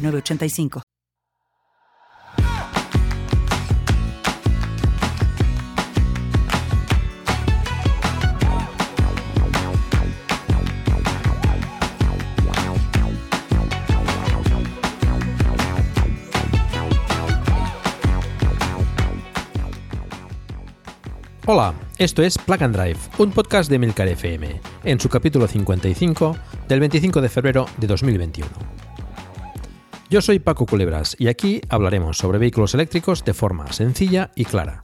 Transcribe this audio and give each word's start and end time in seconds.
985. 0.00 0.82
Hola, 21.50 21.72
esto 21.96 22.22
es 22.22 22.36
Plug 22.36 22.62
and 22.62 22.76
Drive, 22.76 22.98
un 23.16 23.30
podcast 23.30 23.70
de 23.70 23.78
Milcar 23.78 24.06
FM, 24.06 24.60
en 24.84 25.00
su 25.00 25.08
capítulo 25.08 25.48
55 25.48 26.36
del 26.68 26.80
25 26.80 27.22
de 27.22 27.28
febrero 27.30 27.64
de 27.78 27.86
2021. 27.86 28.87
Yo 30.10 30.22
soy 30.22 30.38
Paco 30.38 30.64
Culebras 30.64 31.16
y 31.18 31.28
aquí 31.28 31.60
hablaremos 31.68 32.16
sobre 32.16 32.38
vehículos 32.38 32.72
eléctricos 32.72 33.26
de 33.26 33.34
forma 33.34 33.70
sencilla 33.74 34.30
y 34.34 34.46
clara, 34.46 34.82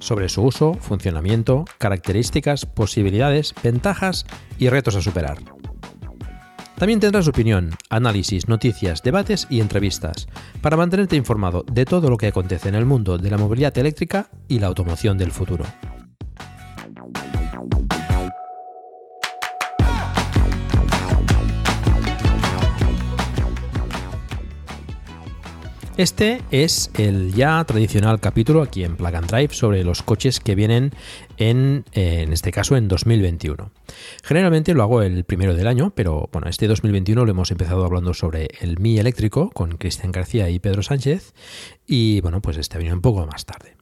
sobre 0.00 0.28
su 0.28 0.42
uso, 0.42 0.74
funcionamiento, 0.74 1.64
características, 1.78 2.66
posibilidades, 2.66 3.54
ventajas 3.62 4.26
y 4.58 4.68
retos 4.68 4.96
a 4.96 5.02
superar. 5.02 5.38
También 6.76 6.98
tendrás 6.98 7.28
opinión, 7.28 7.76
análisis, 7.90 8.48
noticias, 8.48 9.04
debates 9.04 9.46
y 9.48 9.60
entrevistas 9.60 10.26
para 10.60 10.76
mantenerte 10.76 11.14
informado 11.14 11.64
de 11.70 11.84
todo 11.84 12.10
lo 12.10 12.16
que 12.16 12.26
acontece 12.26 12.68
en 12.68 12.74
el 12.74 12.86
mundo 12.86 13.18
de 13.18 13.30
la 13.30 13.38
movilidad 13.38 13.78
eléctrica 13.78 14.30
y 14.48 14.58
la 14.58 14.66
automoción 14.66 15.16
del 15.16 15.30
futuro. 15.30 15.64
Este 25.96 26.42
es 26.50 26.90
el 26.98 27.32
ya 27.32 27.64
tradicional 27.64 28.20
capítulo 28.20 28.60
aquí 28.60 28.84
en 28.84 28.96
Plug 28.96 29.14
and 29.14 29.30
Drive 29.30 29.54
sobre 29.54 29.82
los 29.82 30.02
coches 30.02 30.40
que 30.40 30.54
vienen 30.54 30.92
en, 31.38 31.86
en 31.92 32.34
este 32.34 32.52
caso 32.52 32.76
en 32.76 32.86
2021. 32.86 33.70
Generalmente 34.22 34.74
lo 34.74 34.82
hago 34.82 35.00
el 35.00 35.24
primero 35.24 35.54
del 35.54 35.66
año, 35.66 35.94
pero 35.94 36.28
bueno, 36.32 36.50
este 36.50 36.68
2021 36.68 37.24
lo 37.24 37.30
hemos 37.30 37.50
empezado 37.50 37.82
hablando 37.82 38.12
sobre 38.12 38.50
el 38.60 38.78
Mi 38.78 38.98
eléctrico 38.98 39.48
con 39.48 39.78
Cristian 39.78 40.12
García 40.12 40.50
y 40.50 40.58
Pedro 40.58 40.82
Sánchez 40.82 41.32
y 41.86 42.20
bueno, 42.20 42.42
pues 42.42 42.58
este 42.58 42.76
venido 42.76 42.94
un 42.94 43.00
poco 43.00 43.26
más 43.26 43.46
tarde. 43.46 43.74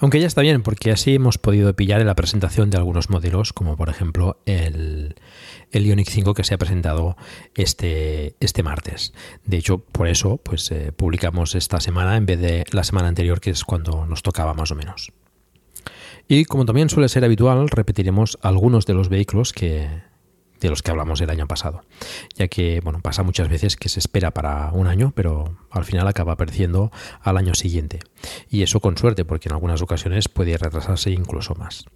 Aunque 0.00 0.20
ya 0.20 0.26
está 0.26 0.42
bien, 0.42 0.62
porque 0.62 0.90
así 0.90 1.14
hemos 1.14 1.38
podido 1.38 1.74
pillar 1.74 2.00
en 2.00 2.08
la 2.08 2.16
presentación 2.16 2.70
de 2.70 2.76
algunos 2.76 3.08
modelos, 3.08 3.52
como 3.52 3.76
por 3.76 3.88
ejemplo 3.88 4.40
el, 4.46 5.14
el 5.72 5.86
Ioniq 5.86 6.08
5 6.08 6.34
que 6.34 6.44
se 6.44 6.54
ha 6.54 6.58
presentado 6.58 7.16
este, 7.54 8.34
este 8.40 8.62
martes. 8.62 9.12
De 9.44 9.56
hecho, 9.56 9.78
por 9.78 10.08
eso 10.08 10.38
pues, 10.38 10.70
eh, 10.70 10.92
publicamos 10.92 11.54
esta 11.54 11.80
semana 11.80 12.16
en 12.16 12.26
vez 12.26 12.40
de 12.40 12.64
la 12.72 12.84
semana 12.84 13.08
anterior, 13.08 13.40
que 13.40 13.50
es 13.50 13.64
cuando 13.64 14.06
nos 14.06 14.22
tocaba 14.22 14.54
más 14.54 14.70
o 14.70 14.74
menos. 14.74 15.12
Y 16.26 16.44
como 16.44 16.66
también 16.66 16.90
suele 16.90 17.08
ser 17.08 17.24
habitual, 17.24 17.68
repetiremos 17.68 18.38
algunos 18.42 18.84
de 18.84 18.94
los 18.94 19.08
vehículos 19.08 19.52
que, 19.54 19.88
de 20.60 20.68
los 20.68 20.82
que 20.82 20.90
hablamos 20.90 21.20
el 21.20 21.30
año 21.30 21.46
pasado, 21.46 21.82
ya 22.34 22.48
que 22.48 22.80
bueno, 22.82 23.00
pasa 23.00 23.22
muchas 23.22 23.48
veces 23.48 23.76
que 23.76 23.88
se 23.88 23.98
espera 23.98 24.32
para 24.32 24.70
un 24.72 24.86
año, 24.86 25.12
pero 25.14 25.56
al 25.70 25.84
final 25.84 26.06
acaba 26.06 26.32
apareciendo 26.32 26.90
al 27.22 27.38
año 27.38 27.54
siguiente. 27.54 28.00
Y 28.50 28.62
eso 28.62 28.80
con 28.80 28.98
suerte, 28.98 29.24
porque 29.24 29.48
en 29.48 29.54
algunas 29.54 29.80
ocasiones 29.82 30.28
puede 30.28 30.58
retrasarse 30.58 31.10
incluso 31.10 31.54
más. 31.54 31.86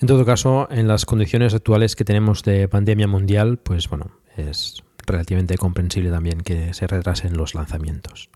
En 0.00 0.08
todo 0.08 0.24
caso, 0.24 0.68
en 0.70 0.88
las 0.88 1.06
condiciones 1.06 1.54
actuales 1.54 1.96
que 1.96 2.04
tenemos 2.04 2.42
de 2.42 2.68
pandemia 2.68 3.06
mundial, 3.06 3.58
pues 3.58 3.88
bueno, 3.88 4.10
es 4.36 4.82
relativamente 5.06 5.56
comprensible 5.56 6.10
también 6.10 6.40
que 6.42 6.74
se 6.74 6.86
retrasen 6.86 7.36
los 7.36 7.54
lanzamientos. 7.54 8.28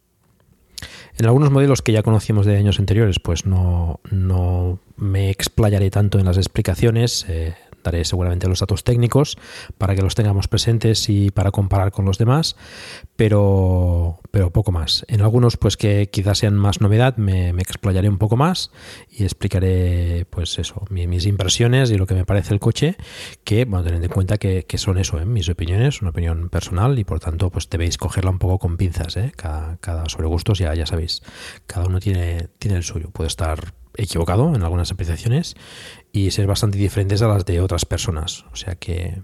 En 1.18 1.26
algunos 1.26 1.50
modelos 1.50 1.82
que 1.82 1.92
ya 1.92 2.02
conocíamos 2.02 2.46
de 2.46 2.56
años 2.56 2.78
anteriores, 2.78 3.18
pues 3.20 3.44
no, 3.44 4.00
no 4.10 4.78
me 4.96 5.28
explayaré 5.28 5.90
tanto 5.90 6.18
en 6.18 6.24
las 6.24 6.38
explicaciones. 6.38 7.26
Eh, 7.28 7.54
daré 7.82 8.04
seguramente 8.04 8.48
los 8.48 8.60
datos 8.60 8.84
técnicos 8.84 9.38
para 9.78 9.94
que 9.94 10.02
los 10.02 10.14
tengamos 10.14 10.48
presentes 10.48 11.08
y 11.08 11.30
para 11.30 11.50
comparar 11.50 11.92
con 11.92 12.04
los 12.04 12.18
demás, 12.18 12.56
pero, 13.16 14.20
pero 14.30 14.50
poco 14.50 14.72
más. 14.72 15.04
En 15.08 15.20
algunos, 15.22 15.56
pues 15.56 15.76
que 15.76 16.10
quizás 16.10 16.38
sean 16.38 16.56
más 16.56 16.80
novedad, 16.80 17.16
me, 17.16 17.50
explayaré 17.50 18.08
un 18.08 18.18
poco 18.18 18.36
más 18.36 18.70
y 19.08 19.24
explicaré, 19.24 20.26
pues 20.30 20.58
eso, 20.58 20.84
mis, 20.90 21.26
impresiones 21.26 21.90
y 21.90 21.96
lo 21.96 22.06
que 22.06 22.14
me 22.14 22.24
parece 22.24 22.54
el 22.54 22.60
coche, 22.60 22.96
que, 23.44 23.64
bueno, 23.64 23.84
tened 23.84 24.02
en 24.02 24.10
cuenta 24.10 24.38
que, 24.38 24.64
son 24.76 24.98
eso, 24.98 25.20
¿eh? 25.20 25.26
mis 25.26 25.48
opiniones, 25.48 26.00
una 26.00 26.10
opinión 26.10 26.48
personal 26.48 26.98
y 26.98 27.04
por 27.04 27.20
tanto, 27.20 27.50
pues 27.50 27.68
debéis 27.68 27.98
cogerla 27.98 28.30
un 28.30 28.38
poco 28.38 28.58
con 28.58 28.76
pinzas, 28.76 29.16
¿eh? 29.16 29.32
cada, 29.36 29.76
cada 29.78 30.08
sobre 30.08 30.26
gustos, 30.26 30.58
ya, 30.58 30.74
ya 30.74 30.86
sabéis, 30.86 31.22
cada 31.66 31.86
uno 31.86 32.00
tiene, 32.00 32.48
tiene 32.58 32.78
el 32.78 32.82
suyo, 32.82 33.10
puede 33.10 33.28
estar 33.28 33.74
equivocado 34.02 34.54
en 34.54 34.62
algunas 34.62 34.90
apreciaciones 34.90 35.54
y 36.12 36.30
ser 36.30 36.46
bastante 36.46 36.78
diferentes 36.78 37.22
a 37.22 37.28
las 37.28 37.44
de 37.44 37.60
otras 37.60 37.84
personas. 37.84 38.44
O 38.52 38.56
sea 38.56 38.74
que 38.74 39.22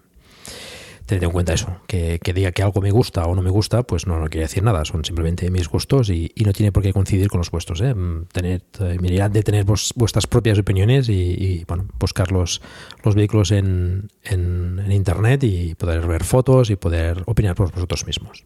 tened 1.07 1.23
en 1.23 1.31
cuenta 1.31 1.55
eso, 1.55 1.81
que, 1.87 2.19
diga 2.35 2.51
que 2.51 2.63
algo 2.63 2.81
me 2.81 2.91
gusta 2.91 3.25
o 3.25 3.35
no 3.35 3.43
me 3.43 3.51
gusta, 3.51 3.85
pues 3.85 4.07
no, 4.07 4.19
no 4.19 4.29
quiere 4.29 4.47
decir 4.47 4.63
nada, 4.63 4.85
son 4.85 5.05
simplemente 5.05 5.51
mis 5.51 5.69
gustos 5.69 6.11
y, 6.11 6.33
no 6.45 6.53
tiene 6.53 6.73
por 6.73 6.83
qué 6.83 6.93
coincidir 6.93 7.29
con 7.29 7.39
los 7.39 7.51
vuestros. 7.51 7.81
¿eh? 7.81 7.95
Tener, 8.33 8.63
eh, 8.81 9.29
de 9.31 9.43
tener 9.43 9.65
vuestras 9.65 10.27
propias 10.27 10.59
opiniones 10.59 11.09
y, 11.09 11.65
bueno, 11.67 11.87
buscar 11.99 12.33
los, 12.33 12.61
los 13.05 13.15
vehículos 13.15 13.53
en, 13.53 14.11
en, 14.25 14.81
en, 14.85 14.93
Internet 14.93 15.45
y 15.45 15.75
poder 15.75 16.07
ver 16.07 16.25
fotos 16.25 16.71
y 16.71 16.77
poder 16.77 17.23
opinar 17.27 17.55
por 17.55 17.73
vosotros 17.73 18.07
mismos. 18.07 18.45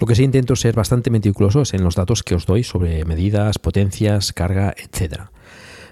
Lo 0.00 0.06
que 0.06 0.14
sí 0.14 0.24
intento 0.24 0.56
ser 0.56 0.74
bastante 0.74 1.10
meticuloso 1.10 1.62
en 1.72 1.84
los 1.84 1.94
datos 1.94 2.22
que 2.22 2.34
os 2.34 2.46
doy 2.46 2.64
sobre 2.64 3.04
medidas, 3.04 3.58
potencias, 3.58 4.32
carga, 4.32 4.74
etc. 4.78 5.24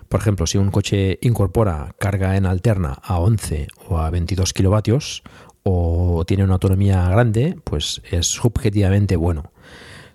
Por 0.08 0.20
ejemplo, 0.20 0.46
si 0.46 0.56
un 0.56 0.70
coche 0.70 1.18
incorpora 1.20 1.94
carga 1.98 2.38
en 2.38 2.46
alterna 2.46 2.94
a 3.02 3.18
11 3.18 3.68
o 3.86 3.98
a 3.98 4.08
22 4.08 4.54
kilovatios 4.54 5.22
o 5.62 6.24
tiene 6.26 6.42
una 6.42 6.54
autonomía 6.54 7.06
grande, 7.10 7.60
pues 7.64 8.00
es 8.10 8.28
subjetivamente 8.28 9.16
bueno. 9.16 9.52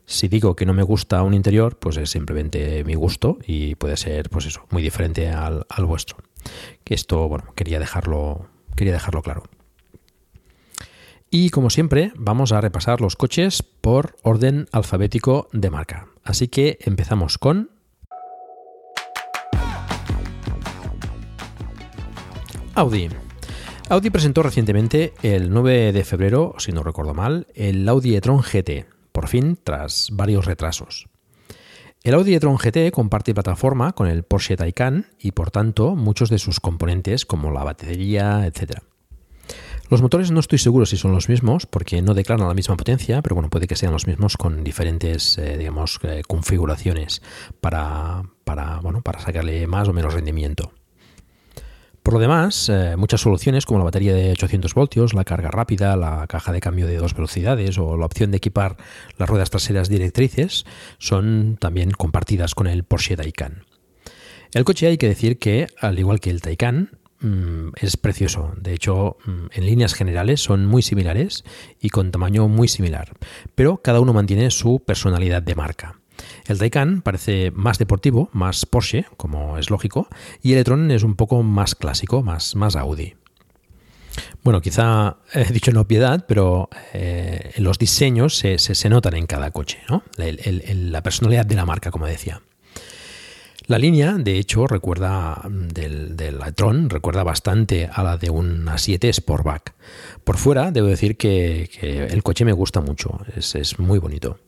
Si 0.07 0.27
digo 0.27 0.55
que 0.55 0.65
no 0.65 0.73
me 0.73 0.81
gusta 0.81 1.21
un 1.21 1.35
interior, 1.35 1.77
pues 1.77 1.97
es 1.97 2.09
simplemente 2.09 2.83
mi 2.85 2.95
gusto 2.95 3.37
y 3.45 3.75
puede 3.75 3.95
ser, 3.97 4.31
pues 4.31 4.47
eso, 4.47 4.65
muy 4.71 4.81
diferente 4.81 5.29
al, 5.29 5.67
al 5.69 5.85
vuestro. 5.85 6.17
Que 6.83 6.95
esto, 6.95 7.29
bueno, 7.29 7.53
quería 7.53 7.77
dejarlo, 7.77 8.47
quería 8.75 8.93
dejarlo 8.93 9.21
claro. 9.21 9.43
Y 11.35 11.49
como 11.49 11.71
siempre, 11.71 12.11
vamos 12.15 12.51
a 12.51 12.61
repasar 12.61 13.01
los 13.01 13.15
coches 13.15 13.63
por 13.63 14.17
orden 14.21 14.67
alfabético 14.71 15.47
de 15.51 15.71
marca. 15.71 16.09
Así 16.23 16.47
que 16.47 16.77
empezamos 16.81 17.39
con... 17.39 17.71
Audi. 22.75 23.09
Audi 23.89 24.11
presentó 24.11 24.43
recientemente 24.43 25.15
el 25.23 25.51
9 25.51 25.91
de 25.91 26.03
febrero, 26.03 26.53
si 26.59 26.71
no 26.71 26.83
recuerdo 26.83 27.15
mal, 27.15 27.47
el 27.55 27.89
Audi 27.89 28.15
e-tron 28.15 28.43
GT, 28.43 28.85
por 29.11 29.27
fin 29.27 29.57
tras 29.63 30.09
varios 30.11 30.45
retrasos. 30.45 31.09
El 32.03 32.13
Audi 32.13 32.35
e-tron 32.35 32.57
GT 32.57 32.91
comparte 32.91 33.33
plataforma 33.33 33.93
con 33.93 34.05
el 34.05 34.21
Porsche 34.21 34.55
Taycan 34.55 35.07
y 35.17 35.31
por 35.31 35.49
tanto 35.49 35.95
muchos 35.95 36.29
de 36.29 36.37
sus 36.37 36.59
componentes 36.59 37.25
como 37.25 37.49
la 37.49 37.63
batería, 37.63 38.45
etc. 38.45 38.83
Los 39.89 40.01
motores 40.01 40.31
no 40.31 40.39
estoy 40.39 40.59
seguro 40.59 40.85
si 40.85 40.97
son 40.97 41.11
los 41.11 41.29
mismos, 41.29 41.65
porque 41.65 42.01
no 42.01 42.13
declaran 42.13 42.47
la 42.47 42.53
misma 42.53 42.77
potencia, 42.77 43.21
pero 43.21 43.35
bueno, 43.35 43.49
puede 43.49 43.67
que 43.67 43.75
sean 43.75 43.91
los 43.91 44.07
mismos 44.07 44.37
con 44.37 44.63
diferentes, 44.63 45.37
eh, 45.37 45.57
digamos, 45.57 45.99
eh, 46.03 46.23
configuraciones 46.27 47.21
para, 47.61 48.23
para, 48.43 48.79
bueno, 48.79 49.01
para 49.01 49.19
sacarle 49.19 49.67
más 49.67 49.87
o 49.89 49.93
menos 49.93 50.13
rendimiento. 50.13 50.71
Por 52.03 52.15
lo 52.15 52.19
demás, 52.19 52.67
eh, 52.67 52.95
muchas 52.97 53.21
soluciones 53.21 53.65
como 53.65 53.79
la 53.79 53.85
batería 53.85 54.13
de 54.13 54.31
800 54.31 54.73
voltios, 54.73 55.13
la 55.13 55.23
carga 55.23 55.49
rápida, 55.49 55.95
la 55.95 56.27
caja 56.27 56.51
de 56.51 56.59
cambio 56.59 56.85
de 56.85 56.97
dos 56.97 57.13
velocidades 57.13 57.77
o 57.77 57.95
la 57.95 58.05
opción 58.05 58.29
de 58.31 58.37
equipar 58.37 58.75
las 59.17 59.29
ruedas 59.29 59.49
traseras 59.49 59.87
directrices 59.87 60.65
son 60.97 61.55
también 61.61 61.91
compartidas 61.91 62.55
con 62.55 62.67
el 62.67 62.83
Porsche 62.83 63.15
Taycan. 63.15 63.63
El 64.53 64.65
coche 64.65 64.87
hay 64.87 64.97
que 64.97 65.07
decir 65.07 65.39
que, 65.39 65.67
al 65.79 65.97
igual 65.97 66.19
que 66.19 66.29
el 66.29 66.41
Taycan, 66.41 66.91
mm, 67.23 67.69
es 67.77 67.97
precioso. 67.97 68.53
De 68.57 68.73
hecho, 68.73 69.17
mm, 69.25 69.45
en 69.51 69.65
líneas 69.65 69.93
generales 69.93 70.41
son 70.41 70.65
muy 70.65 70.81
similares 70.81 71.43
y 71.81 71.89
con 71.89 72.11
tamaño 72.11 72.47
muy 72.47 72.67
similar, 72.67 73.13
pero 73.55 73.77
cada 73.77 73.99
uno 73.99 74.13
mantiene 74.13 74.51
su 74.51 74.83
personalidad 74.85 75.41
de 75.41 75.55
marca. 75.55 75.99
El 76.45 76.59
Taycan 76.59 77.01
parece 77.01 77.51
más 77.51 77.79
deportivo, 77.79 78.29
más 78.33 78.65
Porsche, 78.65 79.05
como 79.17 79.57
es 79.57 79.69
lógico, 79.69 80.07
y 80.41 80.53
el 80.53 80.59
e-tron 80.59 80.91
es 80.91 81.03
un 81.03 81.15
poco 81.15 81.41
más 81.41 81.75
clásico, 81.75 82.21
más, 82.21 82.55
más 82.55 82.75
Audi. 82.75 83.15
Bueno, 84.43 84.61
quizá 84.61 85.17
he 85.33 85.51
dicho 85.51 85.71
en 85.71 85.77
obviedad, 85.77 86.25
pero 86.27 86.69
eh, 86.93 87.53
los 87.57 87.79
diseños 87.79 88.37
se, 88.37 88.57
se, 88.59 88.89
notan 88.89 89.15
en 89.15 89.25
cada 89.25 89.51
coche, 89.51 89.79
¿no? 89.89 90.03
la 90.17 91.01
personalidad 91.01 91.45
de 91.45 91.55
la 91.55 91.65
marca, 91.65 91.91
como 91.91 92.05
decía. 92.05 92.41
La 93.67 93.77
línea, 93.77 94.13
de 94.17 94.37
hecho, 94.39 94.67
recuerda 94.67 95.41
mm, 95.49 95.67
del, 95.69 96.17
del 96.17 96.39
e-tron, 96.45 96.89
recuerda 96.89 97.23
bastante 97.23 97.89
a 97.91 98.03
la 98.03 98.17
de 98.17 98.29
un 98.29 98.65
A7 98.65 99.11
Sportback. 99.13 99.73
Por 100.23 100.37
fuera, 100.37 100.71
debo 100.71 100.87
decir 100.87 101.17
que, 101.17 101.69
el 101.81 102.23
coche 102.23 102.45
me 102.45 102.53
gusta 102.53 102.81
mucho, 102.81 103.19
es, 103.35 103.79
muy 103.79 103.99
bonito. 103.99 104.39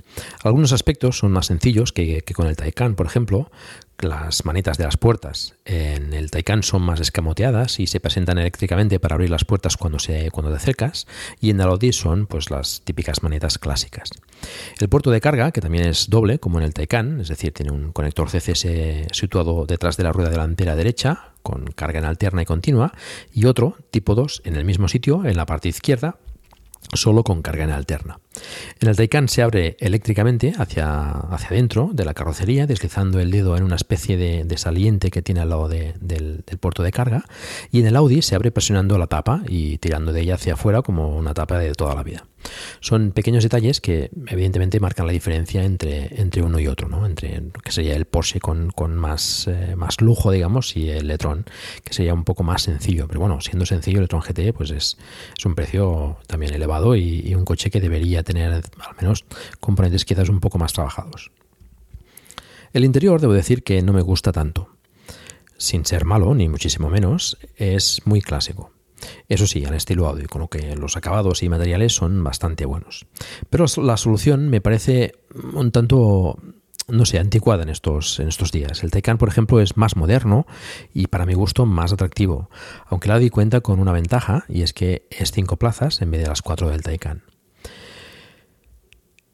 Algunos 0.44 0.72
aspectos 0.72 1.18
son 1.18 1.32
más 1.32 1.48
sencillos 1.48 1.92
que, 1.92 2.22
que 2.22 2.34
con 2.34 2.48
el 2.48 2.56
Taycan, 2.56 2.96
por 2.96 3.06
ejemplo, 3.06 3.52
las 4.00 4.46
manetas 4.46 4.78
de 4.78 4.86
las 4.86 4.98
puertas 4.98 5.56
en 5.66 6.14
el 6.14 6.32
Taycan 6.32 6.64
son 6.64 6.82
más 6.82 7.00
escamoteadas 7.00 7.80
y 7.80 7.88
se 7.88 8.00
presentan 8.00 8.38
eléctricamente 8.38 9.00
para 9.00 9.16
abrir 9.16 9.30
las 9.30 9.46
puertas 9.46 9.78
cuando, 9.78 10.00
se, 10.00 10.32
cuando 10.32 10.52
te 10.52 10.58
acercas 10.58 11.08
y 11.40 11.50
en 11.50 11.60
el 11.60 11.68
Audi 11.68 11.94
son 11.94 12.28
pues 12.28 12.52
las 12.52 12.82
típicas 12.84 13.24
manetas 13.24 13.58
clásicas. 13.58 14.10
El 14.80 14.90
puerto 14.90 15.12
de 15.12 15.22
carga, 15.22 15.52
que 15.52 15.62
también 15.62 15.86
es 15.86 16.10
doble 16.10 16.40
como 16.40 16.60
en 16.60 16.66
el 16.66 16.74
Taycan, 16.74 17.22
es 17.22 17.30
decir, 17.30 17.54
tiene 17.54 17.72
un 17.72 17.92
conector 17.92 18.30
CCS 18.30 18.68
situado 19.12 19.66
detrás 19.66 19.98
de 19.98 20.04
la 20.04 20.12
rueda 20.12 20.30
delantera 20.30 20.76
derecha 20.76 21.32
con 21.42 21.66
carga 21.66 22.00
en 22.00 22.06
alterna 22.06 22.42
y 22.42 22.46
continua 22.46 22.94
y 23.34 23.46
otro 23.46 23.78
tipo 23.92 24.16
2 24.16 24.42
en 24.46 24.56
el 24.56 24.66
mismo 24.66 24.88
sitio 24.88 25.26
en 25.26 25.38
la 25.38 25.46
parte 25.46 25.70
izquierda 25.70 26.18
solo 26.94 27.24
con 27.24 27.42
carga 27.42 27.64
en 27.64 27.72
alterna. 27.72 28.20
En 28.80 28.90
el 28.90 28.96
Taycan 28.96 29.28
se 29.28 29.42
abre 29.42 29.76
eléctricamente 29.80 30.54
hacia, 30.58 31.10
hacia 31.10 31.50
adentro 31.50 31.90
de 31.94 32.06
la 32.06 32.14
carrocería, 32.14 32.68
deslizando 32.68 33.20
el 33.20 33.32
dedo 33.32 33.58
en 33.58 33.64
una 33.64 33.76
especie 33.76 34.18
de, 34.18 34.58
saliente 34.58 35.12
que 35.12 35.22
tiene 35.22 35.42
al 35.42 35.50
lado 35.50 35.68
del, 35.68 35.96
del, 36.00 36.44
puerto 36.60 36.84
de 36.84 36.92
carga, 36.92 37.26
y 37.72 37.80
en 37.80 37.88
el 37.88 37.96
Audi 37.96 38.22
se 38.22 38.36
abre 38.36 38.52
presionando 38.52 38.98
la 38.98 39.08
tapa 39.08 39.42
y 39.48 39.78
tirando 39.80 40.14
de 40.14 40.22
ella 40.22 40.36
hacia 40.36 40.54
afuera 40.54 40.82
como 40.82 41.18
una 41.18 41.34
tapa 41.34 41.60
de 41.60 41.74
toda 41.74 41.96
la 41.96 42.04
vida. 42.04 42.26
Son 42.80 43.12
pequeños 43.12 43.44
detalles 43.44 43.82
que 43.82 44.10
evidentemente 44.28 44.80
marcan 44.80 45.08
la 45.08 45.14
diferencia 45.14 45.64
entre, 45.64 46.22
entre 46.22 46.42
uno 46.42 46.60
y 46.60 46.68
otro, 46.68 46.88
¿no? 46.88 47.06
entre 47.06 47.42
que 47.64 47.72
sería 47.72 47.96
el 47.96 48.06
Porsche 48.06 48.40
con, 48.40 48.96
más, 48.96 49.48
eh, 49.48 49.76
más 49.76 50.02
lujo, 50.02 50.32
digamos, 50.32 50.76
y 50.76 50.90
el 50.90 51.10
e-tron, 51.10 51.46
que 51.84 51.94
sería 51.94 52.14
un 52.14 52.24
poco 52.24 52.44
más 52.44 52.64
sencillo. 52.64 53.08
Pero 53.08 53.20
bueno, 53.20 53.42
siendo 53.42 53.66
sencillo, 53.66 54.00
el 54.00 54.06
e-tron 54.06 54.22
GT 54.22 54.54
pues 54.54 54.72
es, 54.72 54.98
es 55.38 55.46
un 55.46 55.56
precio 55.56 56.18
también 56.28 56.54
elevado 56.54 56.96
y, 56.96 57.34
un 57.36 57.44
coche 57.44 57.70
que 57.70 57.82
debería 57.82 58.24
tener 58.24 58.54
al 58.54 58.64
menos 59.02 59.26
componentes 59.60 60.06
quizás 60.06 60.30
un 60.30 60.40
poco 60.40 60.58
más 60.58 60.72
trabajados. 60.72 61.32
El 62.72 62.86
interior, 62.86 63.20
debo 63.20 63.34
decir 63.34 63.64
que 63.64 63.82
no 63.82 63.94
me 63.94 64.02
gusta 64.02 64.32
tanto. 64.32 64.70
Sin 65.58 65.86
ser 65.86 66.06
malo, 66.06 66.34
ni 66.34 66.50
muchísimo 66.50 66.90
menos, 66.90 67.38
es 67.56 68.02
muy 68.06 68.22
clásico. 68.22 68.75
Eso 69.28 69.48
sí, 69.48 69.66
al 69.66 69.74
estilo 69.74 70.08
Audi, 70.08 70.26
con 70.26 70.42
lo 70.42 70.48
que 70.48 70.76
los 70.76 70.98
acabados 70.98 71.44
y 71.44 71.50
materiales 71.50 71.94
son 71.94 72.24
bastante 72.24 72.66
buenos. 72.66 73.06
Pero 73.50 73.66
la 73.78 73.98
solución 73.98 74.50
me 74.50 74.62
parece 74.62 75.14
un 75.54 75.72
tanto 75.72 76.40
no 76.88 77.06
sé, 77.06 77.20
anticuada 77.20 77.64
en 77.64 77.70
estos, 77.70 78.20
en 78.20 78.28
estos 78.28 78.52
días. 78.52 78.84
El 78.84 78.92
Taycan, 78.92 79.18
por 79.18 79.28
ejemplo, 79.28 79.60
es 79.60 79.76
más 79.76 79.96
moderno 79.96 80.46
y 80.94 81.08
para 81.08 81.26
mi 81.26 81.34
gusto 81.34 81.66
más 81.66 81.92
atractivo, 81.94 82.50
aunque 82.88 83.08
el 83.08 83.14
Audi 83.14 83.30
cuenta 83.30 83.62
con 83.62 83.80
una 83.80 83.92
ventaja 83.92 84.46
y 84.48 84.62
es 84.62 84.74
que 84.74 85.08
es 85.10 85.32
5 85.32 85.58
plazas 85.58 86.02
en 86.02 86.12
vez 86.12 86.22
de 86.22 86.28
las 86.28 86.42
4 86.42 86.70
del 86.70 86.84
Taycan. 86.84 87.24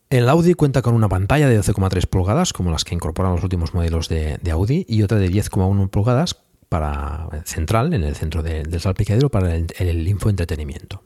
El 0.09 0.27
Audi 0.27 0.53
cuenta 0.53 0.81
con 0.81 0.93
una 0.93 1.07
pantalla 1.07 1.47
de 1.47 1.59
12,3 1.59 2.05
pulgadas, 2.07 2.51
como 2.51 2.69
las 2.71 2.83
que 2.83 2.95
incorporan 2.95 3.33
los 3.33 3.43
últimos 3.43 3.73
modelos 3.73 4.09
de, 4.09 4.39
de 4.41 4.51
Audi, 4.51 4.85
y 4.87 5.03
otra 5.03 5.17
de 5.17 5.29
10,1 5.29 5.89
pulgadas 5.89 6.35
para 6.71 7.27
central, 7.43 7.93
en 7.93 8.05
el 8.05 8.15
centro 8.15 8.41
del 8.41 8.79
salpicadero, 8.79 9.27
para 9.27 9.53
el, 9.53 10.07
infoentretenimiento. 10.07 11.03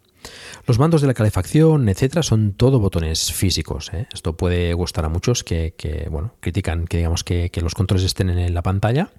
Los 0.68 0.80
mandos 0.80 1.01
de 1.01 1.07
la 1.07 1.13
calefacción, 1.13 1.89
etcétera, 1.89 2.24
son 2.24 2.54
todo 2.54 2.80
botones 2.80 3.31
físicos. 3.31 3.92
¿eh? 3.94 4.07
Esto 4.13 4.36
puede 4.36 4.74
gustar 4.74 5.06
a 5.06 5.10
muchos 5.10 5.44
que, 5.44 6.07
bueno, 6.10 6.33
critican 6.39 6.86
que 6.86 6.98
digamos 6.98 7.24
que, 7.24 7.51
los 7.62 7.74
controles 7.74 8.06
estén 8.06 8.30
en 8.30 8.54
la 8.54 8.62
pantalla 8.62 9.10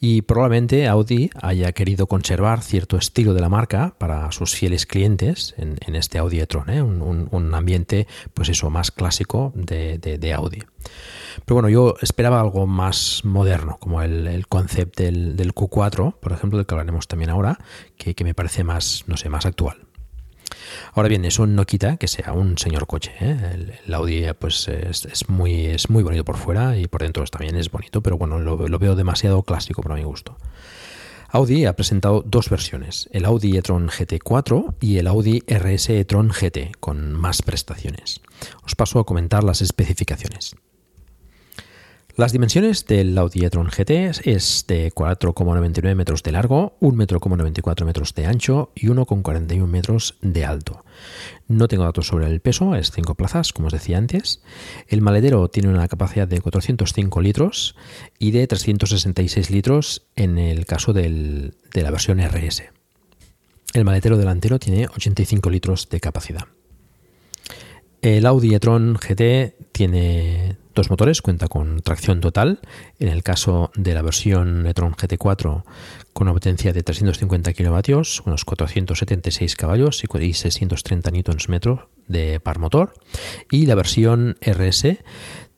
y 0.00 0.22
probablemente 0.22 0.86
Audi 0.86 1.30
haya 1.40 1.72
querido 1.72 2.06
conservar 2.06 2.62
cierto 2.62 2.96
estilo 2.96 3.34
de 3.34 3.40
la 3.40 3.48
marca 3.48 3.94
para 3.98 4.30
sus 4.32 4.54
fieles 4.54 4.86
clientes 4.86 5.54
en, 5.56 5.94
este 5.94 6.18
Audi 6.18 6.40
e-tron, 6.40 6.70
¿eh? 6.70 6.82
un, 6.82 7.54
ambiente, 7.54 8.06
pues 8.32 8.48
eso, 8.48 8.70
más 8.70 8.90
clásico 8.90 9.52
de 9.54 10.32
Audi. 10.34 10.62
Pero 11.44 11.54
bueno, 11.56 11.68
yo 11.68 11.94
esperaba 12.00 12.40
algo 12.40 12.66
más 12.66 13.22
moderno, 13.24 13.76
como 13.78 14.02
el, 14.02 14.46
concepto 14.48 15.02
del, 15.02 15.54
Q4, 15.54 16.14
por 16.18 16.32
ejemplo, 16.32 16.58
del 16.58 16.66
que 16.66 16.74
hablaremos 16.74 17.08
también 17.08 17.30
ahora, 17.30 17.58
que, 17.96 18.14
me 18.24 18.34
parece 18.34 18.64
más, 18.64 19.04
no 19.06 19.16
sé, 19.16 19.28
más 19.28 19.46
actual. 19.46 19.78
Ahora 20.94 21.08
bien, 21.08 21.24
eso 21.24 21.46
no 21.46 21.64
quita 21.66 21.96
que 21.96 22.08
sea 22.08 22.32
un 22.32 22.58
señor 22.58 22.86
coche. 22.86 23.12
¿eh? 23.20 23.76
El, 23.86 23.94
Audi 23.94 24.24
pues 24.38 24.68
es, 24.68 25.28
muy, 25.28 25.66
es 25.66 25.90
muy 25.90 26.02
bonito 26.02 26.24
por 26.24 26.36
fuera 26.36 26.76
y 26.76 26.86
por 26.86 27.02
dentro 27.02 27.24
también 27.24 27.56
es 27.56 27.70
bonito, 27.70 28.02
pero 28.02 28.16
bueno, 28.18 28.38
lo, 28.38 28.68
lo 28.68 28.78
veo 28.78 28.94
demasiado 28.94 29.42
clásico 29.42 29.82
para 29.82 29.96
mi 29.96 30.04
gusto. 30.04 30.36
Audi 31.32 31.64
ha 31.66 31.76
presentado 31.76 32.24
dos 32.26 32.50
versiones, 32.50 33.08
el 33.12 33.24
Audi 33.24 33.56
e-tron 33.56 33.88
GT4 33.88 34.74
y 34.80 34.98
el 34.98 35.06
Audi 35.06 35.44
RS 35.46 35.90
e-tron 35.90 36.30
GT, 36.30 36.76
con 36.80 37.12
más 37.12 37.42
prestaciones. 37.42 38.20
Os 38.64 38.74
paso 38.74 38.98
a 38.98 39.06
comentar 39.06 39.44
las 39.44 39.62
especificaciones. 39.62 40.56
Las 42.20 42.32
dimensiones 42.32 42.84
del 42.84 43.16
Audi 43.16 43.46
e-tron 43.46 43.68
GT 43.68 44.28
es 44.28 44.66
de 44.68 44.92
4,99 44.92 45.94
metros 45.94 46.22
de 46.22 46.32
largo, 46.32 46.76
1,94 46.82 47.86
metros 47.86 48.14
de 48.14 48.26
ancho 48.26 48.72
y 48.74 48.88
1,41 48.88 49.66
metros 49.66 50.18
de 50.20 50.44
alto. 50.44 50.84
No 51.48 51.66
tengo 51.66 51.84
datos 51.84 52.08
sobre 52.08 52.26
el 52.26 52.40
peso, 52.40 52.74
es 52.74 52.90
5 52.90 53.14
plazas, 53.14 53.54
como 53.54 53.68
os 53.68 53.72
decía 53.72 53.96
antes. 53.96 54.42
El 54.86 55.00
maletero 55.00 55.48
tiene 55.48 55.70
una 55.70 55.88
capacidad 55.88 56.28
de 56.28 56.42
405 56.42 57.22
litros 57.22 57.74
y 58.18 58.32
de 58.32 58.46
366 58.46 59.48
litros 59.48 60.06
en 60.14 60.36
el 60.36 60.66
caso 60.66 60.92
de 60.92 61.54
la 61.72 61.90
versión 61.90 62.20
RS. 62.20 62.64
El 63.72 63.86
maletero 63.86 64.18
delantero 64.18 64.58
tiene 64.58 64.88
85 64.88 65.48
litros 65.48 65.88
de 65.88 66.00
capacidad. 66.00 66.48
El 68.02 68.24
Audi 68.24 68.54
e-tron 68.54 68.94
GT 68.94 69.56
tiene 69.72 70.56
dos 70.74 70.88
motores, 70.88 71.20
cuenta 71.20 71.48
con 71.48 71.82
tracción 71.82 72.20
total. 72.20 72.60
En 72.98 73.08
el 73.08 73.22
caso 73.22 73.70
de 73.74 73.92
la 73.92 74.00
versión 74.00 74.66
e-tron 74.66 74.94
GT4 74.94 75.64
con 76.14 76.26
una 76.26 76.32
potencia 76.32 76.72
de 76.72 76.82
350 76.82 77.52
kilovatios, 77.52 78.22
unos 78.24 78.46
476 78.46 79.54
caballos 79.54 80.02
y 80.02 80.32
630 80.32 81.10
Nm 81.10 81.78
de 82.08 82.40
par 82.40 82.58
motor. 82.58 82.94
Y 83.50 83.66
la 83.66 83.74
versión 83.74 84.38
RS 84.40 84.96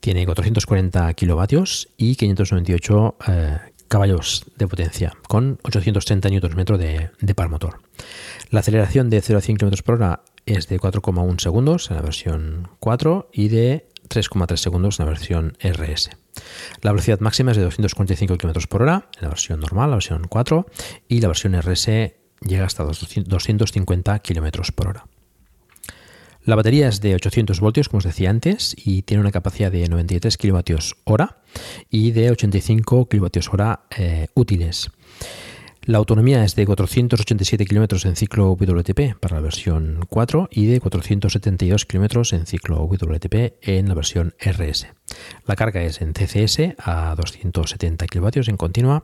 tiene 0.00 0.26
440 0.26 1.14
kilovatios 1.14 1.90
y 1.96 2.16
598 2.16 3.16
eh, 3.28 3.58
caballos 3.86 4.46
de 4.56 4.66
potencia, 4.66 5.12
con 5.28 5.60
830 5.62 6.28
Nm 6.28 6.64
de, 6.76 7.10
de 7.20 7.34
par 7.36 7.50
motor. 7.50 7.78
La 8.50 8.60
aceleración 8.60 9.10
de 9.10 9.20
0 9.20 9.38
a 9.38 9.42
100 9.42 9.58
km 9.58 9.82
por 9.82 9.94
hora 9.94 10.22
es 10.46 10.68
de 10.68 10.78
4,1 10.78 11.40
segundos 11.40 11.90
en 11.90 11.96
la 11.96 12.02
versión 12.02 12.68
4 12.80 13.30
y 13.32 13.48
de 13.48 13.88
3,3 14.08 14.56
segundos 14.56 14.98
en 14.98 15.06
la 15.06 15.10
versión 15.10 15.56
RS. 15.62 16.10
La 16.80 16.92
velocidad 16.92 17.20
máxima 17.20 17.52
es 17.52 17.56
de 17.56 17.64
245 17.64 18.38
km 18.38 18.66
por 18.66 18.82
hora 18.82 19.08
en 19.16 19.22
la 19.22 19.28
versión 19.28 19.60
normal, 19.60 19.90
la 19.90 19.96
versión 19.96 20.26
4, 20.28 20.66
y 21.08 21.20
la 21.20 21.28
versión 21.28 21.54
RS 21.54 21.86
llega 22.40 22.64
hasta 22.64 22.84
250 22.84 24.18
km 24.20 24.72
por 24.72 24.88
hora. 24.88 25.06
La 26.44 26.56
batería 26.56 26.88
es 26.88 27.00
de 27.00 27.14
800 27.14 27.60
voltios, 27.60 27.88
como 27.88 27.98
os 27.98 28.04
decía 28.04 28.28
antes, 28.28 28.74
y 28.76 29.02
tiene 29.02 29.20
una 29.20 29.30
capacidad 29.30 29.70
de 29.70 29.86
93 29.88 30.36
kWh 30.36 31.24
y 31.88 32.10
de 32.10 32.30
85 32.32 33.08
kWh 33.08 33.74
eh, 33.96 34.26
útiles. 34.34 34.90
La 35.84 35.98
autonomía 35.98 36.44
es 36.44 36.54
de 36.54 36.64
487 36.64 37.66
km 37.66 38.06
en 38.06 38.14
ciclo 38.14 38.52
WTP 38.52 39.18
para 39.18 39.34
la 39.34 39.42
versión 39.42 40.06
4 40.08 40.48
y 40.52 40.66
de 40.66 40.78
472 40.80 41.86
km 41.86 42.34
en 42.36 42.46
ciclo 42.46 42.84
WTP 42.84 43.54
en 43.60 43.88
la 43.88 43.94
versión 43.94 44.32
RS. 44.38 44.86
La 45.44 45.56
carga 45.56 45.82
es 45.82 46.00
en 46.00 46.12
CCS 46.12 46.76
a 46.78 47.16
270 47.16 48.06
kW 48.06 48.28
en 48.46 48.56
continua 48.56 49.02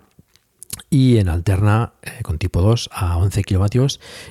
y 0.89 1.19
en 1.19 1.29
alterna 1.29 1.95
eh, 2.01 2.23
con 2.23 2.39
tipo 2.39 2.63
2 2.63 2.91
a 2.93 3.17
11 3.17 3.43
kW 3.43 3.87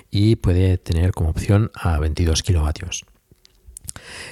y 0.09 0.37
puede 0.37 0.77
tener 0.77 1.11
como 1.11 1.31
opción 1.31 1.69
a 1.73 1.99
22 1.99 2.43
kW. 2.43 2.69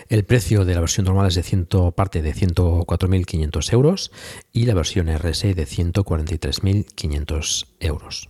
El 0.10 0.25
precio 0.25 0.65
de 0.65 0.74
la 0.74 0.80
versión 0.80 1.06
normal 1.06 1.27
es 1.27 1.36
de 1.36 1.44
100, 1.44 1.68
parte 1.96 2.22
de 2.22 2.34
104.500 2.34 3.74
euros 3.74 4.12
y 4.51 4.65
la 4.65 4.74
versión 4.74 5.08
RSI 5.08 5.54
de 5.54 5.65
143.500 5.65 7.68
euros. 7.80 8.30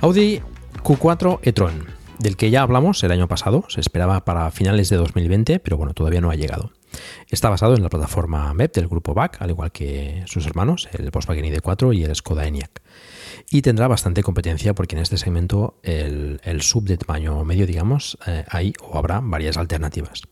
Audi 0.00 0.42
Q4 0.82 1.38
e-tron, 1.42 1.86
del 2.18 2.36
que 2.36 2.50
ya 2.50 2.60
hablamos 2.60 3.02
el 3.02 3.10
año 3.10 3.26
pasado, 3.26 3.64
se 3.68 3.80
esperaba 3.80 4.26
para 4.26 4.50
finales 4.50 4.90
de 4.90 4.96
2020, 4.96 5.60
pero 5.60 5.78
bueno, 5.78 5.94
todavía 5.94 6.20
no 6.20 6.30
ha 6.30 6.34
llegado. 6.34 6.72
Está 7.30 7.48
basado 7.48 7.74
en 7.74 7.82
la 7.82 7.88
plataforma 7.88 8.52
MEP 8.52 8.74
del 8.74 8.88
grupo 8.88 9.14
BAC, 9.14 9.40
al 9.40 9.50
igual 9.50 9.72
que 9.72 10.22
sus 10.26 10.46
hermanos, 10.46 10.88
el 10.92 11.10
Volkswagen 11.10 11.46
ID4 11.46 11.96
y 11.96 12.04
el 12.04 12.14
Skoda 12.14 12.46
ENIAC 12.46 12.82
y 13.50 13.62
tendrá 13.62 13.88
bastante 13.88 14.22
competencia 14.22 14.74
porque 14.74 14.96
en 14.96 15.02
este 15.02 15.18
segmento 15.18 15.74
el, 15.82 16.40
sub 16.60 16.84
de 16.84 16.96
tamaño 16.96 17.44
medio, 17.44 17.66
digamos, 17.66 18.18
eh, 18.26 18.44
hay 18.48 18.72
o 18.80 18.98
habrá 18.98 19.20
varias 19.20 19.56
alternativas. 19.56 20.22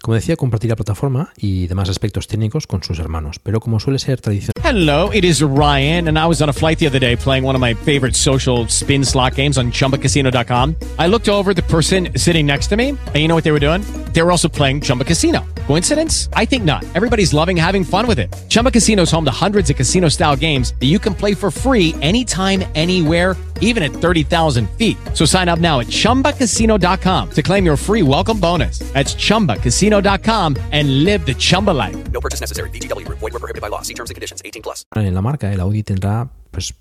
Como 0.00 0.14
decía, 0.14 0.36
compartirá 0.36 0.76
plataforma 0.76 1.32
y 1.36 1.66
demás 1.66 1.88
aspectos 1.88 2.26
técnicos 2.26 2.66
con 2.66 2.82
sus 2.82 2.98
hermanos, 2.98 3.38
pero 3.42 3.60
como 3.60 3.80
suele 3.80 3.98
ser 3.98 4.20
tradicional. 4.20 4.52
Hello, 4.62 5.12
it 5.12 5.24
is 5.24 5.42
Ryan, 5.42 6.08
and 6.08 6.18
I 6.18 6.26
was 6.26 6.42
on 6.42 6.48
a 6.48 6.52
flight 6.52 6.78
the 6.78 6.88
other 6.88 6.98
day 6.98 7.16
playing 7.16 7.44
one 7.44 7.54
of 7.54 7.60
my 7.60 7.74
favorite 7.74 8.14
social 8.14 8.66
spin 8.68 9.04
slot 9.04 9.36
games 9.36 9.58
on 9.58 9.70
chumbacasino.com. 9.70 10.74
I 10.98 11.06
looked 11.06 11.28
over 11.28 11.54
the 11.54 11.62
person 11.62 12.08
sitting 12.16 12.46
next 12.46 12.66
to 12.68 12.76
me, 12.76 12.90
and 12.90 13.16
you 13.16 13.28
know 13.28 13.36
what 13.36 13.44
they 13.44 13.52
were 13.52 13.60
doing? 13.60 13.82
They 14.12 14.22
were 14.22 14.32
also 14.32 14.48
playing 14.48 14.80
Chumba 14.80 15.04
Casino. 15.04 15.44
Coincidence? 15.66 16.28
I 16.32 16.44
think 16.46 16.64
not. 16.64 16.84
Everybody's 16.94 17.32
loving 17.32 17.56
having 17.56 17.84
fun 17.84 18.06
with 18.08 18.18
it. 18.18 18.34
Chumba 18.48 18.70
Casino 18.70 19.02
is 19.02 19.10
home 19.10 19.24
to 19.24 19.30
hundreds 19.30 19.70
of 19.70 19.76
casino 19.76 20.08
style 20.08 20.34
games 20.34 20.74
that 20.80 20.86
you 20.86 20.98
can 20.98 21.14
play 21.14 21.34
for 21.34 21.50
free 21.50 21.94
anytime, 22.02 22.55
anywhere, 22.74 23.36
even 23.60 23.82
at 23.84 23.92
30,000 23.92 24.68
feet. 24.70 24.96
So 25.14 25.24
sign 25.24 25.48
up 25.48 25.60
now 25.60 25.78
at 25.80 25.86
chumbacasino.com 25.86 27.30
to 27.30 27.42
claim 27.42 27.64
your 27.64 27.76
free 27.76 28.02
welcome 28.02 28.40
bonus. 28.40 28.80
That's 28.92 29.14
chumbacasino.com 29.14 30.56
and 30.72 31.04
live 31.04 31.24
the 31.24 31.34
Chumba 31.34 31.70
life. 31.72 31.96
No 32.10 32.20
purchase 32.20 32.40
necessary. 32.40 32.70
DTW, 32.70 33.06
void, 33.08 33.20
were 33.20 33.30
prohibited 33.38 33.62
by 33.62 33.68
law. 33.68 33.82
See 33.82 33.94
terms 33.94 34.10
and 34.10 34.16
conditions 34.16 34.42
18 34.44 34.62
plus. 34.62 34.84
En 34.94 35.14
la 35.14 35.22
marca, 35.22 35.52
el 35.52 35.60
Audi 35.60 35.82
tendrá 35.82 36.30
pues, 36.50 36.74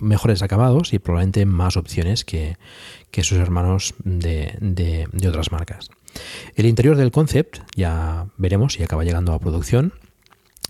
mejores 0.00 0.42
acabados 0.42 0.92
y 0.92 0.98
probablemente 0.98 1.46
más 1.46 1.76
opciones 1.76 2.24
que, 2.24 2.56
que 3.10 3.22
sus 3.22 3.38
hermanos 3.38 3.94
de, 4.04 4.56
de, 4.60 5.08
de 5.12 5.28
otras 5.28 5.52
marcas. 5.52 5.90
El 6.56 6.66
interior 6.66 6.96
del 6.96 7.10
concept, 7.10 7.58
ya 7.76 8.26
veremos 8.36 8.74
si 8.74 8.82
acaba 8.82 9.04
llegando 9.04 9.32
a 9.32 9.38
producción, 9.38 9.94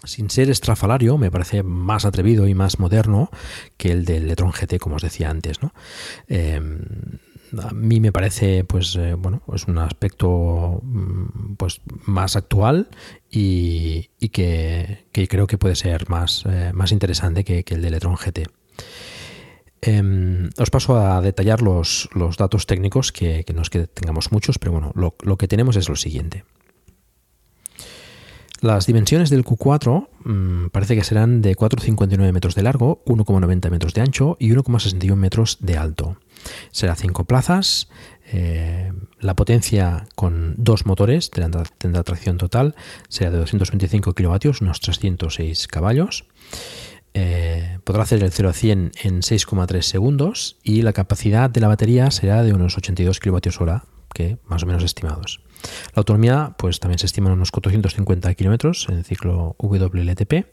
sin 0.04 0.30
ser 0.30 0.50
estrafalario, 0.50 1.18
me 1.18 1.30
parece 1.30 1.62
más 1.62 2.04
atrevido 2.04 2.48
y 2.48 2.54
más 2.54 2.78
moderno 2.78 3.30
que 3.76 3.92
el 3.92 4.04
del 4.04 4.26
Letron 4.26 4.52
GT, 4.52 4.78
como 4.78 4.96
os 4.96 5.02
decía 5.02 5.30
antes. 5.30 5.62
¿no? 5.62 5.72
Em, 6.28 6.80
a 7.58 7.72
mí 7.72 8.00
me 8.00 8.12
parece, 8.12 8.64
pues, 8.64 8.96
eh, 8.96 9.14
bueno, 9.14 9.42
es 9.54 9.66
un 9.66 9.78
aspecto 9.78 10.80
mm, 10.82 11.54
pues, 11.56 11.80
más 12.04 12.36
actual 12.36 12.88
y, 13.30 14.10
que, 14.32 15.06
creo 15.12 15.46
que 15.46 15.58
puede 15.58 15.76
ser 15.76 16.08
más, 16.08 16.44
eh, 16.46 16.70
más 16.74 16.92
interesante 16.92 17.44
que, 17.44 17.64
el 17.66 17.82
del 17.82 17.92
Letron 17.92 18.16
GT. 18.16 18.46
Em, 19.82 20.50
os 20.58 20.70
paso 20.70 20.98
a 21.00 21.22
detallar 21.22 21.62
los, 21.62 22.08
datos 22.38 22.66
técnicos, 22.66 23.12
que, 23.12 23.44
no 23.54 23.62
es 23.62 23.70
que 23.70 23.86
tengamos 23.86 24.30
muchos, 24.30 24.58
pero 24.58 24.72
bueno, 24.72 24.92
lo, 24.94 25.36
que 25.36 25.48
tenemos 25.48 25.76
es 25.76 25.88
lo 25.88 25.96
siguiente. 25.96 26.44
Las 28.62 28.86
dimensiones 28.86 29.30
del 29.30 29.42
Q4 29.42 30.08
mm, 30.24 30.66
parece 30.68 30.94
que 30.94 31.02
serán 31.02 31.40
de 31.40 31.56
4,59 31.56 32.30
metros 32.32 32.54
de 32.54 32.62
largo, 32.62 33.02
1,90 33.06 33.70
metros 33.70 33.94
de 33.94 34.02
ancho 34.02 34.36
y 34.38 34.50
1,61 34.50 35.16
metros 35.16 35.56
de 35.60 35.78
alto. 35.78 36.18
Será 36.70 36.94
5 36.94 37.24
plazas. 37.24 37.88
Eh, 38.32 38.92
la 39.18 39.34
potencia 39.34 40.06
con 40.14 40.54
dos 40.58 40.84
motores 40.84 41.30
tendrá, 41.30 42.02
tracción 42.04 42.36
total, 42.36 42.74
será 43.08 43.30
de 43.30 43.38
225 43.38 44.12
kilovatios, 44.14 44.60
unos 44.60 44.80
306 44.80 45.66
caballos. 45.66 46.26
Eh, 47.14 47.78
podrá 47.84 48.02
hacer 48.02 48.22
el 48.22 48.30
0 48.30 48.50
a 48.50 48.52
100 48.52 48.92
en 49.02 49.22
6,3 49.22 49.82
segundos 49.82 50.58
y 50.62 50.82
la 50.82 50.92
capacidad 50.92 51.48
de 51.48 51.60
la 51.60 51.68
batería 51.68 52.10
será 52.10 52.42
de 52.42 52.52
unos 52.52 52.76
82 52.76 53.20
kWh, 53.20 53.80
que 54.12 54.36
más 54.44 54.62
o 54.62 54.66
menos 54.66 54.84
estimados. 54.84 55.40
La 55.94 56.00
autonomía 56.00 56.54
pues 56.56 56.80
también 56.80 56.98
se 56.98 57.06
estima 57.06 57.28
en 57.28 57.34
unos 57.34 57.50
450 57.50 58.34
kilómetros 58.34 58.86
en 58.88 59.04
ciclo 59.04 59.56
WLTP 59.58 60.46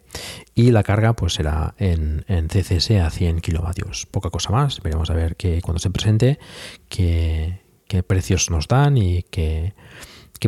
y 0.56 0.72
la 0.72 0.84
carga 0.84 1.14
pues 1.14 1.34
será 1.34 1.76
en, 1.78 2.26
CCS 2.28 2.92
a 2.92 3.10
100 3.10 3.42
kilovatios. 3.42 4.06
Poca 4.06 4.30
cosa 4.30 4.52
más, 4.52 4.82
veremos 4.82 5.10
a 5.10 5.14
ver 5.14 5.36
que 5.36 5.62
cuando 5.62 5.80
se 5.80 5.90
presente 5.90 6.40
qué, 6.90 7.62
precios 8.06 8.50
nos 8.50 8.68
dan 8.68 8.98
y 8.98 9.24
qué, 9.24 9.74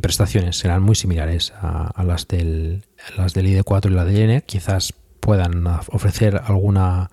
prestaciones 0.02 0.58
serán 0.58 0.82
muy 0.82 0.96
similares 0.96 1.54
a, 1.62 2.04
las, 2.04 2.28
del, 2.28 2.86
las 3.18 3.34
del 3.34 3.48
ID4 3.48 3.92
y 3.92 3.94
la 3.94 4.06
de 4.06 4.24
N, 4.24 4.42
quizás 4.44 4.94
puedan 5.20 5.68
ofrecer 5.68 6.42
alguna, 6.46 7.10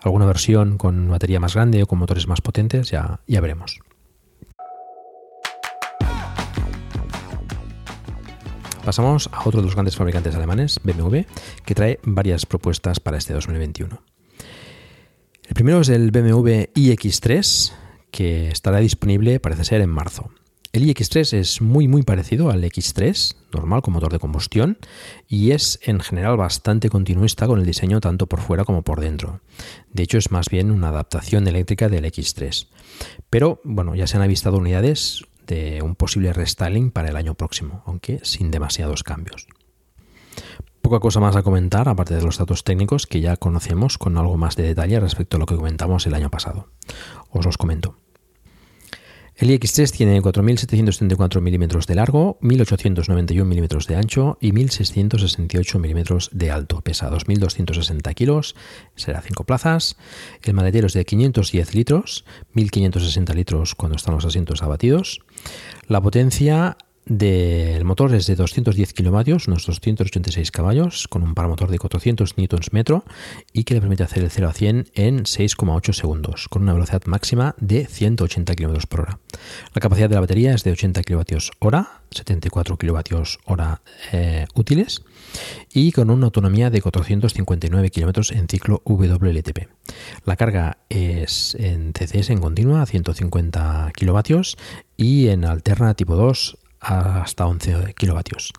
alguna 0.00 0.26
versión 0.26 0.78
con 0.78 1.08
batería 1.08 1.40
más 1.40 1.54
grande 1.54 1.82
o 1.82 1.86
con 1.86 1.98
motores 1.98 2.26
más 2.28 2.40
potentes, 2.40 2.90
ya, 2.90 3.20
ya 3.26 3.40
veremos. 3.40 3.80
Pasamos 8.84 9.28
a 9.32 9.46
otro 9.46 9.60
de 9.60 9.66
los 9.66 9.74
grandes 9.74 9.96
fabricantes 9.96 10.34
alemanes, 10.34 10.80
BMW, 10.82 11.20
que 11.64 11.74
trae 11.74 12.00
varias 12.02 12.46
propuestas 12.46 12.98
para 12.98 13.18
este 13.18 13.34
2021. 13.34 14.00
El 15.46 15.54
primero 15.54 15.80
es 15.80 15.88
el 15.90 16.10
BMW 16.10 16.70
iX3, 16.74 17.72
que 18.10 18.48
estará 18.48 18.78
disponible, 18.78 19.38
parece 19.38 19.64
ser, 19.64 19.80
en 19.82 19.90
marzo. 19.90 20.30
El 20.72 20.84
iX3 20.84 21.36
es 21.36 21.60
muy 21.60 21.88
muy 21.88 22.02
parecido 22.02 22.50
al 22.50 22.62
X3, 22.62 23.34
normal 23.52 23.82
con 23.82 23.92
motor 23.92 24.12
de 24.12 24.20
combustión, 24.20 24.78
y 25.28 25.50
es 25.50 25.80
en 25.82 25.98
general 25.98 26.36
bastante 26.36 26.88
continuista 26.88 27.48
con 27.48 27.58
el 27.58 27.66
diseño 27.66 28.00
tanto 28.00 28.28
por 28.28 28.40
fuera 28.40 28.64
como 28.64 28.82
por 28.82 29.00
dentro. 29.00 29.40
De 29.92 30.04
hecho 30.04 30.16
es 30.16 30.30
más 30.30 30.48
bien 30.48 30.70
una 30.70 30.88
adaptación 30.88 31.48
eléctrica 31.48 31.88
del 31.88 32.04
X3. 32.04 32.68
Pero 33.28 33.60
bueno, 33.64 33.96
ya 33.96 34.06
se 34.06 34.16
han 34.16 34.22
avistado 34.22 34.58
unidades 34.58 35.24
de 35.46 35.82
un 35.82 35.94
posible 35.94 36.32
restyling 36.32 36.90
para 36.90 37.08
el 37.08 37.16
año 37.16 37.34
próximo, 37.34 37.82
aunque 37.86 38.20
sin 38.22 38.50
demasiados 38.50 39.02
cambios. 39.02 39.46
Poca 40.82 41.00
cosa 41.00 41.20
más 41.20 41.36
a 41.36 41.42
comentar, 41.42 41.88
aparte 41.88 42.14
de 42.14 42.22
los 42.22 42.38
datos 42.38 42.64
técnicos 42.64 43.06
que 43.06 43.20
ya 43.20 43.36
conocemos 43.36 43.98
con 43.98 44.16
algo 44.16 44.36
más 44.36 44.56
de 44.56 44.62
detalle 44.62 44.98
respecto 44.98 45.36
a 45.36 45.40
lo 45.40 45.46
que 45.46 45.56
comentamos 45.56 46.06
el 46.06 46.14
año 46.14 46.30
pasado. 46.30 46.68
Os 47.30 47.44
los 47.44 47.58
comento. 47.58 47.96
El 49.40 49.48
iX3 49.48 49.90
tiene 49.90 50.20
4.734 50.20 51.40
milímetros 51.40 51.86
de 51.86 51.94
largo, 51.94 52.38
1.891 52.42 53.42
milímetros 53.46 53.86
de 53.86 53.96
ancho 53.96 54.36
y 54.38 54.52
1.668 54.52 55.78
milímetros 55.78 56.28
de 56.30 56.50
alto. 56.50 56.82
Pesa 56.82 57.10
2.260 57.10 58.14
kilos, 58.14 58.54
será 58.96 59.22
5 59.22 59.44
plazas. 59.44 59.96
El 60.42 60.52
maletero 60.52 60.88
es 60.88 60.92
de 60.92 61.06
510 61.06 61.74
litros, 61.74 62.26
1.560 62.54 63.34
litros 63.34 63.74
cuando 63.74 63.96
están 63.96 64.14
los 64.14 64.26
asientos 64.26 64.62
abatidos. 64.62 65.22
La 65.88 66.02
potencia 66.02 66.76
del 67.06 67.84
motor 67.84 68.14
es 68.14 68.26
de 68.26 68.36
210 68.36 68.92
kilovatios, 68.92 69.48
unos 69.48 69.66
286 69.66 70.50
caballos, 70.50 71.08
con 71.08 71.22
un 71.22 71.34
paramotor 71.34 71.70
de 71.70 71.78
400 71.78 72.34
Nm 72.36 73.02
y 73.52 73.64
que 73.64 73.74
le 73.74 73.80
permite 73.80 74.02
hacer 74.02 74.22
el 74.22 74.30
0 74.30 74.48
a 74.48 74.52
100 74.52 74.90
en 74.94 75.24
6,8 75.24 75.92
segundos, 75.92 76.48
con 76.48 76.62
una 76.62 76.72
velocidad 76.72 77.02
máxima 77.06 77.54
de 77.58 77.86
180 77.86 78.54
km 78.54 78.86
por 78.86 79.00
hora. 79.00 79.18
La 79.74 79.80
capacidad 79.80 80.08
de 80.08 80.14
la 80.14 80.20
batería 80.20 80.54
es 80.54 80.62
de 80.62 80.72
80 80.72 81.02
kWh, 81.02 81.86
74 82.10 82.76
kWh 82.76 83.22
eh, 84.12 84.46
útiles 84.54 85.02
y 85.72 85.92
con 85.92 86.10
una 86.10 86.26
autonomía 86.26 86.70
de 86.70 86.82
459 86.82 87.90
km 87.90 88.32
en 88.32 88.48
ciclo 88.48 88.82
WLTP. 88.84 89.68
La 90.24 90.36
carga 90.36 90.78
es 90.88 91.56
en 91.58 91.92
CCS 91.92 92.30
en 92.30 92.40
continua 92.40 92.82
a 92.82 92.86
150 92.86 93.92
kW 93.98 94.40
y 94.96 95.28
en 95.28 95.44
alterna 95.44 95.94
tipo 95.94 96.16
2 96.16 96.58
hasta 96.80 97.46
11 97.46 97.94
kilovatios. 97.94 98.52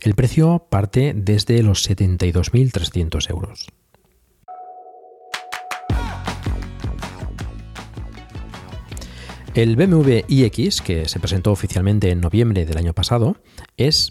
El 0.00 0.14
precio 0.14 0.66
parte 0.70 1.12
desde 1.14 1.62
los 1.62 1.88
72.300 1.88 3.30
euros. 3.30 3.66
El 9.54 9.76
BMW 9.76 10.24
iX, 10.26 10.80
que 10.80 11.08
se 11.08 11.20
presentó 11.20 11.52
oficialmente 11.52 12.10
en 12.10 12.20
noviembre 12.20 12.64
del 12.64 12.76
año 12.76 12.92
pasado, 12.92 13.36
es 13.76 14.10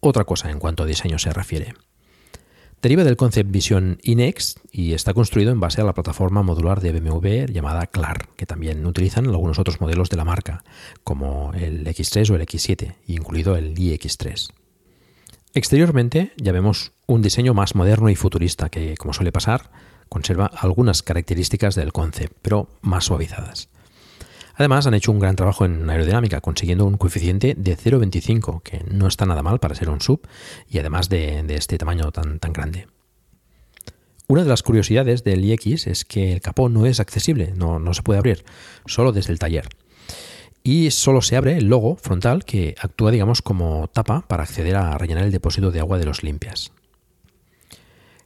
otra 0.00 0.24
cosa 0.24 0.50
en 0.50 0.58
cuanto 0.58 0.82
a 0.82 0.86
diseño 0.86 1.18
se 1.18 1.32
refiere. 1.32 1.74
Deriva 2.84 3.02
del 3.02 3.16
Concept 3.16 3.50
Vision 3.50 3.98
Inex 4.02 4.56
y 4.70 4.92
está 4.92 5.14
construido 5.14 5.50
en 5.52 5.58
base 5.58 5.80
a 5.80 5.84
la 5.84 5.94
plataforma 5.94 6.42
modular 6.42 6.82
de 6.82 6.92
BMW 6.92 7.50
llamada 7.50 7.86
CLAR, 7.86 8.28
que 8.36 8.44
también 8.44 8.84
utilizan 8.84 9.24
algunos 9.24 9.58
otros 9.58 9.80
modelos 9.80 10.10
de 10.10 10.18
la 10.18 10.26
marca, 10.26 10.64
como 11.02 11.54
el 11.54 11.86
X3 11.86 12.28
o 12.28 12.34
el 12.34 12.42
X7, 12.42 12.96
incluido 13.06 13.56
el 13.56 13.74
iX3. 13.74 14.50
Exteriormente 15.54 16.32
ya 16.36 16.52
vemos 16.52 16.92
un 17.06 17.22
diseño 17.22 17.54
más 17.54 17.74
moderno 17.74 18.10
y 18.10 18.16
futurista 18.16 18.68
que, 18.68 18.98
como 18.98 19.14
suele 19.14 19.32
pasar, 19.32 19.70
conserva 20.10 20.44
algunas 20.44 21.02
características 21.02 21.76
del 21.76 21.90
concept, 21.90 22.36
pero 22.42 22.68
más 22.82 23.04
suavizadas. 23.06 23.70
Además, 24.56 24.86
han 24.86 24.94
hecho 24.94 25.10
un 25.10 25.18
gran 25.18 25.36
trabajo 25.36 25.64
en 25.64 25.88
aerodinámica, 25.90 26.40
consiguiendo 26.40 26.86
un 26.86 26.96
coeficiente 26.96 27.54
de 27.56 27.76
0,25, 27.76 28.62
que 28.62 28.84
no 28.88 29.08
está 29.08 29.26
nada 29.26 29.42
mal 29.42 29.58
para 29.58 29.74
ser 29.74 29.90
un 29.90 30.00
sub, 30.00 30.26
y 30.68 30.78
además 30.78 31.08
de, 31.08 31.44
este 31.48 31.76
tamaño 31.76 32.12
tan, 32.12 32.38
grande. 32.52 32.86
Una 34.28 34.42
de 34.42 34.48
las 34.48 34.62
curiosidades 34.62 35.24
del 35.24 35.44
iX 35.44 35.86
es 35.88 36.04
que 36.04 36.32
el 36.32 36.40
capó 36.40 36.68
no 36.68 36.86
es 36.86 37.00
accesible, 37.00 37.52
no, 37.56 37.78
no 37.78 37.94
se 37.94 38.02
puede 38.02 38.18
abrir, 38.18 38.44
solo 38.86 39.12
desde 39.12 39.32
el 39.32 39.38
taller. 39.38 39.68
Y 40.62 40.92
solo 40.92 41.20
se 41.20 41.36
abre 41.36 41.58
el 41.58 41.68
logo 41.68 41.96
frontal 41.96 42.44
que 42.44 42.74
actúa, 42.80 43.10
digamos, 43.10 43.42
como 43.42 43.88
tapa 43.88 44.22
para 44.26 44.44
acceder 44.44 44.76
a 44.76 44.96
rellenar 44.96 45.24
el 45.24 45.32
depósito 45.32 45.72
de 45.72 45.80
agua 45.80 45.98
de 45.98 46.06
los 46.06 46.22
limpias. 46.22 46.72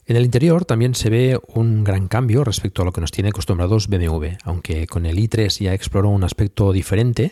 En 0.09 0.15
el 0.15 0.25
interior 0.25 0.65
también 0.65 0.95
se 0.95 1.11
ve 1.11 1.39
un 1.53 1.83
gran 1.83 2.07
cambio 2.07 2.43
respecto 2.43 2.81
a 2.81 2.85
lo 2.85 2.91
que 2.91 2.99
nos 2.99 3.11
tiene 3.11 3.29
acostumbrados 3.29 3.87
BMW, 3.89 4.37
aunque 4.43 4.87
con 4.87 5.05
el 5.05 5.17
i3 5.19 5.63
ya 5.63 5.75
exploró 5.75 6.09
un 6.09 6.23
aspecto 6.23 6.71
diferente. 6.73 7.31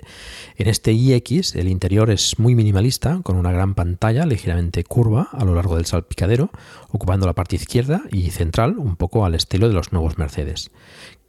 En 0.58 0.68
este 0.68 0.94
iX 0.94 1.56
el 1.56 1.70
interior 1.70 2.12
es 2.12 2.38
muy 2.38 2.54
minimalista, 2.54 3.22
con 3.24 3.36
una 3.36 3.52
gran 3.52 3.74
pantalla 3.74 4.28
ligeramente 4.28 4.84
curva 4.84 5.28
a 5.32 5.44
lo 5.44 5.56
largo 5.56 5.76
del 5.76 5.88
salpicadero, 5.88 6.52
ocupando 6.92 7.26
la 7.26 7.34
parte 7.34 7.56
izquierda 7.56 8.04
y 8.12 8.30
central, 8.30 8.78
un 8.78 8.96
poco 8.96 9.26
al 9.26 9.34
estilo 9.34 9.68
de 9.68 9.74
los 9.74 9.92
nuevos 9.92 10.20
Mercedes. 10.20 10.70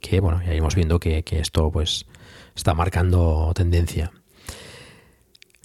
Que 0.01 0.19
bueno, 0.19 0.43
ya 0.43 0.51
iremos 0.51 0.75
viendo 0.75 0.99
que, 0.99 1.23
que 1.23 1.39
esto 1.39 1.71
pues 1.71 2.05
está 2.55 2.75
marcando 2.75 3.53
tendencia. 3.55 4.11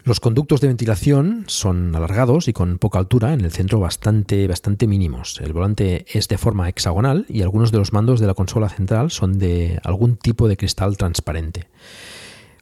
Los 0.04 0.20
conductos 0.20 0.60
de 0.60 0.68
ventilación 0.68 1.44
son 1.46 1.96
alargados 1.96 2.46
y 2.46 2.52
con 2.52 2.76
poca 2.76 2.98
altura, 2.98 3.32
en 3.32 3.40
el 3.40 3.50
centro 3.52 3.80
bastante, 3.80 4.46
bastante 4.46 4.86
mínimos. 4.86 5.40
El 5.40 5.54
volante 5.54 6.04
es 6.12 6.28
de 6.28 6.36
forma 6.36 6.68
hexagonal 6.68 7.24
y 7.26 7.40
algunos 7.40 7.72
de 7.72 7.78
los 7.78 7.94
mandos 7.94 8.20
de 8.20 8.26
la 8.26 8.34
consola 8.34 8.68
central 8.68 9.10
son 9.10 9.38
de 9.38 9.80
algún 9.82 10.18
tipo 10.18 10.46
de 10.46 10.58
cristal 10.58 10.98
transparente. 10.98 11.68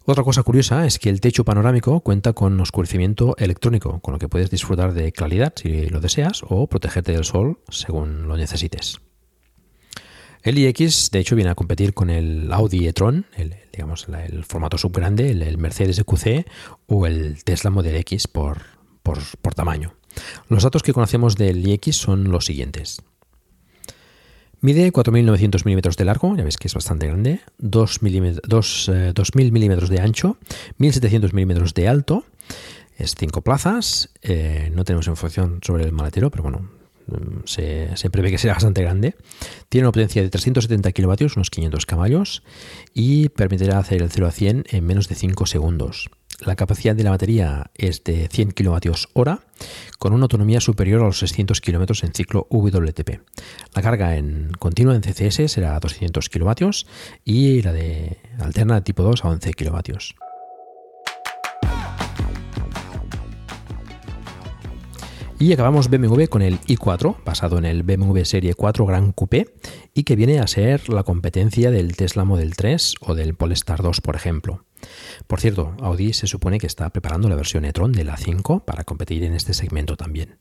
Otra 0.04 0.22
cosa 0.22 0.44
curiosa 0.44 0.86
es 0.86 1.00
que 1.00 1.10
el 1.10 1.20
techo 1.20 1.44
panorámico 1.44 1.98
cuenta 1.98 2.32
con 2.32 2.60
oscurecimiento 2.60 3.34
electrónico, 3.38 3.98
con 3.98 4.12
lo 4.12 4.20
que 4.20 4.28
puedes 4.28 4.48
disfrutar 4.48 4.94
de 4.94 5.10
claridad 5.10 5.52
si 5.56 5.88
lo 5.88 5.98
deseas 5.98 6.42
o 6.48 6.68
protegerte 6.68 7.10
del 7.10 7.24
sol 7.24 7.58
según 7.68 8.28
lo 8.28 8.36
necesites. 8.36 9.00
El 10.42 10.58
iX, 10.58 11.10
de 11.12 11.20
hecho, 11.20 11.36
viene 11.36 11.50
a 11.50 11.54
competir 11.54 11.94
con 11.94 12.10
el 12.10 12.52
Audi 12.52 12.88
e-tron, 12.88 13.26
el, 13.36 13.54
digamos, 13.72 14.08
el 14.08 14.44
formato 14.44 14.76
subgrande, 14.76 15.30
el, 15.30 15.58
Mercedes 15.58 16.00
EQC 16.00 16.46
o 16.86 17.06
el 17.06 17.44
Tesla 17.44 17.70
Model 17.70 17.94
X 17.96 18.26
por, 18.26 18.62
tamaño. 19.54 19.94
Los 20.48 20.64
datos 20.64 20.82
que 20.82 20.92
conocemos 20.92 21.36
del 21.36 21.66
iX 21.66 21.94
son 21.96 22.30
los 22.30 22.46
siguientes. 22.46 23.02
Mide 24.60 24.92
4.900 24.92 25.64
milímetros 25.64 25.96
de 25.96 26.04
largo, 26.04 26.36
ya 26.36 26.44
ves 26.44 26.56
que 26.56 26.68
es 26.68 26.74
bastante 26.74 27.06
grande, 27.06 27.40
2 27.58 28.00
2.000 28.02 29.46
eh, 29.46 29.50
milímetros 29.50 29.88
de 29.88 30.00
ancho, 30.00 30.38
1.700 30.78 31.32
milímetros 31.32 31.74
de 31.74 31.88
alto, 31.88 32.24
es 32.96 33.14
5 33.16 33.42
plazas, 33.42 34.10
eh, 34.22 34.70
no 34.72 34.84
tenemos 34.84 35.06
información 35.08 35.58
sobre 35.62 35.84
el 35.84 35.92
maletero, 35.92 36.30
pero 36.30 36.44
bueno, 36.44 36.68
se, 37.44 38.10
prevé 38.10 38.30
que 38.30 38.38
será 38.38 38.54
bastante 38.54 38.82
grande. 38.82 39.14
Tiene 39.68 39.86
una 39.86 39.92
potencia 39.92 40.22
de 40.22 40.30
370 40.30 40.92
kilovatios, 40.92 41.36
unos 41.36 41.50
500 41.50 41.86
caballos, 41.86 42.42
y 42.94 43.28
permitirá 43.30 43.78
hacer 43.78 44.02
el 44.02 44.10
0 44.10 44.26
a 44.26 44.30
100 44.30 44.64
en 44.70 44.86
menos 44.86 45.08
de 45.08 45.14
5 45.14 45.46
segundos. 45.46 46.10
La 46.40 46.56
capacidad 46.56 46.96
de 46.96 47.04
la 47.04 47.10
batería 47.10 47.70
es 47.76 48.02
de 48.02 48.28
100 48.28 48.52
kilovatios 48.52 49.08
hora, 49.12 49.40
con 49.98 50.12
una 50.12 50.24
autonomía 50.24 50.60
superior 50.60 51.00
a 51.02 51.04
los 51.04 51.20
600 51.20 51.60
kilómetros 51.60 52.02
en 52.02 52.12
ciclo 52.12 52.48
WTP. 52.50 53.20
La 53.74 53.82
carga 53.82 54.16
en 54.16 54.50
continua 54.58 54.96
en 54.96 55.02
CCS 55.02 55.52
será 55.52 55.78
200 55.78 56.28
kilovatios 56.28 56.86
y 57.24 57.62
la 57.62 57.72
de 57.72 58.18
alterna 58.40 58.82
tipo 58.82 59.04
2 59.04 59.24
a 59.24 59.28
11 59.28 59.52
kilovatios. 59.52 60.16
Y 65.42 65.52
acabamos 65.52 65.90
BMW 65.90 66.26
con 66.26 66.40
el 66.40 66.60
i4, 66.60 67.16
basado 67.24 67.58
en 67.58 67.64
el 67.64 67.82
BMW 67.82 68.22
Serie 68.22 68.54
4 68.54 68.86
Gran 68.86 69.10
Coupé, 69.10 69.52
y 69.92 70.04
que 70.04 70.14
viene 70.14 70.38
a 70.38 70.46
ser 70.46 70.88
la 70.88 71.02
competencia 71.02 71.72
del 71.72 71.96
Tesla 71.96 72.24
Model 72.24 72.54
3 72.54 72.94
o 73.00 73.16
del 73.16 73.34
Polestar 73.34 73.82
2, 73.82 74.00
por 74.02 74.14
ejemplo. 74.14 74.64
Por 75.26 75.40
cierto, 75.40 75.74
Audi 75.80 76.12
se 76.12 76.28
supone 76.28 76.60
que 76.60 76.68
está 76.68 76.88
preparando 76.90 77.28
la 77.28 77.34
versión 77.34 77.64
e-tron 77.64 77.90
de 77.90 78.04
la 78.04 78.16
5 78.16 78.60
para 78.64 78.84
competir 78.84 79.24
en 79.24 79.34
este 79.34 79.52
segmento 79.52 79.96
también. 79.96 80.38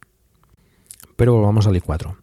Pero 1.16 1.42
vamos 1.42 1.66
al 1.66 1.82
i4. 1.82 2.18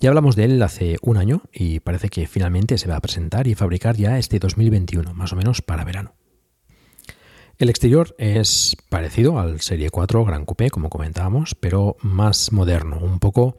Ya 0.00 0.08
hablamos 0.08 0.34
de 0.34 0.44
él 0.44 0.62
hace 0.62 0.96
un 1.02 1.18
año 1.18 1.42
y 1.52 1.80
parece 1.80 2.08
que 2.08 2.26
finalmente 2.26 2.78
se 2.78 2.88
va 2.88 2.96
a 2.96 3.02
presentar 3.02 3.46
y 3.46 3.54
fabricar 3.54 3.98
ya 3.98 4.18
este 4.18 4.38
2021, 4.38 5.12
más 5.12 5.34
o 5.34 5.36
menos 5.36 5.60
para 5.60 5.84
verano. 5.84 6.14
El 7.62 7.70
exterior 7.70 8.12
es 8.18 8.76
parecido 8.88 9.38
al 9.38 9.60
Serie 9.60 9.88
4 9.90 10.24
Gran 10.24 10.44
Coupé, 10.44 10.68
como 10.68 10.90
comentábamos, 10.90 11.54
pero 11.54 11.96
más 12.02 12.50
moderno, 12.50 12.98
un 12.98 13.20
poco 13.20 13.56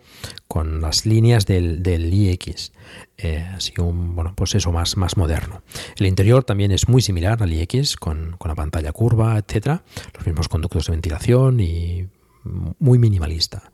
con 0.49 0.81
las 0.81 1.05
líneas 1.05 1.45
del, 1.45 2.13
iX. 2.13 2.73
Eh, 3.17 3.47
así 3.55 3.71
un, 3.79 4.13
bueno, 4.13 4.33
pues 4.35 4.55
eso, 4.55 4.73
más, 4.73 4.97
más 4.97 5.15
moderno. 5.15 5.61
El 5.95 6.07
interior 6.07 6.43
también 6.43 6.73
es 6.73 6.89
muy 6.89 7.01
similar 7.01 7.41
al 7.41 7.53
iX, 7.53 7.95
con, 7.95 8.35
la 8.43 8.55
pantalla 8.55 8.91
curva, 8.91 9.37
etcétera, 9.37 9.83
los 10.13 10.27
mismos 10.27 10.49
conductos 10.49 10.87
de 10.87 10.91
ventilación 10.91 11.61
y 11.61 12.05
muy 12.43 12.99
minimalista. 12.99 13.71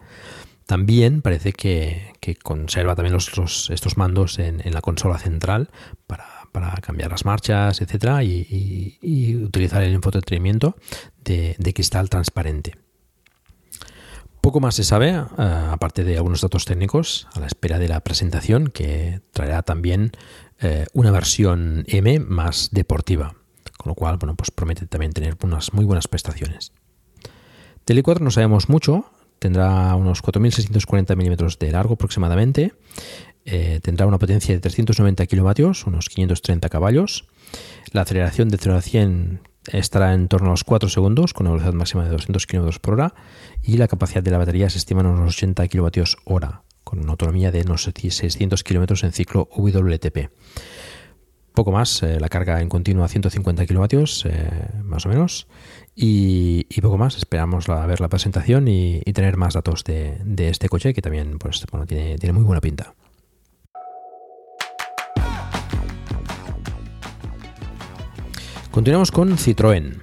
También 0.67 1.23
parece 1.23 1.53
que, 1.53 2.13
conserva 2.43 2.93
también 2.93 3.15
los, 3.15 3.71
estos 3.71 3.97
mandos 3.97 4.37
en, 4.37 4.61
en 4.63 4.75
la 4.75 4.81
consola 4.81 5.17
central 5.17 5.71
para 6.05 6.28
para 6.51 6.71
cambiar 6.81 7.11
las 7.11 7.25
marchas, 7.25 7.81
etcétera, 7.81 8.23
y, 8.23 9.35
utilizar 9.43 9.83
el 9.83 9.93
infoentretenimiento 9.93 10.75
de, 11.23 11.55
cristal 11.73 12.09
transparente. 12.09 12.75
Poco 14.41 14.59
más 14.59 14.75
se 14.75 14.83
sabe, 14.83 15.09
eh, 15.09 15.23
aparte 15.37 16.03
de 16.03 16.17
algunos 16.17 16.41
datos 16.41 16.65
técnicos, 16.65 17.27
a 17.33 17.41
la 17.41 17.47
espera 17.47 17.77
de 17.77 17.89
la 17.89 17.99
presentación, 18.01 18.67
que 18.67 19.21
traerá 19.33 19.63
también 19.63 20.11
eh, 20.61 20.85
una 20.93 21.11
versión 21.11 21.83
M 21.87 22.19
más 22.19 22.69
deportiva, 22.71 23.35
con 23.77 23.89
lo 23.89 23.95
cual, 23.95 24.17
bueno, 24.17 24.35
pues 24.35 24.51
promete 24.51 24.85
también 24.87 25.11
tener 25.11 25.37
unas 25.43 25.73
muy 25.73 25.85
buenas 25.85 26.07
prestaciones. 26.07 26.71
Del 27.85 28.03
i4 28.03 28.19
no 28.19 28.31
sabemos 28.31 28.69
mucho, 28.69 29.11
tendrá 29.39 29.95
unos 29.95 30.21
4.640 30.21 31.15
milímetros 31.15 31.57
de 31.59 31.71
largo 31.71 31.95
aproximadamente, 31.95 32.73
eh, 33.45 33.79
tendrá 33.81 34.05
una 34.05 34.19
potencia 34.19 34.53
de 34.53 34.61
390 34.61 35.25
kilovatios, 35.25 35.85
unos 35.85 36.09
530 36.09 36.69
caballos. 36.69 37.25
La 37.91 38.01
aceleración 38.01 38.49
de 38.49 38.57
0 38.57 38.75
a 38.75 38.81
100 38.81 39.41
estará 39.71 40.13
en 40.13 40.27
torno 40.27 40.47
a 40.47 40.51
los 40.51 40.63
4 40.63 40.89
segundos, 40.89 41.33
con 41.33 41.47
una 41.47 41.55
velocidad 41.55 41.73
máxima 41.73 42.03
de 42.03 42.11
200 42.11 42.45
km 42.45 42.79
por 42.79 42.95
hora. 42.95 43.13
Y 43.63 43.77
la 43.77 43.87
capacidad 43.87 44.23
de 44.23 44.31
la 44.31 44.37
batería 44.37 44.69
se 44.69 44.77
estima 44.77 45.01
en 45.01 45.07
unos 45.07 45.35
80 45.35 45.67
kilovatios 45.67 46.17
hora, 46.25 46.63
con 46.83 46.99
una 46.99 47.11
autonomía 47.11 47.51
de 47.51 47.61
unos 47.61 47.83
600 47.83 48.63
km 48.63 49.03
en 49.03 49.11
ciclo 49.11 49.49
WTP. 49.55 50.29
Poco 51.53 51.71
más, 51.71 52.03
eh, 52.03 52.19
la 52.19 52.29
carga 52.29 52.61
en 52.61 52.69
continuo 52.69 53.03
a 53.03 53.09
150 53.09 53.65
kilovatios, 53.65 54.25
eh, 54.25 54.69
más 54.83 55.05
o 55.05 55.09
menos. 55.09 55.47
Y, 55.93 56.63
poco 56.81 56.97
más, 56.97 57.17
esperamos 57.17 57.67
ver 57.67 57.99
la 57.99 58.07
presentación 58.07 58.69
y, 58.69 59.01
tener 59.13 59.35
más 59.35 59.55
datos 59.55 59.83
de, 59.83 60.21
este 60.37 60.69
coche 60.69 60.93
que 60.93 61.01
también 61.01 61.37
pues, 61.37 61.65
tiene 61.87 62.31
muy 62.31 62.43
buena 62.43 62.61
pinta. 62.61 62.95
Continuamos 68.71 69.09
con 69.09 69.35
Citroën. 69.35 69.99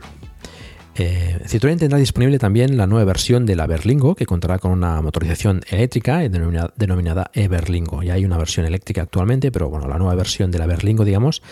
Eh, 0.96 1.38
Citroën 1.46 1.78
tendrá 1.78 1.98
disponible 1.98 2.38
también 2.38 2.76
la 2.76 2.88
nueva 2.88 3.04
versión 3.04 3.46
de 3.46 3.54
la 3.54 3.68
Berlingo, 3.68 4.16
que 4.16 4.26
contará 4.26 4.58
con 4.58 4.72
una 4.72 5.00
motorización 5.02 5.60
eléctrica 5.68 6.18
denominada, 6.18 6.72
denominada 6.76 7.30
e-Berlingo. 7.32 8.02
Ya 8.02 8.14
hay 8.14 8.24
una 8.24 8.38
versión 8.38 8.66
eléctrica 8.66 9.02
actualmente, 9.02 9.52
pero 9.52 9.68
bueno, 9.68 9.86
la 9.86 9.98
nueva 9.98 10.16
versión 10.16 10.50
de 10.50 10.58
la 10.58 10.66
Berlingo, 10.66 11.04
digamos, 11.04 11.42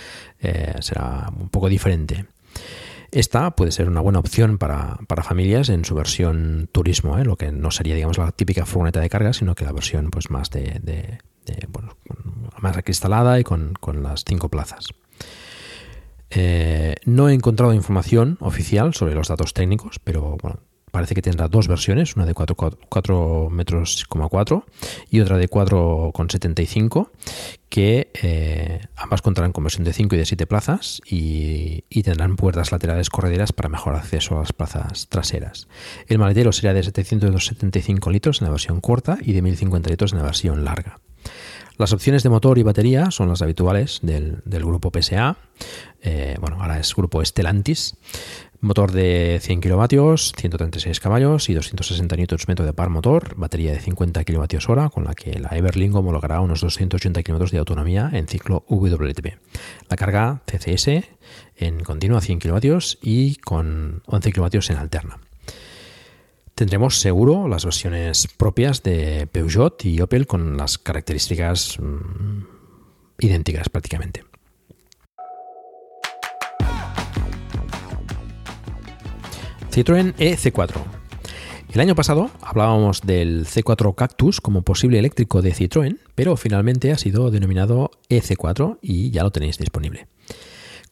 eh, 0.40 0.74
será 0.80 1.30
un 1.38 1.50
poco 1.50 1.68
diferente. 1.68 2.26
Esta 3.12 3.52
puede 3.52 3.70
ser 3.70 3.88
una 3.88 4.00
buena 4.00 4.18
opción 4.18 4.58
para, 4.58 4.98
familias 5.22 5.68
en 5.68 5.84
su 5.84 5.94
versión 5.94 6.68
turismo, 6.72 7.16
¿eh? 7.18 7.24
lo 7.24 7.36
que 7.36 7.52
no 7.52 7.70
sería, 7.70 7.94
digamos, 7.94 8.18
la 8.18 8.32
típica 8.32 8.66
furgoneta 8.66 8.98
de 8.98 9.08
carga, 9.08 9.32
sino 9.32 9.54
que 9.54 9.64
la 9.64 9.70
versión 9.72 10.10
pues, 10.10 10.30
más 10.30 10.50
de, 10.50 11.20
bueno, 11.68 11.96
más 12.58 12.76
acristalada 12.76 13.38
y 13.38 13.44
con 13.44 14.02
las 14.02 14.24
cinco 14.26 14.48
plazas. 14.48 14.88
Eh, 16.34 16.94
no 17.04 17.28
he 17.28 17.34
encontrado 17.34 17.72
información 17.74 18.36
oficial 18.40 18.94
sobre 18.94 19.14
los 19.14 19.28
datos 19.28 19.54
técnicos, 19.54 19.98
pero 20.02 20.36
bueno, 20.42 20.60
parece 20.94 21.16
que 21.16 21.22
tendrá 21.22 21.48
dos 21.48 21.66
versiones, 21.66 22.14
una 22.14 22.24
de 22.24 22.34
4, 22.34 23.50
metros, 23.50 24.06
y 25.10 25.20
otra 25.20 25.38
de 25.38 25.50
4,75, 25.50 27.10
que 27.68 28.12
eh, 28.22 28.80
ambas 28.94 29.20
contarán 29.20 29.52
con 29.52 29.64
versión 29.64 29.82
de 29.82 29.92
5 29.92 30.14
y 30.14 30.18
de 30.18 30.24
7 30.24 30.46
plazas 30.46 31.02
y, 31.04 31.82
tendrán 32.04 32.36
puertas 32.36 32.70
laterales 32.70 33.10
correderas 33.10 33.52
para 33.52 33.68
mejor 33.68 33.96
acceso 33.96 34.36
a 34.36 34.40
las 34.40 34.52
plazas 34.52 35.08
traseras. 35.08 35.66
El 36.06 36.18
maletero 36.18 36.52
será 36.52 36.72
de 36.74 36.82
775 36.84 38.10
litros 38.10 38.40
en 38.40 38.46
la 38.46 38.52
versión 38.52 38.80
corta 38.80 39.18
y 39.20 39.32
de 39.32 39.42
1050 39.42 39.90
litros 39.90 40.12
en 40.12 40.18
la 40.18 40.24
versión 40.24 40.64
larga. 40.64 41.00
Las 41.76 41.92
opciones 41.92 42.22
de 42.22 42.28
motor 42.28 42.58
y 42.58 42.62
batería 42.62 43.10
son 43.10 43.28
las 43.28 43.42
habituales 43.42 43.98
del, 44.02 44.42
grupo 44.46 44.92
PSA. 44.94 45.36
Eh, 46.02 46.36
bueno, 46.40 46.62
ahora 46.62 46.78
es 46.78 46.94
grupo 46.94 47.24
Stellantis. 47.24 47.96
Motor 48.60 48.92
de 48.92 49.40
100 49.42 49.60
kilovatios, 49.60 50.32
136 50.38 51.00
caballos 51.00 51.48
y 51.50 51.54
260 51.54 52.16
Nm 52.16 52.64
de 52.64 52.72
par 52.72 52.90
motor, 52.90 53.34
batería 53.36 53.72
de 53.72 53.80
50 53.80 54.24
kWh 54.24 54.88
con 54.90 55.04
la 55.04 55.14
que 55.14 55.38
la 55.38 55.48
Everling 55.50 55.94
homologará 55.94 56.40
unos 56.40 56.60
280 56.60 57.22
km 57.22 57.50
de 57.50 57.58
autonomía 57.58 58.08
en 58.12 58.28
ciclo 58.28 58.64
WLTP. 58.68 59.36
La 59.90 59.96
carga 59.96 60.42
CCS 60.46 61.04
en 61.56 61.80
continua 61.82 62.20
100 62.20 62.38
kW 62.38 62.78
y 63.02 63.34
con 63.36 64.02
11 64.06 64.32
kW 64.32 64.46
en 64.70 64.76
alterna. 64.76 65.18
Tendremos 66.54 67.00
seguro 67.00 67.48
las 67.48 67.64
versiones 67.64 68.28
propias 68.28 68.84
de 68.84 69.26
Peugeot 69.26 69.84
y 69.84 70.00
Opel 70.00 70.28
con 70.28 70.56
las 70.56 70.78
características 70.78 71.80
mm, 71.80 72.44
idénticas 73.18 73.68
prácticamente. 73.68 74.22
Citroën 79.72 80.14
EC4. 80.14 80.76
El 81.72 81.80
año 81.80 81.96
pasado 81.96 82.30
hablábamos 82.40 83.00
del 83.00 83.46
C4 83.46 83.92
Cactus 83.96 84.40
como 84.40 84.62
posible 84.62 85.00
eléctrico 85.00 85.42
de 85.42 85.52
Citroën, 85.52 85.98
pero 86.14 86.36
finalmente 86.36 86.92
ha 86.92 86.98
sido 86.98 87.32
denominado 87.32 87.90
EC4 88.08 88.78
y 88.80 89.10
ya 89.10 89.24
lo 89.24 89.32
tenéis 89.32 89.58
disponible. 89.58 90.06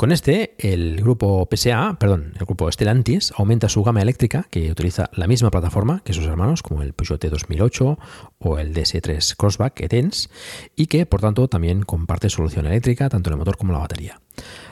Con 0.03 0.11
este, 0.11 0.57
el 0.59 0.97
grupo 0.97 1.49
PSA, 1.49 1.97
perdón, 2.01 2.33
el 2.37 2.45
grupo 2.45 2.73
Stellantis 2.73 3.33
aumenta 3.37 3.69
su 3.69 3.85
gama 3.85 4.03
eléctrica, 4.03 4.49
que 4.51 4.69
utiliza 4.69 5.09
la 5.13 5.29
misma 5.29 5.53
plataforma 5.53 6.03
que 6.05 6.13
sus 6.13 6.25
hermanos, 6.25 6.61
como 6.61 6.83
el 6.83 6.93
Peugeot 6.93 7.25
2008 7.25 7.99
o 8.41 8.59
el 8.59 8.75
DS3 8.75 9.37
Crossback 9.37 9.81
E-Tense, 9.81 10.29
y 10.75 10.87
que, 10.87 11.07
por 11.07 11.21
tanto, 11.21 11.47
también 11.47 11.85
comparte 11.85 12.31
solución 12.31 12.67
eléctrica, 12.67 13.09
tanto 13.09 13.31
en 13.31 13.35
el 13.35 13.39
motor 13.39 13.57
como 13.57 13.73
la 13.73 13.79
batería. 13.79 14.21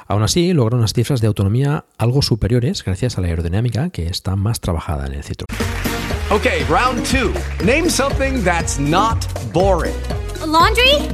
Aún 0.08 0.24
así, 0.24 0.52
logra 0.52 0.76
unas 0.76 0.94
cifras 0.94 1.20
de 1.20 1.28
autonomía 1.28 1.84
algo 1.96 2.22
superiores 2.22 2.82
gracias 2.82 3.16
a 3.16 3.20
la 3.20 3.28
aerodinámica 3.28 3.90
que 3.90 4.08
está 4.08 4.34
más 4.34 4.58
trabajada 4.58 5.06
en 5.06 5.12
el 5.12 5.22
Citroën. 5.22 5.44
Okay, 6.32 6.64
round 6.64 7.06
two. 7.06 7.32
Name 7.64 7.88
something 7.88 8.42
that's 8.42 8.80
not 8.80 9.24
boring. 9.52 9.94
laundry? 10.44 11.08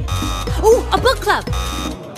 Oh, 0.63 0.83
a 0.91 0.97
book 0.97 1.19
club. 1.19 1.45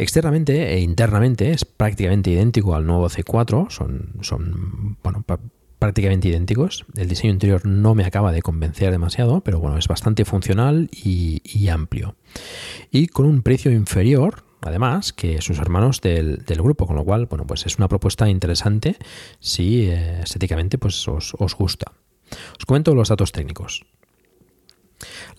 Externamente 0.00 0.72
e 0.72 0.80
internamente 0.80 1.50
es 1.50 1.66
prácticamente 1.66 2.30
idéntico 2.30 2.74
al 2.74 2.86
nuevo 2.86 3.10
C4. 3.10 3.68
Son, 3.68 4.96
prácticamente 5.78 6.28
idénticos. 6.28 6.86
El 6.96 7.06
diseño 7.06 7.34
interior 7.34 7.66
no 7.66 7.94
me 7.94 8.06
acaba 8.06 8.32
de 8.32 8.40
convencer 8.40 8.92
demasiado, 8.92 9.42
pero 9.42 9.60
bueno, 9.60 9.76
es 9.76 9.88
bastante 9.88 10.24
funcional 10.24 10.88
y, 10.90 11.68
amplio. 11.68 12.16
Y 12.90 13.08
con 13.08 13.26
un 13.26 13.42
precio 13.42 13.70
inferior 13.72 14.42
además 14.62 15.12
que 15.12 15.42
sus 15.42 15.58
hermanos 15.58 16.00
del, 16.00 16.44
grupo, 16.46 16.86
con 16.86 16.96
lo 16.96 17.04
cual, 17.04 17.26
bueno, 17.26 17.46
pues 17.46 17.66
es 17.66 17.76
una 17.76 17.88
propuesta 17.88 18.26
interesante 18.30 18.96
si 19.38 19.82
eh, 19.82 20.20
estéticamente 20.22 20.78
pues 20.78 21.06
os 21.08 21.54
gusta. 21.58 21.92
Os 22.58 22.64
comento 22.64 22.94
los 22.94 23.10
datos 23.10 23.32
técnicos. 23.32 23.84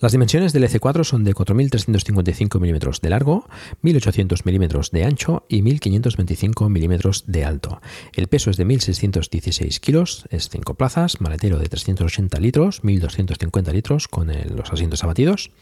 Las 0.02 0.10
dimensiones 0.10 0.52
del 0.52 0.64
EC4 0.64 1.04
son 1.04 1.22
de 1.22 1.32
4.355 1.32 2.58
milímetros 2.58 3.00
de 3.00 3.08
largo, 3.08 3.48
1.800 3.84 4.44
milímetros 4.44 4.90
de 4.90 5.04
ancho 5.04 5.46
y 5.48 5.62
1.525 5.62 6.68
milímetros 6.68 7.22
de 7.28 7.44
alto. 7.44 7.80
El 8.12 8.26
peso 8.26 8.50
es 8.50 8.56
de 8.56 8.66
1.616 8.66 9.78
kilos, 9.78 10.26
es 10.30 10.48
5 10.48 10.74
plazas, 10.74 11.20
maletero 11.20 11.60
de 11.60 11.68
380 11.68 12.40
litros, 12.40 12.82
1.250 12.82 13.72
litros 13.72 14.08
con 14.08 14.26
los 14.26 14.72
asientos 14.72 15.04
abatidos. 15.04 15.52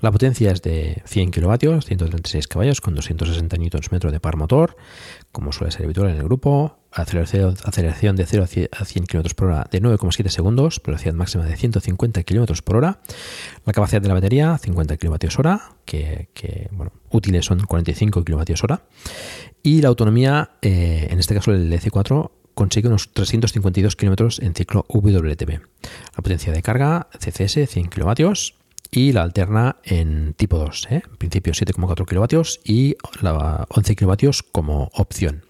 La 0.00 0.10
potencia 0.10 0.52
es 0.52 0.62
de 0.62 1.02
100 1.04 1.30
kilovatios, 1.30 1.84
136 1.84 2.48
caballos 2.48 2.80
con 2.80 2.94
260 2.94 3.58
Nm 3.58 4.10
de 4.10 4.20
par 4.20 4.38
motor, 4.38 4.78
como 5.36 5.52
suele 5.52 5.70
ser 5.70 5.84
habitual 5.84 6.08
en 6.08 6.16
el 6.16 6.22
grupo. 6.22 6.78
Aceleración, 6.90 8.16
de 8.16 8.24
0 8.24 8.46
a 8.72 8.84
100 8.86 9.04
km 9.04 9.34
por 9.34 9.48
hora 9.48 9.68
de 9.70 9.82
9,7 9.82 10.28
segundos, 10.30 10.80
velocidad 10.82 11.12
máxima 11.12 11.44
de 11.44 11.54
150 11.54 12.22
km 12.22 12.62
por 12.62 12.76
hora. 12.76 13.00
La 13.66 13.74
capacidad 13.74 14.00
de 14.00 14.08
la 14.08 14.14
batería, 14.14 14.56
50 14.56 14.96
kWh, 14.96 15.58
que, 15.84 16.30
que 16.32 16.70
útiles 17.10 17.44
son 17.44 17.60
45 17.60 18.24
kWh. 18.24 18.76
Y 19.62 19.82
la 19.82 19.88
autonomía, 19.88 20.52
eh, 20.62 21.08
en 21.10 21.18
este 21.18 21.34
caso 21.34 21.52
el 21.52 21.70
DC4, 21.70 22.30
consigue 22.54 22.88
unos 22.88 23.12
352 23.12 23.94
km 23.94 24.42
en 24.42 24.54
ciclo 24.54 24.86
WLTP. 24.88 25.50
La 25.50 26.22
potencia 26.22 26.50
de 26.50 26.62
carga, 26.62 27.08
CCS, 27.20 27.68
100 27.68 27.88
kW 27.88 28.32
y 28.96 29.12
la 29.12 29.22
alterna 29.22 29.76
en 29.84 30.32
tipo 30.32 30.56
2, 30.58 30.88
¿eh? 30.90 31.02
en 31.04 31.16
principio 31.18 31.52
7,4 31.52 32.06
kilovatios 32.08 32.60
y 32.64 32.96
la 33.20 33.66
11 33.68 33.94
kilovatios 33.94 34.42
como 34.42 34.90
opción. 34.94 35.44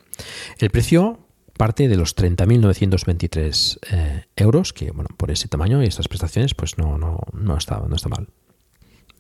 El 0.59 0.71
precio 0.71 1.21
parte 1.57 1.87
de 1.87 1.97
los 1.97 2.17
30.923 2.17 3.79
eh, 3.93 4.25
euros, 4.35 4.73
que 4.73 4.91
bueno, 4.91 5.11
por 5.17 5.31
ese 5.31 5.47
tamaño 5.47 5.81
y 5.81 5.87
estas 5.87 6.09
prestaciones 6.09 6.55
pues 6.55 6.77
no, 6.77 6.99
no, 6.99 7.21
no, 7.35 7.57
está, 7.57 7.79
no 7.89 7.95
está 7.95 8.09
mal. 8.09 8.27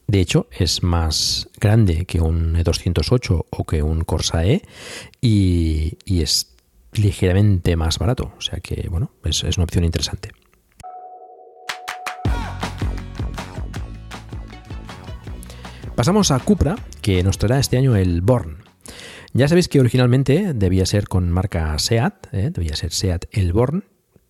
De 0.09 0.19
hecho, 0.19 0.49
es 0.51 0.83
más 0.83 1.49
grande 1.61 2.05
que 2.05 2.21
un 2.21 2.57
E208 2.57 3.47
o 3.49 3.65
que 3.65 3.85
un 3.85 4.03
Corsa 4.03 4.45
E 4.45 4.62
y, 5.21 5.99
es 6.05 6.53
ligeramente 6.93 7.77
más 7.77 8.01
barato. 8.01 8.33
O 8.37 8.41
sea 8.41 8.59
que, 8.59 8.89
bueno, 8.91 9.12
es 9.25 9.43
una 9.57 9.65
opción 9.65 9.85
interesante. 9.85 10.31
Pasamos 15.97 16.31
a 16.31 16.39
Cupra, 16.41 16.77
que 17.01 17.23
nos 17.23 17.39
traerá 17.39 17.59
este 17.59 17.79
año 17.79 17.97
el 17.97 18.21
Born. 18.21 18.59
Ya 19.33 19.49
sabéis 19.49 19.67
que 19.67 19.81
originalmente 19.81 20.53
debía 20.53 20.85
ser 20.85 21.09
con 21.09 21.31
marca 21.31 21.79
SEAT, 21.79 22.27
¿eh? 22.33 22.51
debía 22.51 22.77
ser 22.77 22.93
SEAT 22.93 23.25
el 23.33 23.55
Born, 23.55 23.83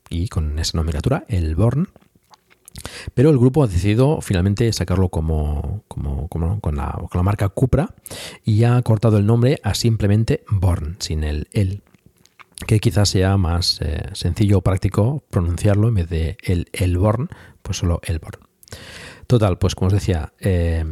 y 0.09 0.29
con 0.29 0.61
esa 0.61 0.79
nomenclatura, 0.79 1.25
el 1.27 1.57
Born. 1.57 1.89
Pero 3.15 3.31
el 3.31 3.39
grupo 3.39 3.65
ha 3.65 3.67
decidido 3.67 4.21
finalmente 4.21 4.73
sacarlo 4.73 5.09
como, 5.09 5.83
con, 5.89 6.77
la, 6.77 7.23
marca 7.25 7.49
Cupra 7.49 7.97
y 8.45 8.63
ha 8.63 8.81
cortado 8.83 9.19
el 9.19 9.27
nombre 9.27 9.59
a 9.65 9.75
simplemente 9.75 10.45
Born, 10.49 10.97
sin 11.01 11.25
el 11.25 11.49
el 11.53 11.83
que 12.65 12.79
quizás 12.79 13.09
sea 13.09 13.37
más 13.39 13.81
eh, 13.83 14.05
sencillo 14.13 14.59
o 14.59 14.63
práctico 14.63 15.25
pronunciarlo 15.31 15.89
en 15.89 15.95
vez 15.95 16.09
de 16.09 16.37
el, 16.45 16.69
el 16.73 16.97
Born, 16.97 17.29
pues 17.63 17.79
solo 17.79 18.01
el 18.05 18.21
Born. 18.21 18.39
Total, 19.27 19.59
pues 19.59 19.75
como 19.75 19.89
os 19.89 19.93
decía, 19.93 20.33
eh, 20.39 20.85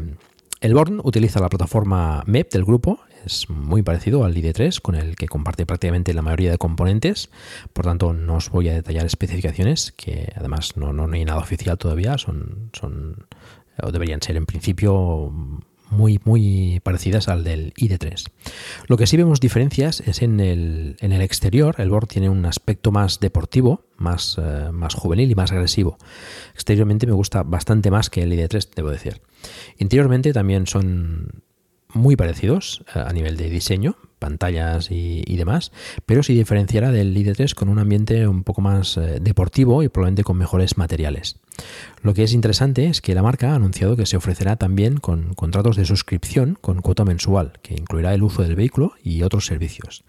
el 0.65 0.73
Born 0.73 1.03
utiliza 1.05 1.41
la 1.41 1.51
plataforma 1.51 2.23
MEP 2.27 2.51
del 2.51 2.65
grupo, 2.65 2.99
es 3.27 3.51
muy 3.51 3.83
parecido 3.83 4.25
al 4.25 4.35
ID3 4.35 4.81
con 4.81 4.95
el 4.95 5.15
que 5.15 5.29
comparte 5.29 5.67
prácticamente 5.67 6.15
la 6.15 6.23
mayoría 6.23 6.51
de 6.51 6.57
componentes, 6.57 7.29
por 7.75 7.85
tanto 7.85 8.15
no 8.15 8.37
os 8.37 8.49
voy 8.49 8.71
a 8.71 8.73
detallar 8.73 9.05
especificaciones 9.05 9.93
que 9.93 10.33
además 10.35 10.79
no, 10.79 10.95
no, 10.95 11.07
hay 11.13 11.27
nada 11.27 11.41
oficial 11.41 11.77
todavía, 11.77 12.17
son, 12.17 12.71
son 12.73 13.27
o 13.83 13.93
deberían 13.93 14.23
ser 14.23 14.39
en 14.39 14.47
principio 14.47 15.31
muy, 15.97 16.21
muy 16.25 16.81
parecidas 16.83 17.29
al 17.29 17.45
del 17.45 17.73
ID3. 17.75 18.27
Lo 18.87 18.97
que 18.97 19.07
sí 19.07 19.17
vemos 19.17 19.41
diferencias 19.41 20.01
es 20.01 20.23
en 20.23 20.41
el, 20.41 20.97
en 21.01 21.13
el 21.13 21.23
exterior. 21.23 21.77
El 21.79 21.91
board 21.91 22.09
tiene 22.09 22.29
un 22.29 22.45
aspecto 22.47 22.93
más 22.93 23.21
deportivo, 23.21 23.85
más, 23.97 24.39
eh, 24.43 24.71
más 24.73 24.95
juvenil 24.95 25.31
y 25.31 25.35
más 25.35 25.53
agresivo. 25.53 25.99
Exteriormente 26.55 27.07
me 27.07 27.13
gusta 27.13 27.43
bastante 27.43 27.91
más 27.91 28.11
que 28.11 28.23
el 28.23 28.33
ID3, 28.33 28.71
debo 28.75 28.91
decir. 28.91 29.23
Interiormente 29.79 30.33
también 30.33 30.67
son 30.67 31.43
muy 31.95 32.17
parecidos 32.17 32.85
eh, 32.95 33.03
a 33.05 33.13
nivel 33.13 33.37
de 33.37 33.49
diseño, 33.49 33.97
pantallas 34.19 34.91
y, 34.91 35.37
demás, 35.37 35.73
pero 36.07 36.23
se 36.23 36.33
diferenciará 36.33 36.91
del 36.91 37.15
ID3 37.17 37.55
con 37.55 37.69
un 37.69 37.79
ambiente 37.79 38.27
un 38.27 38.43
poco 38.43 38.61
más 38.61 38.97
eh, 38.97 39.19
deportivo 39.21 39.83
y 39.83 39.89
probablemente 39.89 40.25
con 40.25 40.37
mejores 40.39 40.79
materiales. 40.79 41.41
Lo 42.03 42.15
que 42.15 42.25
es 42.25 42.33
interesante 42.33 42.87
es 42.87 43.01
que 43.01 43.15
la 43.15 43.23
marca 43.23 43.53
ha 43.53 43.55
anunciado 43.55 43.97
que 43.97 44.07
se 44.07 44.17
ofrecerá 44.17 44.57
también 44.57 44.99
con 44.99 45.35
contratos 45.35 45.77
de 45.77 45.85
suscripción 45.85 46.59
con 46.61 46.83
cuota 46.83 47.05
mensual, 47.05 47.53
que 47.63 47.75
incluirá 47.75 48.15
el 48.15 48.23
uso 48.23 48.43
del 48.43 48.57
vehículo 48.57 48.93
y 49.03 49.23
otros 49.23 49.47
servicios, 49.47 50.05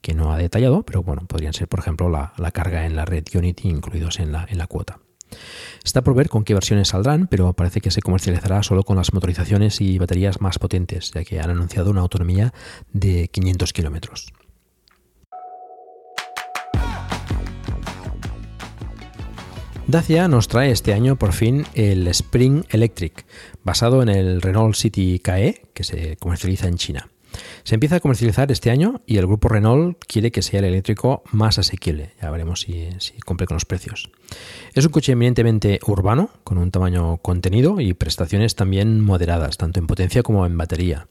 que 0.00 0.14
no 0.14 0.32
ha 0.32 0.38
detallado, 0.38 0.82
pero 0.82 1.02
bueno, 1.02 1.22
podrían 1.26 1.54
ser, 1.54 1.68
por 1.68 1.80
ejemplo, 1.80 2.08
la, 2.08 2.50
carga 2.52 2.86
en 2.86 2.96
la 2.96 3.04
red 3.04 3.24
Unity 3.34 3.68
incluidos 3.68 4.20
en 4.20 4.32
la, 4.32 4.46
en 4.48 4.58
la 4.58 4.66
cuota. 4.66 4.98
Está 5.84 6.02
por 6.02 6.14
ver 6.14 6.28
con 6.28 6.44
qué 6.44 6.54
versiones 6.54 6.88
saldrán, 6.88 7.26
pero 7.28 7.52
parece 7.52 7.80
que 7.80 7.90
se 7.90 8.02
comercializará 8.02 8.62
solo 8.62 8.82
con 8.82 8.96
las 8.96 9.12
motorizaciones 9.12 9.80
y 9.80 9.98
baterías 9.98 10.40
más 10.40 10.58
potentes, 10.58 11.10
ya 11.12 11.24
que 11.24 11.40
han 11.40 11.50
anunciado 11.50 11.90
una 11.90 12.00
autonomía 12.00 12.52
de 12.92 13.28
500 13.28 13.72
kilómetros. 13.72 14.32
Dacia 19.88 20.28
nos 20.28 20.48
trae 20.48 20.70
este 20.70 20.92
año 20.92 21.16
por 21.16 21.32
fin 21.32 21.64
el 21.72 22.06
Spring 22.08 22.64
Electric, 22.68 23.24
basado 23.64 24.02
en 24.02 24.10
el 24.10 24.42
Renault 24.42 24.74
City 24.74 25.18
KE 25.18 25.62
que 25.72 25.82
se 25.82 26.18
comercializa 26.18 26.68
en 26.68 26.76
China. 26.76 27.08
Se 27.68 27.74
empieza 27.74 27.96
a 27.96 28.00
comercializar 28.00 28.50
este 28.50 28.70
año 28.70 29.02
y 29.04 29.18
el 29.18 29.26
grupo 29.26 29.50
Renault 29.50 30.02
quiere 30.06 30.32
que 30.32 30.40
sea 30.40 30.60
el 30.60 30.64
eléctrico 30.64 31.22
más 31.32 31.58
asequible. 31.58 32.12
Ya 32.22 32.30
veremos 32.30 32.62
si, 32.62 32.88
cumple 33.26 33.46
con 33.46 33.56
los 33.56 33.66
precios. 33.66 34.08
Es 34.72 34.86
un 34.86 34.90
coche 34.90 35.12
eminentemente 35.12 35.78
urbano, 35.86 36.30
con 36.44 36.56
un 36.56 36.70
tamaño 36.70 37.18
contenido 37.18 37.78
y 37.78 37.92
prestaciones 37.92 38.54
también 38.54 39.02
moderadas, 39.02 39.58
tanto 39.58 39.80
en 39.80 39.86
potencia 39.86 40.22
como 40.22 40.46
en 40.46 40.56
batería. 40.56 41.08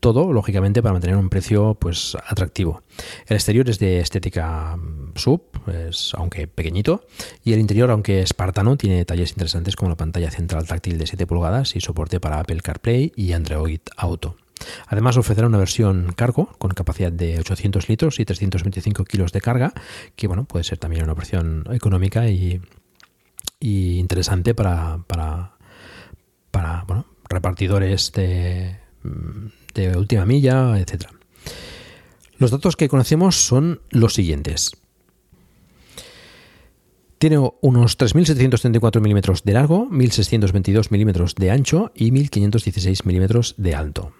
Todo, 0.00 0.32
lógicamente, 0.32 0.80
para 0.80 0.94
mantener 0.94 1.18
un 1.18 1.28
precio 1.28 1.74
pues, 1.78 2.16
atractivo. 2.26 2.82
El 3.26 3.36
exterior 3.36 3.68
es 3.68 3.78
de 3.78 4.00
estética 4.00 4.78
mm, 4.78 5.12
sub, 5.14 5.42
es, 5.66 6.14
aunque 6.14 6.48
pequeñito, 6.48 7.04
y 7.44 7.52
el 7.52 7.60
interior, 7.60 7.90
aunque 7.90 8.22
espartano, 8.22 8.78
tiene 8.78 8.96
detalles 8.96 9.32
interesantes 9.32 9.76
como 9.76 9.90
la 9.90 9.96
pantalla 9.98 10.30
central 10.30 10.66
táctil 10.66 10.96
de 10.96 11.06
7 11.06 11.26
pulgadas 11.26 11.76
y 11.76 11.82
soporte 11.82 12.18
para 12.18 12.40
Apple 12.40 12.62
CarPlay 12.62 13.12
y 13.14 13.32
Android 13.32 13.80
Auto. 13.94 14.36
Además 14.86 15.16
ofrecerá 15.16 15.46
una 15.46 15.58
versión 15.58 16.12
cargo 16.14 16.54
con 16.58 16.72
capacidad 16.72 17.12
de 17.12 17.38
800 17.38 17.88
litros 17.88 18.20
y 18.20 18.24
325 18.24 19.04
kilos 19.04 19.32
de 19.32 19.40
carga, 19.40 19.72
que 20.16 20.26
bueno, 20.26 20.44
puede 20.44 20.64
ser 20.64 20.78
también 20.78 21.04
una 21.04 21.12
opción 21.12 21.64
económica 21.70 22.28
y, 22.28 22.60
interesante 23.60 24.54
para, 24.54 25.00
para, 25.06 25.56
repartidores 27.28 28.12
de, 28.12 28.78
de 29.74 29.96
última 29.96 30.24
milla, 30.24 30.78
etc. 30.78 31.06
Los 32.38 32.50
datos 32.50 32.76
que 32.76 32.88
conocemos 32.88 33.36
son 33.36 33.80
los 33.90 34.14
siguientes. 34.14 34.72
Tiene 37.18 37.38
unos 37.60 37.98
3.734 37.98 39.00
milímetros 39.00 39.42
de 39.42 39.52
largo, 39.52 39.88
1.622 39.90 40.92
milímetros 40.92 41.34
de 41.34 41.50
ancho 41.50 41.90
y 41.96 42.12
1.516 42.12 43.04
milímetros 43.04 43.56
de 43.58 43.74
alto. 43.74 44.12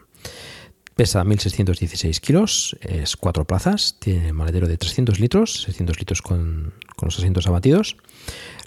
Pesa 0.95 1.23
1.616 1.23 2.19
kilos, 2.19 2.77
es 2.81 3.17
cuatro 3.17 3.45
plazas, 3.45 3.97
tiene 4.01 4.33
maletero 4.33 4.67
de 4.67 4.77
300 4.77 5.21
litros, 5.21 5.63
600 5.63 5.97
litros 6.01 6.23
con, 6.23 6.73
los 7.01 7.17
asientos 7.17 7.47
abatidos. 7.47 7.97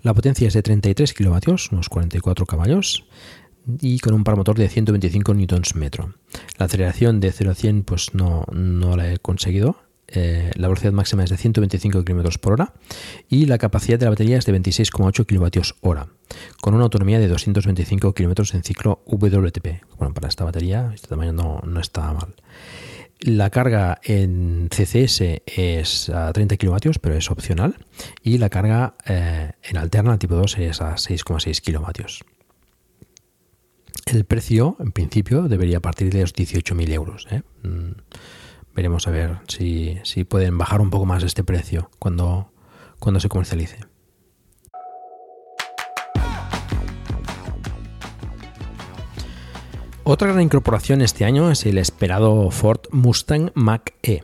La 0.01 0.13
potencia 0.13 0.47
es 0.47 0.53
de 0.53 0.63
33 0.63 1.13
kilovatios, 1.13 1.73
unos 1.73 1.89
44 1.89 2.45
caballos, 2.45 3.03
y 3.81 3.99
con 3.99 4.13
un 4.13 4.23
par 4.23 4.37
motor 4.37 4.57
de 4.57 4.69
125 4.69 5.33
newtons 5.33 5.75
metro. 5.75 6.13
La 6.57 6.67
aceleración 6.67 7.19
de 7.19 7.33
0 7.33 7.51
a 7.51 7.55
100 7.55 7.83
pues 7.83 8.13
no, 8.13 8.45
no 8.53 8.95
la 8.95 9.11
he 9.11 9.19
conseguido, 9.19 9.75
eh, 10.13 10.51
la 10.55 10.67
velocidad 10.67 10.91
máxima 10.91 11.23
es 11.23 11.29
de 11.29 11.37
125 11.37 12.03
km 12.03 12.37
por 12.39 12.53
hora 12.53 12.73
y 13.29 13.45
la 13.45 13.57
capacidad 13.57 13.97
de 13.97 14.05
la 14.05 14.11
batería 14.11 14.37
es 14.37 14.45
de 14.45 14.53
26,8 14.53 15.25
kWh, 15.25 15.99
con 16.61 16.73
una 16.73 16.83
autonomía 16.83 17.19
de 17.19 17.27
225 17.27 18.13
km 18.13 18.55
en 18.55 18.63
ciclo 18.63 19.03
WTP. 19.05 19.83
Bueno, 19.97 20.13
para 20.13 20.27
esta 20.27 20.43
batería, 20.43 20.91
este 20.93 21.07
tamaño 21.07 21.33
no, 21.33 21.79
está 21.79 22.11
mal. 22.13 22.35
La 23.21 23.51
carga 23.51 23.99
en 24.03 24.67
CCS 24.69 25.43
es 25.45 26.09
a 26.09 26.33
30 26.33 26.57
kW, 26.57 26.91
pero 26.99 27.15
es 27.15 27.29
opcional. 27.29 27.75
Y 28.23 28.39
la 28.39 28.49
carga 28.49 28.95
eh, 29.05 29.51
en 29.61 29.77
alterna 29.77 30.17
tipo 30.17 30.35
2 30.35 30.57
es 30.57 30.81
a 30.81 30.95
6,6 30.95 31.61
kW. 31.61 32.03
El 34.07 34.25
precio, 34.25 34.75
en 34.79 34.91
principio, 34.91 35.43
debería 35.43 35.79
partir 35.79 36.11
de 36.11 36.21
los 36.21 36.33
18.000 36.33 36.91
euros. 36.91 37.27
¿eh? 37.31 37.43
Veremos 38.75 39.07
a 39.07 39.11
ver 39.11 39.39
si, 39.47 40.23
pueden 40.27 40.57
bajar 40.57 40.81
un 40.81 40.89
poco 40.89 41.05
más 41.05 41.23
este 41.23 41.43
precio 41.43 41.89
cuando, 41.99 42.51
cuando 42.99 43.19
se 43.19 43.29
comercialice. 43.29 43.79
Otra 50.03 50.29
gran 50.29 50.41
incorporación 50.41 51.01
este 51.01 51.25
año 51.25 51.51
es 51.51 51.65
el 51.65 51.77
esperado 51.77 52.49
Ford 52.49 52.81
Mustang 52.91 53.51
Mach-E. 53.53 54.23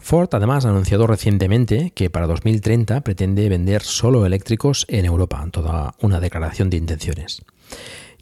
Ford 0.00 0.28
además 0.32 0.64
ha 0.64 0.70
anunciado 0.70 1.06
recientemente 1.06 1.92
que 1.94 2.10
para 2.10 2.26
2030 2.26 3.00
pretende 3.02 3.48
vender 3.48 3.82
solo 3.82 4.26
eléctricos 4.26 4.86
en 4.88 5.04
Europa, 5.04 5.46
toda 5.50 5.94
una 6.00 6.20
declaración 6.20 6.68
de 6.68 6.78
intenciones. 6.78 7.42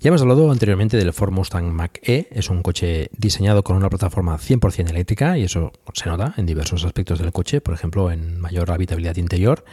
Ya 0.02 0.08
hemos 0.08 0.20
hablado 0.20 0.50
anteriormente 0.50 0.96
del 0.96 1.12
Ford 1.12 1.30
Mustang 1.30 1.72
Mach-E, 1.72 2.26
es 2.32 2.50
un 2.50 2.64
coche 2.64 3.08
diseñado 3.16 3.62
con 3.62 3.76
una 3.76 3.88
plataforma 3.88 4.36
100% 4.36 4.90
eléctrica 4.90 5.38
y 5.38 5.44
eso 5.44 5.70
se 5.94 6.08
nota 6.08 6.34
en 6.36 6.44
diversos 6.44 6.84
aspectos 6.84 7.20
del 7.20 7.30
coche, 7.30 7.60
por 7.60 7.72
ejemplo 7.72 8.10
en 8.10 8.40
mayor 8.40 8.72
habitabilidad 8.72 9.14
interior 9.14 9.64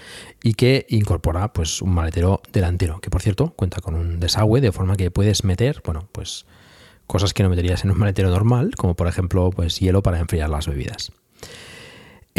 y 0.43 0.53
que 0.53 0.85
incorpora 0.89 1.51
pues 1.51 1.81
un 1.81 1.95
maletero 1.95 2.43
delantero, 2.53 3.01
que 3.01 3.09
por 3.09 3.23
cierto 3.23 3.53
cuenta 3.55 3.81
con 3.81 3.95
un 3.95 4.19
desagüe 4.19 4.61
de 4.61 4.71
forma 4.71 4.97
que 4.97 5.09
puedes 5.09 5.43
meter, 5.43 5.81
bueno, 5.83 6.07
pues 6.11 6.45
cosas 7.07 7.33
que 7.33 7.41
no 7.41 7.49
meterías 7.49 7.83
en 7.83 7.89
un 7.89 7.97
maletero 7.97 8.29
normal, 8.29 8.75
como 8.77 8.95
por 8.95 9.07
ejemplo 9.07 9.49
pues 9.49 9.79
hielo 9.79 10.03
para 10.03 10.19
enfriar 10.19 10.51
las 10.51 10.67
bebidas. 10.67 11.11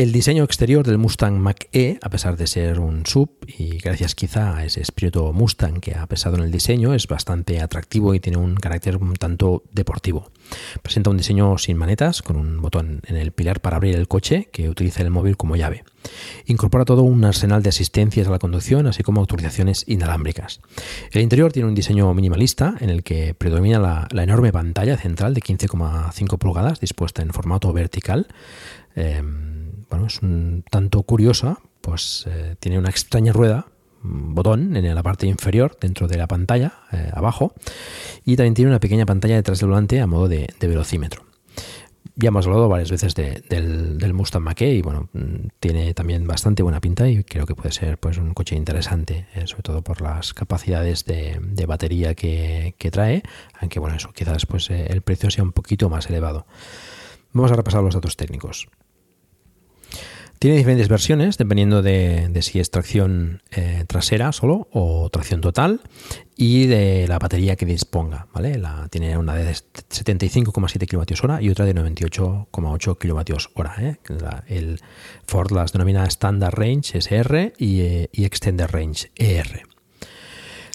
El 0.00 0.12
diseño 0.12 0.44
exterior 0.44 0.86
del 0.86 0.96
Mustang 0.96 1.38
Mach-E, 1.38 1.98
a 2.00 2.08
pesar 2.08 2.38
de 2.38 2.46
ser 2.46 2.80
un 2.80 3.04
sub, 3.04 3.32
y 3.46 3.76
gracias 3.76 4.14
quizá 4.14 4.56
a 4.56 4.64
ese 4.64 4.80
espíritu 4.80 5.30
Mustang 5.34 5.78
que 5.78 5.94
ha 5.94 6.06
pesado 6.06 6.36
en 6.38 6.44
el 6.44 6.50
diseño, 6.50 6.94
es 6.94 7.06
bastante 7.06 7.60
atractivo 7.60 8.14
y 8.14 8.20
tiene 8.20 8.38
un 8.38 8.54
carácter 8.54 8.96
un 8.96 9.12
tanto 9.16 9.62
deportivo. 9.72 10.30
Presenta 10.80 11.10
un 11.10 11.18
diseño 11.18 11.58
sin 11.58 11.76
manetas, 11.76 12.22
con 12.22 12.36
un 12.36 12.62
botón 12.62 13.02
en 13.08 13.16
el 13.16 13.32
pilar 13.32 13.60
para 13.60 13.76
abrir 13.76 13.94
el 13.94 14.08
coche, 14.08 14.48
que 14.50 14.70
utiliza 14.70 15.02
el 15.02 15.10
móvil 15.10 15.36
como 15.36 15.54
llave. 15.56 15.84
Incorpora 16.46 16.86
todo 16.86 17.02
un 17.02 17.22
arsenal 17.22 17.62
de 17.62 17.68
asistencias 17.68 18.26
a 18.26 18.30
la 18.30 18.38
conducción, 18.38 18.86
así 18.86 19.02
como 19.02 19.20
autorizaciones 19.20 19.84
inalámbricas. 19.86 20.62
El 21.12 21.20
interior 21.20 21.52
tiene 21.52 21.68
un 21.68 21.74
diseño 21.74 22.14
minimalista, 22.14 22.74
en 22.80 22.88
el 22.88 23.02
que 23.02 23.34
predomina 23.34 23.78
la, 23.78 24.22
enorme 24.22 24.50
pantalla 24.50 24.96
central 24.96 25.34
de 25.34 25.42
15,5 25.42 26.38
pulgadas, 26.38 26.80
dispuesta 26.80 27.20
en 27.20 27.34
formato 27.34 27.70
vertical. 27.74 28.28
Eh, 28.96 29.22
bueno, 29.90 30.06
es 30.06 30.22
un 30.22 30.64
tanto 30.70 31.02
curiosa, 31.02 31.58
pues 31.80 32.24
eh, 32.28 32.56
tiene 32.60 32.78
una 32.78 32.90
extraña 32.90 33.32
rueda, 33.32 33.66
un 34.04 34.34
botón 34.34 34.76
en 34.76 34.94
la 34.94 35.02
parte 35.02 35.26
inferior 35.26 35.76
dentro 35.80 36.08
de 36.08 36.16
la 36.16 36.26
pantalla, 36.26 36.72
eh, 36.92 37.10
abajo, 37.12 37.52
y 38.24 38.36
también 38.36 38.54
tiene 38.54 38.70
una 38.70 38.80
pequeña 38.80 39.04
pantalla 39.04 39.34
detrás 39.34 39.58
del 39.58 39.68
volante 39.68 40.00
a 40.00 40.06
modo 40.06 40.28
de, 40.28 40.48
velocímetro. 40.60 41.24
Ya 42.16 42.28
hemos 42.28 42.46
hablado 42.46 42.68
varias 42.68 42.90
veces 42.90 43.14
del, 43.14 44.12
Mustang 44.14 44.42
mach 44.42 44.60
y 44.62 44.82
bueno, 44.82 45.08
mm, 45.12 45.48
tiene 45.58 45.94
también 45.94 46.26
bastante 46.26 46.62
buena 46.62 46.80
pinta 46.80 47.08
y 47.08 47.24
creo 47.24 47.46
que 47.46 47.54
puede 47.54 47.72
ser 47.72 47.98
pues 47.98 48.18
un 48.18 48.34
coche 48.34 48.56
interesante, 48.56 49.26
eh, 49.34 49.46
sobre 49.46 49.62
todo 49.62 49.82
por 49.82 50.02
las 50.02 50.34
capacidades 50.34 51.04
de, 51.04 51.64
batería 51.66 52.14
que, 52.14 52.74
trae, 52.92 53.22
aunque 53.58 53.80
bueno, 53.80 53.96
eso 53.96 54.12
quizás 54.12 54.46
pues 54.46 54.70
el 54.70 55.02
precio 55.02 55.30
sea 55.30 55.44
un 55.44 55.52
poquito 55.52 55.88
más 55.88 56.08
elevado. 56.08 56.46
Vamos 57.32 57.52
a 57.52 57.56
repasar 57.56 57.82
los 57.82 57.94
datos 57.94 58.16
técnicos. 58.16 58.68
Tiene 60.40 60.56
diferentes 60.56 60.88
versiones 60.88 61.36
dependiendo 61.36 61.82
de, 61.82 62.30
si 62.40 62.60
es 62.60 62.70
tracción 62.70 63.42
eh, 63.50 63.84
trasera 63.86 64.32
solo 64.32 64.68
o 64.72 65.10
tracción 65.10 65.42
total 65.42 65.82
y 66.34 66.64
de 66.64 67.06
la 67.08 67.18
batería 67.18 67.56
que 67.56 67.66
disponga. 67.66 68.26
¿vale? 68.32 68.58
Tiene 68.88 69.18
una 69.18 69.34
de 69.34 69.52
75,7 69.52 70.88
kWh 70.88 71.44
y 71.44 71.50
otra 71.50 71.66
de 71.66 71.74
98,8 71.74 72.96
kWh. 72.96 73.84
¿eh? 73.84 73.98
el 74.46 74.80
Ford 75.26 75.52
las 75.52 75.74
denomina 75.74 76.06
Standard 76.06 76.54
Range 76.54 76.96
SR 76.96 77.52
y, 77.58 77.82
eh, 77.82 78.08
y 78.10 78.24
Extended 78.24 78.68
Range 78.68 79.10
ER. 79.16 79.64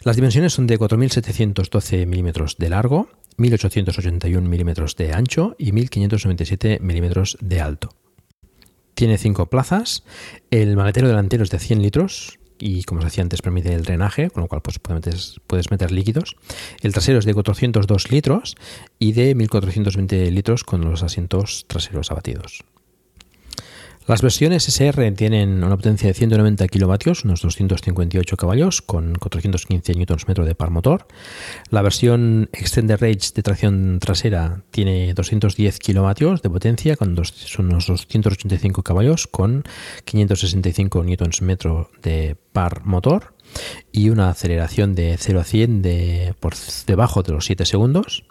Las 0.04 0.16
dimensiones 0.16 0.54
son 0.54 0.68
de 0.68 0.78
4.712 0.78 2.06
milímetros 2.06 2.58
de 2.60 2.70
largo, 2.70 3.10
1.881 3.40 4.42
milímetros 4.42 4.96
de 4.96 5.12
ancho 5.12 5.56
y 5.58 5.72
1.597 5.72 6.82
milímetros 6.82 7.40
de 7.42 7.62
alto. 7.62 7.90
Tiene 8.96 9.18
cinco 9.18 9.46
plazas. 9.48 10.04
El 10.52 10.76
maletero 10.76 11.08
delantero 11.08 11.44
es 11.44 11.52
de 11.52 11.60
100 11.60 11.82
litros 11.82 12.40
y, 12.58 12.84
como 12.84 13.00
os 13.00 13.06
decía 13.06 13.24
antes, 13.24 13.42
permite 13.42 13.74
el 13.74 13.84
drenaje, 13.84 14.30
con 14.30 14.42
lo 14.42 14.48
cual 14.48 14.62
pues, 14.62 14.80
puedes 14.80 15.72
meter 15.72 15.92
líquidos. 15.92 16.38
El 16.82 16.94
trasero 16.94 17.20
es 17.20 17.26
de 17.26 17.34
402 17.34 18.12
litros 18.12 18.56
y 18.98 19.12
de 19.12 19.36
1420 19.36 20.32
litros 20.32 20.64
con 20.64 20.82
los 20.82 21.04
asientos 21.04 21.66
traseros 21.68 22.12
abatidos. 22.12 22.64
Las 24.08 24.22
versiones 24.22 24.68
SR 24.68 25.12
tienen 25.14 25.64
una 25.64 25.76
potencia 25.76 26.08
de 26.08 26.14
190 26.14 26.68
kilovatios, 26.68 27.24
unos 27.24 27.42
258 27.42 28.38
caballos, 28.38 28.84
con 28.84 29.16
415 29.16 29.94
Nm 29.94 30.46
de 30.46 30.54
par 30.54 30.70
motor. 30.70 31.08
La 31.72 31.82
versión 31.82 32.48
Extended 32.54 33.00
Range 33.00 33.32
de 33.34 33.42
tracción 33.42 33.98
trasera 34.00 34.62
tiene 34.70 35.16
210 35.16 35.80
kilovatios 35.80 36.44
de 36.44 36.52
potencia, 36.52 36.96
con 36.98 37.16
unos 37.18 37.88
285 37.88 38.84
caballos, 38.84 39.26
con 39.26 39.64
565 40.04 41.04
Nm 41.04 41.58
de 42.04 42.38
par 42.54 42.86
motor 42.86 43.34
y 43.92 44.10
una 44.10 44.30
aceleración 44.30 44.94
de 44.94 45.16
0 45.18 45.40
a 45.40 45.44
100 45.44 45.82
de, 45.82 46.36
por 46.40 46.54
debajo 46.86 47.24
de 47.24 47.34
los 47.34 47.46
7 47.46 47.66
segundos. 47.66 48.24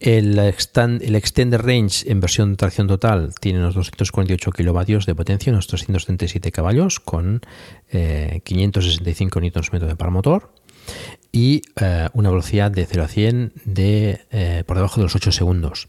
El, 0.00 0.38
el 0.38 1.14
Extended 1.16 1.60
Range 1.60 2.10
en 2.10 2.20
versión 2.20 2.50
de 2.50 2.56
tracción 2.56 2.88
total 2.88 3.34
tiene 3.40 3.60
unos 3.60 3.74
248 3.74 4.50
kilovatios 4.50 5.06
de 5.06 5.14
potencia, 5.14 5.52
unos 5.52 5.66
337 5.66 6.52
caballos, 6.52 7.00
con 7.00 7.40
565 7.90 9.38
eh, 9.38 9.50
Nm 9.50 9.86
de 9.86 9.96
par 9.96 10.10
motor 10.10 10.50
y 11.32 11.62
eh, 11.80 12.08
una 12.12 12.30
velocidad 12.30 12.70
de 12.70 12.86
0 12.86 13.02
a 13.02 13.08
100 13.08 13.52
de, 13.64 14.20
eh, 14.30 14.64
por 14.66 14.76
debajo 14.76 15.00
de 15.00 15.04
los 15.04 15.16
8 15.16 15.32
segundos. 15.32 15.88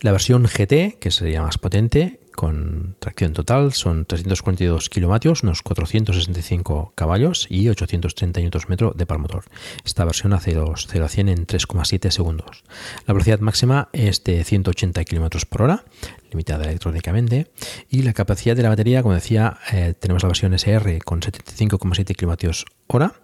La 0.00 0.12
versión 0.12 0.44
GT, 0.44 0.98
que 0.98 1.10
sería 1.10 1.42
más 1.42 1.58
potente, 1.58 2.19
con 2.34 2.96
tracción 2.98 3.32
total, 3.32 3.72
son 3.72 4.04
342 4.06 4.88
kilovatios, 4.88 5.42
unos 5.42 5.62
465 5.62 6.92
caballos 6.94 7.46
y 7.50 7.68
830 7.68 8.40
Nm 8.40 8.92
de 8.94 9.06
par 9.06 9.18
motor. 9.18 9.44
Esta 9.84 10.04
versión 10.04 10.32
hace 10.32 10.52
0 10.52 11.04
a 11.04 11.08
100 11.08 11.28
en 11.28 11.46
3,7 11.46 12.10
segundos. 12.10 12.64
La 13.06 13.14
velocidad 13.14 13.40
máxima 13.40 13.88
es 13.92 14.24
de 14.24 14.42
180 14.44 15.04
km 15.04 15.44
por 15.46 15.62
hora, 15.62 15.84
limitada 16.30 16.64
electrónicamente, 16.64 17.50
y 17.88 18.02
la 18.02 18.12
capacidad 18.12 18.56
de 18.56 18.62
la 18.62 18.68
batería, 18.68 19.02
como 19.02 19.14
decía, 19.14 19.58
eh, 19.72 19.94
tenemos 19.98 20.22
la 20.22 20.28
versión 20.28 20.54
SR 20.54 20.98
con 21.00 21.20
75,7 21.20 22.16
kWh 22.16 22.64
hora. 22.86 23.14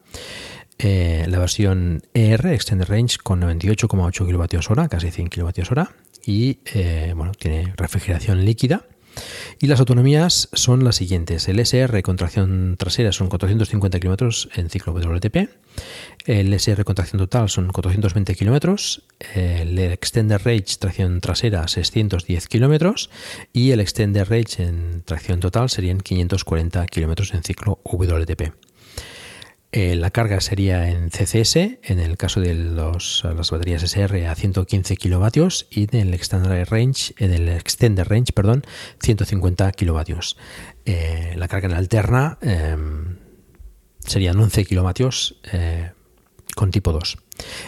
Eh, 0.79 1.25
la 1.29 1.39
versión 1.39 2.03
ER, 2.13 2.47
Extended 2.49 2.87
Range, 2.87 3.17
con 3.23 3.41
98,8 3.41 4.27
kWh, 4.27 4.89
casi 4.89 5.11
100 5.11 5.29
kWh, 5.29 5.89
y 6.27 6.59
eh, 6.75 7.15
bueno, 7.17 7.33
tiene 7.33 7.73
refrigeración 7.77 8.45
líquida 8.45 8.85
y 9.61 9.67
las 9.67 9.81
autonomías 9.81 10.49
son 10.53 10.85
las 10.85 10.97
siguientes. 10.97 11.49
El 11.49 11.59
SR 11.61 12.03
con 12.03 12.17
tracción 12.17 12.77
trasera 12.79 13.13
son 13.13 13.29
450 13.29 14.01
km 14.01 14.49
en 14.55 14.71
ciclo 14.71 14.93
WLTP. 14.93 15.49
El 16.27 16.53
SR 16.55 16.85
con 16.85 16.95
tracción 16.95 17.21
total 17.21 17.49
son 17.49 17.69
420 17.69 18.35
km. 18.35 18.77
El 19.35 19.79
Extender 19.79 20.43
Range 20.45 20.77
tracción 20.79 21.21
trasera 21.21 21.69
610 21.69 22.49
km. 22.49 23.09
Y 23.53 23.71
el 23.71 23.81
Extender 23.81 24.29
Range 24.29 24.63
en 24.63 25.03
tracción 25.05 25.41
total 25.41 25.71
serían 25.71 26.01
540 26.01 26.87
km 26.87 27.35
en 27.35 27.43
ciclo 27.43 27.79
WLTP. 27.85 28.53
Eh, 29.77 29.95
la 29.95 30.11
carga 30.11 30.41
sería 30.41 30.89
en 30.89 31.11
CCS, 31.11 31.57
en 31.83 32.01
el 32.01 32.17
caso 32.17 32.41
de 32.41 32.55
las 32.55 33.51
baterías 33.51 33.83
SR 33.83 34.27
a 34.27 34.35
115 34.35 34.97
kilovatios 34.97 35.67
y 35.71 35.95
en 35.95 36.09
el 36.09 36.15
Extender 36.15 36.67
Range, 36.71 37.13
en 37.19 37.35
el 37.35 37.51
Extender 37.51 38.09
Range, 38.09 38.33
perdón, 38.33 38.65
150 39.03 39.71
kilovatios. 39.73 40.39
Eh, 40.87 41.35
la 41.37 41.47
carga 41.47 41.69
en 41.69 41.75
alterna 41.75 42.39
em, 42.41 43.19
serían 43.99 44.41
11 44.41 44.65
kilovatios 44.65 45.43
eh, 45.53 45.91
con 46.55 46.71
tipo 46.71 46.93
2. 46.93 47.19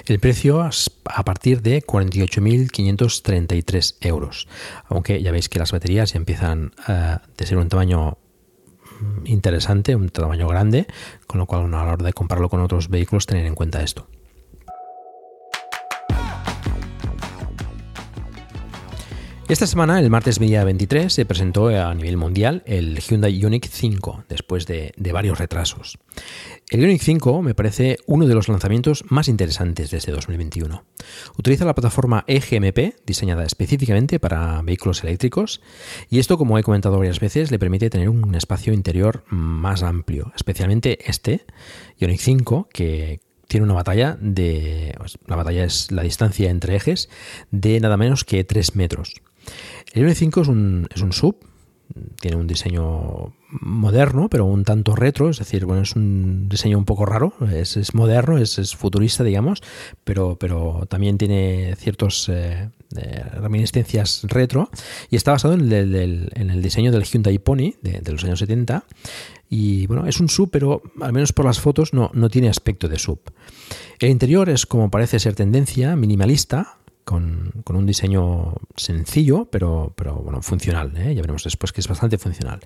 El 0.06 0.18
precio 0.18 0.62
a 0.62 0.70
partir 1.24 1.60
de 1.60 1.82
48.533 1.82 3.96
euros. 4.00 4.48
Aunque 4.86 5.22
ya 5.22 5.30
veis 5.30 5.50
que 5.50 5.58
las 5.58 5.72
baterías 5.72 6.14
ya 6.14 6.16
empiezan 6.16 6.72
de 7.36 7.46
ser 7.46 7.58
un 7.58 7.68
tamaño 7.68 8.16
interesante, 9.24 9.94
un 9.94 10.08
tamaño 10.08 10.48
grande, 10.48 10.86
con 11.26 11.38
lo 11.38 11.46
cual 11.46 11.64
a 11.66 11.68
la 11.68 11.92
hora 11.92 12.04
de 12.04 12.12
compararlo 12.12 12.48
con 12.48 12.60
otros 12.60 12.88
vehículos 12.88 13.26
tener 13.26 13.46
en 13.46 13.54
cuenta 13.54 13.82
esto. 13.82 14.06
Esta 19.48 19.66
semana, 19.66 19.98
el 19.98 20.10
martes 20.10 20.38
día 20.38 20.62
23, 20.62 21.10
se 21.10 21.24
presentó 21.24 21.68
a 21.68 21.94
nivel 21.94 22.18
mundial 22.18 22.62
el 22.66 22.98
Hyundai 22.98 23.34
Ioniq 23.38 23.66
5, 23.66 24.24
después 24.28 24.66
de, 24.66 24.92
varios 25.10 25.38
retrasos. 25.38 25.96
El 26.68 26.82
Ioniq 26.82 27.00
5 27.00 27.40
me 27.40 27.54
parece 27.54 27.96
uno 28.04 28.26
de 28.26 28.34
los 28.34 28.48
lanzamientos 28.48 29.04
más 29.08 29.26
interesantes 29.26 29.90
desde 29.90 30.12
2021. 30.12 30.84
Utiliza 31.38 31.64
la 31.64 31.74
plataforma 31.74 32.24
EGMP, 32.26 32.94
diseñada 33.06 33.44
específicamente 33.44 34.20
para 34.20 34.60
vehículos 34.60 35.02
eléctricos, 35.02 35.62
y 36.10 36.18
esto, 36.18 36.36
como 36.36 36.58
he 36.58 36.62
comentado 36.62 36.98
varias 36.98 37.18
veces, 37.18 37.50
le 37.50 37.58
permite 37.58 37.88
tener 37.88 38.10
un 38.10 38.34
espacio 38.34 38.74
interior 38.74 39.24
más 39.30 39.82
amplio, 39.82 40.30
especialmente 40.36 40.98
este, 41.08 41.46
Ioniq 41.98 42.20
5, 42.20 42.68
que, 42.70 43.20
tiene 43.48 43.64
una 43.64 43.74
batalla 43.74 44.16
de. 44.20 44.94
Pues, 44.98 45.18
la 45.26 45.36
batalla 45.36 45.64
es 45.64 45.90
la 45.90 46.02
distancia 46.02 46.50
entre 46.50 46.76
ejes 46.76 47.08
de 47.50 47.80
nada 47.80 47.96
menos 47.96 48.24
que 48.24 48.44
3 48.44 48.76
metros. 48.76 49.22
El 49.92 50.02
Ioniq 50.02 50.16
5 50.16 50.40
es 50.42 50.48
un, 50.48 50.88
es 50.94 51.02
un 51.02 51.12
sub, 51.12 51.36
tiene 52.20 52.36
un 52.36 52.46
diseño 52.46 53.32
moderno, 53.50 54.28
pero 54.28 54.44
un 54.44 54.64
tanto 54.64 54.94
retro, 54.94 55.30
es 55.30 55.38
decir, 55.38 55.64
bueno, 55.64 55.82
es 55.82 55.96
un 55.96 56.48
diseño 56.48 56.76
un 56.76 56.84
poco 56.84 57.06
raro, 57.06 57.32
es, 57.50 57.94
moderno, 57.94 58.38
es, 58.38 58.76
futurista, 58.76 59.24
digamos, 59.24 59.62
pero, 60.04 60.36
pero 60.38 60.86
también 60.88 61.16
tiene 61.16 61.74
ciertas 61.76 62.28
eh, 62.28 62.68
eh, 62.96 63.24
reminiscencias 63.34 64.22
retro 64.24 64.70
y 65.10 65.16
está 65.16 65.32
basado 65.32 65.54
en 65.54 65.72
el, 65.72 66.62
diseño 66.62 66.92
del 66.92 67.04
Hyundai 67.04 67.38
Pony 67.38 67.74
de, 67.80 68.12
los 68.12 68.24
años 68.24 68.38
70 68.40 68.84
y 69.48 69.86
bueno, 69.86 70.06
es 70.06 70.20
un 70.20 70.28
sub, 70.28 70.50
pero 70.50 70.82
al 71.00 71.12
menos 71.12 71.32
por 71.32 71.46
las 71.46 71.58
fotos 71.58 71.94
no, 71.94 72.10
no 72.12 72.28
tiene 72.28 72.50
aspecto 72.50 72.88
de 72.88 72.98
sub. 72.98 73.20
El 73.98 74.10
interior 74.10 74.50
es 74.50 74.66
como 74.66 74.90
parece 74.90 75.18
ser 75.18 75.34
tendencia, 75.34 75.96
minimalista, 75.96 76.78
con, 77.08 77.64
un 77.66 77.86
diseño 77.86 78.52
sencillo, 78.76 79.46
pero, 79.50 79.94
pero 79.96 80.16
bueno, 80.16 80.42
funcional. 80.42 80.92
¿eh? 80.94 81.14
Ya 81.14 81.22
veremos 81.22 81.42
después 81.42 81.72
que 81.72 81.80
es 81.80 81.88
bastante 81.88 82.18
funcional. 82.18 82.60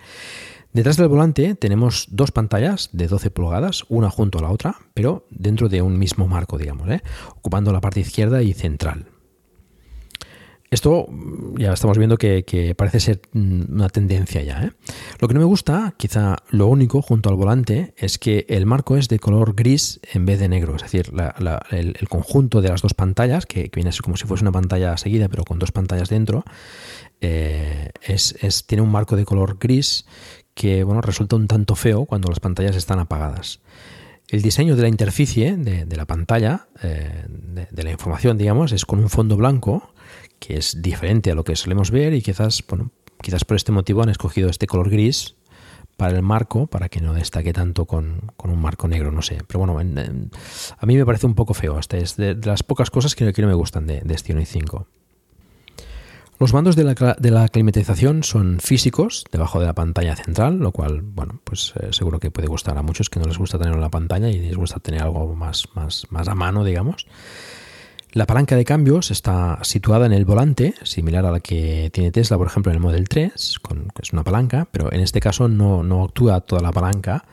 Detrás 0.73 0.97
del 0.97 1.07
volante 1.07 1.55
tenemos 1.55 2.07
dos 2.11 2.33
pantallas 2.33 2.91
de 2.93 3.07
12 3.07 3.31
pulgadas, 3.31 3.85
una 3.89 4.11
junto 4.11 4.41
a 4.41 4.43
la 4.43 4.51
otra, 4.51 4.79
pero 4.95 5.27
dentro 5.31 5.69
de 5.69 5.81
un 5.81 5.97
mismo 5.97 6.27
marco, 6.27 6.59
digamos, 6.59 6.89
¿eh? 6.89 7.03
ocupando 7.37 7.73
la 7.73 7.81
parte 7.81 8.01
izquierda 8.01 8.43
y 8.43 8.53
central. 8.53 9.12
Esto 10.73 11.07
ya 11.59 11.75
estamos 11.75 11.99
viendo 11.99 12.17
que, 12.17 12.75
parece 12.79 12.99
ser 12.99 13.21
mm, 13.35 13.75
una 13.75 13.91
tendencia 13.91 14.41
ya. 14.43 14.65
¿eh? 14.65 14.71
Lo 15.21 15.29
que 15.29 15.35
no 15.35 15.41
me 15.41 15.47
gusta, 15.47 15.93
quizá 15.99 16.39
lo 16.49 16.67
único 16.67 17.03
junto 17.03 17.29
al 17.29 17.37
volante, 17.37 17.93
es 17.99 18.17
que 18.17 18.47
el 18.49 18.65
marco 18.65 18.97
es 18.97 19.09
de 19.09 19.19
color 19.19 19.55
gris 19.55 20.01
en 20.15 20.25
vez 20.25 20.41
de 20.41 20.49
negro. 20.49 20.75
Es 20.77 20.83
decir, 20.83 21.13
el, 21.73 22.09
conjunto 22.09 22.63
de 22.63 22.71
las 22.71 22.81
dos 22.81 22.95
pantallas, 22.95 23.45
que, 23.45 23.71
viene 23.71 23.91
a 23.91 23.93
ser 23.93 24.01
como 24.01 24.17
si 24.17 24.27
fuese 24.27 24.45
una 24.45 24.53
pantalla 24.53 24.97
seguida, 24.97 25.29
pero 25.29 25.45
con 25.45 25.59
dos 25.59 25.73
pantallas 25.73 26.09
dentro, 26.09 26.43
eh, 27.21 27.91
tiene 28.67 28.83
un 28.83 28.91
marco 28.91 29.15
de 29.15 29.27
color 29.27 29.59
gris 29.61 30.07
que 30.55 30.85
bueno, 30.85 31.03
resulta 31.03 31.37
un 31.37 31.49
tanto 31.49 31.75
feo 31.75 32.07
cuando 32.07 32.31
las 32.31 32.41
pantallas 32.41 32.77
están 32.77 32.99
apagadas. 32.99 33.61
El 34.29 34.41
diseño 34.41 34.75
de 34.75 34.83
la 34.83 34.89
interficie 34.89 35.55
de, 35.59 35.97
la 35.97 36.07
pantalla, 36.07 36.69
eh, 36.83 37.27
de, 37.29 37.83
la 37.83 37.91
información, 37.91 38.39
digamos, 38.39 38.73
es 38.73 38.87
con 38.87 39.01
un 39.01 39.11
fondo 39.11 39.37
blanco 39.37 39.92
que 40.43 40.57
es 40.57 40.83
diferente 40.83 41.31
a 41.31 41.37
lo 41.37 41.45
que 41.45 41.55
solemos 41.55 41.93
ver 41.93 42.15
y 42.15 42.21
quizás, 42.21 42.65
bueno, 42.69 42.91
quizás 43.21 43.45
por 43.45 43.57
este 43.57 43.71
motivo 43.71 44.03
han 44.03 44.09
escogido 44.09 44.51
este 44.51 44.67
color 44.67 44.91
gris 44.91 45.37
para 45.97 46.17
el 46.17 46.23
marco, 46.23 46.67
para 46.67 46.89
que 46.89 47.01
no 47.01 47.15
destaque 47.15 47.53
tanto 47.53 47.85
con, 47.85 48.33
un 48.43 48.61
marco 48.61 48.89
negro, 48.89 49.13
no 49.13 49.23
sé. 49.23 49.39
Pero 49.47 49.61
bueno, 49.61 49.79
a 49.79 50.87
mí 50.87 50.97
me 50.97 51.07
parece 51.07 51.27
un 51.27 51.35
poco 51.35 51.55
feo. 51.55 51.79
Hasta 51.79 51.97
es 51.97 52.17
de, 52.17 52.35
las 52.35 52.65
pocas 52.65 52.91
cosas 52.91 53.15
que, 53.15 53.25
no 53.25 53.47
me 53.47 53.55
gustan 53.55 53.87
de, 53.87 54.01
de 54.01 54.15
este 54.15 54.45
5. 54.45 54.87
Los 56.41 56.53
mandos 56.53 56.75
de 56.75 56.83
la, 56.83 56.95
de 56.95 57.31
la, 57.31 57.47
climatización 57.47 58.25
son 58.25 58.59
físicos, 58.59 59.25
debajo 59.31 59.61
de 59.61 59.67
la 59.67 59.75
pantalla 59.75 60.17
central, 60.17 60.59
lo 60.59 60.73
cual, 60.73 61.03
bueno, 61.03 61.41
pues 61.45 61.73
eh, 61.81 61.93
seguro 61.93 62.19
que 62.19 62.33
puede 62.33 62.49
gustar 62.49 62.77
a 62.77 62.83
muchos 62.83 63.09
que 63.09 63.21
no 63.21 63.27
les 63.27 63.39
gusta 63.39 63.59
tenerlo 63.59 63.77
en 63.77 63.83
la 63.83 63.91
pantalla 63.91 64.29
y 64.29 64.41
les 64.41 64.57
gusta 64.57 64.81
tener 64.81 65.03
algo 65.03 65.37
más, 65.37 65.69
más, 65.77 66.07
más 66.11 66.27
a 66.27 66.35
mano, 66.35 66.65
digamos. 66.65 67.07
La 68.15 68.27
palanca 68.27 68.57
de 68.57 68.67
cambios 68.67 69.11
está 69.11 69.59
situada 69.63 70.05
en 70.05 70.13
el 70.13 70.27
volante, 70.27 70.75
similar 70.83 71.25
a 71.25 71.31
la 71.31 71.41
que 71.41 71.89
tiene 71.95 72.13
Tesla, 72.13 72.37
por 72.37 72.47
ejemplo, 72.47 72.71
en 72.71 72.77
el 72.77 72.83
Model 72.83 73.09
3, 73.09 73.59
con, 73.61 73.89
que 73.89 74.03
es 74.03 74.13
una 74.13 74.23
palanca, 74.23 74.69
pero 74.71 74.93
en 74.93 75.01
este 75.01 75.19
caso 75.19 75.49
no, 75.49 75.83
no 75.83 76.05
actúa 76.05 76.43
toda 76.43 76.61
la 76.61 76.73
palanca 76.73 77.25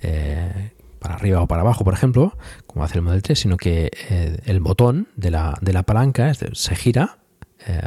eh, 0.00 0.70
para 1.00 1.16
arriba 1.16 1.42
o 1.42 1.48
para 1.48 1.62
abajo, 1.62 1.82
por 1.82 1.92
ejemplo, 1.92 2.38
como 2.68 2.84
hace 2.84 2.98
el 2.98 3.02
Model 3.02 3.20
3, 3.20 3.36
sino 3.36 3.56
que 3.56 3.90
eh, 4.10 4.38
el 4.44 4.60
botón 4.60 5.08
de 5.16 5.32
la, 5.32 5.58
de 5.60 5.72
la 5.72 5.82
palanca 5.82 6.32
se 6.34 6.76
gira. 6.76 7.18
Eh, 7.66 7.80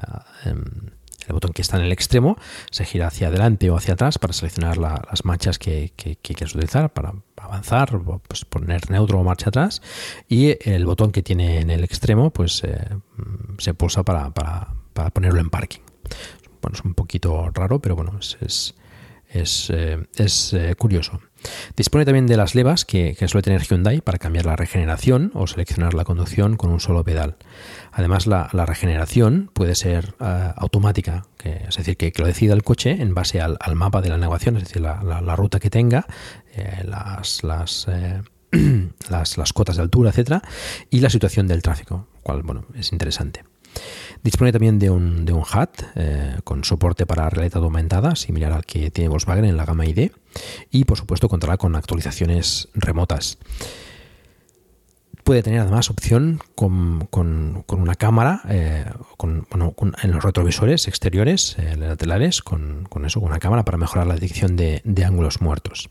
el 1.31 1.35
botón 1.35 1.53
que 1.53 1.61
está 1.61 1.77
en 1.77 1.83
el 1.83 1.91
extremo 1.91 2.37
se 2.69 2.85
gira 2.85 3.07
hacia 3.07 3.27
adelante 3.27 3.69
o 3.69 3.77
hacia 3.77 3.93
atrás 3.93 4.19
para 4.19 4.33
seleccionar 4.33 4.77
las 4.77 5.25
marchas 5.25 5.57
que, 5.57 5.93
quieres 6.21 6.53
utilizar 6.53 6.91
para 6.91 7.13
avanzar, 7.37 7.99
pues 8.27 8.45
poner 8.45 8.91
neutro 8.91 9.19
o 9.19 9.23
marcha 9.23 9.49
atrás 9.49 9.81
y 10.27 10.57
el 10.69 10.85
botón 10.85 11.11
que 11.11 11.23
tiene 11.23 11.59
en 11.61 11.69
el 11.69 11.83
extremo 11.83 12.31
pues 12.31 12.63
eh, 12.63 12.87
se 13.57 13.73
pulsa 13.73 14.03
para, 14.03 14.31
ponerlo 15.13 15.39
en 15.39 15.49
parking. 15.49 15.81
Bueno, 16.61 16.77
es 16.77 16.83
un 16.83 16.93
poquito 16.93 17.49
raro, 17.53 17.79
pero 17.79 17.95
bueno, 17.95 18.19
es, 18.19 18.75
eh, 19.33 19.97
eh, 20.17 20.75
curioso. 20.77 21.21
Dispone 21.75 22.05
también 22.05 22.27
de 22.27 22.37
las 22.37 22.53
levas 22.53 22.85
que, 22.85 23.15
suele 23.27 23.41
tener 23.41 23.63
Hyundai 23.63 24.01
para 24.01 24.17
cambiar 24.17 24.45
la 24.45 24.55
regeneración 24.55 25.31
o 25.33 25.47
seleccionar 25.47 25.93
la 25.93 26.03
conducción 26.03 26.57
con 26.57 26.69
un 26.69 26.79
solo 26.79 27.03
pedal. 27.03 27.37
Además, 27.91 28.27
la, 28.27 28.47
regeneración 28.65 29.49
puede 29.53 29.75
ser 29.75 30.15
eh, 30.19 30.53
automática, 30.55 31.25
es 31.43 31.75
decir, 31.75 31.97
que, 31.97 32.13
lo 32.17 32.25
decida 32.25 32.53
el 32.53 32.63
coche 32.63 33.01
en 33.01 33.13
base 33.13 33.41
al, 33.41 33.57
mapa 33.75 34.01
de 34.01 34.09
la 34.09 34.17
navegación, 34.17 34.57
es 34.57 34.63
decir, 34.63 34.81
la, 34.81 35.35
ruta 35.35 35.59
que 35.59 35.69
tenga, 35.69 36.05
las, 36.85 37.43
las, 37.43 37.87
las, 39.09 39.53
cotas 39.53 39.77
de 39.77 39.81
altura, 39.81 40.09
etcétera, 40.09 40.41
y 40.89 40.99
la 40.99 41.09
situación 41.09 41.47
del 41.47 41.61
tráfico, 41.61 42.07
cual 42.23 42.43
bueno, 42.43 42.65
es 42.75 42.91
interesante. 42.91 43.43
Dispone 44.23 44.51
también 44.51 44.77
de 44.77 44.89
un, 44.89 45.25
de 45.25 45.33
un 45.33 45.41
HUD 45.41 45.69
eh, 45.95 46.35
con 46.43 46.63
soporte 46.63 47.05
para 47.05 47.29
realidad 47.29 47.63
aumentada, 47.63 48.15
similar 48.15 48.51
al 48.51 48.65
que 48.65 48.91
tiene 48.91 49.07
Volkswagen 49.07 49.45
en 49.45 49.57
la 49.57 49.65
gama 49.65 49.85
ID, 49.85 50.11
y 50.69 50.83
por 50.83 50.97
supuesto 50.97 51.29
contará 51.29 51.57
con 51.57 51.75
actualizaciones 51.75 52.67
remotas. 52.73 53.37
Puede 55.23 55.43
tener 55.43 55.59
además 55.61 55.89
opción 55.89 56.39
con, 56.55 57.07
una 57.67 57.95
cámara 57.95 58.41
eh, 58.49 58.85
en 59.21 60.11
los 60.11 60.23
retrovisores 60.23 60.87
exteriores, 60.87 61.55
eh, 61.59 61.77
laterales, 61.77 62.41
con, 62.41 62.87
eso, 63.05 63.19
con 63.19 63.29
una 63.29 63.39
cámara 63.39 63.63
para 63.63 63.77
mejorar 63.77 64.07
la 64.07 64.15
detección 64.15 64.55
de 64.55 65.05
ángulos 65.05 65.41
muertos. 65.41 65.89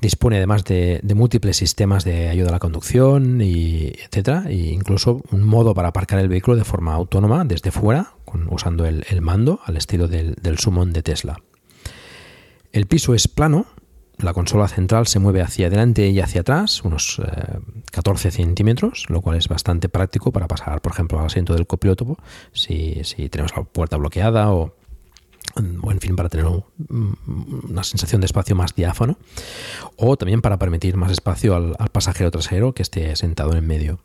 Dispone 0.00 0.38
además 0.38 0.64
de, 0.64 1.02
múltiples 1.14 1.58
sistemas 1.58 2.04
de 2.04 2.30
ayuda 2.30 2.48
a 2.48 2.52
la 2.52 2.58
conducción, 2.58 3.42
y 3.42 3.92
etcétera, 4.02 4.44
e 4.48 4.54
incluso 4.54 5.22
un 5.30 5.42
modo 5.42 5.74
para 5.74 5.88
aparcar 5.88 6.18
el 6.20 6.28
vehículo 6.28 6.56
de 6.56 6.64
forma 6.64 6.94
autónoma 6.94 7.44
desde 7.44 7.70
fuera, 7.70 8.14
usando 8.48 8.86
el, 8.86 9.04
mando 9.20 9.60
al 9.66 9.76
estilo 9.76 10.08
del, 10.08 10.36
del 10.36 10.58
Summon 10.58 10.94
de 10.94 11.02
Tesla. 11.02 11.42
El 12.72 12.86
piso 12.86 13.14
es 13.14 13.28
plano, 13.28 13.66
la 14.22 14.32
consola 14.32 14.68
central 14.68 15.06
se 15.06 15.18
mueve 15.18 15.42
hacia 15.42 15.66
adelante 15.66 16.08
y 16.08 16.20
hacia 16.20 16.42
atrás, 16.42 16.82
unos 16.82 17.20
14 17.92 18.28
eh, 18.28 18.30
centímetros, 18.30 19.06
lo 19.08 19.20
cual 19.20 19.36
es 19.36 19.48
bastante 19.48 19.88
práctico 19.88 20.32
para 20.32 20.48
pasar, 20.48 20.80
por 20.80 20.92
ejemplo, 20.92 21.18
al 21.18 21.26
asiento 21.26 21.54
del 21.54 21.66
copiloto 21.66 22.18
si, 22.52 23.00
si 23.04 23.28
tenemos 23.28 23.56
la 23.56 23.64
puerta 23.64 23.96
bloqueada 23.96 24.52
o, 24.52 24.74
o 25.82 25.90
en 25.90 26.00
fin, 26.00 26.16
para 26.16 26.28
tener 26.28 26.46
una 26.48 27.84
sensación 27.84 28.20
de 28.20 28.26
espacio 28.26 28.54
más 28.54 28.74
diáfano, 28.74 29.18
o 29.96 30.16
también 30.16 30.42
para 30.42 30.58
permitir 30.58 30.96
más 30.96 31.10
espacio 31.12 31.54
al, 31.54 31.76
pasajero 31.92 32.30
trasero 32.30 32.72
que 32.72 32.82
esté 32.82 33.16
sentado 33.16 33.56
en 33.56 33.66
medio 33.66 34.00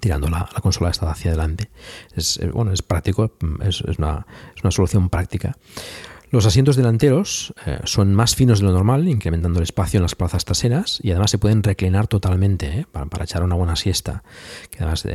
tirando 0.00 0.28
la, 0.28 0.48
consola 0.62 0.90
esta 0.90 1.10
hacia 1.10 1.32
adelante. 1.32 1.68
Es, 2.14 2.38
eh, 2.38 2.48
bueno, 2.48 2.72
es 2.72 2.80
práctico, 2.80 3.32
es, 3.62 3.82
una, 3.98 4.26
solución 4.70 5.10
práctica. 5.10 5.56
Los 6.32 6.46
asientos 6.46 6.76
delanteros 6.76 7.52
eh, 7.66 7.78
son 7.84 8.14
más 8.14 8.34
finos 8.34 8.60
de 8.60 8.64
lo 8.64 8.72
normal, 8.72 9.06
incrementando 9.06 9.58
el 9.58 9.64
espacio 9.64 9.98
en 9.98 10.02
las 10.02 10.14
plazas 10.14 10.46
traseras 10.46 10.98
y 11.02 11.10
además 11.10 11.30
se 11.30 11.36
pueden 11.36 11.62
reclinar 11.62 12.06
totalmente 12.06 12.66
eh, 12.68 12.86
para, 12.90 13.24
echar 13.24 13.42
una 13.42 13.54
buena 13.54 13.76
siesta. 13.76 14.24
Que 14.70 14.78
además 14.78 15.06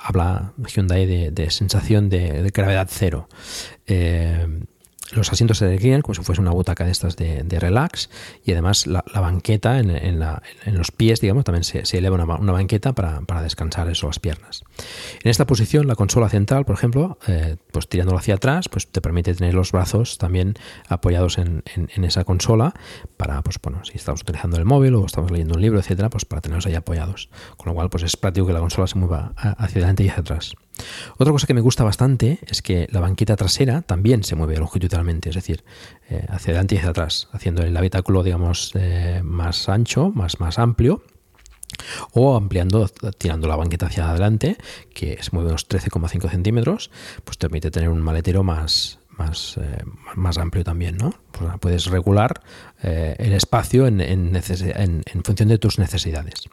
habla 0.00 0.52
Hyundai 0.72 1.06
de, 1.06 1.50
sensación 1.50 2.08
de, 2.08 2.52
gravedad 2.54 2.86
cero 2.88 3.28
los 5.12 5.32
asientos 5.32 5.58
se 5.58 5.68
reclinan 5.68 6.02
como 6.02 6.14
si 6.14 6.22
fuese 6.22 6.40
una 6.40 6.52
butaca 6.52 6.84
de 6.84 6.90
estas 6.90 7.16
de, 7.16 7.44
relax 7.60 8.10
y 8.44 8.52
además 8.52 8.86
la, 8.86 9.02
banqueta 9.14 9.78
en, 9.78 10.20
los 10.66 10.90
pies, 10.92 11.20
digamos, 11.20 11.44
también 11.44 11.64
se, 11.64 11.98
eleva 11.98 12.16
una, 12.24 12.52
banqueta 12.52 12.92
para, 12.92 13.42
descansar 13.42 13.88
eso, 13.88 14.06
las 14.06 14.18
piernas. 14.18 14.62
En 15.22 15.30
esta 15.30 15.46
posición, 15.46 15.86
la 15.86 15.94
consola 15.94 16.28
central, 16.28 16.64
por 16.64 16.74
ejemplo, 16.76 17.18
eh, 17.26 17.56
pues 17.72 17.88
tirándolo 17.88 18.18
hacia 18.18 18.34
atrás, 18.34 18.68
pues 18.68 18.86
te 18.86 19.00
permite 19.00 19.34
tener 19.34 19.54
los 19.54 19.72
brazos 19.72 20.18
también 20.18 20.54
apoyados 20.88 21.38
en, 21.38 21.62
esa 22.02 22.24
consola 22.24 22.74
para, 23.16 23.42
pues 23.42 23.56
bueno, 23.62 23.84
si 23.84 23.96
estamos 23.96 24.22
utilizando 24.22 24.56
el 24.56 24.64
móvil 24.64 24.94
o 24.94 25.04
estamos 25.04 25.30
leyendo 25.30 25.54
un 25.54 25.60
libro, 25.60 25.78
etcétera, 25.78 26.08
pues 26.08 26.24
para 26.24 26.40
tenerlos 26.40 26.66
ahí 26.66 26.74
apoyados. 26.74 27.28
Con 27.56 27.68
lo 27.68 27.74
cual, 27.74 27.90
pues 27.90 28.04
es 28.04 28.16
práctico 28.16 28.46
que 28.46 28.52
la 28.52 28.60
consola 28.60 28.86
se 28.86 28.98
mueva 28.98 29.32
hacia 29.36 29.80
adelante 29.80 30.04
y 30.04 30.08
hacia 30.08 30.20
atrás. 30.20 30.54
Otra 31.16 31.32
cosa 31.32 31.46
que 31.46 31.54
me 31.54 31.60
gusta 31.60 31.84
bastante 31.84 32.38
es 32.46 32.62
que 32.62 32.86
la 32.90 33.00
banqueta 33.00 33.36
trasera 33.36 33.82
también 33.82 34.24
se 34.24 34.36
mueve 34.36 34.56
longitudinalmente, 34.56 35.30
es 35.30 35.34
decir, 35.34 35.64
eh, 36.08 36.24
hacia 36.28 36.52
adelante 36.52 36.74
y 36.74 36.78
hacia 36.78 36.90
atrás, 36.90 37.28
haciendo 37.32 37.62
el 37.62 37.76
habitáculo, 37.76 38.22
digamos, 38.22 38.72
eh, 38.74 39.20
más 39.24 39.68
ancho, 39.68 40.10
más, 40.10 40.40
más 40.40 40.58
amplio 40.58 41.02
o 42.12 42.36
ampliando, 42.36 42.88
tirando 43.18 43.46
la 43.48 43.56
banqueta 43.56 43.86
hacia 43.86 44.10
adelante, 44.10 44.56
que 44.92 45.22
se 45.22 45.30
mueve 45.32 45.50
unos 45.50 45.68
13,5 45.68 46.30
centímetros, 46.30 46.90
pues 47.24 47.38
te 47.38 47.48
permite 47.48 47.70
tener 47.70 47.88
un 47.88 48.00
maletero 48.00 48.42
más, 48.42 48.98
más, 49.10 49.56
eh, 49.58 49.84
más 50.16 50.38
amplio 50.38 50.64
también, 50.64 50.96
¿no? 50.96 51.14
Pues 51.30 51.52
puedes 51.60 51.86
regular 51.86 52.42
el 52.82 53.32
espacio 53.32 53.86
en, 53.86 54.00
en, 54.00 55.22
función 55.22 55.48
de 55.48 55.58
tus 55.58 55.78
necesidades. 55.78 56.48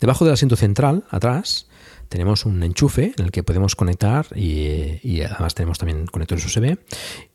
Debajo 0.00 0.24
del 0.24 0.34
asiento 0.34 0.56
central, 0.56 1.04
atrás, 1.10 1.65
tenemos 2.08 2.46
un 2.46 2.62
enchufe 2.62 3.12
en 3.16 3.24
el 3.24 3.30
que 3.30 3.42
podemos 3.42 3.76
conectar 3.76 4.26
y, 4.34 5.20
además 5.22 5.54
tenemos 5.54 5.78
también 5.78 6.06
conectores 6.06 6.44
USB. 6.44 6.78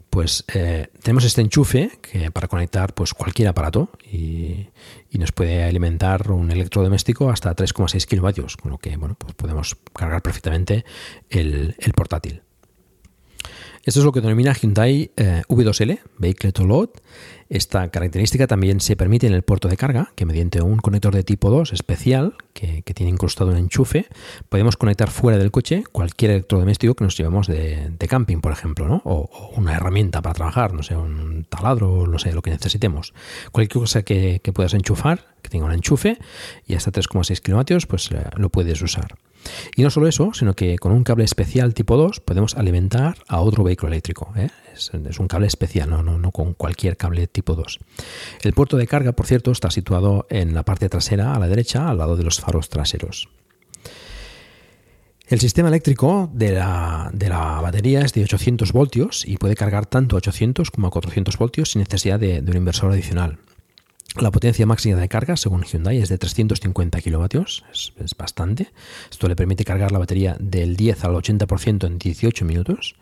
Pues 0.10 0.44
eh, 0.54 0.88
tenemos 1.02 1.24
este 1.24 1.40
enchufe 1.40 1.90
que 2.02 2.32
para 2.32 2.50
conectar 2.50 2.94
pues 2.94 3.14
cualquier 3.14 3.48
aparato 3.48 3.90
y, 4.04 4.68
nos 5.14 5.32
puede 5.32 5.64
alimentar 5.64 6.32
un 6.32 6.52
electrodoméstico 6.52 7.30
hasta 7.30 7.56
3,6 7.56 8.06
kilovatios, 8.06 8.58
con 8.58 8.72
lo 8.72 8.78
que 8.78 8.98
bueno, 8.98 9.16
pues 9.18 9.36
podemos 9.36 9.78
cargar 9.94 10.22
perfectamente 10.22 10.84
el, 11.30 11.76
portátil. 11.96 12.42
Esto 13.84 14.00
es 14.00 14.06
lo 14.06 14.12
que 14.12 14.22
denomina 14.22 14.54
Hyundai 14.54 15.12
eh, 15.18 15.42
V2L, 15.48 16.00
Vehicle 16.18 16.52
to 16.52 16.66
Load, 16.66 16.90
esta 17.52 17.90
característica 17.90 18.48
también 18.48 18.80
se 18.80 18.96
permite 18.96 19.28
en 19.28 19.34
el 19.34 19.42
puerto 19.42 19.68
de 19.68 19.76
carga, 19.76 20.14
que 20.16 20.26
mediante 20.26 20.62
un 20.62 20.78
conector 20.78 21.14
de 21.14 21.24
tipo 21.24 21.50
2 21.50 21.74
especial, 21.74 22.36
que, 22.54 22.82
tiene 22.94 23.12
incrustado 23.12 23.52
un 23.52 23.58
enchufe, 23.58 24.06
podemos 24.48 24.78
conectar 24.78 25.10
fuera 25.10 25.38
del 25.38 25.52
coche 25.52 25.84
cualquier 25.92 26.32
electrodoméstico 26.32 26.96
que 26.96 27.04
nos 27.04 27.18
llevamos 27.18 27.48
de, 27.48 27.94
camping, 28.08 28.38
por 28.38 28.54
ejemplo, 28.54 28.88
¿no? 28.88 29.02
o, 29.04 29.52
una 29.58 29.74
herramienta 29.76 30.22
para 30.22 30.34
trabajar, 30.34 30.74
no 30.74 30.82
sé, 30.82 30.96
un 30.96 31.46
taladro, 31.50 32.08
no 32.08 32.20
sé, 32.20 32.32
lo 32.32 32.42
que 32.42 32.52
necesitemos. 32.52 33.14
Cualquier 33.52 33.82
cosa 33.82 34.04
que, 34.04 34.40
puedas 34.54 34.74
enchufar, 34.74 35.36
que 35.42 35.50
tenga 35.50 35.66
un 35.66 35.74
enchufe, 35.74 36.20
y 36.66 36.76
hasta 36.76 36.94
3,6 36.94 37.42
kilovatios, 37.42 37.86
pues 37.86 38.12
eh, 38.12 38.24
lo 38.38 38.48
puedes 38.48 38.82
usar. 38.82 39.18
Y 39.76 39.84
no 39.84 39.90
solo 39.90 40.08
eso, 40.08 40.32
sino 40.34 40.54
que 40.54 40.78
con 40.78 40.92
un 40.92 41.04
cable 41.04 41.24
especial 41.24 41.74
tipo 41.74 41.98
2 41.98 42.20
podemos 42.20 42.56
alimentar 42.56 43.18
a 43.28 43.42
otro 43.42 43.64
vehículo 43.64 43.92
eléctrico. 43.92 44.32
¿eh? 44.36 44.50
Es, 44.74 44.92
un 45.20 45.28
cable 45.28 45.48
especial, 45.48 45.90
no, 45.90 46.04
no, 46.04 46.18
no, 46.18 46.32
con 46.32 46.54
cualquier 46.54 46.98
cable 46.98 47.28
tipo 47.28 47.56
2. 47.56 47.80
El 48.42 48.54
puerto 48.54 48.78
de 48.78 48.88
carga, 48.88 49.14
por 49.14 49.26
cierto, 49.26 49.52
está 49.52 49.72
situado 49.72 50.26
en 50.30 50.54
la 50.54 50.64
parte 50.64 50.90
trasera, 50.90 51.34
a 51.34 51.40
la 51.40 51.48
derecha, 51.48 51.90
al 51.90 51.98
lado 51.98 52.16
de 52.16 52.24
los 52.24 52.40
faros 52.40 52.70
traseros. 52.70 53.30
El 55.28 55.40
sistema 55.40 55.70
eléctrico 55.70 56.30
de 56.34 56.52
la, 56.52 57.10
de 57.14 57.30
la, 57.30 57.62
batería 57.62 58.02
es 58.02 58.12
de 58.12 58.24
800 58.24 58.74
voltios 58.74 59.26
y 59.26 59.38
puede 59.38 59.56
cargar 59.56 59.86
tanto 59.86 60.18
a 60.18 60.18
800 60.18 60.72
como 60.72 60.88
a 60.88 60.92
400 60.92 61.38
voltios 61.38 61.72
sin 61.72 61.80
necesidad 61.80 62.20
de 62.20 62.44
un 62.46 62.58
inversor 62.58 62.92
adicional. 62.92 63.40
La 64.20 64.30
potencia 64.30 64.66
máxima 64.66 65.00
de 65.00 65.08
carga, 65.08 65.38
según 65.38 65.64
Hyundai, 65.64 65.98
es 66.00 66.10
de 66.10 66.18
350 66.18 67.00
kilovatios, 67.00 67.64
es, 67.72 67.94
bastante. 68.18 68.68
Esto 69.10 69.30
le 69.30 69.38
permite 69.38 69.64
cargar 69.64 69.94
la 69.94 70.00
batería 70.00 70.36
del 70.38 70.76
10 70.76 71.06
al 71.06 71.14
80% 71.14 71.88
en 71.88 71.98
18 71.98 72.44
minutos, 72.44 72.96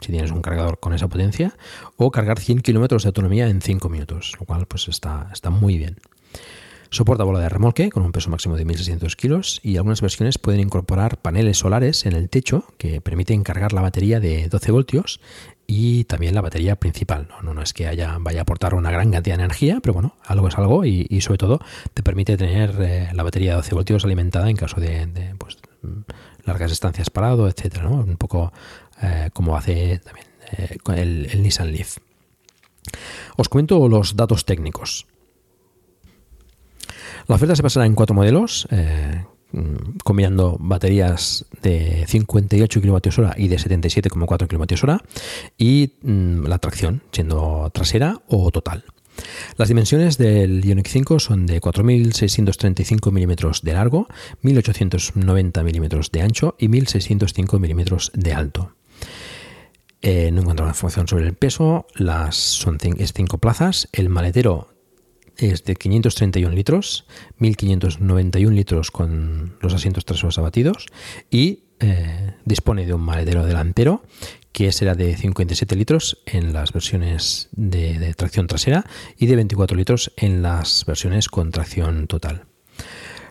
si 0.00 0.12
tienes 0.12 0.30
un 0.30 0.40
cargador 0.40 0.80
con 0.80 0.94
esa 0.94 1.08
potencia, 1.08 1.54
o 1.98 2.10
cargar 2.10 2.38
100 2.38 2.60
kilómetros 2.60 3.02
de 3.02 3.08
autonomía 3.08 3.48
en 3.48 3.60
5 3.60 3.90
minutos, 3.90 4.32
lo 4.40 4.46
cual 4.46 4.66
pues 4.66 4.88
está, 4.88 5.28
está 5.30 5.50
muy 5.50 5.76
bien. 5.76 5.98
Soporta 6.94 7.24
bola 7.24 7.40
de 7.40 7.48
remolque 7.48 7.90
con 7.90 8.04
un 8.04 8.12
peso 8.12 8.30
máximo 8.30 8.56
de 8.56 8.64
1.600 8.64 9.16
kilos 9.16 9.60
y 9.64 9.76
algunas 9.76 10.00
versiones 10.00 10.38
pueden 10.38 10.60
incorporar 10.60 11.18
paneles 11.18 11.58
solares 11.58 12.06
en 12.06 12.12
el 12.12 12.30
techo 12.30 12.72
que 12.78 13.00
permiten 13.00 13.42
cargar 13.42 13.72
la 13.72 13.82
batería 13.82 14.20
de 14.20 14.48
12 14.48 14.70
voltios 14.70 15.20
y 15.66 16.04
también 16.04 16.34
la 16.34 16.40
batería 16.40 16.76
principal. 16.76 17.28
No, 17.42 17.54
no, 17.54 17.62
es 17.62 17.72
que 17.72 17.86
haya, 17.86 18.16
vaya 18.20 18.40
a 18.40 18.42
aportar 18.42 18.74
una 18.74 18.90
gran 18.90 19.10
cantidad 19.10 19.36
de 19.36 19.44
energía, 19.44 19.78
pero 19.82 19.94
bueno, 19.94 20.16
algo 20.26 20.48
es 20.48 20.58
algo 20.58 20.84
y, 20.84 21.20
sobre 21.20 21.38
todo 21.38 21.60
te 21.94 22.02
permite 22.02 22.36
tener 22.36 22.74
eh, 22.80 23.08
la 23.12 23.22
batería 23.22 23.52
de 23.52 23.56
12 23.56 23.74
voltios 23.74 24.04
alimentada 24.04 24.50
en 24.50 24.56
caso 24.56 24.80
de, 24.80 25.34
pues, 25.38 25.58
largas 26.44 26.72
estancias 26.72 27.10
parado, 27.10 27.48
etcétera, 27.48 27.88
Un 27.88 28.16
poco 28.16 28.52
eh, 29.02 29.30
como 29.32 29.56
hace 29.56 30.00
también 30.00 30.26
eh, 30.52 30.76
el, 31.32 31.42
Nissan 31.42 31.72
Leaf. 31.72 31.98
Os 33.36 33.48
comento 33.48 33.88
los 33.88 34.16
datos 34.16 34.44
técnicos. 34.44 35.06
La 37.26 37.36
oferta 37.36 37.56
se 37.56 37.62
basará 37.62 37.86
en 37.86 37.94
cuatro 37.94 38.14
modelos, 38.14 38.68
combinando 40.02 40.56
baterías 40.60 41.46
de 41.62 42.04
58 42.06 42.80
kWh 42.80 43.30
y 43.36 43.48
de 43.48 43.56
77,4 43.56 44.48
kWh 44.48 45.06
y 45.58 45.94
mm, 46.02 46.46
la 46.46 46.58
tracción, 46.58 47.02
siendo 47.12 47.70
trasera 47.72 48.20
o 48.28 48.50
total. 48.50 48.84
Las 49.56 49.68
dimensiones 49.68 50.18
del 50.18 50.64
Ioniq 50.64 50.88
5 50.88 51.20
son 51.20 51.46
de 51.46 51.60
4.635 51.60 53.12
mm 53.12 53.62
de 53.62 53.72
largo, 53.72 54.08
1.890 54.42 55.62
mm 55.62 56.10
de 56.10 56.22
ancho 56.22 56.56
y 56.58 56.68
1.605 56.68 57.58
mm 57.58 58.20
de 58.20 58.32
alto. 58.32 58.72
Eh, 60.02 60.30
no 60.32 60.42
encontramos 60.42 60.76
información 60.76 61.08
sobre 61.08 61.26
el 61.26 61.34
peso, 61.34 61.86
las 61.94 62.36
son 62.36 62.78
es 62.98 63.12
5 63.14 63.38
plazas, 63.38 63.88
el 63.92 64.10
maletero 64.10 64.73
es 65.36 65.64
de 65.64 65.74
531 65.76 66.54
litros, 66.54 67.06
1591 67.38 68.54
litros 68.54 68.90
con 68.90 69.56
los 69.60 69.74
asientos 69.74 70.04
traseros 70.04 70.38
abatidos 70.38 70.86
y 71.30 71.64
eh, 71.80 72.34
dispone 72.44 72.86
de 72.86 72.94
un 72.94 73.02
maletero 73.02 73.44
delantero 73.44 74.02
que 74.52 74.70
será 74.70 74.94
de 74.94 75.16
57 75.16 75.74
litros 75.74 76.22
en 76.26 76.52
las 76.52 76.72
versiones 76.72 77.48
de, 77.52 77.98
de 77.98 78.14
tracción 78.14 78.46
trasera 78.46 78.84
y 79.18 79.26
de 79.26 79.36
24 79.36 79.76
litros 79.76 80.12
en 80.16 80.42
las 80.42 80.84
versiones 80.86 81.28
con 81.28 81.50
tracción 81.50 82.06
total. 82.06 82.46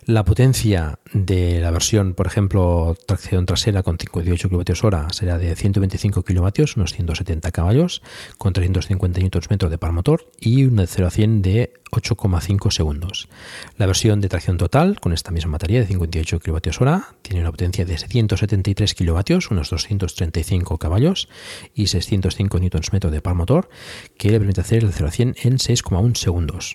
La 0.05 0.25
potencia 0.25 0.99
de 1.13 1.61
la 1.61 1.71
versión, 1.71 2.13
por 2.13 2.27
ejemplo, 2.27 2.97
tracción 3.05 3.45
trasera 3.45 3.83
con 3.83 3.97
58 3.97 4.49
kWh 4.49 5.11
será 5.11 5.37
de 5.37 5.55
125 5.55 6.23
kilovatios, 6.23 6.75
unos 6.75 6.91
170 6.91 7.51
caballos, 7.51 8.01
con 8.37 8.51
350 8.51 9.21
Nm 9.21 9.69
de 9.69 9.77
par 9.77 9.93
motor 9.93 10.29
y 10.41 10.65
un 10.65 10.85
0 10.85 11.07
a 11.07 11.09
100 11.09 11.41
de 11.41 11.73
8,5 11.91 12.71
segundos. 12.71 13.29
La 13.77 13.85
versión 13.85 14.19
de 14.19 14.27
tracción 14.27 14.57
total, 14.57 14.99
con 14.99 15.13
esta 15.13 15.31
misma 15.31 15.53
batería 15.53 15.79
de 15.79 15.87
58 15.87 16.39
kWh, 16.41 17.01
tiene 17.21 17.39
una 17.39 17.51
potencia 17.51 17.85
de 17.85 17.97
173 17.97 18.95
kilovatios, 18.95 19.51
unos 19.51 19.69
235 19.69 20.79
caballos 20.79 21.29
y 21.73 21.87
605 21.87 22.59
Nm 22.59 22.99
de 23.09 23.21
par 23.21 23.35
motor, 23.35 23.69
que 24.17 24.31
le 24.31 24.39
permite 24.39 24.59
hacer 24.59 24.83
el 24.83 24.91
0 24.91 25.07
a 25.07 25.11
100 25.11 25.35
en 25.43 25.57
6,1 25.59 26.15
segundos. 26.15 26.73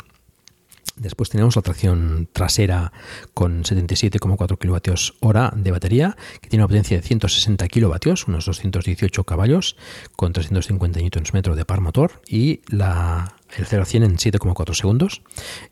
Después 0.99 1.31
tenemos 1.31 1.57
la 1.57 1.63
tracción 1.63 2.29
trasera 2.33 2.93
con 3.35 3.65
77,4 3.65 4.59
kWh 4.59 5.63
de 5.63 5.71
batería, 5.71 6.17
que 6.41 6.49
tiene 6.49 6.65
una 6.65 6.69
potencia 6.69 6.97
de 6.97 7.03
160 7.03 7.69
kW, 7.69 8.15
unos 8.27 8.47
218 8.47 9.25
caballos, 9.25 9.77
con 10.17 10.33
350 10.33 11.01
Nm 11.01 11.55
de 11.55 11.65
par 11.65 11.81
motor, 11.81 12.23
y 12.27 12.61
la, 12.69 13.35
el 13.57 13.67
0 13.67 13.83
a 13.83 13.87
100 13.87 14.03
en 14.03 14.17
7,4 14.17 14.75
segundos. 14.75 15.23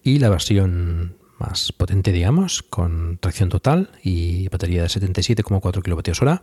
Y 0.03 0.19
la 0.19 0.29
versión 0.29 1.17
más 1.39 1.73
potente, 1.73 2.13
digamos, 2.13 2.63
con 2.63 3.19
tracción 3.19 3.49
total 3.49 3.91
y 4.03 4.49
batería 4.49 4.83
de 4.83 4.89
77,4 4.89 5.83
kWh, 5.83 6.43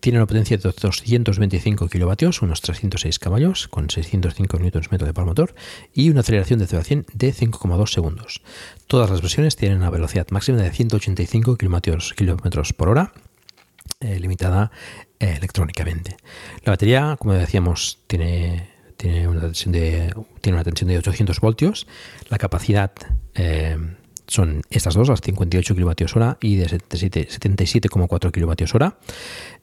tiene 0.00 0.18
una 0.18 0.26
potencia 0.26 0.56
de 0.56 0.62
225 0.62 1.88
kW, 1.88 2.30
unos 2.42 2.60
306 2.60 3.18
caballos, 3.18 3.68
con 3.68 3.90
605 3.90 4.58
Nm 4.58 4.98
de 4.98 5.12
par 5.12 5.24
motor 5.24 5.54
y 5.92 6.10
una 6.10 6.20
aceleración 6.20 6.58
de 6.58 6.66
0 6.66 6.80
a 6.80 6.84
100 6.84 7.06
de 7.12 7.34
5,2 7.34 7.86
segundos. 7.92 8.42
Todas 8.86 9.10
las 9.10 9.20
versiones 9.20 9.56
tienen 9.56 9.78
una 9.78 9.90
velocidad 9.90 10.26
máxima 10.30 10.58
de 10.58 10.70
185 10.70 11.56
km 11.56 12.74
por 12.76 12.88
hora, 12.88 13.12
eh, 14.00 14.18
limitada 14.18 14.70
eh, 15.18 15.34
electrónicamente. 15.36 16.16
La 16.64 16.72
batería, 16.72 17.16
como 17.18 17.34
decíamos, 17.34 17.98
tiene, 18.06 18.68
tiene, 18.96 19.28
una 19.28 19.40
tensión 19.42 19.72
de, 19.72 20.14
tiene 20.40 20.56
una 20.56 20.64
tensión 20.64 20.88
de 20.88 20.98
800 20.98 21.40
voltios. 21.40 21.86
La 22.30 22.38
capacidad 22.38 22.92
eh, 23.34 23.76
son 24.30 24.62
estas 24.70 24.94
dos, 24.94 25.08
las 25.08 25.20
58 25.20 25.74
kWh 25.74 26.36
y 26.40 26.56
de 26.56 26.66
77,4 26.68 28.30
kWh. 28.30 28.94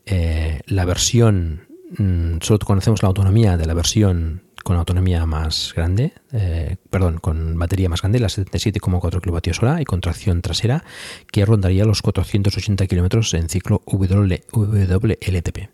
Eh, 0.05 0.59
la 0.65 0.85
versión, 0.85 1.67
mmm, 1.97 2.37
solo 2.41 2.59
conocemos 2.59 3.01
la 3.01 3.07
autonomía 3.07 3.55
de 3.57 3.65
la 3.65 3.73
versión 3.73 4.43
con 4.63 4.75
autonomía 4.75 5.25
más 5.25 5.73
grande, 5.73 6.11
eh, 6.33 6.75
perdón, 6.89 7.19
con 7.19 7.57
batería 7.57 7.87
más 7.87 8.01
grande, 8.01 8.19
la 8.19 8.27
77,4 8.27 9.21
kWh 9.21 9.81
y 9.81 9.85
con 9.85 10.01
tracción 10.01 10.41
trasera, 10.41 10.83
que 11.31 11.45
rondaría 11.45 11.85
los 11.85 12.01
480 12.01 12.87
km 12.87 13.33
en 13.37 13.47
ciclo 13.47 13.81
WLTP. 13.85 15.69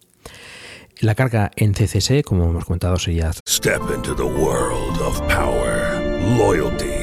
La 1.00 1.16
carga 1.16 1.50
en 1.56 1.74
CCS, 1.74 2.22
como 2.24 2.48
hemos 2.48 2.66
comentado, 2.66 3.00
sería 3.00 3.32
Step 3.50 3.82
into 3.96 4.16
the 4.16 4.22
world 4.22 5.02
of 5.02 5.20
power, 5.22 6.00
loyalty, 6.38 7.03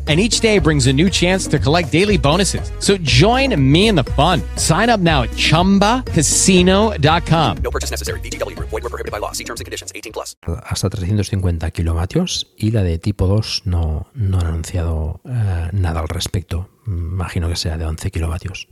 And 0.11 0.19
each 0.19 0.41
day 0.41 0.59
brings 0.59 0.87
a 0.87 0.93
new 0.93 1.09
chance 1.09 1.47
to 1.47 1.57
collect 1.57 1.89
daily 1.89 2.17
bonuses. 2.17 2.69
So 2.79 2.97
join 2.97 3.55
me 3.55 3.87
in 3.87 3.95
the 3.95 4.03
fun. 4.03 4.41
Sign 4.57 4.89
up 4.89 4.99
now 4.99 5.23
at 5.23 5.29
chumbacasino.com. 5.37 7.57
No 7.63 7.71
purchase 7.71 7.91
necessary. 7.91 8.19
VGW 8.19 8.57
Group. 8.57 8.71
Void 8.71 8.83
were 8.83 8.89
prohibited 8.89 9.13
by 9.13 9.19
law. 9.19 9.31
See 9.31 9.45
terms 9.45 9.61
and 9.61 9.65
conditions. 9.65 9.93
18 9.95 10.11
plus. 10.11 10.35
hasta 10.65 10.89
350 10.89 11.71
kilovatios 11.71 12.51
y 12.57 12.71
la 12.71 12.83
de 12.83 12.99
tipo 12.99 13.27
2 13.27 13.61
no, 13.67 14.07
no 14.13 14.39
han 14.39 14.47
anunciado 14.47 15.21
eh, 15.23 15.69
nada 15.71 16.01
al 16.01 16.09
respecto. 16.09 16.67
Imagino 16.87 17.47
que 17.47 17.55
sea 17.55 17.77
de 17.77 17.85
11 17.85 18.11
kilovatios. 18.11 18.67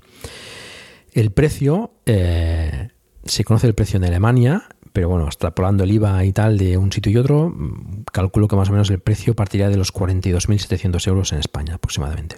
El 1.14 1.32
precio, 1.32 1.94
eh, 2.06 2.90
se 3.24 3.46
conoce 3.46 3.68
el 3.68 3.76
precio 3.76 3.96
en 3.96 4.04
Alemania, 4.04 4.68
pero 4.94 5.10
bueno, 5.10 5.26
extrapolando 5.26 5.84
el 5.84 5.92
IVA 5.92 6.26
y 6.26 6.34
tal 6.34 6.58
de 6.58 6.78
un 6.78 6.92
sitio 6.92 7.12
y 7.12 7.18
otro, 7.18 7.56
calculo 8.12 8.48
que 8.48 8.56
más 8.56 8.70
o 8.70 8.72
menos 8.72 8.90
el 8.90 9.00
precio 9.00 9.36
partiría 9.36 9.70
de 9.70 9.78
los 9.78 9.94
42.700 9.94 11.08
euros 11.08 11.32
en 11.34 11.40
España 11.40 11.76
aproximadamente. 11.76 12.38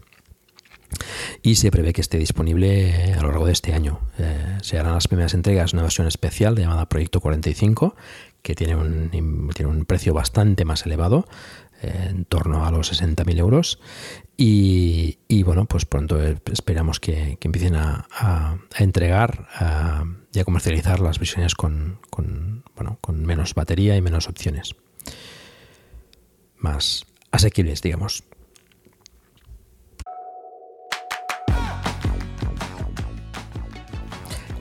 Y 1.41 1.55
se 1.55 1.71
prevé 1.71 1.93
que 1.93 2.01
esté 2.01 2.17
disponible 2.17 3.13
a 3.13 3.21
lo 3.21 3.29
largo 3.29 3.45
de 3.45 3.53
este 3.53 3.73
año. 3.73 3.99
Eh, 4.17 4.57
se 4.61 4.77
harán 4.77 4.93
las 4.93 5.07
primeras 5.07 5.33
entregas 5.33 5.73
una 5.73 5.83
versión 5.83 6.07
especial 6.07 6.55
llamada 6.55 6.87
Proyecto 6.87 7.21
45, 7.21 7.95
que 8.41 8.55
tiene 8.55 8.75
un, 8.75 9.85
precio 9.87 10.13
bastante 10.13 10.65
más 10.65 10.85
elevado, 10.85 11.27
eh, 11.81 12.07
en 12.09 12.25
torno 12.25 12.65
a 12.65 12.71
los 12.71 12.91
60.000 12.91 13.39
euros. 13.39 13.79
Y, 14.37 15.43
bueno, 15.43 15.65
pues 15.65 15.85
pronto 15.85 16.19
esperamos 16.51 16.99
que, 16.99 17.37
empiecen 17.39 17.75
a, 17.75 18.57
entregar 18.77 19.47
y 20.33 20.39
a 20.39 20.45
comercializar 20.45 20.99
las 20.99 21.19
versiones 21.19 21.55
con, 21.55 21.99
bueno, 22.75 22.97
con 23.01 23.25
menos 23.25 23.53
batería 23.53 23.95
y 23.95 24.01
menos 24.01 24.29
opciones. 24.29 24.75
Más 26.57 27.05
asequibles, 27.31 27.81
digamos. 27.81 28.23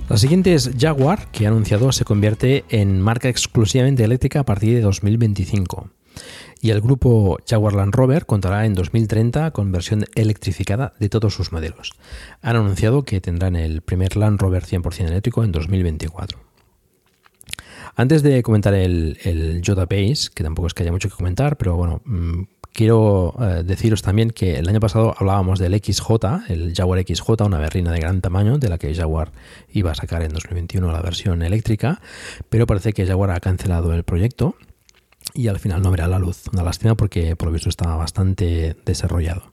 La 0.09 0.17
siguiente 0.17 0.55
es 0.55 0.73
Jaguar, 0.77 1.31
que 1.31 1.47
ha 1.47 1.51
anunciado 1.51 1.93
se 1.93 2.05
convierte 2.05 2.65
en 2.69 3.01
marca 3.01 3.29
exclusivamente 3.29 4.03
eléctrica 4.03 4.41
a 4.41 4.45
partir 4.45 4.75
de 4.75 4.81
2025. 4.81 5.89
Y 6.61 6.71
el 6.71 6.81
grupo 6.81 7.39
Jaguar 7.49 7.73
Land 7.73 7.95
Rover 7.95 8.27
contará 8.27 8.67
en 8.67 8.75
2030 8.75 9.51
con 9.53 9.73
versión 9.73 10.05
electrificada 10.15 10.93
de 10.99 11.09
todos 11.09 11.35
sus 11.35 11.53
modelos. 11.53 11.93
Han 12.43 12.57
anunciado 12.57 13.03
que 13.03 13.21
tendrán 13.21 13.57
el 13.57 13.81
primer 13.81 14.17
Land 14.17 14.41
Rover 14.41 14.65
100% 14.65 15.07
eléctrico 15.07 15.43
en 15.43 15.53
2024. 15.53 16.39
Antes 17.97 18.23
de 18.23 18.43
comentar 18.43 18.75
el, 18.75 19.19
el 19.25 19.63
Yoda 19.63 19.87
Base, 19.87 20.29
que 20.35 20.45
tampoco 20.45 20.67
es 20.67 20.75
que 20.75 20.83
haya 20.83 20.93
mucho 20.93 21.09
que 21.09 21.17
comentar, 21.17 21.57
pero 21.57 21.77
bueno, 21.77 22.03
mmm, 22.05 22.43
quiero 22.73 23.35
eh, 23.41 23.63
deciros 23.65 24.03
también 24.03 24.31
que 24.31 24.59
el 24.59 24.69
año 24.69 24.81
pasado 24.81 25.15
hablábamos 25.19 25.59
del 25.59 25.75
XJ, 25.75 26.11
el 26.49 26.75
Jaguar 26.75 27.05
XJ, 27.07 27.45
una 27.45 27.59
berrina 27.59 27.93
de 27.93 28.01
gran 28.01 28.21
tamaño 28.21 28.59
de 28.59 28.69
la 28.69 28.79
que 28.79 28.95
Jaguar 28.95 29.33
iba 29.73 29.93
a 29.93 29.95
sacar 29.95 30.23
en 30.23 30.33
2021 30.33 30.91
la 30.93 31.03
versión 31.03 31.43
eléctrica, 31.43 32.01
pero 32.49 32.67
parece 32.67 32.93
que 32.93 33.07
Jaguar 33.07 33.31
ha 33.31 33.41
cancelado 33.41 33.93
el 33.93 34.05
proyecto 34.05 34.57
y 35.35 35.49
al 35.49 35.59
final 35.59 35.83
no 35.83 35.91
verá 35.91 36.09
la 36.09 36.19
luz. 36.19 36.45
Una 36.53 36.63
lástima 36.63 36.95
porque 36.95 37.37
por 37.37 37.49
lo 37.49 37.53
visto 37.53 37.69
estaba 37.69 37.97
bastante 37.97 38.77
desarrollado. 38.85 39.53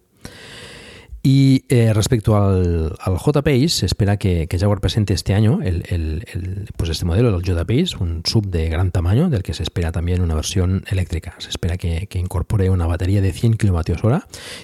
Y 1.30 1.66
eh, 1.68 1.92
respecto 1.94 2.38
al, 2.38 2.96
al 3.02 3.18
J-Pace, 3.18 3.68
se 3.68 3.86
espera 3.86 4.16
que, 4.16 4.48
Jaguar 4.50 4.80
presente 4.80 5.14
este 5.14 5.34
año 5.34 5.60
el, 5.62 5.84
el, 5.90 6.26
el, 6.32 6.70
pues 6.78 6.90
este 6.90 7.04
modelo, 7.04 7.36
el 7.36 7.46
J-Pace, 7.46 7.98
un 8.00 8.22
sub 8.24 8.48
de 8.48 8.70
gran 8.70 8.92
tamaño, 8.92 9.30
del 9.30 9.44
que 9.44 9.54
se 9.54 9.62
espera 9.62 9.92
también 9.92 10.22
una 10.22 10.36
versión 10.36 10.86
eléctrica. 10.88 11.36
Se 11.40 11.50
espera 11.50 11.76
que, 11.76 12.08
incorpore 12.14 12.70
una 12.70 12.88
batería 12.88 13.20
de 13.20 13.34
100 13.34 13.58
kWh 13.58 14.20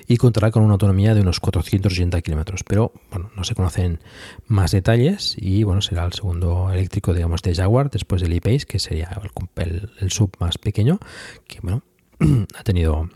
y 0.07 0.16
contará 0.16 0.51
con 0.51 0.64
una 0.64 0.76
autonomía 0.76 1.14
de 1.14 1.20
unos 1.20 1.41
480 1.41 2.22
km. 2.22 2.64
Pero 2.66 2.93
bueno, 3.11 3.30
no 3.36 3.43
se 3.43 3.55
conocen 3.55 3.99
más 4.47 4.72
detalles 4.72 5.36
y 5.38 5.66
bueno, 5.66 5.82
será 5.82 6.05
el 6.05 6.14
segundo 6.14 6.72
eléctrico, 6.72 7.14
digamos, 7.14 7.41
de 7.41 7.55
Jaguar 7.55 7.91
después 7.91 8.22
del 8.22 8.32
E-Pace, 8.32 8.66
que 8.66 8.80
sería 8.80 9.09
el, 9.57 10.11
sub 10.11 10.32
más 10.39 10.57
pequeño, 10.57 10.99
que 11.45 11.59
bueno, 11.61 11.84
ha 12.57 12.64
tenido 12.64 13.09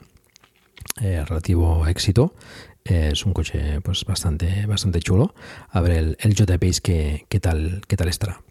eh, 1.01 1.23
relativo 1.25 1.87
éxito 1.87 2.33
es 2.89 3.25
un 3.25 3.33
coche 3.33 3.81
pues 3.81 4.05
bastante, 4.05 4.65
bastante 4.65 4.99
chulo. 4.99 5.33
A 5.69 5.81
ver 5.81 5.91
el, 5.91 6.17
el 6.19 6.35
J-Pace 6.35 6.81
qué, 6.81 7.25
qué, 7.29 7.39
tal, 7.39 7.81
qué 7.87 7.97
tal 7.97 8.07
estará. 8.09 8.41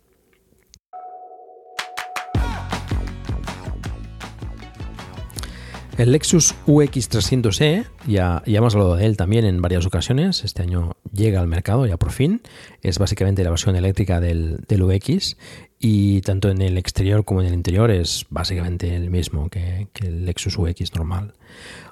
El 5.97 6.13
Lexus 6.13 6.55
UX300E, 6.67 7.87
ya, 8.07 8.43
ya 8.45 8.59
hemos 8.59 8.75
hablado 8.75 8.97
de 8.97 9.07
él 9.07 9.17
también 9.17 9.47
en 9.47 9.63
varias 9.63 9.87
ocasiones, 9.87 10.45
este 10.45 10.61
año 10.61 10.93
llega 11.11 11.41
al 11.41 11.47
mercado 11.47 11.87
ya 11.87 11.97
por 11.97 12.13
fin, 12.13 12.43
es 12.83 12.99
básicamente 12.99 13.43
la 13.43 13.49
versión 13.49 13.77
eléctrica 13.77 14.21
del, 14.21 14.59
del 14.69 14.83
UX 14.83 15.39
y 15.79 16.21
tanto 16.21 16.51
en 16.51 16.61
el 16.61 16.77
exterior 16.77 17.25
como 17.25 17.41
en 17.41 17.47
el 17.47 17.55
interior 17.55 17.91
es 17.91 18.27
básicamente 18.29 18.95
el 18.95 19.09
mismo 19.09 19.49
que 19.49 19.89
el 20.03 20.27
Lexus 20.27 20.59
UX 20.59 20.95
normal. 20.95 21.33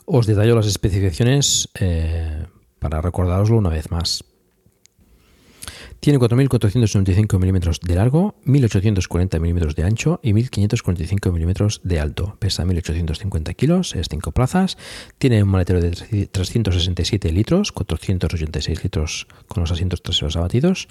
Os 0.06 0.26
detallo 0.26 0.54
las 0.54 0.66
especificaciones 0.66 1.68
eh, 1.80 2.46
para 2.78 3.00
recordaroslo 3.00 3.56
una 3.56 3.70
vez 3.70 3.90
más. 3.90 4.22
Tiene 6.04 6.18
4.495 6.18 7.38
milímetros 7.38 7.80
de 7.80 7.94
largo, 7.94 8.34
1.840 8.44 9.40
milímetros 9.40 9.74
de 9.74 9.84
ancho 9.84 10.20
y 10.22 10.34
1.545 10.34 11.32
milímetros 11.32 11.80
de 11.82 11.98
alto. 11.98 12.36
Pesa 12.40 12.62
1.850 12.66 13.56
kilos, 13.56 13.94
es 13.94 14.08
5 14.10 14.32
plazas. 14.32 14.76
Tiene 15.16 15.42
un 15.42 15.48
maletero 15.48 15.80
de 15.80 16.26
367 16.26 17.32
litros, 17.32 17.72
486 17.72 18.84
litros 18.84 19.26
con 19.48 19.62
los 19.62 19.72
asientos 19.72 20.02
traseros 20.02 20.36
abatidos. 20.36 20.88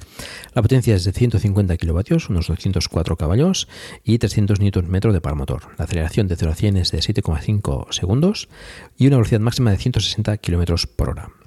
La 0.56 0.64
potencia 0.64 0.96
es 0.96 1.04
de 1.04 1.12
150 1.12 1.78
kilovatios, 1.78 2.32
unos 2.32 2.48
204 2.48 3.16
caballos 3.16 3.68
y 4.04 4.18
300 4.18 4.60
Nm 4.62 5.00
de 5.00 5.22
par 5.22 5.36
motor. 5.36 5.62
La 5.78 5.86
aceleración 5.86 6.28
de 6.28 6.38
0 6.38 6.52
a 6.54 6.56
100 6.56 6.78
es 6.78 6.92
de 6.92 6.98
7,5 6.98 7.92
segundos 7.92 8.50
y 8.98 9.06
una 9.06 9.18
velocidad 9.18 9.42
máxima 9.42 9.70
de 9.70 9.78
160 9.78 10.38
km 10.38 10.88
por 10.88 11.10
hora. 11.12 11.43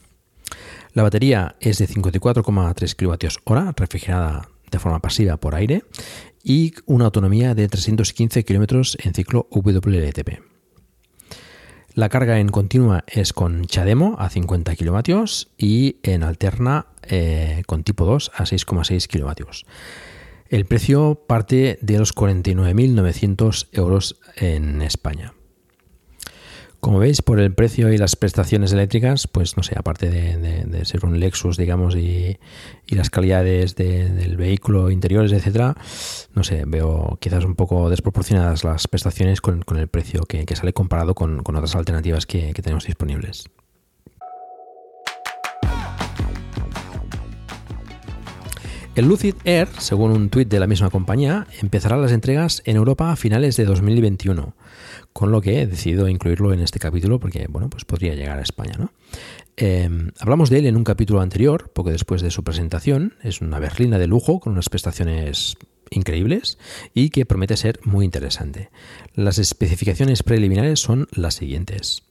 La 0.97 1.03
batería 1.03 1.57
es 1.61 1.77
de 1.77 1.89
54,3 1.89 2.97
kWh, 2.97 3.73
refrigerada 3.77 4.49
de 4.71 4.79
forma 4.79 4.99
pasiva 5.01 5.37
por 5.37 5.55
aire 5.55 5.85
y 6.43 6.73
una 6.87 7.05
autonomía 7.05 7.55
de 7.55 7.69
315 7.69 8.47
km 8.47 8.97
en 9.05 9.13
ciclo 9.13 9.47
WLTP. 9.51 10.41
La 11.93 12.09
carga 12.09 12.41
en 12.41 12.49
continua 12.49 13.05
es 13.09 13.35
con 13.35 13.67
Chademo 13.67 14.17
a 14.19 14.31
50 14.31 14.75
kW 14.75 15.25
y 15.59 15.97
en 16.03 16.23
alterna 16.23 16.87
eh, 17.03 17.63
con 17.67 17.85
tipo 17.85 18.07
2 18.07 18.33
a 18.35 18.45
6,6 18.45 19.07
kW. 19.07 19.51
El 20.49 20.65
precio 20.65 21.27
parte 21.27 21.79
de 21.83 21.99
los 21.99 22.15
49.900 22.15 23.69
euros 23.73 24.19
en 24.37 24.81
España. 24.81 25.36
Como 26.87 27.01
veis, 27.01 27.20
por 27.20 27.41
el 27.41 27.53
precio 27.53 27.93
y 27.93 27.99
las 27.99 28.14
prestaciones 28.14 28.72
eléctricas, 28.72 29.26
pues 29.26 29.57
no 29.57 29.64
sé, 29.64 29.74
aparte 29.76 30.09
de, 30.09 30.84
ser 30.84 31.05
un 31.05 31.18
Lexus, 31.18 31.57
digamos, 31.57 31.97
y, 31.97 32.39
las 32.87 33.11
calidades 33.11 33.74
de, 33.74 34.09
del 34.09 34.37
vehículo, 34.37 34.93
interiores, 34.93 35.32
etcétera, 35.32 35.74
no 36.32 36.45
sé, 36.45 36.62
veo 36.64 37.18
quizás 37.20 37.45
un 37.45 37.57
poco 37.57 37.91
desproporcionadas 37.91 38.62
las 38.62 38.87
prestaciones 38.87 39.41
con, 39.41 39.64
el 39.76 39.89
precio 39.89 40.22
que, 40.28 40.47
sale 40.55 40.72
comparado 40.72 41.16
con, 41.16 41.43
con 41.43 41.57
otras 41.57 41.74
alternativas 41.74 42.24
que, 42.24 42.53
que 42.53 42.62
tenemos 42.62 42.87
disponibles. 42.87 43.47
El 48.95 49.09
Lucid 49.09 49.34
Air, 49.43 49.66
según 49.78 50.12
un 50.12 50.30
tuit 50.30 50.49
de 50.49 50.61
la 50.61 50.68
misma 50.68 50.91
compañía, 50.91 51.49
empezará 51.61 51.97
las 51.97 52.12
entregas 52.12 52.62
en 52.64 52.76
Europa 52.76 53.11
a 53.11 53.16
finales 53.16 53.57
de 53.57 53.64
2021 53.64 54.55
con 55.17 55.33
lo 55.33 55.41
que 55.41 55.62
he 55.62 55.67
decidido 55.67 56.11
incluirlo 56.11 56.53
en 56.53 56.61
este 56.61 56.79
capítulo 56.79 57.19
porque, 57.19 57.47
bueno, 57.49 57.71
pues 57.71 57.87
podría 57.87 58.14
llegar 58.14 58.39
a 58.39 58.43
España, 58.43 58.75
¿no? 58.79 58.93
Eh, 59.57 59.89
hablamos 60.19 60.51
de 60.51 60.59
él 60.59 60.67
en 60.67 60.77
un 60.77 60.85
capítulo 60.85 61.23
anterior, 61.23 61.71
poco 61.71 61.89
después 61.91 62.21
de 62.21 62.31
su 62.31 62.45
presentación. 62.45 63.14
Es 63.23 63.41
una 63.41 63.59
berlina 63.59 63.99
de 63.99 64.09
lujo 64.09 64.41
con 64.41 64.53
unas 64.53 64.69
prestaciones 64.69 65.57
increíbles 65.89 66.59
y 66.93 67.09
que 67.09 67.25
promete 67.25 67.57
ser 67.57 67.81
muy 67.83 68.05
interesante. 68.05 68.69
Las 69.14 69.39
especificaciones 69.39 70.23
preliminares 70.23 70.81
son 70.81 71.09
las 71.12 71.37
siguientes. 71.37 72.03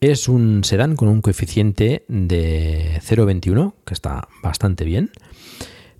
Es 0.00 0.28
un 0.28 0.62
sedán 0.62 0.94
con 0.94 1.08
un 1.08 1.22
coeficiente 1.22 2.04
de 2.06 3.00
0,21, 3.04 3.74
que 3.84 3.94
está 3.94 4.28
bastante 4.44 4.84
bien. 4.84 5.10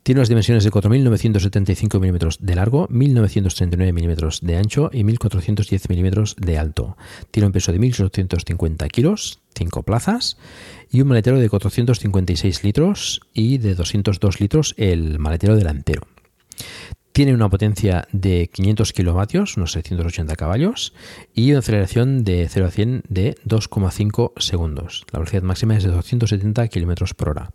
Tiene 0.02 0.20
unas 0.20 0.28
dimensiones 0.28 0.64
de 0.64 0.72
4.975 0.72 2.00
milímetros 2.00 2.38
de 2.40 2.56
largo, 2.56 2.88
1.939 2.88 3.92
milímetros 3.92 4.40
de 4.40 4.56
ancho 4.56 4.90
y 4.92 5.04
1.410 5.04 5.88
milímetros 5.88 6.34
de 6.38 6.58
alto. 6.58 6.96
Tiene 7.30 7.46
un 7.46 7.52
peso 7.52 7.70
de 7.70 7.78
1.850 7.78 8.88
kilos, 8.88 9.38
5 9.54 9.84
plazas 9.84 10.38
y 10.90 11.02
un 11.02 11.08
maletero 11.08 11.38
de 11.38 11.48
456 11.48 12.64
litros 12.64 13.20
y 13.32 13.58
de 13.58 13.76
202 13.76 14.40
litros 14.40 14.74
el 14.76 15.20
maletero 15.20 15.54
delantero. 15.54 16.02
Tiene 17.12 17.34
una 17.34 17.50
potencia 17.50 18.08
de 18.12 18.48
500 18.50 18.92
kilovatios, 18.94 19.58
unos 19.58 19.72
680 19.72 20.34
caballos, 20.34 20.94
y 21.34 21.50
una 21.50 21.58
aceleración 21.58 22.24
de 22.24 22.48
0 22.48 22.66
a 22.66 22.70
100 22.70 23.02
de 23.08 23.34
2,5 23.46 24.32
segundos. 24.38 25.04
La 25.12 25.18
velocidad 25.18 25.42
máxima 25.42 25.76
es 25.76 25.84
de 25.84 25.90
270 25.90 26.68
km 26.68 27.14
por 27.14 27.28
hora. 27.28 27.50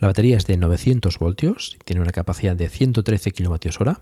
La 0.00 0.08
batería 0.08 0.38
es 0.38 0.46
de 0.46 0.56
900 0.56 1.18
voltios, 1.18 1.76
tiene 1.84 2.00
una 2.00 2.12
capacidad 2.12 2.56
de 2.56 2.70
113 2.70 3.32
kilovatios 3.32 3.80
hora, 3.82 4.00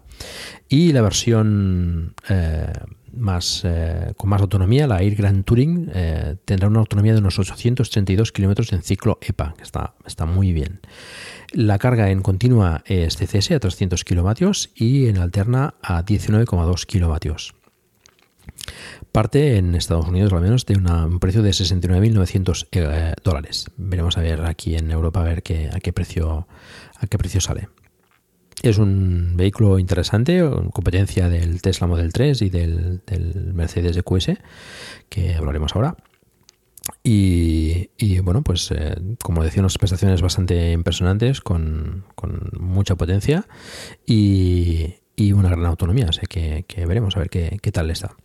y 0.68 0.92
la 0.92 1.02
versión 1.02 2.14
eh, 2.28 2.72
más, 3.12 3.62
eh, 3.64 4.12
con 4.16 4.30
más 4.30 4.40
autonomía, 4.40 4.86
la 4.86 5.02
Air 5.02 5.16
Grand 5.16 5.44
Touring, 5.44 5.90
eh, 5.92 6.36
tendrá 6.44 6.68
una 6.68 6.80
autonomía 6.80 7.14
de 7.14 7.18
unos 7.18 7.38
832 7.38 8.32
kilómetros 8.32 8.72
en 8.72 8.82
ciclo 8.82 9.18
EPA, 9.20 9.54
que 9.56 9.64
está, 9.64 9.94
está 10.06 10.26
muy 10.26 10.52
bien. 10.52 10.80
La 11.53 11.78
carga 11.78 12.11
en 12.11 12.22
continua 12.22 12.82
es 12.86 13.16
CCS 13.16 13.51
a 13.53 13.59
300 13.59 14.05
kilovatios 14.05 14.70
y 14.74 15.09
en 15.09 15.18
alterna 15.18 15.74
a 15.82 16.05
19,2 16.05 16.86
kilovatios. 16.86 17.55
Parte 19.11 19.57
en 19.57 19.74
Estados 19.74 20.07
Unidos 20.07 20.32
al 20.32 20.42
menos 20.42 20.64
de 20.66 20.76
un 20.76 21.18
precio 21.18 21.42
de 21.42 21.51
69.900 21.51 22.68
eh, 22.70 23.14
dólares. 23.24 23.66
Veremos 23.76 24.16
a 24.16 24.20
ver 24.20 24.42
aquí 24.42 24.76
en 24.76 24.92
Europa 24.92 25.22
a 25.22 25.24
ver 25.24 25.42
qué, 25.42 25.68
a 25.72 25.80
qué 25.80 25.92
precio 25.92 26.46
a 27.01 27.07
qué 27.09 27.18
precio 27.18 27.40
sale. 27.40 27.68
Es 28.62 28.78
un 28.78 29.32
vehículo 29.36 29.78
interesante, 29.80 30.42
competencia 30.72 31.28
del 31.28 31.62
Tesla 31.62 31.88
Model 31.88 32.12
3 32.12 32.42
y 32.42 32.51
del, 32.51 33.01
del 33.07 33.55
Mercedes 33.55 33.96
EQS, 33.96 34.38
que 35.09 35.34
hablaremos 35.34 35.74
ahora. 35.74 35.96
Y, 37.03 37.91
y, 37.97 38.18
bueno, 38.20 38.43
pues 38.43 38.70
eh, 38.72 38.97
como 39.22 39.45
decía, 39.45 39.62
unas 39.62 39.78
prestaciones 39.78 40.22
bastante 40.22 40.72
impresionantes, 40.72 41.41
con, 41.41 42.05
con 42.14 42.51
mucha 42.59 42.97
potencia 42.97 43.47
y, 44.07 44.95
y, 45.16 45.33
una 45.33 45.51
gran 45.51 45.66
autonomía. 45.66 46.07
Así 46.09 46.26
que, 46.28 46.64
que 46.66 46.87
veremos 46.87 47.16
a 47.16 47.20
ver 47.20 47.31
qué, 47.31 47.59
qué 47.62 47.72
tal 47.72 47.91
está. 47.91 48.16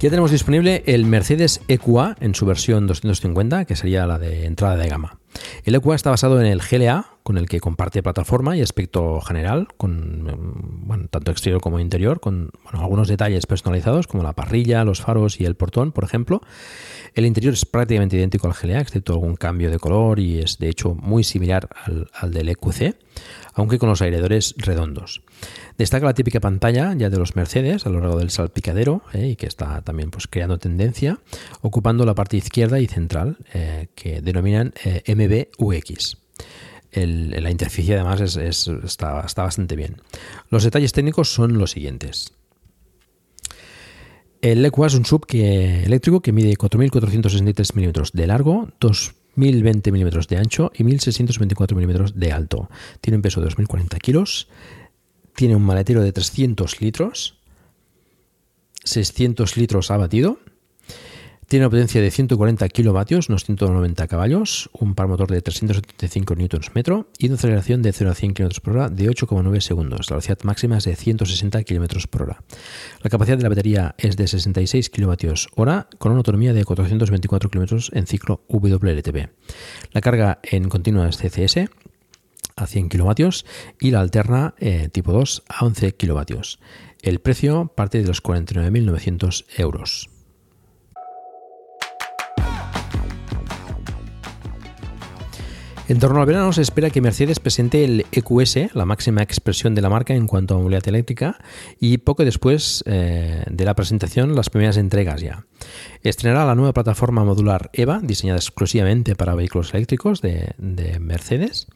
Ya 0.00 0.10
tenemos 0.10 0.30
disponible 0.30 0.82
el 0.84 1.06
Mercedes 1.06 1.62
EQA 1.66 2.16
en 2.20 2.34
su 2.34 2.44
versión 2.44 2.86
250, 2.86 3.64
que 3.64 3.74
sería 3.74 4.06
la 4.06 4.18
de 4.18 4.44
entrada 4.44 4.76
de 4.76 4.88
gama. 4.88 5.18
El 5.64 5.74
EQA 5.74 5.94
está 5.94 6.10
basado 6.10 6.38
en 6.40 6.46
el 6.46 6.60
GLA, 6.60 7.06
con 7.24 7.38
el 7.38 7.48
que 7.48 7.58
comparte 7.58 8.02
plataforma 8.02 8.56
y 8.56 8.60
aspecto 8.60 9.20
general, 9.22 9.68
con 9.76 10.82
bueno, 10.86 11.08
tanto 11.08 11.30
exterior 11.30 11.60
como 11.60 11.80
interior, 11.80 12.20
con 12.20 12.50
algunos 12.70 13.08
detalles 13.08 13.46
personalizados 13.46 14.06
como 14.06 14.22
la 14.22 14.34
parrilla, 14.34 14.84
los 14.84 15.00
faros 15.00 15.40
y 15.40 15.46
el 15.46 15.56
portón, 15.56 15.90
por 15.90 16.04
ejemplo. 16.04 16.42
El 17.14 17.24
interior 17.24 17.54
es 17.54 17.64
prácticamente 17.64 18.16
idéntico 18.16 18.46
al 18.46 18.52
GLA, 18.52 18.80
excepto 18.80 19.14
algún 19.14 19.36
cambio 19.36 19.70
de 19.70 19.78
color 19.78 20.20
y 20.20 20.38
es 20.38 20.58
de 20.58 20.68
hecho 20.68 20.94
muy 20.94 21.24
similar 21.24 21.68
al, 21.84 22.10
al 22.12 22.30
del 22.30 22.50
EQC, 22.50 22.94
aunque 23.54 23.78
con 23.78 23.88
los 23.88 24.02
aireadores 24.02 24.54
redondos. 24.58 25.22
Destaca 25.78 26.04
la 26.04 26.14
típica 26.14 26.40
pantalla 26.40 26.92
ya 26.94 27.08
de 27.08 27.18
los 27.18 27.36
Mercedes 27.36 27.86
a 27.86 27.88
lo 27.88 28.00
largo 28.00 28.18
del 28.18 28.30
salpicadero 28.30 29.02
eh, 29.14 29.28
y 29.28 29.36
que 29.36 29.46
está 29.46 29.80
también 29.80 30.10
pues, 30.10 30.26
creando 30.26 30.58
tendencia, 30.58 31.18
ocupando 31.62 32.04
la 32.04 32.14
parte 32.14 32.36
izquierda 32.36 32.80
y 32.80 32.86
central 32.86 33.38
eh, 33.54 33.88
que 33.94 34.20
denominan 34.20 34.74
eh, 34.84 35.02
MBUX. 35.14 36.18
La 36.94 37.50
interfaz 37.50 37.90
además 37.90 38.20
es, 38.20 38.36
es, 38.36 38.68
está, 38.68 39.20
está 39.26 39.42
bastante 39.42 39.76
bien. 39.76 39.96
Los 40.50 40.64
detalles 40.64 40.92
técnicos 40.92 41.32
son 41.32 41.58
los 41.58 41.72
siguientes. 41.72 42.32
El 44.40 44.64
Equa 44.64 44.86
es 44.86 44.94
un 44.94 45.06
sub 45.06 45.26
que, 45.26 45.84
eléctrico 45.84 46.20
que 46.20 46.30
mide 46.30 46.54
4.463 46.54 47.74
milímetros 47.74 48.12
de 48.12 48.26
largo, 48.26 48.68
2.020 48.78 49.90
milímetros 49.90 50.28
de 50.28 50.36
ancho 50.36 50.70
y 50.74 50.84
1.624 50.84 51.74
milímetros 51.74 52.14
de 52.14 52.30
alto. 52.30 52.68
Tiene 53.00 53.16
un 53.16 53.22
peso 53.22 53.40
de 53.40 53.48
2.040 53.48 53.98
kilos, 53.98 54.48
tiene 55.34 55.56
un 55.56 55.62
maletero 55.62 56.02
de 56.02 56.12
300 56.12 56.80
litros, 56.82 57.38
600 58.84 59.56
litros 59.56 59.90
abatido 59.90 60.38
tiene 61.46 61.66
una 61.66 61.70
potencia 61.70 62.00
de 62.00 62.10
140 62.10 62.68
kilovatios, 62.68 63.28
unos 63.28 63.44
190 63.44 64.06
caballos, 64.08 64.70
un 64.72 64.94
par 64.94 65.08
motor 65.08 65.30
de 65.30 65.42
375 65.42 66.34
Nm 66.34 67.04
y 67.18 67.26
una 67.26 67.34
aceleración 67.36 67.82
de 67.82 67.92
0 67.92 68.10
a 68.10 68.14
100 68.14 68.34
km 68.34 68.60
por 68.60 68.76
hora 68.76 68.88
de 68.88 69.08
8,9 69.08 69.60
segundos. 69.60 70.10
La 70.10 70.16
velocidad 70.16 70.38
máxima 70.44 70.78
es 70.78 70.84
de 70.84 70.96
160 70.96 71.64
km 71.64 72.06
por 72.08 72.22
hora. 72.22 72.42
La 73.02 73.10
capacidad 73.10 73.36
de 73.36 73.42
la 73.42 73.48
batería 73.48 73.94
es 73.98 74.16
de 74.16 74.26
66 74.26 74.90
kilovatios 74.90 75.48
hora 75.54 75.88
con 75.98 76.12
una 76.12 76.18
autonomía 76.18 76.52
de 76.52 76.64
424 76.64 77.50
km 77.50 77.90
en 77.92 78.06
ciclo 78.06 78.42
WLTP. 78.48 79.30
La 79.92 80.00
carga 80.00 80.40
en 80.42 80.68
continua 80.68 81.08
es 81.08 81.18
CCS 81.18 81.68
a 82.56 82.66
100 82.66 82.88
kilovatios 82.88 83.44
y 83.80 83.90
la 83.90 84.00
alterna 84.00 84.54
eh, 84.58 84.88
tipo 84.92 85.12
2 85.12 85.42
a 85.48 85.64
11 85.64 85.92
kilovatios. 85.92 86.60
El 87.02 87.18
precio 87.18 87.72
parte 87.74 88.00
de 88.00 88.06
los 88.06 88.22
49.900 88.22 89.44
euros. 89.58 90.13
En 95.86 95.98
torno 95.98 96.18
al 96.18 96.26
verano 96.26 96.50
se 96.54 96.62
espera 96.62 96.88
que 96.88 97.02
Mercedes 97.02 97.40
presente 97.40 97.84
el 97.84 98.06
EQS, 98.10 98.74
la 98.74 98.86
máxima 98.86 99.22
expresión 99.22 99.74
de 99.74 99.82
la 99.82 99.90
marca 99.90 100.14
en 100.14 100.26
cuanto 100.26 100.54
a 100.54 100.58
movilidad 100.58 100.88
eléctrica, 100.88 101.36
y 101.78 101.98
poco 101.98 102.24
después 102.24 102.82
eh, 102.86 103.44
de 103.50 103.64
la 103.66 103.74
presentación 103.74 104.34
las 104.34 104.48
primeras 104.48 104.78
entregas 104.78 105.20
ya. 105.20 105.44
Estrenará 106.02 106.46
la 106.46 106.54
nueva 106.54 106.72
plataforma 106.72 107.22
modular 107.24 107.68
EVA, 107.74 108.00
diseñada 108.02 108.38
exclusivamente 108.38 109.14
para 109.14 109.34
vehículos 109.34 109.74
eléctricos 109.74 110.22
de, 110.22 110.54
de 110.56 110.98
Mercedes, 111.00 111.66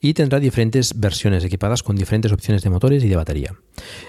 y 0.00 0.14
tendrá 0.14 0.40
diferentes 0.40 0.98
versiones 0.98 1.44
equipadas 1.44 1.84
con 1.84 1.94
diferentes 1.94 2.32
opciones 2.32 2.62
de 2.62 2.70
motores 2.70 3.04
y 3.04 3.08
de 3.08 3.16
batería. 3.16 3.54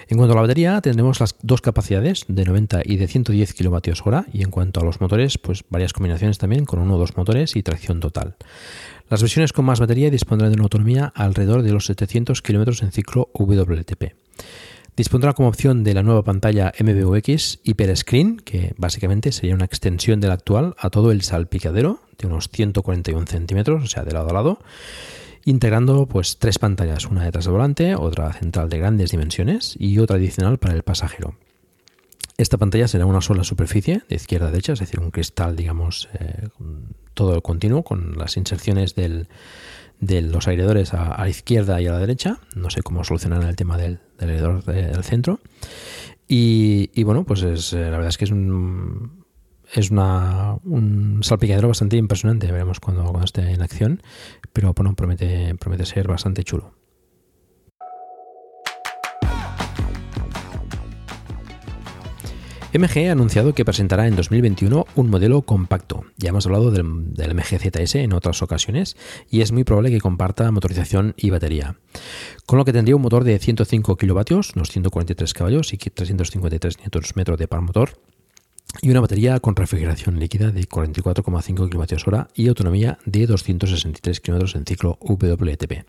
En 0.08 0.16
cuanto 0.18 0.32
a 0.32 0.36
la 0.36 0.42
batería, 0.42 0.80
tendremos 0.80 1.20
las 1.20 1.36
dos 1.42 1.60
capacidades 1.60 2.24
de 2.26 2.44
90 2.44 2.82
y 2.84 2.96
de 2.96 3.06
110 3.06 3.54
kWh, 3.54 4.24
y 4.32 4.42
en 4.42 4.50
cuanto 4.50 4.80
a 4.80 4.84
los 4.84 5.00
motores, 5.00 5.38
pues 5.38 5.62
varias 5.70 5.92
combinaciones 5.92 6.38
también 6.38 6.64
con 6.64 6.80
uno 6.80 6.96
o 6.96 6.98
dos 6.98 7.16
motores 7.16 7.54
y 7.54 7.62
tracción 7.62 8.00
total. 8.00 8.34
Las 9.08 9.22
versiones 9.22 9.52
con 9.52 9.64
más 9.64 9.78
batería 9.78 10.10
dispondrán 10.10 10.50
de 10.50 10.54
una 10.54 10.64
autonomía 10.64 11.12
alrededor 11.14 11.62
de 11.62 11.72
los 11.72 11.86
700 11.86 12.42
km 12.42 12.82
en 12.82 12.90
ciclo 12.90 13.30
WLTP. 13.34 14.14
Dispondrá 14.96 15.34
como 15.34 15.48
opción 15.48 15.84
de 15.84 15.94
la 15.94 16.02
nueva 16.02 16.24
pantalla 16.24 16.72
MBUX 16.80 17.60
Hyper 17.62 17.96
Screen, 17.96 18.38
que 18.38 18.74
básicamente 18.78 19.30
sería 19.30 19.54
una 19.54 19.66
extensión 19.66 20.20
de 20.20 20.28
la 20.28 20.34
actual 20.34 20.74
a 20.78 20.90
todo 20.90 21.12
el 21.12 21.22
salpicadero 21.22 22.00
de 22.18 22.26
unos 22.26 22.48
141 22.48 23.26
centímetros, 23.26 23.84
o 23.84 23.86
sea, 23.86 24.04
de 24.04 24.12
lado 24.12 24.30
a 24.30 24.32
lado, 24.32 24.58
integrando 25.44 26.06
pues 26.06 26.38
tres 26.38 26.58
pantallas, 26.58 27.06
una 27.06 27.24
detrás 27.24 27.44
del 27.44 27.52
volante, 27.52 27.94
otra 27.94 28.32
central 28.32 28.68
de 28.70 28.78
grandes 28.78 29.10
dimensiones 29.12 29.76
y 29.78 29.98
otra 29.98 30.16
adicional 30.16 30.58
para 30.58 30.74
el 30.74 30.82
pasajero. 30.82 31.36
Esta 32.38 32.58
pantalla 32.58 32.88
será 32.88 33.06
una 33.06 33.20
sola 33.20 33.44
superficie 33.44 34.02
de 34.08 34.16
izquierda 34.16 34.48
a 34.48 34.50
derecha, 34.50 34.72
es 34.72 34.80
decir, 34.80 34.98
un 34.98 35.10
cristal, 35.10 35.56
digamos, 35.56 36.08
eh, 36.18 36.48
todo 37.16 37.34
el 37.34 37.42
continuo 37.42 37.82
con 37.82 38.16
las 38.16 38.36
inserciones 38.36 38.94
de 38.94 39.26
los 40.22 40.46
aireadores 40.46 40.92
a, 40.94 41.16
la 41.18 41.28
izquierda 41.28 41.80
y 41.80 41.86
a 41.86 41.92
la 41.92 41.98
derecha. 41.98 42.38
No 42.54 42.70
sé 42.70 42.82
cómo 42.82 43.02
solucionarán 43.02 43.48
el 43.48 43.56
tema 43.56 43.78
del, 43.78 43.98
aireador 44.20 44.62
del 44.64 45.02
centro. 45.02 45.40
Y, 46.28 47.02
bueno, 47.04 47.24
pues 47.24 47.42
es, 47.42 47.72
eh, 47.72 47.84
la 47.84 47.92
verdad 47.92 48.08
es 48.08 48.18
que 48.18 48.26
es 48.26 48.30
un, 48.30 49.24
es 49.72 49.90
una, 49.90 50.58
un 50.64 51.20
salpicadero 51.22 51.68
bastante 51.68 51.96
impresionante. 51.96 52.52
Veremos 52.52 52.78
cuando, 52.78 53.02
cuando 53.04 53.24
esté 53.24 53.50
en 53.50 53.62
acción. 53.62 54.02
Pero 54.52 54.74
bueno, 54.74 54.94
promete, 54.94 55.54
promete 55.54 55.86
ser 55.86 56.06
bastante 56.08 56.44
chulo. 56.44 56.74
MG 62.78 63.08
ha 63.08 63.12
anunciado 63.12 63.54
que 63.54 63.64
presentará 63.64 64.06
en 64.06 64.16
2021 64.16 64.86
un 64.96 65.10
modelo 65.10 65.42
compacto. 65.42 66.04
Ya 66.16 66.30
hemos 66.30 66.46
hablado 66.46 66.70
del, 66.70 66.84
MG 66.84 67.58
ZS 67.58 67.96
en 67.96 68.12
otras 68.12 68.42
ocasiones 68.42 68.96
y 69.30 69.40
es 69.40 69.52
muy 69.52 69.64
probable 69.64 69.90
que 69.90 70.00
comparta 70.00 70.50
motorización 70.50 71.14
y 71.16 71.30
batería. 71.30 71.76
Con 72.44 72.58
lo 72.58 72.64
que 72.64 72.72
tendría 72.72 72.96
un 72.96 73.02
motor 73.02 73.24
de 73.24 73.38
105 73.38 73.96
kilovatios, 73.96 74.52
unos 74.56 74.70
143 74.70 75.32
caballos 75.32 75.72
y 75.72 75.78
353 75.78 76.78
Nm 76.78 77.36
de 77.36 77.48
par 77.48 77.60
motor 77.62 77.98
y 78.82 78.90
una 78.90 79.00
batería 79.00 79.40
con 79.40 79.56
refrigeración 79.56 80.18
líquida 80.18 80.50
de 80.50 80.68
44,5 80.68 81.70
kWh 81.70 82.28
y 82.34 82.48
autonomía 82.48 82.98
de 83.06 83.26
263 83.26 84.20
km 84.20 84.56
en 84.56 84.66
ciclo 84.66 84.98
WLTP. 85.00 85.86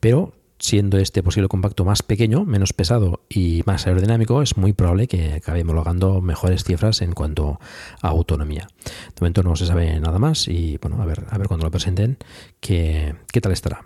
Pero 0.00 0.32
siendo 0.58 0.98
este 0.98 1.22
posible 1.22 1.48
compacto 1.48 1.84
más 1.84 2.02
pequeño, 2.02 2.44
menos 2.44 2.72
pesado 2.72 3.20
y 3.28 3.62
más 3.66 3.86
aerodinámico, 3.86 4.42
es 4.42 4.56
muy 4.56 4.72
probable 4.72 5.08
que 5.08 5.34
acabe 5.34 5.62
homologando 5.62 6.20
mejores 6.20 6.64
cifras 6.64 7.02
en 7.02 7.12
cuanto 7.12 7.58
a 8.00 8.08
autonomía. 8.08 8.68
De 8.84 9.20
momento 9.20 9.42
no 9.42 9.56
se 9.56 9.66
sabe 9.66 9.98
nada 10.00 10.18
más 10.18 10.48
y 10.48 10.78
bueno, 10.78 11.02
a 11.02 11.06
ver, 11.06 11.24
a 11.30 11.38
ver 11.38 11.48
cuando 11.48 11.64
lo 11.66 11.70
presenten 11.70 12.18
qué, 12.60 13.14
qué 13.32 13.40
tal 13.40 13.52
estará. 13.52 13.84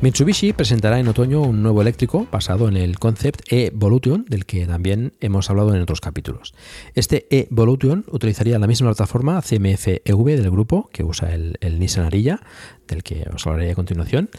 Mitsubishi 0.00 0.52
presentará 0.52 1.00
en 1.00 1.08
otoño 1.08 1.42
un 1.42 1.60
nuevo 1.60 1.82
eléctrico 1.82 2.28
basado 2.30 2.68
en 2.68 2.76
el 2.76 3.00
concept 3.00 3.52
E-Volution, 3.52 4.26
del 4.28 4.46
que 4.46 4.64
también 4.64 5.12
hemos 5.20 5.50
hablado 5.50 5.74
en 5.74 5.82
otros 5.82 6.00
capítulos. 6.00 6.54
Este 6.94 7.26
E-Volution 7.30 8.04
utilizaría 8.12 8.60
la 8.60 8.68
misma 8.68 8.90
plataforma 8.90 9.42
CMF-EV 9.42 10.24
del 10.36 10.52
grupo 10.52 10.88
que 10.92 11.02
usa 11.02 11.34
el, 11.34 11.78
Nissan 11.80 12.04
Arilla, 12.04 12.38
del 12.86 13.02
que 13.02 13.28
os 13.34 13.44
hablaré 13.44 13.72
a 13.72 13.74
continuación, 13.74 14.30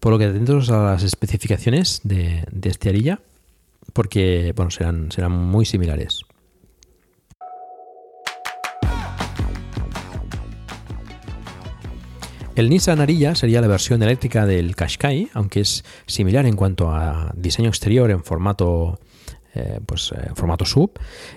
por 0.00 0.12
lo 0.12 0.18
que 0.18 0.26
atentos 0.26 0.68
a 0.68 0.82
las 0.82 1.02
especificaciones 1.02 2.02
de, 2.04 2.44
este 2.64 2.90
Arilla, 2.90 3.20
porque 3.94 4.52
bueno, 4.54 4.70
serán, 4.70 5.10
serán 5.12 5.32
muy 5.32 5.64
similares. 5.64 6.26
El 12.56 12.70
Nissan 12.70 13.02
Ariya 13.02 13.34
sería 13.34 13.60
la 13.60 13.66
versión 13.66 14.02
eléctrica 14.02 14.46
del 14.46 14.74
Qashqai, 14.74 15.28
aunque 15.34 15.60
es 15.60 15.84
similar 16.06 16.46
en 16.46 16.56
cuanto 16.56 16.90
a 16.90 17.30
diseño 17.36 17.68
exterior 17.68 18.10
en 18.10 18.24
formato 18.24 18.98
eh, 19.54 19.78
pues, 19.84 20.10
eh, 20.12 20.30
formato 20.34 20.64
sub. 20.64 20.92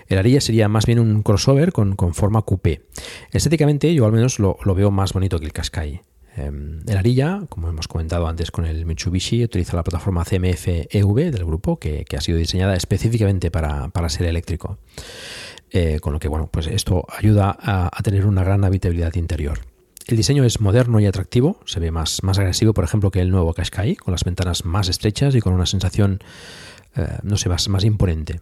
El 0.08 0.16
Ariya 0.16 0.40
sería 0.40 0.66
más 0.68 0.86
bien 0.86 0.98
un 0.98 1.22
crossover 1.22 1.72
con, 1.72 1.94
forma 2.14 2.40
coupé. 2.40 2.86
Estéticamente 3.32 3.92
yo 3.92 4.06
al 4.06 4.12
menos 4.12 4.38
lo, 4.38 4.56
veo 4.74 4.90
más 4.90 5.12
bonito 5.12 5.38
que 5.38 5.44
el 5.44 5.52
Qashqai. 5.52 6.00
Em, 6.38 6.80
el 6.86 6.96
Ariya, 6.96 7.42
como 7.50 7.68
hemos 7.68 7.86
comentado 7.86 8.26
antes 8.26 8.50
con 8.50 8.64
el 8.64 8.86
Mitsubishi, 8.86 9.44
utiliza 9.44 9.76
la 9.76 9.84
plataforma 9.84 10.24
CMF-EV 10.24 11.30
del 11.30 11.44
grupo, 11.44 11.78
que, 11.78 12.06
ha 12.16 12.20
sido 12.22 12.38
diseñada 12.38 12.76
específicamente 12.76 13.50
para, 13.50 13.90
ser 14.08 14.26
eléctrico. 14.26 14.78
Eh, 15.70 15.98
con 16.00 16.14
lo 16.14 16.18
que, 16.18 16.28
bueno, 16.28 16.48
pues 16.50 16.66
esto 16.66 17.04
ayuda 17.14 17.58
a 17.60 18.02
tener 18.02 18.24
una 18.24 18.42
gran 18.42 18.64
habitabilidad 18.64 19.14
interior. 19.16 19.69
El 20.10 20.16
diseño 20.16 20.42
es 20.42 20.60
moderno 20.60 20.98
y 20.98 21.06
atractivo, 21.06 21.60
se 21.66 21.78
ve 21.78 21.92
más, 21.92 22.24
más 22.24 22.36
agresivo, 22.40 22.74
por 22.74 22.82
ejemplo, 22.82 23.12
que 23.12 23.20
el 23.20 23.30
nuevo 23.30 23.54
Qashqai, 23.54 23.94
con 23.94 24.10
las 24.10 24.24
ventanas 24.24 24.64
más 24.64 24.88
estrechas 24.88 25.36
y 25.36 25.40
con 25.40 25.52
una 25.52 25.66
sensación, 25.66 26.18
eh, 26.96 27.18
no 27.22 27.36
sé, 27.36 27.48
más, 27.48 27.68
más 27.68 27.84
imponente. 27.84 28.40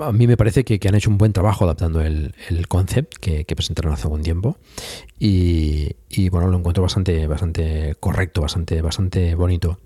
A 0.00 0.10
mí 0.10 0.26
me 0.26 0.36
parece 0.36 0.64
que, 0.64 0.80
han 0.88 0.96
hecho 0.96 1.10
un 1.10 1.16
buen 1.16 1.32
trabajo 1.32 1.62
adaptando 1.62 2.00
el, 2.00 2.34
concept 2.66 3.18
que, 3.20 3.44
presentaron 3.54 3.92
hace 3.92 4.02
algún 4.02 4.22
tiempo 4.22 4.58
y, 5.16 5.92
y, 6.08 6.28
bueno, 6.28 6.48
lo 6.48 6.58
encuentro 6.58 6.82
bastante, 6.82 7.28
bastante 7.28 7.94
correcto, 8.00 8.40
bastante, 8.40 8.82
bastante 8.82 9.36
bonito. 9.36 9.78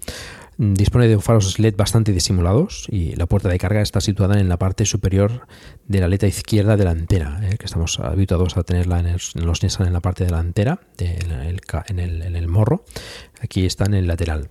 Dispone 0.57 1.09
de 1.09 1.19
faros 1.19 1.59
LED 1.59 1.75
bastante 1.77 2.13
disimulados 2.13 2.87
y 2.89 3.17
la 3.17 3.27
puerta 3.27 3.49
de 3.49 3.59
carga 3.59 3.81
está 3.81 4.01
situada 4.01 4.39
en 4.39 4.49
la 4.49 4.57
parte 4.57 4.87
superior 4.87 5.47
de 5.89 5.99
la 5.99 6.07
aleta 6.07 6.29
izquierda 6.29 6.77
delantera, 6.77 7.41
¿eh? 7.43 7.57
que 7.59 7.67
estamos 7.67 7.99
habituados 7.99 8.57
a 8.57 8.63
tenerla 8.63 9.01
en, 9.01 9.17
los 9.45 9.63
Nissan 9.63 9.89
en 9.89 9.93
la 9.93 10.01
parte 10.01 10.25
delantera, 10.25 10.81
en, 10.99 11.99
el, 11.99 12.23
en 12.23 12.37
el 12.37 12.49
morro. 12.49 12.85
Aquí 13.41 13.67
está 13.67 13.87
en 13.87 13.95
el 13.95 14.07
lateral. 14.07 14.49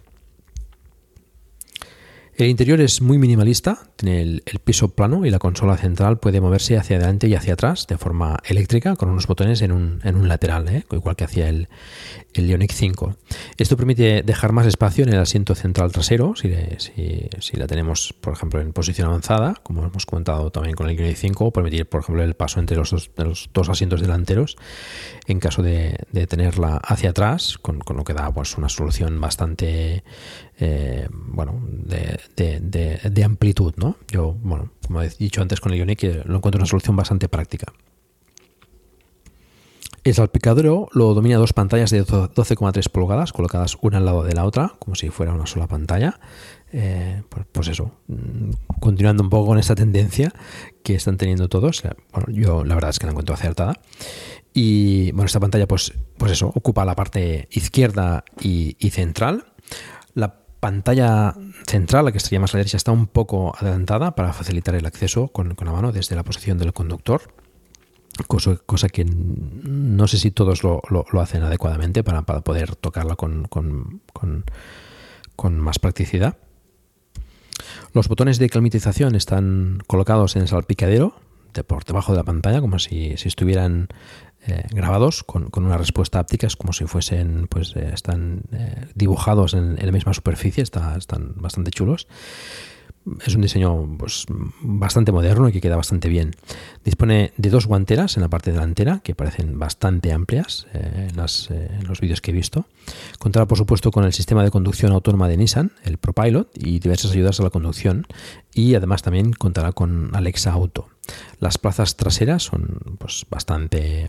El 2.35 2.47
interior 2.47 2.81
es 2.81 2.99
muy 2.99 3.19
minimalista, 3.19 3.77
tiene 3.95 4.21
el, 4.21 4.41
piso 4.63 4.89
plano 4.95 5.23
y 5.23 5.29
la 5.29 5.37
consola 5.37 5.77
central 5.77 6.17
puede 6.17 6.41
moverse 6.41 6.77
hacia 6.77 6.97
adelante 6.97 7.27
y 7.27 7.35
hacia 7.35 7.53
atrás 7.53 7.85
de 7.85 7.99
forma 7.99 8.39
eléctrica 8.45 8.95
con 8.95 9.09
unos 9.09 9.27
botones 9.27 9.61
en 9.61 9.71
un, 9.71 10.27
lateral, 10.27 10.67
¿eh? 10.67 10.83
igual 10.91 11.15
que 11.15 11.25
hacía 11.25 11.47
el, 11.47 11.69
el 12.35 12.49
Ioniq 12.49 12.71
5. 12.71 13.15
Esto 13.57 13.77
permite 13.77 14.23
dejar 14.23 14.51
más 14.51 14.65
espacio 14.67 15.03
en 15.03 15.13
el 15.13 15.19
asiento 15.19 15.55
central 15.55 15.91
trasero, 15.91 16.33
si, 16.35 16.51
si, 17.39 17.57
la 17.57 17.67
tenemos, 17.67 18.13
por 18.19 18.33
ejemplo, 18.33 18.61
en 18.61 18.73
posición 18.73 19.07
avanzada, 19.07 19.55
como 19.63 19.85
hemos 19.85 20.05
comentado 20.05 20.51
también 20.51 20.75
con 20.75 20.89
el 20.89 20.97
Ioniq 20.97 21.15
5, 21.17 21.45
o 21.45 21.51
permitir, 21.51 21.87
por 21.87 22.01
ejemplo, 22.01 22.23
el 22.23 22.33
paso 22.33 22.59
entre 22.59 22.77
los 22.77 22.91
dos, 23.53 23.69
asientos 23.69 24.01
delanteros 24.01 24.55
en 25.27 25.39
caso 25.39 25.61
de, 25.63 25.97
tenerla 26.27 26.77
hacia 26.77 27.11
atrás, 27.11 27.57
con, 27.57 27.79
lo 27.95 28.03
que 28.03 28.13
da 28.13 28.31
pues, 28.33 28.57
una 28.57 28.69
solución 28.69 29.19
bastante 29.21 30.03
eh, 30.59 31.07
bueno, 31.11 31.61
de, 31.69 32.19
de- 32.35 32.59
de- 32.59 33.09
de 33.09 33.23
amplitud, 33.23 33.73
¿no? 33.77 33.97
Yo, 34.09 34.35
bueno, 34.41 34.71
como 34.85 35.01
he 35.01 35.09
dicho 35.09 35.41
antes 35.41 35.59
con 35.59 35.71
el 35.73 35.79
Ionic, 35.79 36.03
eh, 36.03 36.21
lo 36.25 36.37
encuentro 36.37 36.59
una 36.59 36.65
solución 36.67 36.95
bastante 36.95 37.27
práctica. 37.29 37.73
El 40.03 40.13
salpicadero 40.13 40.89
lo 40.91 41.13
domina 41.13 41.37
dos 41.37 41.53
pantallas 41.53 41.89
de 41.89 42.03
12,3 42.03 42.89
pulgadas 42.89 43.31
colocadas 43.31 43.77
una 43.81 43.99
al 43.99 44.05
lado 44.05 44.23
de 44.23 44.33
la 44.33 44.43
otra, 44.43 44.75
como 44.79 44.95
si 44.95 45.09
fuera 45.09 45.33
una 45.33 45.45
sola 45.45 45.67
pantalla. 45.67 46.19
Eh, 46.73 47.23
pues, 47.29 47.45
pues 47.49 47.67
eso, 47.69 47.91
mm, 48.07 48.79
continuando 48.81 49.23
un 49.23 49.29
poco 49.29 49.47
con 49.47 49.59
esta 49.59 49.75
tendencia 49.75 50.33
que 50.83 50.95
están 50.95 51.15
teniendo 51.15 51.47
todos. 51.47 51.85
eh, 51.85 51.91
Bueno, 52.11 52.27
yo 52.33 52.65
la 52.65 52.75
verdad 52.75 52.89
es 52.89 52.99
que 52.99 53.05
la 53.05 53.11
encuentro 53.11 53.33
acertada. 53.33 53.79
Y 54.53 55.11
bueno, 55.11 55.25
esta 55.27 55.39
pantalla, 55.39 55.67
pues, 55.67 55.93
pues 56.17 56.33
eso, 56.33 56.47
ocupa 56.53 56.83
la 56.83 56.95
parte 56.95 57.47
izquierda 57.51 58.25
y, 58.41 58.75
central. 58.89 59.45
La 60.15 60.35
pantalla 60.59 61.33
central, 61.65 62.05
la 62.05 62.11
que 62.11 62.17
estaría 62.17 62.41
más 62.41 62.53
a 62.53 62.57
la 62.57 62.59
derecha, 62.59 62.77
está 62.77 62.91
un 62.91 63.07
poco 63.07 63.53
adelantada 63.57 64.15
para 64.15 64.33
facilitar 64.33 64.75
el 64.75 64.85
acceso 64.85 65.29
con 65.29 65.55
la 65.57 65.71
mano 65.71 65.93
desde 65.93 66.15
la 66.17 66.23
posición 66.23 66.57
del 66.57 66.73
conductor 66.73 67.21
cosa, 68.27 68.57
cosa 68.65 68.89
que 68.89 69.05
no 69.05 70.07
sé 70.07 70.17
si 70.17 70.31
todos 70.31 70.63
lo, 70.63 70.81
lo- 70.89 71.05
hacen 71.21 71.43
adecuadamente 71.43 72.03
para, 72.03 72.23
para 72.23 72.41
poder 72.41 72.75
tocarla 72.75 73.15
con, 73.15 73.45
con- 73.45 74.01
con- 74.13 74.45
con 75.35 75.59
más 75.59 75.79
practicidad. 75.79 76.37
Los 77.93 78.07
botones 78.07 78.39
de 78.39 78.49
climatización 78.49 79.15
están 79.15 79.79
colocados 79.87 80.35
en 80.35 80.43
el 80.43 80.47
salpicadero, 80.47 81.15
de 81.53 81.63
por 81.63 81.85
debajo 81.85 82.11
de 82.11 82.17
la 82.17 82.23
pantalla, 82.23 82.61
como 82.61 82.79
si, 82.79 83.15
si 83.17 83.27
estuvieran 83.27 83.87
eh, 84.47 84.65
grabados 84.71 85.23
con, 85.23 85.49
una 85.65 85.77
respuesta 85.77 86.19
áptica, 86.19 86.47
es 86.47 86.55
como 86.55 86.73
si 86.73 86.85
fuesen, 86.85 87.47
pues 87.47 87.75
eh, 87.75 87.91
están 87.93 88.41
eh, 88.51 88.87
dibujados 88.95 89.53
en, 89.53 89.77
la 89.85 89.91
misma 89.91 90.13
superficie, 90.13 90.63
está- 90.63 90.97
están 90.97 91.33
bastante 91.35 91.71
chulos. 91.71 92.07
Es 93.25 93.35
un 93.35 93.41
diseño 93.41 93.97
pues, 93.97 94.25
bastante 94.61 95.11
moderno 95.11 95.49
y 95.49 95.51
que 95.51 95.59
queda 95.59 95.75
bastante 95.75 96.07
bien. 96.07 96.35
Dispone 96.85 97.33
de 97.37 97.49
dos 97.49 97.67
guanteras 97.67 98.15
en 98.15 98.21
la 98.21 98.29
parte 98.29 98.51
delantera 98.51 99.01
que 99.03 99.13
parecen 99.13 99.59
bastante 99.59 100.13
amplias 100.13 100.67
eh, 100.73 101.09
eh, 101.11 101.77
en 101.79 101.87
los 101.87 101.99
vídeos 102.01 102.21
que 102.21 102.31
he 102.31 102.33
visto. 102.33 102.65
Contará, 103.19 103.45
por 103.45 103.57
supuesto, 103.57 103.91
con 103.91 104.05
el 104.05 104.13
sistema 104.13 104.43
de 104.43 104.51
conducción 104.51 104.91
autónoma 104.93 105.27
de 105.27 105.37
Nissan, 105.37 105.71
el 105.83 105.97
ProPilot, 105.97 106.49
y 106.57 106.79
diversas 106.79 107.11
ayudas 107.11 107.39
a 107.39 107.43
la 107.43 107.49
conducción. 107.49 108.07
Y 108.53 108.75
además 108.75 109.01
también 109.01 109.33
contará 109.33 109.73
con 109.73 110.15
Alexa 110.15 110.51
Auto. 110.51 110.87
Las 111.39 111.57
plazas 111.57 111.97
traseras 111.97 112.43
son 112.43 112.97
pues, 112.97 113.25
bastante, 113.29 114.07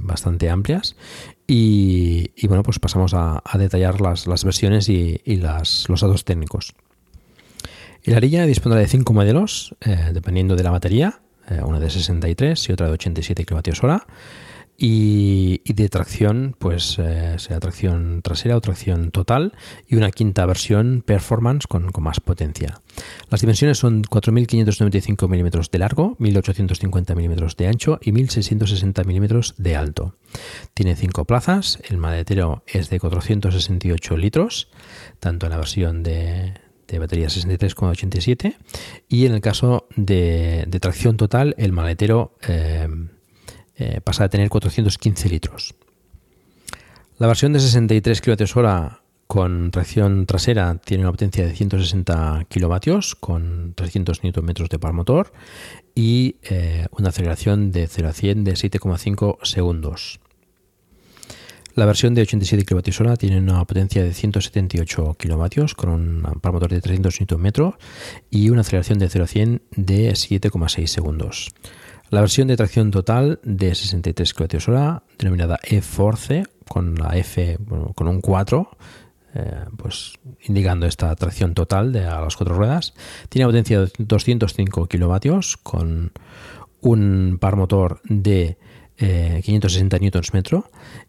amplias. 0.49 0.97
Y, 1.47 2.47
bueno, 2.47 2.63
pues 2.63 2.79
pasamos 2.79 3.13
a, 3.15 3.43
detallar 3.59 4.01
las, 4.01 4.45
versiones 4.45 4.89
y, 4.89 5.21
los 5.37 5.87
datos 5.89 6.25
técnicos. 6.25 6.75
El 8.05 8.15
Arilla 8.15 8.45
dispondrá 8.45 8.79
de 8.79 8.87
cinco 8.87 9.15
modelos, 9.15 9.75
eh, 9.81 10.11
dependiendo 10.13 10.57
de 10.57 10.63
la 10.63 10.71
batería, 10.71 11.21
eh, 11.49 11.63
una 11.65 11.81
de 11.81 11.89
63 11.89 12.69
y 12.69 12.73
otra 12.73 12.87
de 12.87 12.93
87 12.93 13.47
kWh. 13.47 13.97
Y, 14.77 15.63
y 15.65 15.73
de 15.73 15.89
tracción, 15.89 16.57
pues 16.59 16.99
eh, 16.99 17.37
sea 17.39 17.61
tracción 17.61 18.23
trasera 18.23 18.57
o 18.57 18.61
tracción 18.61 19.13
total, 19.13 19.55
y 19.89 19.95
una 19.95 20.11
quinta 20.11 20.45
versión 20.45 21.03
performance 21.07 21.67
con, 21.67 21.91
más 22.01 22.21
potencia. 22.21 22.83
Las 23.31 23.41
dimensiones 23.41 23.79
son 23.79 24.03
4.595 24.03 25.29
milímetros 25.29 25.71
de 25.71 25.79
largo, 25.79 26.17
1.850 26.19 27.15
milímetros 27.15 27.57
de 27.57 27.69
ancho 27.69 28.01
y 28.03 28.11
1.660 28.11 29.07
milímetros 29.07 29.55
de 29.57 29.77
alto. 29.77 30.17
Tiene 30.75 30.97
cinco 30.97 31.25
plazas, 31.25 31.79
el 31.89 31.97
maletero 31.97 32.65
es 32.67 32.91
de 32.91 32.99
468 32.99 34.17
litros, 34.17 34.69
tanto 35.21 35.47
en 35.47 35.51
la 35.51 35.57
versión 35.57 36.03
de, 36.03 36.55
de 36.89 36.99
batería 36.99 37.29
63 37.29 37.75
como 37.75 37.91
87 37.91 38.57
y 39.09 39.27
en 39.27 39.35
el 39.35 39.41
caso 39.41 39.87
de, 39.97 40.65
de 40.67 40.81
tracción 40.81 41.17
total 41.17 41.55
el 41.59 41.73
maletero 41.73 42.37
eh, 42.47 42.89
eh, 43.77 44.01
pasa 44.03 44.25
a 44.25 44.29
tener 44.29 44.49
415 44.49 45.29
litros. 45.29 45.75
La 47.19 47.27
versión 47.27 47.53
de 47.53 47.61
63 47.61 48.21
kWh 48.21 49.05
con 49.27 49.71
tracción 49.71 50.27
trasera 50.27 50.77
tiene 50.85 51.03
una 51.05 51.13
potencia 51.13 51.47
de 51.47 51.55
160 51.55 52.47
kilovatios 52.49 53.15
con 53.15 53.73
300 53.75 54.23
Nm 54.23 54.69
de 54.69 54.79
par 54.79 54.93
motor 54.93 55.33
y 55.95 56.37
eh, 56.43 56.87
una 56.93 57.09
aceleración 57.09 57.73
de 57.73 57.87
0 57.87 58.09
a 58.09 58.13
100 58.13 58.45
de 58.45 58.53
7,5 58.53 59.39
segundos. 59.43 60.21
La 61.75 61.87
versión 61.87 62.15
de 62.15 62.23
87 62.23 62.65
kWh 62.65 63.15
tiene 63.15 63.39
una 63.39 63.65
potencia 63.65 64.05
de 64.05 64.15
178 64.15 65.17
kW 65.19 65.65
con 65.75 65.91
un 65.91 66.23
par 66.41 66.53
motor 66.53 66.71
de 66.71 66.81
300 66.81 67.21
Nm 67.23 67.73
y 68.31 68.51
una 68.51 68.61
aceleración 68.61 69.01
de 69.01 69.09
0 69.09 69.25
a 69.25 69.27
100 69.27 69.63
de 69.73 70.13
7,6 70.13 70.87
segundos. 70.87 71.53
La 72.11 72.21
versión 72.21 72.47
de 72.47 72.57
tracción 72.57 72.93
total 72.93 73.41
de 73.43 73.75
63 73.75 74.35
kWh, 74.35 75.03
denominada 75.19 75.59
E-Force, 75.65 76.45
con 76.69 76.95
la 76.95 77.17
F 77.17 77.59
con 77.97 78.07
un 78.07 78.21
4, 78.21 78.71
eh, 79.35 79.65
pues 79.77 80.13
indicando 80.43 80.87
esta 80.87 81.13
tracción 81.17 81.55
total 81.55 81.93
de 81.93 82.05
a 82.05 82.21
las 82.21 82.37
cuatro 82.37 82.55
ruedas, 82.55 82.95
tiene 83.29 83.47
potencia 83.47 83.81
de 83.81 83.91
205 83.99 84.87
kW 84.87 85.39
con 85.65 86.13
un 86.83 87.39
par 87.41 87.57
motor 87.57 88.01
de 88.05 88.59
eh, 88.99 89.41
560 89.45 89.99
Nm 89.99 90.63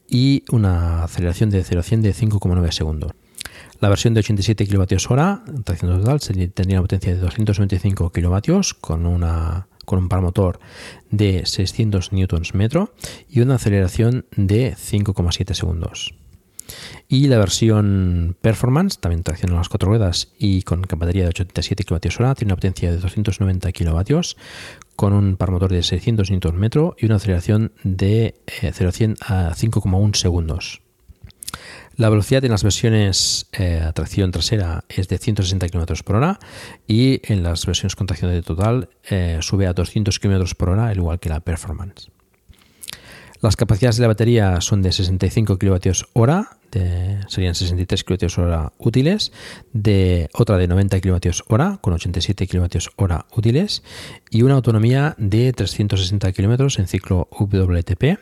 y 0.08 0.44
una 0.52 1.04
aceleración 1.04 1.50
de 1.50 1.64
0 1.64 1.80
a 1.80 1.84
100 1.84 2.02
de 2.02 2.14
5,9 2.14 2.72
segundos. 2.72 3.12
La 3.80 3.90
versión 3.90 4.14
de 4.14 4.22
87 4.22 4.68
kWh, 4.68 5.64
tracción 5.64 6.02
total, 6.02 6.20
tendría 6.20 6.80
una 6.80 6.84
potencia 6.84 7.14
de 7.14 7.20
295 7.20 8.12
kW 8.12 8.60
con, 8.82 9.06
una, 9.06 9.68
con 9.86 10.00
un 10.00 10.10
par 10.10 10.22
motor 10.22 10.60
de 11.12 11.46
600 11.46 12.12
Nm 12.12 12.88
y 13.30 13.42
una 13.42 13.56
aceleración 13.56 14.26
de 14.36 14.76
5,7 14.76 15.54
segundos. 15.54 16.16
Y 17.08 17.28
la 17.28 17.38
versión 17.38 18.36
Performance, 18.42 19.00
también 19.00 19.24
tracción 19.24 19.52
a 19.52 19.56
las 19.56 19.70
cuatro 19.70 19.90
ruedas 19.90 20.34
y 20.38 20.64
con 20.64 20.82
batería 20.82 21.24
de 21.24 21.30
87 21.30 21.84
kWh, 21.84 22.34
tiene 22.36 22.46
una 22.46 22.56
potencia 22.56 22.92
de 22.92 22.98
290 22.98 23.72
kW 23.72 24.20
con 24.96 25.14
un 25.14 25.36
par 25.36 25.52
motor 25.52 25.72
de 25.72 25.84
600 25.84 26.32
Nm 26.32 26.70
y 26.98 27.06
una 27.06 27.16
aceleración 27.16 27.74
de 27.84 28.36
eh, 28.62 28.72
0 28.74 28.90
a 28.90 28.92
100 28.92 29.16
a 29.22 29.54
5,1 29.54 30.16
segundos. 30.16 30.82
La 31.98 32.10
velocidad 32.10 32.44
en 32.44 32.52
las 32.52 32.64
versiones 32.64 33.48
eh, 33.54 33.80
a 33.80 33.94
tracción 33.94 34.32
trasera 34.32 34.84
es 34.90 35.08
de 35.08 35.18
160 35.18 35.70
km 35.70 36.04
por 36.04 36.18
hora 36.18 36.40
y 36.88 37.22
en 37.32 37.42
las 37.42 37.66
versiones 37.66 37.96
con 37.96 38.08
tracción 38.08 38.32
de 38.32 38.42
total 38.42 38.90
eh, 39.10 39.38
sube 39.42 39.66
a 39.66 39.74
200 39.74 40.20
km 40.20 40.56
por 40.56 40.70
hora, 40.70 40.88
al 40.88 40.98
igual 40.98 41.20
que 41.20 41.30
la 41.30 41.40
Performance. 41.40 42.10
Las 43.42 43.56
capacidades 43.56 43.98
de 43.98 44.02
la 44.02 44.08
batería 44.08 44.62
son 44.62 44.82
de 44.82 44.92
65 44.92 45.58
kWh, 45.58 46.42
de, 46.72 47.20
serían 47.28 47.56
63 47.56 48.04
kWh 48.04 48.68
útiles, 48.80 49.32
de 49.74 50.30
otra 50.34 50.58
de 50.58 50.68
90 50.68 51.02
kWh 51.02 51.78
con 51.82 51.94
87 51.94 52.48
kWh 52.48 53.14
útiles 53.36 53.84
y 54.30 54.42
una 54.44 54.56
autonomía 54.56 55.16
de 55.18 55.54
360 55.54 56.32
km 56.34 56.80
en 56.80 56.88
ciclo 56.88 57.28
WTP 57.32 58.20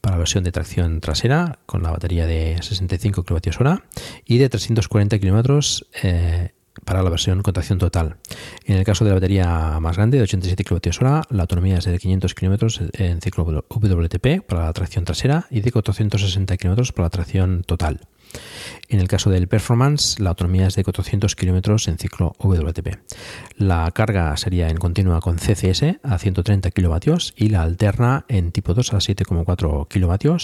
para 0.00 0.16
la 0.16 0.18
versión 0.18 0.44
de 0.44 0.52
tracción 0.52 1.00
trasera 1.00 1.58
con 1.66 1.82
la 1.82 1.90
batería 1.90 2.26
de 2.26 2.58
65 2.60 3.24
kWh 3.24 3.78
y 4.26 4.38
de 4.38 4.48
340 4.48 5.18
km 5.18 5.60
eh, 6.02 6.50
para 6.84 7.02
la 7.02 7.10
versión 7.10 7.42
con 7.42 7.54
tracción 7.54 7.78
total. 7.78 8.16
En 8.64 8.76
el 8.76 8.84
caso 8.84 9.04
de 9.04 9.10
la 9.10 9.14
batería 9.14 9.78
más 9.80 9.96
grande 9.96 10.18
de 10.18 10.24
87 10.24 10.64
kWh, 10.64 11.22
la 11.30 11.42
autonomía 11.42 11.78
es 11.78 11.84
de 11.84 11.98
500 11.98 12.34
km 12.34 12.90
en 12.94 13.20
ciclo 13.20 13.44
WTP 13.44 14.44
para 14.46 14.66
la 14.66 14.72
tracción 14.72 15.04
trasera 15.04 15.46
y 15.50 15.60
de 15.60 15.72
460 15.72 16.56
km 16.56 16.92
para 16.92 17.06
la 17.06 17.10
tracción 17.10 17.62
total. 17.64 18.00
En 18.88 19.00
el 19.00 19.08
caso 19.08 19.30
del 19.30 19.48
Performance, 19.48 20.18
la 20.18 20.30
autonomía 20.30 20.66
es 20.66 20.74
de 20.74 20.84
400 20.84 21.34
km 21.34 21.88
en 21.88 21.98
ciclo 21.98 22.34
WTP. 22.38 22.98
La 23.56 23.90
carga 23.90 24.36
sería 24.36 24.68
en 24.68 24.76
continua 24.76 25.20
con 25.20 25.36
CCS 25.36 25.98
a 26.02 26.18
130 26.18 26.70
kW 26.70 27.14
y 27.36 27.48
la 27.48 27.62
alterna 27.62 28.24
en 28.28 28.52
tipo 28.52 28.74
2 28.74 28.94
a 28.94 28.96
7,4 28.98 29.86
kW 29.88 30.36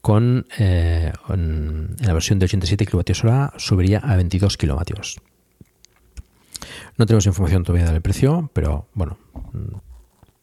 con 0.00 0.46
eh, 0.58 1.12
en 1.28 1.96
la 2.00 2.12
versión 2.12 2.38
de 2.38 2.46
87 2.46 2.86
kWh 2.86 3.58
subiría 3.58 3.98
a 3.98 4.16
22 4.16 4.56
kW. 4.56 5.27
No 6.96 7.06
tenemos 7.06 7.26
información 7.26 7.64
todavía 7.64 7.90
del 7.90 8.02
precio, 8.02 8.50
pero 8.52 8.88
bueno, 8.94 9.18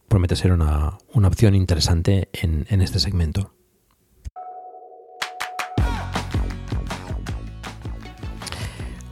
promete 0.07 0.35
ser 0.35 0.51
una, 0.51 0.97
una 1.13 1.27
opción 1.27 1.55
interesante 1.55 2.29
en, 2.33 2.65
en 2.69 2.81
este 2.81 2.99
segmento. 2.99 3.55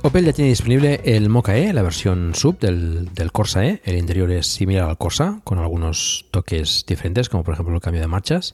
Opel 0.05 0.25
ya 0.25 0.33
tiene 0.33 0.49
disponible 0.49 0.99
el 1.05 1.29
Mocha 1.29 1.57
E, 1.57 1.71
la 1.71 1.81
versión 1.81 2.35
sub 2.35 2.59
del, 2.59 3.13
del, 3.13 3.31
Corsa 3.31 3.65
E. 3.65 3.81
El 3.85 3.97
interior 3.97 4.29
es 4.31 4.47
similar 4.47 4.89
al 4.89 4.97
Corsa, 4.97 5.39
con 5.45 5.59
algunos 5.59 6.25
toques 6.29 6.83
diferentes, 6.85 7.29
como 7.29 7.45
por 7.45 7.53
ejemplo 7.53 7.73
el 7.73 7.79
cambio 7.79 8.01
de 8.01 8.07
marchas, 8.07 8.53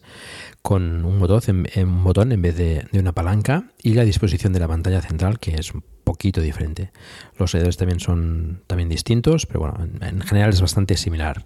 con 0.61 1.03
un 1.05 1.17
botón 1.19 1.65
en, 1.73 2.03
botón 2.03 2.31
en 2.33 2.43
vez 2.43 2.55
de, 2.55 2.85
de, 2.91 2.99
una 2.99 3.13
palanca 3.13 3.71
y 3.81 3.95
la 3.95 4.03
disposición 4.03 4.53
de 4.53 4.59
la 4.59 4.67
pantalla 4.67 5.01
central, 5.01 5.39
que 5.39 5.55
es 5.55 5.73
poquito 6.09 6.41
diferente. 6.41 6.91
Los 7.37 7.51
seguidores 7.51 7.77
también 7.77 7.99
son 7.99 8.63
también 8.65 8.89
distintos, 8.89 9.45
pero 9.45 9.59
bueno, 9.59 9.77
en, 10.01 10.21
general 10.21 10.49
es 10.49 10.59
bastante 10.59 10.97
similar. 10.97 11.45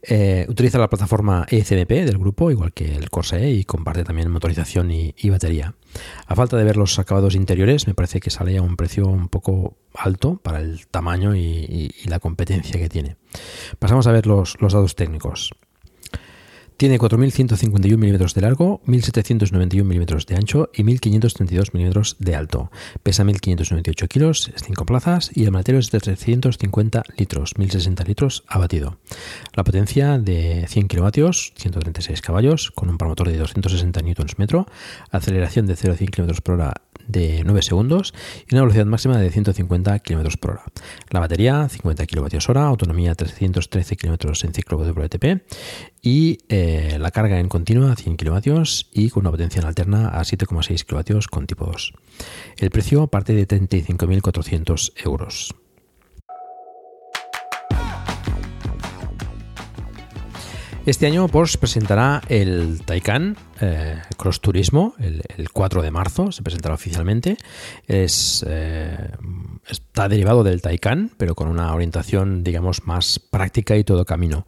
Eh, 0.00 0.46
utiliza 0.48 0.78
la 0.78 0.88
plataforma 0.88 1.44
ECMP 1.50 1.90
del 1.90 2.16
grupo, 2.16 2.50
igual 2.50 2.72
que 2.72 2.96
el 2.96 3.10
Corsa 3.10 3.38
E, 3.38 3.50
y 3.50 3.64
comparte 3.64 4.04
también 4.04 4.30
motorización 4.30 4.90
y, 4.90 5.12
batería. 5.28 5.74
A 6.26 6.34
falta 6.34 6.56
de 6.56 6.64
ver 6.64 6.78
los 6.78 6.98
acabados 6.98 7.34
interiores, 7.34 7.86
me 7.86 7.92
parece 7.92 8.18
que 8.20 8.30
sale 8.30 8.56
a 8.56 8.62
un 8.62 8.76
precio 8.76 9.06
un 9.06 9.28
poco 9.28 9.76
alto 9.94 10.40
para 10.42 10.60
el 10.60 10.86
tamaño 10.86 11.36
y, 11.36 11.94
la 12.06 12.18
competencia 12.18 12.80
que 12.80 12.88
tiene. 12.88 13.16
Pasamos 13.78 14.06
a 14.06 14.12
ver 14.12 14.26
los, 14.26 14.56
los 14.58 14.72
datos 14.72 14.94
técnicos. 14.94 15.50
Tiene 16.78 16.96
4.151 17.00 17.96
milímetros 17.96 18.34
de 18.34 18.40
largo, 18.40 18.80
1.791 18.86 19.82
milímetros 19.82 20.26
de 20.26 20.36
ancho 20.36 20.70
y 20.72 20.84
1.532 20.84 21.70
milímetros 21.72 22.14
de 22.20 22.36
alto. 22.36 22.70
Pesa 23.02 23.24
1.598 23.24 24.06
kilos, 24.06 24.52
es 24.54 24.62
5 24.62 24.86
plazas 24.86 25.32
y 25.34 25.42
el 25.42 25.50
maletero 25.50 25.80
es 25.80 25.90
de 25.90 25.98
350 25.98 27.02
litros, 27.16 27.56
1.060 27.56 28.06
litros 28.06 28.44
abatido. 28.46 28.98
La 29.56 29.64
potencia 29.64 30.18
de 30.18 30.66
100 30.68 30.86
kilovatios, 30.86 31.52
136 31.56 32.22
caballos, 32.22 32.70
con 32.70 32.88
un 32.88 32.96
par 32.96 33.08
motor 33.08 33.28
de 33.28 33.38
260 33.38 34.00
Nm, 34.00 34.64
aceleración 35.10 35.66
de 35.66 35.74
0 35.74 35.94
a 35.94 35.96
100 35.96 36.10
km 36.12 36.40
por 36.42 36.54
hora 36.54 36.74
de 37.08 37.42
9 37.44 37.62
segundos 37.62 38.14
y 38.48 38.54
una 38.54 38.62
velocidad 38.62 38.86
máxima 38.86 39.18
de 39.18 39.30
150 39.30 39.98
km 40.00 40.38
por 40.38 40.50
hora. 40.52 40.62
La 41.10 41.20
batería 41.20 41.68
50 41.68 42.06
kWh, 42.06 42.58
autonomía 42.58 43.14
313 43.14 43.96
km 43.96 44.44
en 44.44 44.54
ciclo 44.54 44.78
WLTP 44.78 45.42
y 46.02 46.38
eh, 46.48 46.96
la 47.00 47.10
carga 47.10 47.40
en 47.40 47.48
continua 47.48 47.96
100 47.96 48.16
kW 48.16 48.62
y 48.92 49.10
con 49.10 49.22
una 49.22 49.30
potencia 49.30 49.60
en 49.60 49.66
alterna 49.66 50.08
a 50.08 50.20
7,6 50.20 50.84
kW 50.84 51.18
con 51.30 51.46
tipo 51.46 51.66
2. 51.66 51.92
El 52.58 52.70
precio 52.70 53.06
parte 53.08 53.32
de 53.32 53.48
35.400 53.48 54.92
euros. 55.04 55.54
Este 60.88 61.04
año 61.04 61.28
Porsche 61.28 61.58
presentará 61.58 62.22
el 62.30 62.80
Taycan 62.82 63.36
eh, 63.60 64.00
Cross 64.16 64.40
Turismo 64.40 64.94
el, 64.98 65.50
4 65.52 65.82
de 65.82 65.90
marzo, 65.90 66.32
se 66.32 66.42
presentará 66.42 66.74
oficialmente. 66.74 67.36
Es, 67.86 68.42
eh, 68.48 69.10
está 69.68 70.08
derivado 70.08 70.44
del 70.44 70.62
Taycan, 70.62 71.10
pero 71.18 71.34
con 71.34 71.48
una 71.48 71.74
orientación, 71.74 72.42
digamos, 72.42 72.86
más 72.86 73.18
práctica 73.18 73.76
y 73.76 73.84
todo 73.84 74.06
camino. 74.06 74.46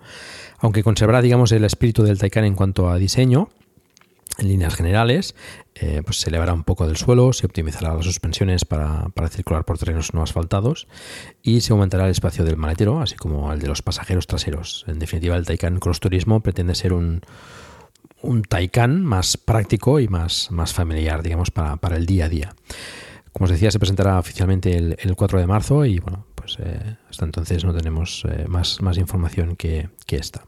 Aunque 0.61 0.83
conservará, 0.83 1.21
digamos, 1.21 1.53
el 1.53 1.63
espíritu 1.63 2.05
del 2.05 2.19
Taycan 2.19 2.47
en 2.47 2.55
cuanto 2.55 2.89
a 2.89 2.97
diseño, 2.97 3.51
en 4.39 4.49
líneas 4.49 4.75
generales, 4.75 5.35
eh, 5.81 6.03
pues 6.05 6.21
se 6.21 6.29
elevará 6.29 6.53
un 6.53 6.65
poco 6.65 6.87
del 6.87 6.99
suelo, 6.99 7.33
se 7.33 7.47
optimizará 7.47 7.95
las 7.95 8.05
suspensiones 8.05 8.67
para, 8.67 9.11
circular 9.31 9.65
por 9.65 9.79
terrenos 9.79 10.13
no 10.13 10.23
asfaltados 10.23 10.89
y 11.43 11.63
se 11.63 11.73
aumentará 11.73 12.05
el 12.05 12.11
espacio 12.11 12.45
del 12.45 12.59
maletero, 12.59 13.01
así 13.01 13.17
como 13.17 13.51
el 13.53 13.61
de 13.61 13.69
los 13.69 13.81
pasajeros 13.81 14.27
traseros. 14.27 14.85
En 14.89 14.99
definitiva, 14.99 15.37
el 15.37 15.47
Taycan 15.47 15.79
Cross 15.79 16.01
Turismo 16.01 16.41
pretende 16.41 16.75
ser 16.75 16.93
un, 16.93 17.23
un 18.21 18.43
Taycan 18.43 19.03
más 19.03 19.39
práctico 19.39 20.01
y 20.01 20.09
más, 20.09 20.51
más 20.51 20.75
familiar, 20.75 21.23
digamos, 21.23 21.51
para, 21.51 21.97
el 21.97 22.05
día 22.05 22.27
a 22.27 22.29
día. 22.29 22.55
Como 23.33 23.45
os 23.45 23.51
decía, 23.51 23.71
se 23.71 23.79
presentará 23.79 24.19
oficialmente 24.19 24.77
el, 24.77 25.17
4 25.17 25.41
de 25.41 25.47
marzo 25.47 25.87
y 25.87 25.99
bueno, 25.99 26.27
pues 26.35 26.59
eh, 26.61 26.97
hasta 27.09 27.25
entonces 27.25 27.65
no 27.65 27.73
tenemos 27.73 28.27
eh, 28.29 28.45
más, 28.49 28.83
más 28.83 28.99
información 28.99 29.57
que, 29.57 29.89
que 30.05 30.17
esta. 30.17 30.45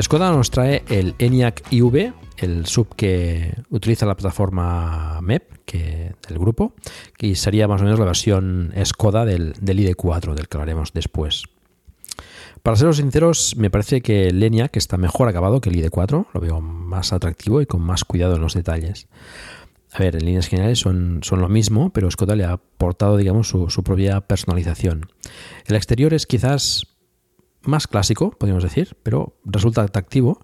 Skoda 0.00 0.32
nos 0.32 0.50
trae 0.50 0.82
el 0.88 1.14
ENIAC 1.18 1.64
IV, 1.70 2.14
el 2.38 2.64
sub 2.66 2.94
que 2.96 3.54
utiliza 3.68 4.06
la 4.06 4.14
plataforma 4.14 5.20
MEP 5.20 5.64
que, 5.66 6.14
del 6.26 6.38
grupo, 6.38 6.74
y 7.18 7.34
sería 7.34 7.68
más 7.68 7.82
o 7.82 7.84
menos 7.84 7.98
la 7.98 8.06
versión 8.06 8.72
Skoda 8.84 9.26
del, 9.26 9.52
del 9.60 9.78
ID4, 9.80 10.34
del 10.34 10.48
que 10.48 10.56
hablaremos 10.56 10.94
después. 10.94 11.44
Para 12.62 12.76
ser 12.76 12.94
sinceros, 12.94 13.54
me 13.56 13.68
parece 13.68 14.00
que 14.00 14.28
el 14.28 14.42
ENIAC 14.42 14.76
está 14.78 14.96
mejor 14.96 15.28
acabado 15.28 15.60
que 15.60 15.68
el 15.68 15.76
ID4, 15.76 16.26
lo 16.32 16.40
veo 16.40 16.60
más 16.62 17.12
atractivo 17.12 17.60
y 17.60 17.66
con 17.66 17.82
más 17.82 18.04
cuidado 18.04 18.36
en 18.36 18.40
los 18.40 18.54
detalles. 18.54 19.08
A 19.92 19.98
ver, 19.98 20.16
en 20.16 20.24
líneas 20.24 20.48
generales 20.48 20.78
son, 20.78 21.20
son 21.22 21.42
lo 21.42 21.50
mismo, 21.50 21.90
pero 21.92 22.10
Skoda 22.10 22.34
le 22.34 22.44
ha 22.44 22.52
aportado, 22.52 23.18
digamos, 23.18 23.48
su 23.48 23.82
propia 23.84 24.22
personalización. 24.22 25.10
El 25.66 25.76
exterior 25.76 26.14
es 26.14 26.26
quizás 26.26 26.91
más 27.64 27.86
clásico, 27.86 28.30
podríamos 28.30 28.62
decir, 28.62 28.96
pero 29.02 29.36
resulta 29.44 29.82
atractivo, 29.82 30.40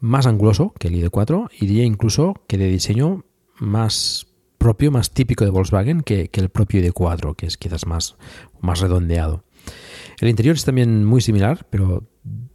más 0.00 0.26
anguloso 0.26 0.72
que 0.78 0.88
el 0.88 0.94
ID4 0.94 1.50
y 1.58 1.66
diría 1.66 1.84
incluso 1.84 2.34
que 2.46 2.58
de 2.58 2.68
diseño 2.68 3.24
más 3.58 4.26
propio, 4.58 4.90
más 4.90 5.10
típico 5.10 5.44
de 5.44 5.50
Volkswagen 5.50 6.02
que, 6.02 6.30
el 6.32 6.48
propio 6.48 6.80
ID4, 6.82 7.36
que 7.36 7.46
es 7.46 7.56
quizás 7.56 7.86
más, 7.86 8.16
más 8.60 8.80
redondeado. 8.80 9.44
El 10.20 10.28
interior 10.28 10.56
es 10.56 10.64
también 10.64 11.04
muy 11.04 11.20
similar, 11.20 11.66
pero 11.70 12.04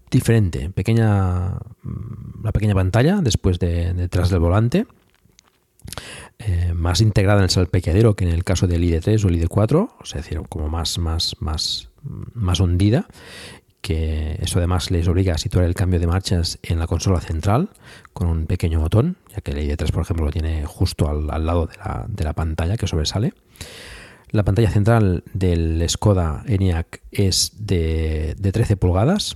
diferente. 0.09 0.69
Pequeña, 0.69 1.51
mm, 1.83 2.43
la 2.43 2.51
pequeña 2.51 2.75
pantalla 2.75 3.19
después 3.21 3.59
de 3.59 3.93
detrás 3.93 4.29
del 4.29 4.39
volante. 4.39 4.87
Eh, 6.39 6.73
más 6.75 7.01
integrada 7.01 7.39
en 7.39 7.45
el 7.45 7.49
salpequeadero 7.49 8.15
que 8.15 8.25
en 8.25 8.31
el 8.31 8.43
caso 8.43 8.67
del 8.67 8.83
ID3 8.83 9.23
o 9.23 9.29
el 9.29 9.41
ID4, 9.41 9.89
o 9.99 10.05
sea, 10.05 10.21
como 10.49 10.69
más, 10.69 10.97
más, 10.97 11.35
más, 11.39 11.89
más 12.33 12.59
hundida 12.59 13.07
que 13.81 14.37
eso 14.41 14.59
además 14.59 14.91
les 14.91 15.07
obliga 15.07 15.33
a 15.33 15.37
situar 15.37 15.65
el 15.65 15.73
cambio 15.73 15.99
de 15.99 16.07
marchas 16.07 16.59
en 16.63 16.79
la 16.79 16.87
consola 16.87 17.19
central 17.19 17.69
con 18.13 18.27
un 18.27 18.45
pequeño 18.45 18.79
botón, 18.79 19.17
ya 19.33 19.41
que 19.41 19.51
el 19.51 19.57
ID3 19.57 19.91
por 19.91 20.03
ejemplo 20.03 20.25
lo 20.25 20.31
tiene 20.31 20.65
justo 20.65 21.09
al, 21.09 21.45
lado 21.45 21.67
de 22.07 22.23
la, 22.23 22.33
pantalla 22.33 22.77
que 22.77 22.87
sobresale. 22.87 23.33
La 24.29 24.43
pantalla 24.43 24.69
central 24.69 25.23
del 25.33 25.83
Skoda 25.89 26.43
ENIAC 26.47 27.01
es 27.11 27.51
de, 27.57 28.35
de 28.37 28.51
13 28.51 28.77
pulgadas 28.77 29.35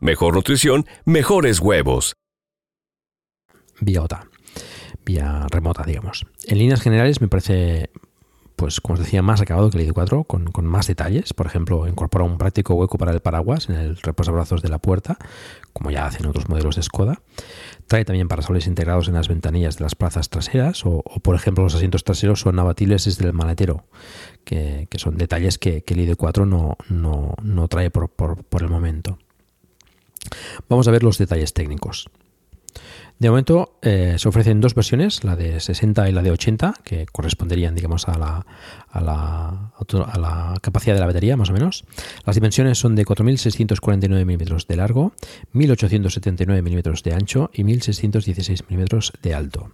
mejor 0.00 0.34
nutrición, 0.34 0.86
mejores 1.04 1.60
huevos. 1.60 2.16
Vía 3.80 4.02
OTA, 4.02 4.28
vía 5.04 5.46
remota, 5.50 5.84
digamos. 5.84 6.26
En 6.46 6.58
líneas 6.58 6.80
generales 6.80 7.20
me 7.20 7.28
parece, 7.28 7.90
pues 8.56 8.80
como 8.80 8.94
os 8.94 9.00
decía, 9.00 9.22
más 9.22 9.40
acabado 9.40 9.70
que 9.70 9.78
el 9.78 9.88
ID4, 9.88 10.26
con, 10.26 10.46
con 10.46 10.66
más 10.66 10.86
detalles. 10.86 11.32
Por 11.32 11.46
ejemplo, 11.46 11.88
incorpora 11.88 12.24
un 12.24 12.38
práctico 12.38 12.74
hueco 12.74 12.98
para 12.98 13.12
el 13.12 13.20
paraguas 13.20 13.68
en 13.68 13.76
el 13.76 13.96
reposabrazos 13.96 14.62
de 14.62 14.68
la 14.68 14.78
puerta, 14.78 15.18
como 15.72 15.90
ya 15.90 16.06
hacen 16.06 16.26
otros 16.26 16.48
modelos 16.48 16.76
de 16.76 16.82
Skoda. 16.82 17.22
Trae 17.86 18.04
también 18.04 18.28
parasoles 18.28 18.66
integrados 18.66 19.08
en 19.08 19.14
las 19.14 19.28
ventanillas 19.28 19.76
de 19.76 19.84
las 19.84 19.94
plazas 19.94 20.30
traseras 20.30 20.86
o, 20.86 21.02
por 21.22 21.36
ejemplo, 21.36 21.64
los 21.64 21.74
asientos 21.74 22.04
traseros 22.04 22.40
son 22.40 22.58
abatibles 22.58 23.04
desde 23.04 23.26
el 23.26 23.34
maletero, 23.34 23.84
que, 24.44 24.88
son 24.96 25.16
detalles 25.16 25.58
que, 25.58 25.84
el 25.86 26.16
ID4 26.16 26.46
no, 26.46 26.76
no, 27.42 27.68
trae 27.68 27.90
por, 27.90 28.08
por, 28.08 28.62
el 28.62 28.68
momento. 28.68 29.18
Vamos 30.68 30.88
a 30.88 30.90
ver 30.90 31.02
los 31.02 31.18
detalles 31.18 31.52
técnicos. 31.52 32.10
De 33.18 33.30
momento 33.30 33.78
eh, 33.80 34.16
se 34.18 34.28
ofrecen 34.28 34.60
dos 34.60 34.74
versiones, 34.74 35.22
la 35.22 35.36
de 35.36 35.60
60 35.60 36.08
y 36.08 36.12
la 36.12 36.22
de 36.22 36.32
80, 36.32 36.74
que 36.82 37.06
corresponderían, 37.06 37.74
digamos, 37.74 38.08
a 38.08 38.18
la, 38.18 38.44
a 38.90 39.00
la, 39.00 40.54
capacidad 40.60 40.94
de 40.94 41.00
la 41.00 41.06
batería, 41.06 41.36
más 41.36 41.50
o 41.50 41.52
menos. 41.52 41.84
Las 42.26 42.34
dimensiones 42.34 42.78
son 42.78 42.96
de 42.96 43.04
4.649 43.04 44.08
milímetros 44.24 44.66
de 44.66 44.76
largo, 44.76 45.12
1.879 45.54 46.60
milímetros 46.62 47.04
de 47.04 47.14
ancho 47.14 47.50
y 47.54 47.62
1.616 47.62 48.64
milímetros 48.68 49.12
de 49.22 49.34
alto. 49.34 49.70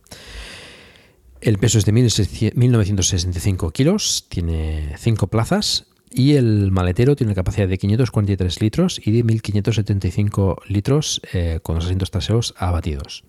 El 1.41 1.57
peso 1.57 1.79
es 1.79 1.87
de 1.87 1.95
1.965 1.95 3.73
kilos, 3.73 4.27
tiene 4.29 4.95
5 4.99 5.29
plazas 5.29 5.87
y 6.11 6.35
el 6.35 6.73
maletero 6.73 7.17
tiene 7.17 7.31
una 7.31 7.37
capacidad 7.37 7.69
de 7.69 7.79
543 7.79 8.61
litros 8.61 9.01
y 9.05 9.13
de 9.13 9.25
1.575 9.25 10.57
litros 10.67 11.21
eh, 11.33 11.61
con 11.63 11.77
los 11.77 11.85
asientos 11.85 12.11
traseros 12.11 12.55
abatidos. 12.59 13.25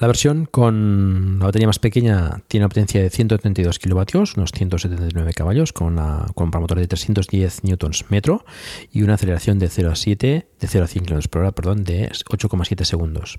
La 0.00 0.08
versión 0.08 0.46
con 0.46 1.38
la 1.38 1.46
batería 1.46 1.68
más 1.68 1.78
pequeña 1.78 2.42
tiene 2.48 2.64
una 2.64 2.68
potencia 2.68 3.00
de 3.00 3.10
132 3.10 3.78
kilovatios, 3.78 4.36
unos 4.36 4.50
179 4.50 5.32
caballos, 5.32 5.72
con, 5.72 5.96
con 6.34 6.50
un 6.52 6.60
motor 6.60 6.80
de 6.80 6.88
310 6.88 7.62
newtons 7.62 8.10
metro 8.10 8.44
y 8.90 9.02
una 9.02 9.14
aceleración 9.14 9.60
de 9.60 9.68
0 9.68 9.92
a 9.92 9.94
7, 9.96 10.48
de 10.58 10.66
0 10.66 10.84
a 10.84 10.88
100 10.88 11.04
km 11.04 11.28
por 11.28 11.42
hora, 11.42 11.52
perdón, 11.52 11.84
de 11.84 12.10
8,7 12.10 12.84
segundos. 12.84 13.36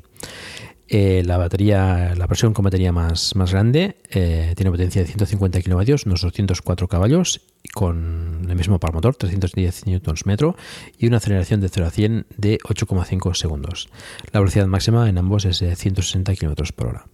Eh, 0.87 1.23
la 1.25 1.37
batería, 1.37 2.13
la 2.15 2.27
versión 2.27 2.53
con 2.53 2.63
batería 2.63 2.91
más, 2.91 3.35
más 3.35 3.51
grande 3.51 3.97
eh, 4.11 4.53
tiene 4.55 4.69
potencia 4.69 5.01
de 5.01 5.07
150 5.07 5.61
kilovatios, 5.61 6.05
unos 6.05 6.21
204 6.21 6.87
caballos, 6.87 7.41
con 7.73 8.45
el 8.47 8.55
mismo 8.55 8.79
par 8.79 8.93
motor, 8.93 9.15
310 9.15 9.87
newtons 9.87 10.27
metro, 10.27 10.55
y 10.99 11.07
una 11.07 11.17
aceleración 11.17 11.59
de 11.59 11.69
0 11.69 11.87
a 11.87 11.89
100 11.89 12.25
de 12.37 12.59
8,5 12.59 13.33
segundos. 13.33 13.89
La 14.31 14.39
velocidad 14.39 14.67
máxima 14.67 15.09
en 15.09 15.17
ambos 15.17 15.45
es 15.45 15.59
de 15.59 15.75
160 15.75 16.35
kilómetros 16.35 16.71
por 16.71 16.87
hora. 16.87 17.05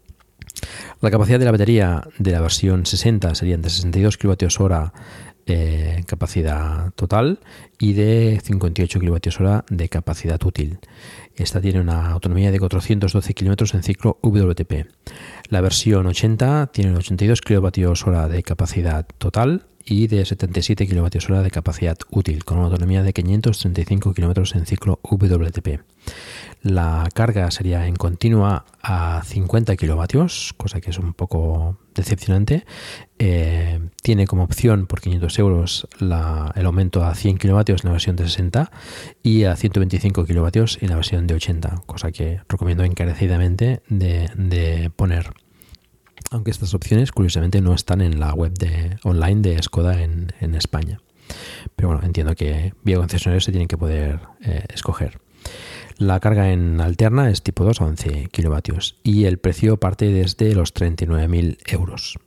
La 1.00 1.10
capacidad 1.10 1.40
de 1.40 1.46
la 1.46 1.52
batería 1.52 2.08
de 2.20 2.32
la 2.32 2.42
versión 2.42 2.86
60 2.86 3.34
serían 3.36 3.62
de 3.62 3.70
62 3.70 4.18
kWh 4.18 4.92
eh, 5.52 6.04
capacidad 6.06 6.92
total 6.94 7.40
y 7.80 7.94
de 7.94 8.40
58 8.44 9.00
kWh 9.00 9.64
de 9.70 9.90
capacidad 9.90 10.42
útil. 10.44 10.80
Esta 11.36 11.62
tiene 11.62 11.80
una 11.80 12.12
autonomía 12.12 12.52
de 12.52 12.60
412 12.60 13.34
km 13.34 13.76
en 13.76 13.84
ciclo 13.84 14.18
WTP. 14.22 14.88
La 15.50 15.62
versión 15.62 16.06
80 16.06 16.68
tiene 16.68 16.96
82 16.96 17.42
kWh 17.42 18.28
de 18.30 18.44
capacidad 18.44 19.06
total 19.18 19.66
y 19.86 20.08
de 20.08 20.26
77 20.26 20.88
kWh 20.88 21.42
de 21.42 21.52
capacidad 21.52 21.98
útil, 22.12 22.44
con 22.46 22.58
una 22.58 22.68
autonomía 22.68 23.04
de 23.04 23.14
535 23.14 24.14
km 24.14 24.56
en 24.56 24.66
ciclo 24.66 25.00
WTP. 25.04 25.82
La 26.64 27.10
carga 27.16 27.50
sería 27.50 27.88
en 27.88 27.96
continua 27.96 28.66
a 28.84 29.24
50 29.26 29.76
kilovatios, 29.78 30.54
cosa 30.58 30.80
que 30.80 30.92
es 30.92 31.00
un 31.00 31.14
poco 31.14 31.80
decepcionante. 31.96 32.66
Eh, 33.18 33.80
tiene 34.04 34.28
como 34.28 34.44
opción 34.44 34.86
por 34.86 35.02
500 35.02 35.40
euros 35.40 35.88
el 36.00 36.66
aumento 36.66 37.04
a 37.04 37.16
100 37.16 37.40
kilovatios 37.40 37.84
en 37.84 37.88
la 37.88 37.94
versión 37.94 38.16
de 38.16 38.26
60 38.26 38.72
y 39.24 39.46
a 39.46 39.56
125 39.56 40.26
kilovatios 40.26 40.78
en 40.82 40.90
la 40.90 40.98
versión 40.98 41.26
de 41.26 41.34
80, 41.34 41.82
cosa 41.88 42.12
que 42.12 42.42
recomiendo 42.48 42.84
encarecidamente 42.84 43.82
de, 43.90 44.92
poner. 44.96 45.34
Aunque 46.30 46.52
estas 46.52 46.76
opciones, 46.76 47.12
curiosamente, 47.12 47.60
no 47.62 47.74
están 47.74 48.02
en 48.02 48.20
la 48.20 48.34
web 48.36 48.54
de, 48.54 48.98
online 49.04 49.42
de 49.42 49.64
Skoda 49.64 50.02
en, 50.04 50.56
España. 50.56 51.02
Pero 51.76 51.90
bueno, 51.90 52.04
entiendo 52.06 52.36
que 52.36 52.74
vía 52.84 52.98
concesionarios 52.98 53.46
se 53.46 53.52
tienen 53.52 53.68
que 53.68 53.78
poder 53.78 54.20
eh, 54.42 54.66
escoger. 54.72 55.20
La 56.02 56.20
carga 56.20 56.52
en 56.52 56.82
alterna 56.82 57.30
es 57.30 57.44
tipo 57.44 57.64
2 57.64 57.80
a 57.80 57.86
11 57.86 58.30
kilovatios 58.32 58.96
y 59.04 59.26
el 59.26 59.38
precio 59.38 59.78
parte 59.78 60.08
desde 60.08 60.56
los 60.56 60.74
39.000 60.74 61.60
euros. 61.68 62.18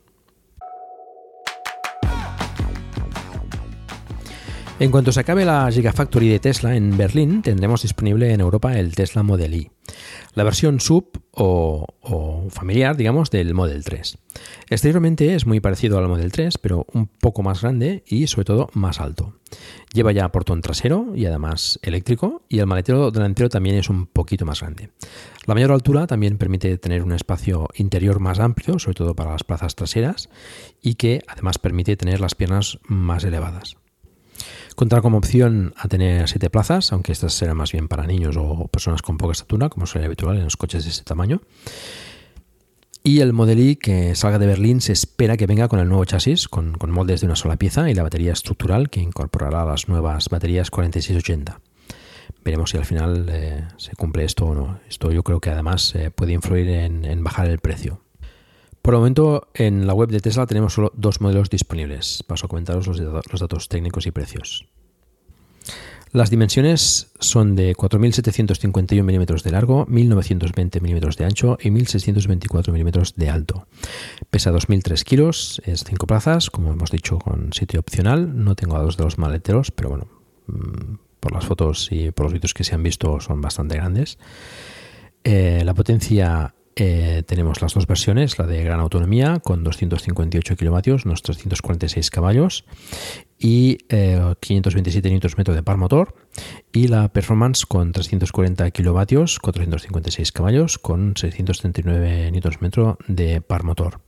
En 4.77 4.91
cuanto 4.91 5.13
se 5.13 5.21
acabe 5.21 5.45
la 5.45 5.71
Gigafactory 5.71 6.27
de 6.27 6.39
Tesla 6.39 6.75
en 6.75 6.97
Berlín, 6.97 7.41
tendremos 7.41 7.83
disponible 7.83 8.33
en 8.33 8.41
Europa 8.41 8.77
el 8.77 8.93
Tesla 8.93 9.23
Model 9.23 9.53
Y, 9.53 9.71
la 10.33 10.43
versión 10.43 10.81
sub 10.81 11.21
o, 11.31 11.87
familiar, 12.49 12.97
digamos, 12.97 13.31
del 13.31 13.53
Model 13.53 13.85
3. 13.85 14.17
Exteriormente 14.69 15.33
es 15.33 15.45
muy 15.45 15.61
parecido 15.61 15.97
al 15.97 16.09
Model 16.09 16.29
3, 16.29 16.57
pero 16.57 16.85
un 16.91 17.07
poco 17.07 17.41
más 17.41 17.61
grande 17.61 18.03
y 18.05 18.27
sobre 18.27 18.43
todo 18.43 18.69
más 18.73 18.99
alto. 18.99 19.39
Lleva 19.93 20.11
ya 20.11 20.29
portón 20.29 20.61
trasero 20.61 21.13
y 21.15 21.25
además 21.25 21.79
eléctrico 21.81 22.43
y 22.49 22.59
el 22.59 22.67
maletero 22.67 23.11
delantero 23.11 23.47
también 23.47 23.77
es 23.77 23.89
un 23.89 24.07
poquito 24.07 24.45
más 24.45 24.59
grande. 24.59 24.89
La 25.45 25.53
mayor 25.53 25.71
altura 25.71 26.05
también 26.05 26.37
permite 26.37 26.77
tener 26.77 27.01
un 27.01 27.13
espacio 27.13 27.69
interior 27.75 28.19
más 28.19 28.39
amplio, 28.39 28.77
sobre 28.77 28.95
todo 28.95 29.15
para 29.15 29.31
las 29.31 29.45
plazas 29.45 29.73
traseras, 29.75 30.29
y 30.81 30.95
que 30.95 31.21
además 31.27 31.59
permite 31.59 31.95
tener 31.95 32.19
las 32.19 32.35
piernas 32.35 32.77
más 32.83 33.23
elevadas. 33.23 33.77
Contará 34.75 35.01
como 35.01 35.17
opción 35.17 35.73
a 35.77 35.87
tener 35.87 36.27
siete 36.27 36.49
plazas, 36.49 36.91
aunque 36.91 37.13
estas 37.13 37.33
serán 37.33 37.55
más 37.55 37.71
bien 37.71 37.87
para 37.87 38.05
niños 38.05 38.35
o 38.37 38.67
personas 38.67 39.01
con 39.01 39.17
poca 39.17 39.31
estatura, 39.31 39.69
como 39.69 39.85
suele 39.85 40.05
habitual 40.05 40.35
en 40.35 40.43
los 40.43 40.57
coches 40.57 40.83
de 40.83 40.89
este 40.89 41.05
tamaño. 41.05 41.41
Y 43.01 43.21
el 43.21 43.31
Model 43.31 43.59
I 43.59 43.77
que 43.77 44.15
salga 44.15 44.37
de 44.37 44.47
Berlín 44.47 44.81
se 44.81 44.91
espera 44.91 45.37
que 45.37 45.45
venga 45.45 45.69
con 45.69 45.79
el 45.79 45.87
nuevo 45.87 46.03
chasis, 46.03 46.49
con, 46.49 46.75
moldes 46.89 47.21
de 47.21 47.27
una 47.27 47.37
sola 47.37 47.55
pieza 47.55 47.89
y 47.89 47.93
la 47.93 48.03
batería 48.03 48.33
estructural 48.33 48.89
que 48.89 48.99
incorporará 48.99 49.63
las 49.63 49.87
nuevas 49.87 50.27
baterías 50.27 50.71
4680. 50.71 51.61
Veremos 52.43 52.71
si 52.71 52.77
al 52.77 52.85
final 52.85 53.27
eh, 53.29 53.63
se 53.77 53.95
cumple 53.95 54.25
esto 54.25 54.45
o 54.45 54.55
no. 54.55 54.79
Esto 54.89 55.11
yo 55.11 55.23
creo 55.23 55.39
que 55.39 55.51
además 55.51 55.95
eh, 55.95 56.11
puede 56.11 56.33
influir 56.33 56.67
en 56.67 57.23
bajar 57.23 57.47
el 57.47 57.59
precio. 57.59 58.04
Por 58.85 58.93
el 58.93 58.99
momento, 58.99 59.47
en 59.55 59.87
la 59.87 59.95
web 59.95 60.09
de 60.11 60.19
Tesla 60.19 60.45
tenemos 60.45 60.73
solo 60.73 60.91
dos 60.95 61.19
modelos 61.19 61.49
disponibles. 61.49 62.21
Paso 62.21 62.45
a 62.45 62.49
comentaros 62.49 62.85
los, 62.85 62.99
datos 63.39 63.67
técnicos 63.67 64.05
y 64.05 64.11
precios. 64.11 64.67
Las 66.11 66.29
dimensiones 66.29 67.11
son 67.19 67.55
de 67.55 67.75
4.751 67.75 69.01
milímetros 69.01 69.41
de 69.41 69.49
largo, 69.49 69.87
1.920 69.87 70.81
milímetros 70.81 71.17
de 71.17 71.25
ancho 71.25 71.57
y 71.59 71.69
1.624 71.69 72.71
milímetros 72.71 73.15
de 73.15 73.31
alto. 73.31 73.67
Pesa 74.29 74.51
2.003 74.51 75.03
kilos, 75.03 75.63
es 75.65 75.83
5 75.83 76.05
plazas, 76.05 76.51
como 76.51 76.71
hemos 76.71 76.91
dicho, 76.91 77.17
con 77.17 77.53
sitio 77.53 77.79
opcional. 77.79 78.43
No 78.43 78.53
tengo 78.53 78.77
a 78.77 78.85
de 78.85 79.03
los 79.03 79.17
maleteros, 79.17 79.71
pero 79.71 79.89
bueno, 79.89 80.07
mm, 80.45 80.97
por 81.19 81.31
las 81.31 81.43
fotos 81.43 81.87
y 81.91 82.11
por 82.11 82.27
los 82.27 82.33
vídeos 82.33 82.53
que 82.53 82.63
se 82.63 82.75
han 82.75 82.83
visto 82.83 83.19
son 83.19 83.41
bastante 83.41 83.77
grandes. 83.77 84.19
Eh, 85.23 85.63
la 85.65 85.73
potencia 85.73 86.53
eh, 86.75 87.23
tenemos 87.25 87.61
las 87.61 87.73
dos 87.73 87.87
versiones, 87.87 88.37
la 88.37 88.47
de 88.47 88.63
gran 88.63 88.79
autonomía 88.79 89.39
con 89.39 89.63
258 89.63 90.55
kilovatios, 90.55 91.05
unos 91.05 91.21
346 91.21 92.09
caballos 92.09 92.65
y 93.37 93.77
527 94.39 95.07
eh, 95.07 95.19
Nm 95.19 95.43
de 95.53 95.63
par 95.63 95.77
motor 95.77 96.15
y 96.71 96.87
la 96.87 97.07
Performance 97.07 97.65
con 97.65 97.91
340 97.91 98.69
kilovatios, 98.71 99.39
456 99.39 100.31
caballos 100.31 100.77
con 100.77 101.15
639 101.15 102.31
Nm 102.31 102.97
de 103.07 103.41
par 103.41 103.63
motor. 103.63 104.01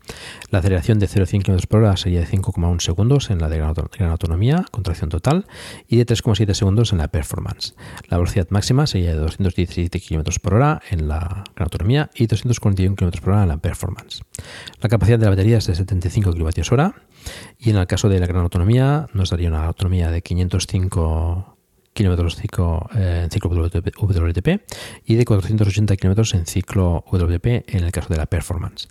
La 0.50 0.60
aceleración 0.60 1.00
de 1.00 1.08
0 1.08 1.24
a 1.24 1.28
100 1.28 1.42
km 1.44 1.68
por 1.68 1.80
hora 1.82 1.98
sería 1.98 2.20
de 2.20 2.28
5,1 2.28 2.82
segundos 2.82 3.30
en 3.30 3.40
la 3.40 3.50
de 3.50 3.58
gran 3.58 4.10
autonomía 4.10 4.66
con 4.72 4.84
total 4.84 5.46
y 5.88 5.98
de 5.98 6.06
3,7 6.06 6.54
segundos 6.54 6.92
en 6.92 6.98
la 6.98 7.08
Performance. 7.08 7.76
La 8.10 8.18
velocidad 8.18 8.48
máxima 8.50 8.88
sería 8.88 9.14
de 9.14 9.20
217 9.20 10.00
km 10.02 10.40
por 10.40 10.56
hora 10.56 10.82
en 10.90 11.08
la 11.08 11.46
gran 11.56 11.66
autonomía 11.66 12.10
y 12.16 12.28
241 12.28 12.96
km 12.96 13.22
por 13.22 13.34
hora 13.34 13.44
en 13.44 13.50
la 13.50 13.58
Performance. 13.58 14.24
La 14.82 14.90
capacidad 14.90 15.20
de 15.20 15.26
la 15.26 15.32
batería 15.32 15.58
es 15.58 15.68
de 15.68 15.76
75 15.76 16.34
kWh 16.34 16.94
y 17.60 17.70
en 17.72 17.78
el 17.78 17.88
caso 17.88 18.10
de 18.10 18.20
la 18.20 18.28
gran 18.28 18.42
autonomía 18.44 19.08
nos 19.18 19.32
daría 19.32 19.50
una 19.50 19.66
autonomía 19.66 20.10
de 20.12 20.22
505 20.22 21.58
kilómetros 21.98 22.38
eh, 22.96 23.22
en 23.24 23.32
ciclo 23.32 23.50
WLTP 23.50 24.48
y 25.04 25.16
de 25.16 25.26
480 25.26 25.96
kilómetros 25.98 26.36
en 26.36 26.46
ciclo 26.46 27.04
WLTP 27.12 27.68
en 27.74 27.84
el 27.84 27.92
caso 27.92 28.10
de 28.10 28.18
la 28.18 28.28
Performance. 28.28 28.88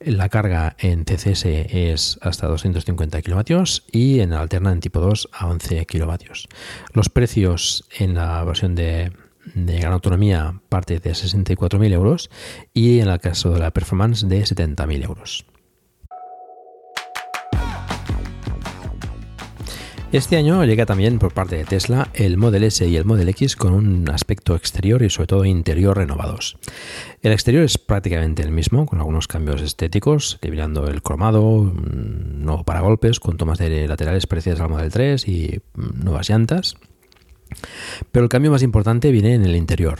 La 0.00 0.28
carga 0.28 0.76
en 0.78 1.04
TCS 1.04 1.46
es 1.46 2.18
hasta 2.20 2.48
250 2.48 3.22
kilovatios 3.22 3.84
y 3.90 4.20
en 4.20 4.34
alterna 4.34 4.72
en 4.72 4.80
tipo 4.80 5.00
2 5.00 5.30
a 5.32 5.46
11 5.46 5.86
kilovatios. 5.86 6.48
Los 6.92 7.08
precios 7.08 7.84
en 7.98 8.14
la 8.14 8.44
versión 8.44 8.74
de, 8.74 9.12
de 9.54 9.78
gran 9.78 9.94
autonomía 9.94 10.60
parte 10.68 10.98
de 10.98 11.12
64.000 11.12 11.92
euros 11.92 12.30
y 12.74 12.98
en 12.98 13.08
el 13.08 13.20
caso 13.20 13.52
de 13.52 13.60
la 13.60 13.70
Performance 13.70 14.28
de 14.28 14.42
70.000 14.42 15.04
euros. 15.04 15.46
Este 20.12 20.36
año 20.36 20.62
llega 20.66 20.84
también 20.84 21.18
por 21.18 21.32
parte 21.32 21.56
de 21.56 21.64
Tesla 21.64 22.10
el 22.12 22.36
Model 22.36 22.64
S 22.64 22.86
y 22.86 22.96
el 22.98 23.06
Model 23.06 23.30
X 23.30 23.56
con 23.56 23.72
un 23.72 24.10
aspecto 24.10 24.54
exterior 24.54 25.02
y 25.02 25.08
sobre 25.08 25.26
todo 25.26 25.46
interior 25.46 25.96
renovados. 25.96 26.58
El 27.22 27.32
exterior 27.32 27.64
es 27.64 27.78
prácticamente 27.78 28.42
el 28.42 28.50
mismo, 28.50 28.84
con 28.84 28.98
algunos 28.98 29.26
cambios 29.26 29.62
estéticos, 29.62 30.38
liberando 30.42 30.86
el 30.86 31.00
cromado, 31.00 31.72
nuevo 31.72 32.62
paragolpes 32.62 33.20
con 33.20 33.38
tomas 33.38 33.58
de 33.58 33.88
laterales 33.88 34.26
parecidas 34.26 34.60
al 34.60 34.68
Model 34.68 34.92
3 34.92 35.26
y 35.28 35.62
mm, 35.76 36.04
nuevas 36.04 36.28
llantas. 36.28 36.76
Pero 38.10 38.24
el 38.24 38.28
cambio 38.28 38.50
más 38.50 38.62
importante 38.62 39.12
viene 39.12 39.32
en 39.32 39.46
el 39.46 39.56
interior. 39.56 39.98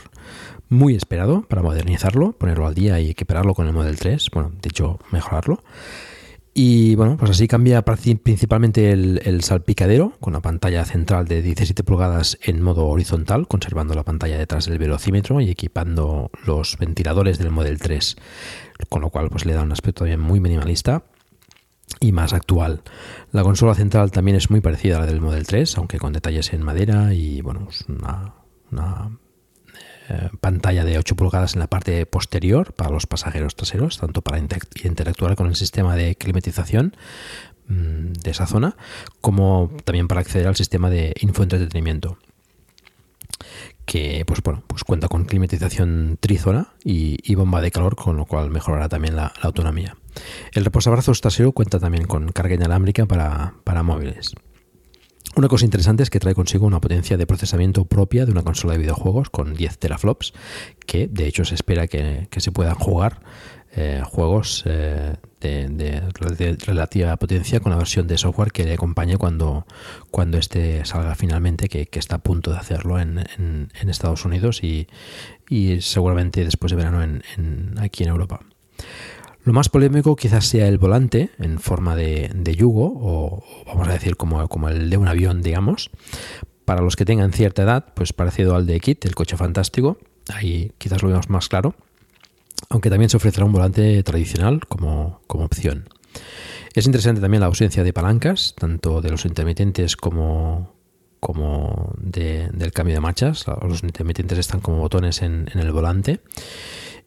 Muy 0.69 0.93
esperado 0.93 1.41
para 1.41 1.63
modernizarlo, 1.63 2.33
ponerlo 2.33 2.67
al 2.67 2.75
día 2.75 2.99
y 2.99 3.09
equipararlo 3.09 3.55
con 3.55 3.65
el 3.65 3.73
Model 3.73 3.97
3, 3.97 4.29
bueno, 4.31 4.51
de 4.61 4.69
hecho, 4.69 4.99
mejorarlo. 5.11 5.63
Y 6.55 6.93
bueno, 6.95 7.17
pues 7.17 7.31
así 7.31 7.47
cambia 7.47 7.81
principalmente 7.81 8.91
el, 8.91 9.43
salpicadero 9.43 10.13
con 10.19 10.33
la 10.33 10.39
pantalla 10.39 10.85
central 10.85 11.27
de 11.27 11.41
17 11.41 11.83
pulgadas 11.83 12.37
en 12.43 12.61
modo 12.61 12.85
horizontal, 12.87 13.47
conservando 13.47 13.95
la 13.95 14.03
pantalla 14.03 14.37
detrás 14.37 14.67
del 14.67 14.77
velocímetro 14.77 15.41
y 15.41 15.49
equipando 15.49 16.29
los 16.45 16.77
ventiladores 16.77 17.39
del 17.39 17.49
Model 17.49 17.79
3, 17.79 18.17
con 18.87 19.01
lo 19.01 19.09
cual 19.09 19.29
pues 19.29 19.45
le 19.45 19.53
da 19.53 19.63
un 19.63 19.71
aspecto 19.71 20.05
bien 20.05 20.19
muy 20.19 20.39
minimalista 20.39 21.03
y 21.99 22.11
más 22.11 22.33
actual. 22.33 22.83
La 23.31 23.41
consola 23.41 23.73
central 23.73 24.11
también 24.11 24.37
es 24.37 24.51
muy 24.51 24.61
parecida 24.61 24.97
a 24.97 24.99
la 25.01 25.05
del 25.07 25.21
Model 25.21 25.47
3, 25.47 25.79
aunque 25.79 25.97
con 25.97 26.13
detalles 26.13 26.53
en 26.53 26.61
madera 26.61 27.15
y 27.15 27.41
bueno, 27.41 27.67
una, 27.87 28.35
una 28.71 29.17
eh, 30.09 30.29
pantalla 30.41 30.83
de 30.83 30.97
8 30.97 31.15
pulgadas 31.15 31.53
en 31.53 31.59
la 31.59 31.67
parte 31.67 32.05
posterior 32.05 32.73
para 32.73 32.89
los 32.89 33.07
pasajeros 33.07 33.55
traseros, 33.55 33.97
tanto 33.97 34.21
para 34.21 34.39
interactuar 34.39 35.35
con 35.35 35.47
el 35.47 35.55
sistema 35.55 35.95
de 35.95 36.15
climatización 36.15 36.95
mm, 37.67 38.13
de 38.13 38.31
esa 38.31 38.47
zona, 38.47 38.75
como 39.21 39.71
también 39.85 40.07
para 40.07 40.21
acceder 40.21 40.47
al 40.47 40.55
sistema 40.55 40.89
de 40.89 41.13
infoentretenimiento 41.21 42.17
que 43.85 44.23
pues 44.25 44.41
bueno 44.41 44.63
pues 44.67 44.83
cuenta 44.83 45.07
con 45.09 45.25
climatización 45.25 46.17
trizona 46.19 46.69
y, 46.83 47.35
bomba 47.35 47.59
de 47.59 47.71
calor 47.71 47.95
con 47.95 48.15
lo 48.15 48.25
cual 48.25 48.49
mejorará 48.49 48.87
también 48.87 49.15
la, 49.15 49.33
autonomía. 49.41 49.97
El 50.53 50.63
reposabrazos 50.63 51.19
trasero 51.19 51.51
cuenta 51.51 51.79
también 51.79 52.05
con 52.05 52.31
carga 52.31 52.55
inalámbrica 52.55 53.05
para, 53.05 53.55
para 53.63 53.83
móviles 53.83 54.35
una 55.35 55.47
cosa 55.47 55.65
interesante 55.65 56.03
es 56.03 56.09
que 56.09 56.19
trae 56.19 56.35
consigo 56.35 56.67
una 56.67 56.79
potencia 56.81 57.17
de 57.17 57.25
procesamiento 57.25 57.85
propia 57.85 58.25
de 58.25 58.31
una 58.31 58.43
consola 58.43 58.73
de 58.73 58.79
videojuegos 58.79 59.29
con 59.29 59.53
10 59.53 59.77
teraflops, 59.77 60.33
que 60.85 61.07
de 61.07 61.27
hecho 61.27 61.45
se 61.45 61.55
espera 61.55 61.87
que, 61.87 62.27
se 62.35 62.51
puedan 62.51 62.75
jugar 62.75 63.21
eh, 63.75 64.03
juegos 64.05 64.63
eh, 64.67 65.15
de, 65.39 66.55
relativa 66.65 67.17
potencia 67.17 67.59
con 67.59 67.71
la 67.71 67.77
versión 67.77 68.07
de 68.07 68.17
software 68.17 68.51
que 68.51 68.65
le 68.65 68.73
acompañe 68.73 69.17
cuando, 69.17 69.65
cuando 70.11 70.37
este 70.37 70.85
salga 70.85 71.15
finalmente, 71.15 71.67
que, 71.67 71.87
está 71.93 72.17
a 72.17 72.23
punto 72.23 72.51
de 72.51 72.57
hacerlo 72.57 72.99
en, 72.99 73.19
Estados 73.87 74.25
Unidos 74.25 74.61
y, 74.63 74.87
seguramente 75.81 76.43
después 76.43 76.71
de 76.71 76.75
verano 76.75 77.03
en, 77.03 77.75
aquí 77.79 78.03
en 78.03 78.09
Europa. 78.09 78.39
Lo 79.43 79.51
más 79.51 79.67
polémico 79.67 80.15
quizás 80.15 80.45
sea 80.45 80.67
el 80.67 80.77
volante 80.77 81.29
en 81.37 81.59
forma 81.59 81.97
de, 81.97 82.55
yugo, 82.57 82.93
o 82.95 83.43
vamos 83.65 83.89
a 83.89 83.91
decir 83.91 84.15
como, 84.15 84.47
como, 84.47 84.69
el 84.69 84.89
de 84.89 84.95
un 84.95 85.07
avión, 85.07 85.41
digamos. 85.41 85.91
Para 86.63 86.81
los 86.81 86.95
que 86.95 87.03
tengan 87.03 87.33
cierta 87.33 87.63
edad, 87.63 87.93
pues 87.93 88.13
parecido 88.13 88.55
al 88.55 88.65
de 88.65 88.79
Kit, 88.79 89.03
el 89.03 89.15
coche 89.15 89.35
fantástico. 89.35 89.97
Ahí 90.33 90.71
quizás 90.77 91.03
lo 91.03 91.09
vemos 91.09 91.29
más 91.29 91.49
claro. 91.49 91.75
Aunque 92.69 92.89
también 92.89 93.09
se 93.09 93.17
ofrecerá 93.17 93.45
un 93.45 93.51
volante 93.51 94.01
tradicional 94.03 94.65
como, 94.67 95.19
como 95.27 95.43
opción. 95.43 95.89
Es 96.73 96.85
interesante 96.85 97.19
también 97.19 97.41
la 97.41 97.47
ausencia 97.47 97.83
de 97.83 97.91
palancas, 97.91 98.55
tanto 98.57 99.01
de 99.01 99.11
los 99.11 99.25
intermitentes 99.25 99.97
como, 99.97 100.73
como 101.19 101.93
del 101.97 102.71
cambio 102.71 102.95
de 102.95 103.01
marchas. 103.01 103.45
Los 103.67 103.83
intermitentes 103.83 104.39
están 104.39 104.61
como 104.61 104.77
botones 104.77 105.21
en, 105.21 105.49
en 105.53 105.59
el 105.59 105.73
volante 105.73 106.21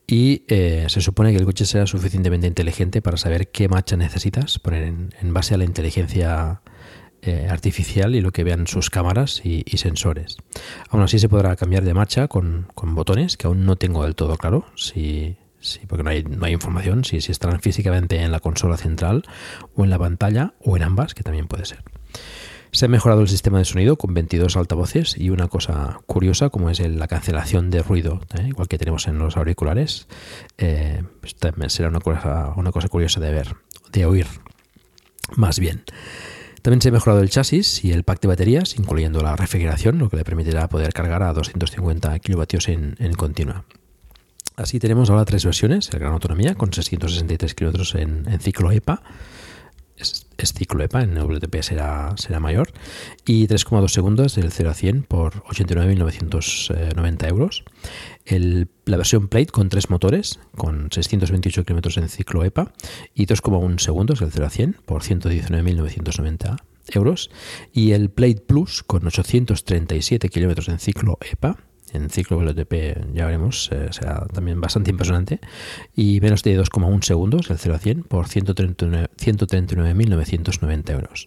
y 0.07 0.45
eh, 0.49 0.87
se 0.89 1.01
supone 1.01 1.33
que 1.33 1.39
el 1.39 1.45
coche 1.45 1.67
sea 1.67 1.87
suficientemente 1.87 2.47
inteligente 2.47 3.03
para 3.03 3.17
saber 3.17 3.49
qué 3.49 3.69
marcha 3.69 3.97
necesitas, 3.97 4.59
poner 4.59 4.85
en, 4.85 5.35
base 5.35 5.55
a 5.55 5.59
la 5.59 5.65
inteligencia 5.65 6.63
eh, 7.23 7.49
artificial 7.51 8.15
y 8.15 8.21
lo 8.21 8.31
que 8.31 8.45
vean 8.45 8.69
sus 8.69 8.89
cámaras 8.89 9.43
y, 9.45 9.65
sensores. 9.77 10.37
Aún 10.91 11.03
así 11.03 11.19
se 11.19 11.29
podrá 11.29 11.57
cambiar 11.57 11.83
de 11.83 11.93
marcha 11.93 12.29
con, 12.29 12.69
botones, 12.77 13.37
que 13.37 13.49
aún 13.49 13.67
no 13.67 13.77
tengo 13.77 14.05
del 14.05 14.15
todo 14.15 14.37
claro, 14.37 14.67
si, 14.77 15.37
porque 15.89 16.05
no 16.05 16.11
hay, 16.11 16.23
no 16.23 16.47
hay 16.47 16.53
información, 16.53 17.05
si, 17.05 17.21
si 17.21 17.33
estarán 17.33 17.61
físicamente 17.61 18.23
en 18.23 18.31
la 18.31 18.39
consola 18.39 18.77
central 18.77 19.25
o 19.75 19.83
en 19.83 19.91
la 19.91 19.99
pantalla 19.99 20.55
o 20.61 20.77
en 20.77 20.85
ambas, 20.85 21.15
que 21.15 21.25
también 21.25 21.49
puede 21.49 21.65
ser. 21.65 21.83
Se 22.73 22.85
ha 22.85 22.89
mejorado 22.89 23.23
el 23.23 23.29
sistema 23.29 23.59
de 23.59 23.65
sonido 23.65 23.97
con 23.97 24.13
22 24.13 24.57
altavoces 24.57 25.17
y 25.17 25.31
una 25.31 25.49
cosa 25.49 26.01
curiosa 26.07 26.51
como 26.51 26.69
es 26.71 26.81
la 26.81 27.09
cancelación 27.09 27.71
de 27.71 27.83
ruido, 27.83 28.21
¿eh? 28.39 28.49
igual 28.49 28.69
que 28.69 28.79
tenemos 28.79 29.07
en 29.09 29.19
los 29.19 29.37
auriculares. 29.37 30.09
Eh, 30.59 31.03
pues 31.21 31.37
también 31.37 31.71
será 31.71 31.89
una 31.89 32.01
cosa, 32.01 32.53
una 32.57 32.73
cosa 32.73 32.89
curiosa 32.89 33.21
de 33.21 33.33
ver, 33.33 33.57
de 33.93 34.07
oír, 34.07 34.27
más 35.37 35.59
bien. 35.59 35.85
También 36.67 36.83
se 36.83 36.89
ha 36.89 36.93
mejorado 36.93 37.23
el 37.23 37.31
chasis 37.31 37.85
y 37.85 37.93
el 37.93 38.03
pack 38.03 38.21
de 38.21 38.29
baterías, 38.29 38.77
incluyendo 38.77 39.23
la 39.23 39.37
refrigeración, 39.37 39.99
lo 39.99 40.11
que 40.11 40.17
le 40.17 40.25
permitirá 40.25 40.69
poder 40.69 40.93
cargar 40.93 41.23
a 41.23 41.33
250 41.33 42.19
kilovatios 42.19 42.69
en, 42.69 42.97
continua. 43.17 43.65
Así 44.57 44.81
tenemos 44.81 45.09
ahora 45.09 45.25
tres 45.25 45.45
versiones, 45.45 45.89
el 45.93 46.01
gran 46.01 46.13
autonomía 46.13 46.57
con 46.57 46.73
663 46.73 47.55
kilómetros 47.55 47.95
en, 47.95 48.27
en 48.29 48.41
ciclo 48.41 48.73
EPA, 48.73 49.03
es, 49.99 50.27
ciclo 50.55 50.85
EPA, 50.85 51.03
en 51.03 51.15
WTP 51.15 51.63
será, 51.63 52.15
será 52.17 52.41
mayor, 52.41 52.73
y 53.25 53.47
3,2 53.47 53.89
segundos 53.89 54.35
del 54.35 54.53
0 54.53 54.71
a 54.71 54.75
100 54.75 55.03
por 55.03 55.43
89.990 55.45 57.29
euros. 57.29 57.65
El, 58.25 58.69
la 58.85 58.97
versión 58.97 59.29
Plate 59.29 59.47
con 59.47 59.69
tres 59.69 59.91
motores, 59.91 60.41
con 60.57 60.91
628 60.91 61.65
kilómetros 61.65 61.97
en 61.97 62.09
ciclo 62.09 62.45
EPA, 62.45 62.73
y 63.15 63.27
2,1 63.27 63.79
segundos 63.79 64.21
del 64.21 64.31
0 64.31 64.47
a 64.47 64.51
100 64.51 64.77
por 64.85 65.03
119.990 65.03 66.57
euros. 66.93 67.31
Y 67.73 67.93
el 67.93 68.11
Plate 68.11 68.43
Plus 68.47 68.83
con 68.83 69.07
837 69.07 70.29
kilómetros 70.29 70.69
en 70.69 70.79
ciclo 70.79 71.19
EPA, 71.21 71.57
en 71.93 72.11
ciclo 72.11 72.39
WLTP 72.39 73.15
ya 73.15 73.27
veremos, 73.27 73.71
eh, 73.73 73.87
será 73.91 74.27
también 74.27 74.61
bastante 74.61 74.91
impresionante. 74.91 75.39
Y 75.95 76.21
menos 76.21 76.43
de 76.43 76.59
2,1 76.59 77.03
segundos, 77.03 77.47
del 77.49 77.59
0 77.59 77.75
a 77.75 77.79
100, 77.79 78.03
por 78.05 78.27
139.990 78.27 80.93
euros. 80.93 81.27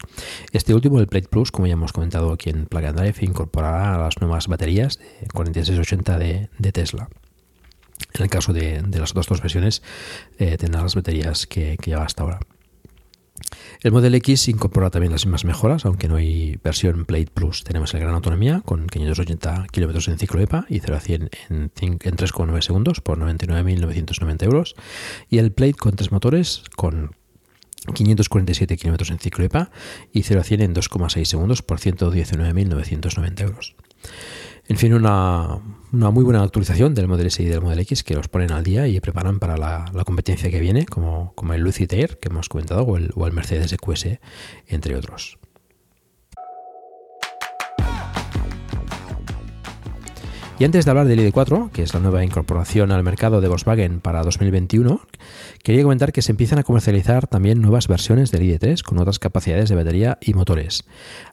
Este 0.51 0.73
último, 0.73 0.99
el 0.99 1.05
Plate 1.07 1.29
Plus, 1.29 1.51
como 1.51 1.67
ya 1.67 1.73
hemos 1.73 1.93
comentado 1.93 2.31
aquí 2.31 2.49
en 2.49 2.65
Plug 2.65 2.85
and 2.85 2.99
Drive, 2.99 3.17
incorporará 3.21 3.95
las 3.97 4.19
nuevas 4.21 4.47
baterías 4.47 4.97
de 4.97 5.27
4680 5.33 6.17
de, 6.17 6.49
de 6.57 6.71
Tesla. 6.71 7.09
En 8.13 8.23
el 8.23 8.29
caso 8.29 8.53
de, 8.53 8.81
las 8.81 9.11
otras 9.11 9.27
dos 9.27 9.41
versiones, 9.41 9.83
eh, 10.37 10.55
tendrá 10.57 10.81
las 10.81 10.95
baterías 10.95 11.45
que, 11.47 11.75
que 11.77 11.91
lleva 11.91 12.05
hasta 12.05 12.23
ahora. 12.23 12.39
El 13.81 13.93
Model 13.93 14.13
X 14.15 14.49
incorpora 14.49 14.89
también 14.89 15.13
las 15.13 15.25
mismas 15.25 15.45
mejoras, 15.45 15.85
aunque 15.85 16.09
no 16.09 16.17
hay 16.17 16.59
versión 16.61 17.05
Plate 17.05 17.29
Plus. 17.33 17.63
Tenemos 17.63 17.93
el 17.93 18.01
gran 18.01 18.13
autonomía 18.13 18.61
con 18.65 18.87
580 18.87 19.67
km 19.71 20.09
en 20.09 20.17
ciclo 20.17 20.41
EPA 20.41 20.65
y 20.67 20.81
0 20.81 20.97
a 20.97 20.99
100 20.99 21.29
en, 21.47 21.71
3,9 21.71 22.61
segundos 22.61 22.99
por 22.99 23.17
99.990 23.17 24.43
euros. 24.43 24.75
Y 25.29 25.37
el 25.37 25.53
Plate 25.53 25.75
con 25.75 25.95
tres 25.95 26.11
motores 26.11 26.63
con 26.75 27.15
547 27.93 28.77
km 28.77 29.11
en 29.11 29.19
ciclo 29.19 29.45
EPA 29.45 29.71
y 30.11 30.23
0 30.23 30.41
a 30.41 30.43
100 30.43 30.61
en 30.61 30.75
2,6 30.75 31.23
segundos 31.23 31.61
por 31.61 31.79
119.990 31.79 33.41
euros. 33.43 33.75
En 34.69 34.77
fin, 34.77 34.93
una, 34.93 35.59
muy 35.91 36.23
buena 36.23 36.43
actualización 36.43 36.93
del 36.93 37.07
Model 37.07 37.25
S 37.25 37.41
y 37.41 37.47
del 37.47 37.59
Model 37.59 37.79
X 37.79 38.03
que 38.03 38.13
los 38.13 38.27
ponen 38.27 38.51
al 38.51 38.63
día 38.63 38.87
y 38.87 38.99
preparan 38.99 39.39
para 39.39 39.57
la, 39.57 40.03
competencia 40.05 40.51
que 40.51 40.59
viene, 40.59 40.85
como, 40.85 41.33
como, 41.33 41.55
el 41.55 41.61
Lucid 41.61 41.91
Air 41.91 42.19
que 42.19 42.29
hemos 42.29 42.49
comentado 42.49 42.83
o 42.83 42.95
el, 42.95 43.11
o 43.15 43.25
el 43.25 43.33
Mercedes 43.33 43.73
EQS, 43.73 44.19
entre 44.67 44.95
otros. 44.95 45.38
Y 50.59 50.65
antes 50.65 50.83
de 50.83 50.91
hablar 50.91 51.07
del 51.07 51.21
ID4, 51.21 51.71
que 51.71 51.83
es 51.83 51.93
la 51.93 52.01
nueva 52.01 52.21
incorporación 52.21 52.91
al 52.91 53.01
mercado 53.01 53.39
de 53.39 53.47
Volkswagen 53.47 54.01
para 54.01 54.23
2021, 54.23 54.99
quería 55.63 55.83
comentar 55.83 56.11
que 56.11 56.21
se 56.21 56.33
empiezan 56.33 56.59
a 56.59 56.63
comercializar 56.63 57.27
también 57.27 57.61
nuevas 57.61 57.87
versiones 57.87 58.29
del 58.29 58.41
ID3 58.41 58.83
con 58.83 58.97
otras 58.97 59.19
capacidades 59.19 59.69
de 59.69 59.75
batería 59.75 60.17
y 60.19 60.33
motores. 60.33 60.83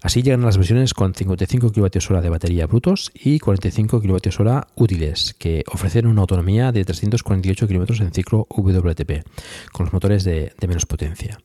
Así 0.00 0.22
llegan 0.22 0.42
las 0.42 0.58
versiones 0.58 0.94
con 0.94 1.12
55 1.12 1.72
kWh 1.72 2.20
de 2.20 2.28
batería 2.28 2.68
brutos 2.68 3.10
y 3.14 3.40
45 3.40 4.00
kWh 4.00 4.60
útiles, 4.76 5.34
que 5.36 5.64
ofrecen 5.72 6.06
una 6.06 6.20
autonomía 6.20 6.70
de 6.70 6.84
348 6.84 7.66
km 7.66 8.00
en 8.02 8.12
ciclo 8.12 8.46
WTP, 8.48 9.26
con 9.72 9.86
los 9.86 9.92
motores 9.92 10.22
de, 10.22 10.52
menos 10.68 10.86
potencia. 10.86 11.40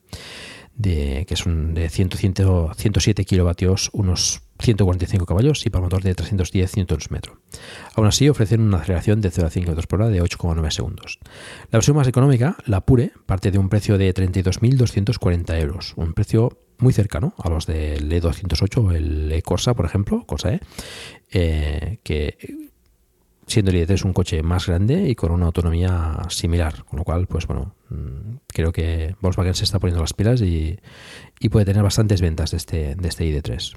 De, 0.76 1.26
que 1.28 1.36
son 1.36 1.74
de 1.74 1.90
100, 1.90 2.10
107 2.76 3.26
kilovatios, 3.26 3.90
unos 3.94 4.42
145 4.62 5.26
caballos 5.26 5.66
y 5.66 5.70
para 5.70 5.84
motor 5.84 6.04
de 6.04 6.16
310 6.16 6.78
Nm. 6.78 7.20
Aún 7.96 8.08
así, 8.08 8.30
ofrecen 8.30 8.62
una 8.62 8.78
aceleración 8.78 9.22
de 9.22 9.32
0 9.32 9.48
a 9.48 9.50
5 9.50 9.72
km 9.72 9.88
por 9.88 10.02
hora 10.02 10.10
de 10.10 10.22
8,9 10.22 10.70
segundos. 10.72 11.20
La 11.72 11.78
versión 11.78 11.98
más 11.98 12.08
económica, 12.08 12.58
la 12.66 12.82
Pure, 12.82 13.12
parte 13.26 13.52
de 13.52 13.58
un 13.58 13.70
precio 13.70 13.98
de 13.98 14.14
32.240 14.14 15.60
euros, 15.60 15.94
un 15.98 16.14
precio 16.14 16.58
muy 16.78 16.94
cercano 16.94 17.36
a 17.38 17.50
los 17.50 17.68
del 17.68 18.12
E208 18.12 18.86
o 18.86 18.92
el 18.92 19.32
E-Corsa, 19.32 19.74
por 19.76 19.86
ejemplo, 19.86 20.26
Corsa 20.26 20.54
E, 20.54 20.60
eh, 21.32 22.00
que 22.04 22.71
siendo 23.52 23.72
el 23.72 23.78
ID3 23.78 24.06
un 24.06 24.14
coche 24.14 24.42
más 24.42 24.66
grande 24.66 25.08
y 25.10 25.16
con 25.16 25.32
una 25.32 25.46
autonomía 25.46 26.18
similar, 26.30 26.84
con 26.86 27.00
lo 27.00 27.04
cual, 27.04 27.28
pues 27.28 27.46
bueno, 27.46 27.76
mm, 27.90 28.38
creo 28.48 28.72
que 28.72 29.16
Volkswagen 29.22 29.54
se 29.54 29.66
está 29.66 29.80
poniendo 29.80 30.02
las 30.02 30.14
pilas 30.14 30.42
y, 30.42 30.80
puede 31.50 31.66
tener 31.66 31.84
bastantes 31.84 32.22
ventas 32.22 32.52
de 32.52 32.58
este, 32.58 32.96
de 32.96 33.08
este 33.08 33.26
ID3. 33.26 33.76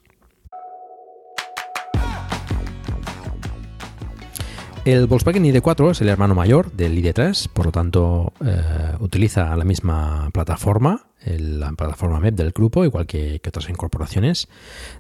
El 4.85 5.07
Volkswagen 5.07 5.45
ID4 5.45 5.93
es 5.93 6.01
el 6.03 6.09
hermano 6.09 6.35
mayor 6.35 6.71
del 6.73 6.97
ID3, 7.03 7.49
por 7.49 7.65
lo 7.67 7.73
tanto 7.73 8.35
eh, 8.45 8.95
utiliza 9.01 9.57
la 9.57 9.65
misma 9.65 10.29
plataforma, 10.31 11.07
la 11.25 11.73
plataforma 11.73 12.21
MEP 12.21 12.35
del 12.35 12.53
grupo, 12.53 12.85
igual 12.85 13.07
que, 13.07 13.41
otras 13.47 13.71
incorporaciones 13.71 14.47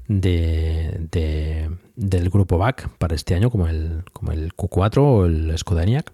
de- 0.08 1.68
del 1.96 2.30
grupo 2.30 2.58
BAC 2.58 2.88
para 2.98 3.14
este 3.14 3.34
año, 3.34 3.50
como 3.50 3.66
el, 3.68 4.04
como 4.12 4.32
el 4.32 4.54
Q4 4.54 4.98
o 4.98 5.26
el 5.26 5.56
Skoda 5.58 5.84
Enyaq. 5.84 6.12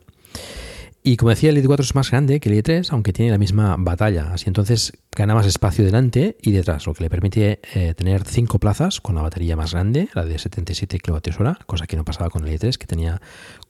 Y 1.03 1.17
como 1.17 1.31
decía, 1.31 1.49
el 1.49 1.65
ID4 1.65 1.81
es 1.81 1.95
más 1.95 2.11
grande 2.11 2.41
que 2.41 2.51
el 2.51 2.63
ID3, 2.63 2.89
aunque 2.91 3.15
tiene 3.15 3.31
la 3.31 3.39
misma 3.39 3.77
batalla. 3.79 4.33
Así 4.35 4.45
entonces 4.49 4.93
gana 5.17 5.35
más 5.35 5.47
espacio 5.47 5.83
delante 5.85 6.37
y 6.43 6.53
detrás, 6.53 6.87
lo 6.87 6.93
que 6.93 7.05
le 7.05 7.11
permite 7.11 7.61
eh, 7.75 7.95
tener 7.95 8.25
cinco 8.25 8.59
plazas 8.59 9.01
con 9.01 9.15
la 9.15 9.23
batería 9.23 9.57
más 9.57 9.73
grande, 9.73 10.11
la 10.13 10.27
de 10.27 10.39
77 10.39 11.01
kWh, 11.01 11.65
cosa 11.65 11.87
que 11.87 11.97
no 11.97 12.05
pasaba 12.05 12.29
con 12.29 12.47
el 12.47 12.59
ID3, 12.59 12.77
que 12.77 12.87
tenía 12.87 13.21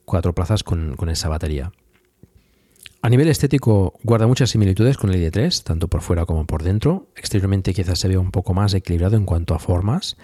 cuatro 0.05 0.35
plazas 0.35 0.65
con, 0.65 0.97
con 0.97 1.09
esa 1.09 1.29
batería. 1.29 1.71
A 3.03 3.09
nivel 3.09 3.29
estético, 3.29 3.99
guarda 4.03 4.27
muchas 4.27 4.51
similitudes 4.51 4.99
con 4.99 5.09
el 5.11 5.17
ID3, 5.17 5.63
tanto 5.63 5.89
por 5.89 6.03
fuera 6.03 6.27
como 6.27 6.47
por 6.47 6.63
dentro. 6.63 7.09
Exteriormente 7.17 7.73
quizás 7.73 7.99
se 7.99 8.09
vea 8.09 8.21
un 8.21 8.31
poco 8.31 8.53
más 8.53 8.75
equilibrado 8.75 9.17
en 9.17 9.25
cuanto 9.25 9.55
a 9.55 9.59
formas. 9.59 10.19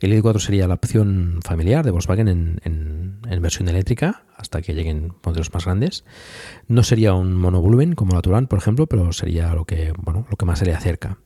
El 0.00 0.12
ID4 0.14 0.38
sería 0.38 0.66
la 0.66 0.74
opción 0.74 1.40
familiar 1.44 1.84
de 1.84 1.90
Volkswagen 1.90 2.28
en, 2.28 2.60
en- 2.64 3.18
en 3.28 3.42
versión 3.42 3.68
eléctrica, 3.68 4.24
hasta 4.42 4.60
que 4.60 4.74
lleguen 4.74 5.14
modelos 5.24 5.54
más 5.54 5.64
grandes. 5.64 6.04
No 6.68 6.82
sería 6.82 7.14
un 7.14 7.34
monovolumen 7.34 7.94
como 7.94 8.14
la 8.14 8.20
Touran, 8.20 8.48
por 8.48 8.58
ejemplo, 8.58 8.86
pero 8.86 9.12
sería 9.12 9.54
lo 9.54 9.64
que, 9.64 9.92
bueno, 9.96 10.26
lo 10.28 10.36
que 10.36 10.44
más 10.44 10.58
se 10.58 10.66
le 10.66 10.74
acerca. 10.74 11.18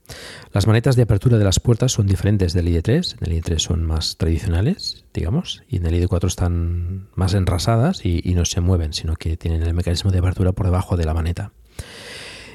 Las 0.53 0.67
manetas 0.67 0.95
de 0.95 1.03
apertura 1.03 1.39
de 1.39 1.45
las 1.45 1.59
puertas 1.59 1.93
son 1.93 2.07
diferentes 2.07 2.53
del 2.53 2.69
ID3. 2.69 3.17
En 3.21 3.33
el 3.33 3.43
ID3 3.43 3.59
son 3.59 3.85
más 3.85 4.17
tradicionales, 4.17 5.05
digamos, 5.13 5.65
y 5.69 5.79
en 5.79 5.87
el 5.87 5.95
ID4 5.95 6.27
están 6.27 7.09
más 7.17 7.35
enrasadas 7.35 8.05
y, 8.05 8.21
y 8.23 8.35
no 8.35 8.45
se 8.45 8.61
mueven, 8.61 8.93
sino 8.93 9.17
que 9.17 9.37
tienen 9.37 9.63
el 9.63 9.75
mecanismo 9.75 10.13
de 10.13 10.19
apertura 10.19 10.53
por 10.53 10.67
debajo 10.67 10.97
de 10.97 11.05
la 11.05 11.15
maneta. 11.15 11.53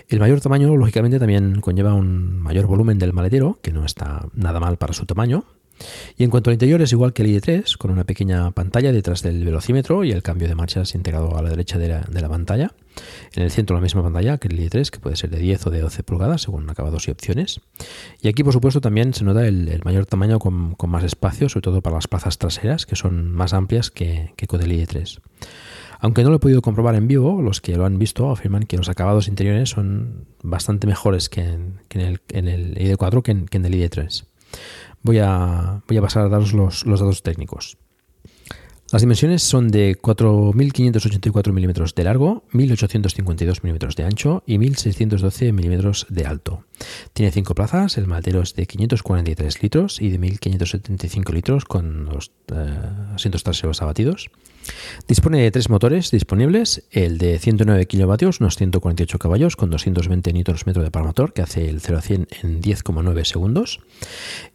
El 0.08 0.20
mayor 0.20 0.42
tamaño, 0.42 0.76
lógicamente, 0.76 1.20
también 1.20 1.62
conlleva 1.62 1.94
un 1.94 2.40
mayor 2.40 2.68
volumen 2.68 3.00
del 3.00 3.14
maletero, 3.14 3.60
que 3.62 3.72
no 3.72 3.86
está 3.86 4.28
nada 4.34 4.60
mal 4.60 4.78
para 4.78 4.94
su 4.94 5.06
tamaño. 5.06 5.46
Y 6.18 6.24
en 6.24 6.30
cuanto 6.30 6.50
al 6.50 6.56
interior 6.56 6.82
es 6.82 6.92
igual 6.92 7.14
que 7.14 7.24
el 7.24 7.30
ID3, 7.30 7.78
con 7.78 7.92
una 7.92 8.04
pequeña 8.04 8.52
pantalla 8.52 8.92
detrás 8.92 9.22
del 9.22 9.44
velocímetro 9.44 10.04
y 10.04 10.12
el 10.12 10.24
cambio 10.24 10.48
de 10.48 10.56
marchas 10.56 10.96
integrado 10.96 11.38
a 11.38 11.42
la 11.42 11.50
derecha 11.50 11.78
de 11.78 11.88
la, 11.88 12.02
de 12.02 12.22
la 12.22 12.30
pantalla. 12.30 12.74
En 13.34 13.44
el 13.44 13.52
centro 13.52 13.76
la 13.76 13.82
misma 13.82 14.04
pantalla 14.04 14.38
que 14.38 14.48
el 14.48 14.60
ID3, 14.60 14.90
que 14.90 15.00
puede 15.00 15.16
ser 15.16 15.30
de 15.30 15.40
10 15.40 15.68
o 15.68 15.70
de 15.70 15.82
12 15.82 16.04
pulgadas 16.04 16.42
según 16.42 16.70
acabados 16.70 17.08
y 17.08 17.12
opciones. 17.12 17.62
Y 18.22 18.28
aquí, 18.28 18.44
por 18.44 18.54
supuesto, 18.54 18.82
también 18.82 19.14
se 19.14 19.24
nota 19.24 19.48
el, 19.48 19.82
mayor 19.84 20.06
tamaño 20.06 20.40
con, 20.40 20.76
con 20.76 20.90
más 20.90 21.04
espacio, 21.04 21.50
sobre 21.50 21.64
todo 21.64 21.82
para 21.82 21.96
las 21.96 22.08
plazas 22.08 22.38
traseras, 22.38 22.86
que 22.86 22.96
son 22.96 23.32
más 23.32 23.54
amplias 23.54 23.92
que, 23.92 24.34
que 24.36 24.48
con 24.48 24.62
el 24.62 24.72
ID3. 24.72 25.20
Aunque 26.02 26.24
no 26.24 26.32
lo 26.32 26.38
he 26.38 26.40
podido 26.40 26.64
comprobar 26.64 26.96
en 26.96 27.08
vivo, 27.08 27.44
los 27.44 27.62
que 27.62 27.76
lo 27.76 27.86
han 27.86 28.00
visto 28.00 28.32
afirman 28.32 28.64
que 28.64 28.76
los 28.76 28.90
acabados 28.90 29.28
interiores 29.28 29.70
son 29.70 30.26
bastante 30.42 30.88
mejores 30.88 31.30
que 31.30 31.42
en, 31.42 31.80
que 31.90 32.00
en 32.00 32.06
el, 32.08 32.22
en 32.30 32.48
el 32.48 32.76
ID4 32.76 33.22
que 33.22 33.32
en, 33.32 33.46
que 33.46 33.58
en 33.58 33.66
el 33.66 33.74
ID3. 33.76 34.26
Voy 35.04 35.20
a, 35.20 35.82
voy 35.88 35.98
a 35.98 36.02
pasar 36.02 36.26
a 36.26 36.30
daros 36.30 36.54
los, 36.54 36.86
los 36.86 37.00
datos 37.00 37.24
técnicos. 37.24 37.78
Las 38.92 39.02
dimensiones 39.02 39.42
son 39.42 39.70
de 39.70 39.98
4.584 39.98 41.54
milímetros 41.54 41.96
de 41.96 42.04
largo, 42.04 42.44
1.852 42.52 43.64
milímetros 43.64 43.96
de 43.96 44.04
ancho 44.04 44.44
y 44.46 44.58
1.612 44.58 45.54
milímetros 45.54 46.06
de 46.10 46.26
alto. 46.26 46.66
Tiene 47.14 47.32
cinco 47.32 47.56
plazas, 47.56 47.98
el 47.98 48.08
maletero 48.08 48.42
es 48.42 48.54
de 48.54 48.68
543 48.68 49.64
litros 49.64 50.02
y 50.02 50.10
de 50.10 50.20
1.575 50.20 51.32
litros 51.32 51.64
con 51.64 52.04
los 52.04 52.34
eh, 52.54 52.80
asientos 53.16 53.44
traseros 53.44 53.82
abatidos. 53.82 54.30
Dispone 55.08 55.42
de 55.42 55.52
tres 55.52 55.70
motores 55.70 56.12
disponibles, 56.12 56.84
el 56.92 57.18
de 57.18 57.38
109 57.40 57.86
kilovatios, 57.86 58.40
unos 58.40 58.56
148 58.56 59.20
caballos 59.20 59.56
con 59.56 59.70
220 59.70 60.34
Nm 60.34 60.74
de 60.74 60.92
par 60.92 61.04
motor 61.04 61.34
que 61.34 61.42
hace 61.42 61.70
el 61.70 61.82
0 61.82 61.98
a 61.98 62.02
100 62.02 62.28
en 62.44 62.62
10,9 62.62 63.26
segundos. 63.26 63.80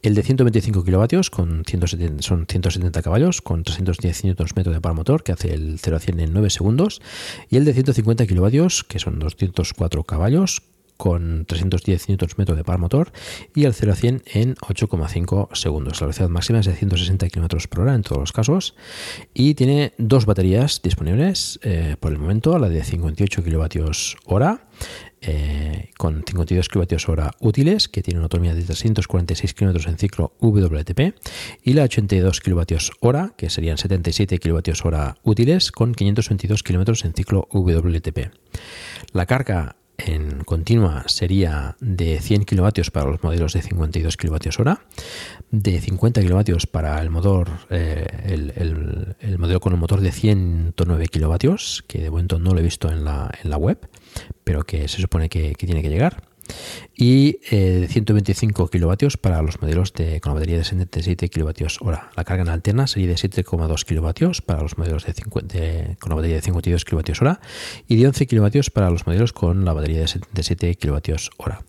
El 0.03 0.15
de 0.15 0.23
125 0.23 0.85
kilovatios 0.85 1.31
con 1.31 1.65
170, 1.65 2.23
son 2.23 2.47
170 2.49 3.03
caballos 3.03 3.43
con 3.43 3.65
310 3.65 4.25
Nm 4.25 4.63
de 4.73 4.81
par 4.81 4.95
motor 4.95 5.23
que 5.23 5.33
hace 5.33 5.53
el 5.53 5.79
0 5.81 5.97
a 5.97 6.01
100 6.01 6.21
en 6.21 6.33
9 6.33 6.51
segundos. 6.51 7.03
Y 7.51 7.57
el 7.57 7.65
de 7.65 7.75
150 7.75 8.27
kilovatios 8.27 8.85
que 8.85 8.99
son 8.99 9.19
204 9.19 10.05
caballos 10.05 10.63
con 10.97 11.45
310 11.47 12.09
Nm 12.09 12.57
de 12.57 12.65
par 12.65 12.79
motor 12.79 13.13
y 13.55 13.65
el 13.65 13.75
0 13.75 13.93
a 13.93 13.97
100 13.97 14.23
en 14.27 14.55
8,5 14.57 15.55
segundos. 15.55 16.01
La 16.01 16.07
velocidad 16.07 16.29
máxima 16.29 16.61
es 16.61 16.67
de 16.67 16.75
160 16.75 17.29
km 17.29 17.69
por 17.69 17.81
hora 17.81 17.95
en 17.95 18.03
todos 18.03 18.19
los 18.19 18.33
casos 18.33 18.75
y 19.35 19.55
tiene 19.55 19.93
dos 19.99 20.27
baterías 20.27 20.81
disponibles 20.83 21.59
eh, 21.63 21.97
por 22.01 22.13
el 22.13 22.19
momento, 22.19 22.59
la 22.59 22.69
de 22.69 22.83
58 22.83 23.43
kWh 23.43 24.67
eh, 25.23 25.91
con 25.97 26.23
52 26.25 26.69
kWh 26.69 27.31
útiles 27.41 27.89
que 27.89 28.03
tiene 28.03 28.19
una 28.19 28.27
autonomía 28.27 28.55
de 28.55 28.63
346 28.63 29.55
km 29.55 29.89
en 29.89 29.99
ciclo 29.99 30.35
WLTP 30.41 31.17
y 31.65 31.73
la 31.73 31.85
82 31.85 32.41
kWh 32.41 33.35
que 33.37 33.51
serían 33.51 33.79
77 33.79 34.39
kWh 34.39 35.15
útiles 35.25 35.73
con 35.73 35.95
522 35.95 36.63
km 36.63 37.05
en 37.05 37.15
ciclo 37.15 37.49
WLTP. 37.51 38.31
La 39.13 39.27
carga 39.27 39.77
en 40.07 40.45
continua 40.45 41.05
sería 41.07 41.77
de 41.81 42.21
100 42.21 42.45
kilovatios 42.45 42.91
para 42.91 43.11
los 43.11 43.23
modelos 43.23 43.53
de 43.53 43.63
52 43.63 44.17
kilovatios 44.17 44.59
hora, 44.61 44.81
de 45.51 45.81
50 45.81 46.21
kilovatios 46.23 46.67
para 46.67 47.01
el 47.03 47.11
motor, 47.11 47.51
eh, 47.71 48.07
el, 48.25 48.53
el- 48.57 49.17
el 49.21 49.39
modelo 49.39 49.61
con 49.61 49.73
el 49.73 49.79
motor 49.79 50.01
de 50.01 50.13
109 50.13 51.07
kilovatios, 51.09 51.85
que 51.89 52.01
de 52.03 52.11
momento 52.11 52.39
no 52.39 52.53
lo 52.53 52.61
he 52.61 52.63
visto 52.63 52.91
en 52.91 53.05
la, 53.05 53.31
en 53.43 53.51
la 53.51 53.57
web, 53.57 53.89
pero 54.45 54.63
que 54.65 54.89
se 54.89 55.01
supone 55.01 55.29
que, 55.29 55.55
que 55.55 55.67
tiene 55.67 55.83
que 55.83 55.89
llegar. 55.91 56.23
Y 56.95 57.39
eh, 57.51 57.81
de 57.81 57.89
125 57.89 58.69
kilovatios 58.69 59.17
para 59.17 59.43
los 59.43 59.61
modelos 59.61 59.93
de, 59.93 60.21
con 60.21 60.31
la 60.31 60.35
batería 60.35 60.59
de 60.59 60.65
77 60.65 61.29
kilovatios 61.29 61.79
hora. 61.83 62.11
La 62.17 62.25
carga 62.25 62.43
en 62.43 62.49
alterna 62.49 62.87
sería 62.87 63.09
de 63.09 63.15
7,2 63.15 63.85
kilovatios 63.85 64.41
para 64.43 64.63
los 64.63 64.79
modelos 64.79 65.05
de 65.05 65.13
50 65.13 65.59
de- 65.59 65.97
con 66.01 66.11
la 66.11 66.17
batería 66.17 66.37
de 66.37 66.43
52 66.43 66.85
kilovatios 66.85 67.21
hora 67.21 67.41
y 67.87 67.97
de 67.97 68.07
11 68.07 68.27
kilovatios 68.27 68.71
para 68.71 68.91
los 68.91 69.07
modelos 69.07 69.33
con 69.33 69.65
la 69.65 69.73
batería 69.73 70.01
de 70.01 70.09
77 70.09 70.75
kilovatios 70.77 71.31
hora. 71.37 71.63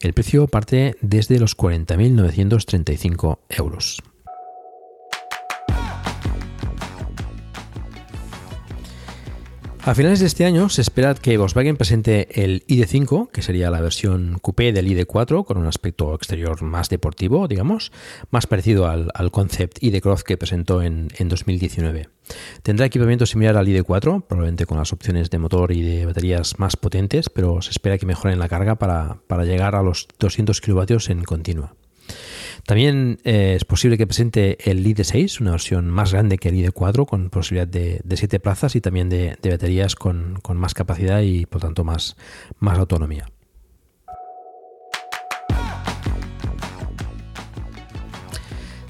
El 0.00 0.12
precio 0.12 0.46
parte 0.46 0.96
desde 1.00 1.38
los 1.40 1.56
40.935 1.56 3.38
euros. 3.48 4.02
A 9.88 9.94
finales 9.94 10.20
de 10.20 10.26
este 10.26 10.44
año 10.44 10.68
se 10.68 10.82
espera 10.82 11.14
que 11.14 11.38
Volkswagen 11.38 11.78
presente 11.78 12.44
el 12.44 12.62
ID5, 12.66 13.30
que 13.30 13.40
sería 13.40 13.70
la 13.70 13.80
versión 13.80 14.38
coupé 14.42 14.70
del 14.70 14.86
ID4, 14.86 15.46
con 15.46 15.56
un 15.56 15.66
aspecto 15.66 16.14
exterior 16.14 16.60
más 16.60 16.90
deportivo, 16.90 17.48
digamos, 17.48 17.90
más 18.30 18.46
parecido 18.46 18.86
al, 18.86 19.30
concept 19.30 19.82
ID 19.82 20.02
Cross 20.02 20.24
que 20.24 20.36
presentó 20.36 20.82
en, 20.82 21.08
en 21.16 21.30
2019. 21.30 22.10
Tendrá 22.62 22.84
equipamiento 22.84 23.24
similar 23.24 23.56
al 23.56 23.66
ID4, 23.66 24.24
probablemente 24.26 24.66
con 24.66 24.76
las 24.76 24.92
opciones 24.92 25.30
de 25.30 25.38
motor 25.38 25.72
y 25.72 25.80
de 25.80 26.04
baterías 26.04 26.58
más 26.58 26.76
potentes, 26.76 27.30
pero 27.30 27.62
se 27.62 27.70
espera 27.70 27.96
que 27.96 28.04
mejoren 28.04 28.38
la 28.38 28.50
carga 28.50 28.74
para, 28.74 29.20
para 29.26 29.46
llegar 29.46 29.74
a 29.74 29.82
los 29.82 30.06
200 30.18 30.60
kilovatios 30.60 31.08
en 31.08 31.24
continua. 31.24 31.72
También 32.68 33.18
eh, 33.24 33.54
es 33.56 33.64
posible 33.64 33.96
que 33.96 34.06
presente 34.06 34.58
el 34.70 34.84
ID6, 34.84 35.40
una 35.40 35.52
versión 35.52 35.88
más 35.88 36.12
grande 36.12 36.36
que 36.36 36.50
el 36.50 36.56
ID4, 36.56 37.06
con 37.06 37.30
posibilidad 37.30 37.66
de, 37.66 38.02
de 38.04 38.16
7 38.18 38.40
plazas 38.40 38.76
y 38.76 38.82
también 38.82 39.08
de, 39.08 39.38
baterías 39.42 39.96
con, 39.96 40.42
más 40.52 40.74
capacidad 40.74 41.22
y 41.22 41.46
por 41.46 41.62
tanto 41.62 41.82
más, 41.82 42.18
más 42.58 42.78
autonomía. 42.78 43.24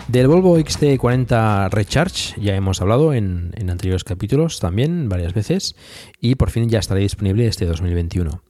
Del 0.08 0.26
Volvo 0.26 0.58
XT40 0.58 1.70
Recharge 1.70 2.34
ya 2.40 2.56
hemos 2.56 2.80
hablado 2.80 3.14
en, 3.14 3.52
en, 3.54 3.70
anteriores 3.70 4.02
capítulos 4.02 4.58
también 4.58 5.08
varias 5.08 5.34
veces 5.34 5.76
y 6.20 6.34
por 6.34 6.50
fin 6.50 6.68
ya 6.68 6.80
estará 6.80 6.98
disponible 6.98 7.46
este 7.46 7.64
2021. 7.64 8.42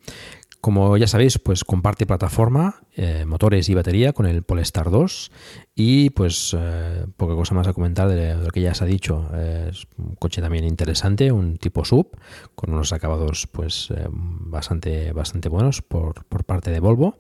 Como 0.61 0.97
ya 0.97 1.07
sabéis, 1.07 1.39
pues 1.39 1.63
comparte 1.63 2.05
plataforma, 2.05 2.83
eh, 2.97 3.25
motores 3.25 3.69
y 3.69 3.75
batería 3.75 4.13
con 4.13 4.27
el 4.27 4.43
Polestar 4.43 4.91
2 4.91 5.31
y 5.77 6.11
pues 6.11 6.55
eh, 6.59 7.07
poca 7.17 7.35
cosa 7.37 7.55
más 7.55 7.69
a 7.69 7.73
comentar 7.73 8.09
de 8.09 8.35
lo 8.35 8.51
que 8.51 8.63
ya 8.63 8.75
se 8.75 8.83
ha 8.83 8.87
dicho. 8.87 9.31
Eh, 9.35 9.69
es 9.71 9.87
un 9.97 10.17
coche 10.17 10.43
también 10.43 10.65
interesante, 10.65 11.31
un 11.31 11.59
tipo 11.59 11.85
sub 11.85 12.11
con 12.57 12.73
unos 12.73 12.93
acabados 12.93 13.47
pues 13.47 13.93
bastante, 14.11 15.13
bastante 15.13 15.49
buenos 15.49 15.81
por, 15.81 16.25
por, 16.25 16.45
parte 16.45 16.73
de 16.73 16.81
Volvo 16.81 17.17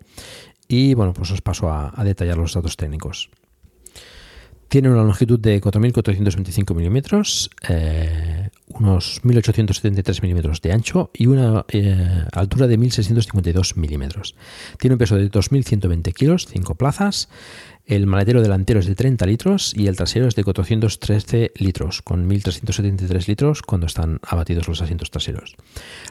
y 0.68 0.94
bueno, 0.94 1.14
pues 1.14 1.30
os 1.30 1.40
paso 1.40 1.70
a, 1.70 1.92
detallar 2.04 2.36
los 2.36 2.52
datos 2.52 2.76
técnicos. 2.76 3.30
Tiene 4.68 4.90
una 4.90 5.02
longitud 5.02 5.40
de 5.40 5.62
4.425 5.62 6.74
milímetros, 6.74 7.50
eh, 7.68 8.50
unos 8.70 9.22
1.873 9.22 10.22
milímetros 10.22 10.60
de 10.60 10.72
ancho 10.72 11.10
y 11.14 11.26
una 11.26 11.64
eh, 11.68 12.24
altura 12.32 12.66
de 12.66 12.78
1.652 12.78 13.76
milímetros. 13.76 14.34
Tiene 14.78 14.94
un 14.94 14.98
peso 14.98 15.16
de 15.16 15.30
2.120 15.30 16.12
kilos, 16.12 16.46
5 16.46 16.74
plazas. 16.74 17.28
El 17.88 18.06
maletero 18.06 18.42
delantero 18.42 18.80
es 18.80 18.86
de 18.86 18.94
30 18.94 19.24
litros 19.24 19.72
y 19.74 19.86
el 19.86 19.96
trasero 19.96 20.28
es 20.28 20.34
de 20.34 20.44
413 20.44 21.52
litros, 21.56 22.02
con 22.02 22.28
1.373 22.28 23.26
litros 23.28 23.62
cuando 23.62 23.86
están 23.86 24.20
abatidos 24.22 24.68
los 24.68 24.82
asientos 24.82 25.10
traseros. 25.10 25.56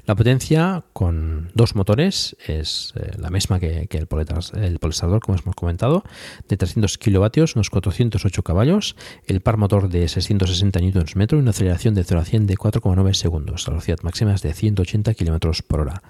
La 0.07 0.15
potencia 0.15 0.85
con 0.93 1.51
dos 1.53 1.75
motores 1.75 2.35
es 2.47 2.93
eh, 2.95 3.11
la 3.19 3.29
misma 3.29 3.59
que, 3.59 3.87
el, 3.91 4.07
el 4.59 4.79
Polestador, 4.79 5.19
como 5.19 5.37
hemos 5.37 5.53
comentado, 5.53 6.03
de 6.47 6.57
300 6.57 6.97
kilovatios, 6.97 7.55
unos 7.55 7.69
408 7.69 8.41
caballos, 8.41 8.95
el 9.27 9.41
par 9.41 9.57
motor 9.57 9.87
de 9.87 10.07
660 10.07 10.79
Nm 10.79 11.27
y 11.31 11.35
una 11.35 11.51
aceleración 11.51 11.93
de 11.93 12.03
0 12.03 12.21
a 12.21 12.25
100 12.25 12.47
de 12.47 12.57
4,9 12.57 13.13
segundos. 13.13 13.67
La 13.67 13.73
velocidad 13.73 13.99
máxima 14.01 14.33
es 14.33 14.41
de 14.41 14.51
180 14.51 15.13
km 15.13 15.61
por 15.61 15.81
hora. 15.81 16.01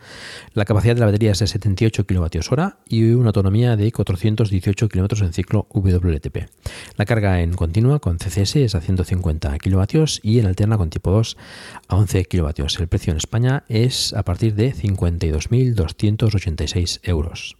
La 0.53 0.63
capacidad 0.63 0.95
de 0.95 1.01
la 1.01 1.07
batería 1.07 1.33
es 1.33 1.39
de 1.39 1.47
78 1.47 2.05
kWh 2.05 2.63
y 2.87 3.11
una 3.11 3.31
autonomía 3.31 3.75
de 3.75 3.91
418 3.91 4.87
km 4.87 5.23
en 5.23 5.33
ciclo 5.33 5.56
WLTP. 5.69 6.49
La 6.97 7.05
carga 7.05 7.41
en 7.41 7.53
continua 7.53 7.99
con 7.99 8.17
CCS 8.17 8.57
es 8.57 8.75
a 8.75 8.81
150 8.81 9.57
kW 9.57 10.03
y 10.21 10.39
en 10.39 10.45
alterna 10.45 10.77
con 10.77 10.89
tipo 10.89 11.11
2 11.11 11.37
a 11.87 11.95
11 11.95 12.25
kW. 12.25 12.65
El 12.79 12.87
precio 12.87 13.11
en 13.11 13.17
España 13.17 13.63
es 13.69 14.13
a 14.13 14.23
partir 14.23 14.53
de 14.53 14.73
52.286 14.73 16.99
euros. 17.03 17.55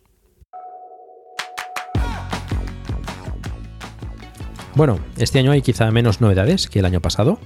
Bueno, 4.77 4.99
este 5.17 5.39
año 5.39 5.51
hay 5.51 5.63
quizá 5.63 5.89
menos 5.89 6.21
novedades 6.21 6.67
que 6.67 6.77
el 6.77 6.85
año 6.85 7.01
pasado, 7.01 7.39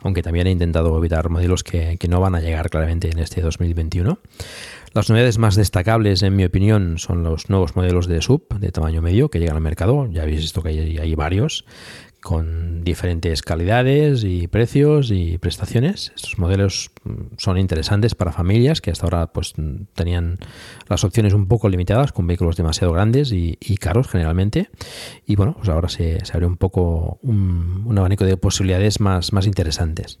aunque 0.00 0.22
también 0.22 0.46
he 0.46 0.50
intentado 0.50 0.96
evitar 0.96 1.28
modelos 1.28 1.62
que, 1.62 1.98
que 1.98 2.08
no 2.08 2.22
van 2.22 2.34
a 2.34 2.40
llegar 2.40 2.70
claramente 2.70 3.10
en 3.10 3.18
este 3.18 3.42
2021. 3.42 4.18
Las 4.92 5.08
novedades 5.08 5.38
más 5.38 5.54
destacables, 5.54 6.20
en 6.24 6.34
mi 6.34 6.44
opinión, 6.44 6.98
son 6.98 7.22
los 7.22 7.48
nuevos 7.48 7.76
modelos 7.76 8.08
de 8.08 8.20
sub 8.22 8.48
de 8.58 8.72
tamaño 8.72 9.00
medio 9.00 9.30
que 9.30 9.38
llegan 9.38 9.54
al 9.54 9.62
mercado. 9.62 10.08
Ya 10.10 10.22
habéis 10.22 10.40
visto 10.40 10.64
que 10.64 10.70
hay, 10.70 11.14
varios 11.14 11.64
con 12.20 12.84
diferentes 12.84 13.42
calidades 13.42 14.24
y 14.24 14.46
precios 14.46 15.10
y 15.10 15.38
prestaciones. 15.38 16.12
Estos 16.14 16.38
modelos 16.38 16.90
mm, 17.04 17.36
son 17.36 17.58
interesantes 17.58 18.14
para 18.14 18.32
familias 18.32 18.80
que 18.80 18.90
hasta 18.90 19.06
ahora 19.06 19.32
pues 19.32 19.54
tenían 19.94 20.38
las 20.88 21.04
opciones 21.04 21.32
un 21.32 21.48
poco 21.48 21.68
limitadas 21.68 22.12
con 22.12 22.26
vehículos 22.26 22.56
demasiado 22.56 22.92
grandes 22.92 23.32
y, 23.32 23.56
caros 23.80 24.08
generalmente. 24.08 24.68
Y 25.26 25.36
bueno, 25.36 25.54
pues 25.56 25.68
ahora 25.70 25.88
se, 25.88 26.18
abre 26.32 26.46
un 26.46 26.56
poco 26.56 27.18
un, 27.22 27.84
un, 27.86 27.98
abanico 27.98 28.24
de 28.24 28.36
posibilidades 28.36 29.00
más, 29.00 29.32
más 29.32 29.46
interesantes. 29.46 30.20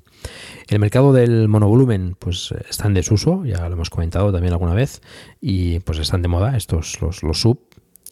El 0.68 0.78
mercado 0.78 1.12
del 1.12 1.48
monovolumen 1.48 2.16
pues 2.18 2.54
está 2.68 2.86
en 2.86 2.94
desuso, 2.94 3.44
ya 3.44 3.68
lo 3.68 3.74
hemos 3.74 3.90
comentado 3.90 4.32
también 4.32 4.52
alguna 4.52 4.74
vez, 4.74 5.02
y 5.40 5.80
pues 5.80 5.98
están 5.98 6.22
de 6.22 6.28
moda 6.28 6.56
estos 6.56 7.00
los, 7.02 7.22
los 7.22 7.40
sub 7.40 7.58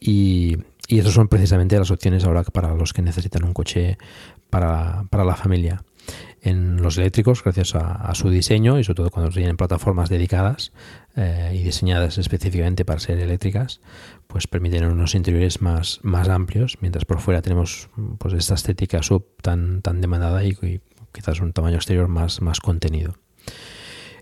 y, 0.01 0.59
y 0.89 0.99
estos 0.99 1.15
son 1.15 1.29
precisamente 1.29 1.79
las 1.79 1.91
opciones 1.91 2.25
ahora 2.25 2.43
para 2.43 2.75
los 2.75 2.95
que 2.95 3.03
necesitan 3.03 3.45
un 3.45 3.53
coche 3.53 3.99
para, 4.49 5.05
la 5.13 5.37
familia. 5.37 5.85
En 6.41 6.81
los 6.81 6.97
eléctricos, 6.97 7.45
gracias 7.45 7.75
a, 7.75 8.15
su 8.15 8.31
diseño 8.31 8.79
y 8.79 8.85
sobre 8.85 8.97
todo 8.97 9.11
cuando 9.11 9.31
tienen 9.31 9.59
plataformas 9.59 10.09
dedicadas 10.09 10.73
eh, 11.15 11.53
y 11.55 11.63
diseñadas 11.63 12.17
específicamente 12.17 12.87
para 12.87 13.01
ser 13.01 13.19
eléctricas, 13.19 13.81
pues 14.29 14.47
permiten 14.47 14.87
unos 14.87 15.15
interiores 15.15 15.61
más, 15.61 16.01
más 16.03 16.27
amplios, 16.31 16.79
mientras 16.81 17.05
por 17.05 17.21
fuera 17.21 17.43
tenemos 17.43 17.91
pues 18.17 18.33
esta 18.33 18.55
estética 18.55 19.03
sub 19.03 19.27
tan, 19.43 19.83
tan 19.83 20.01
demandada 20.01 20.43
y, 20.43 20.57
y 20.63 20.81
quizás 21.13 21.41
un 21.41 21.53
tamaño 21.53 21.77
exterior 21.77 22.09
más, 22.09 22.41
más 22.41 22.61
contenido. 22.61 23.15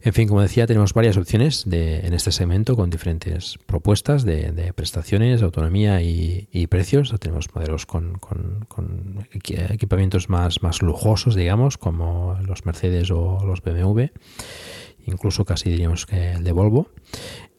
En 0.07 0.12
fin, 0.12 0.28
como 0.28 0.41
decía, 0.41 0.69
tenemos 0.69 0.95
varias 0.95 1.16
opciones 1.16 1.66
en 1.66 2.15
este 2.15 2.31
segmento 2.31 2.77
con 2.77 2.91
diferentes 2.91 3.59
propuestas 3.66 4.24
de, 4.24 4.73
prestaciones, 4.73 5.43
autonomía 5.43 6.01
y, 6.01 6.69
precios. 6.69 7.12
Tenemos 7.19 7.53
modelos 7.53 7.87
con, 7.87 8.20
equipamientos 9.69 10.28
más, 10.28 10.81
lujosos, 10.81 11.35
digamos, 11.35 11.77
como 11.77 12.39
los 12.47 12.65
Mercedes 12.66 13.11
o 13.11 13.41
los 13.45 13.62
BMW, 13.62 14.05
incluso 15.07 15.45
casi 15.45 15.70
diríamos 15.70 16.07
que 16.07 16.35
el 16.35 16.45
de 16.45 16.53
Volvo, 16.53 16.89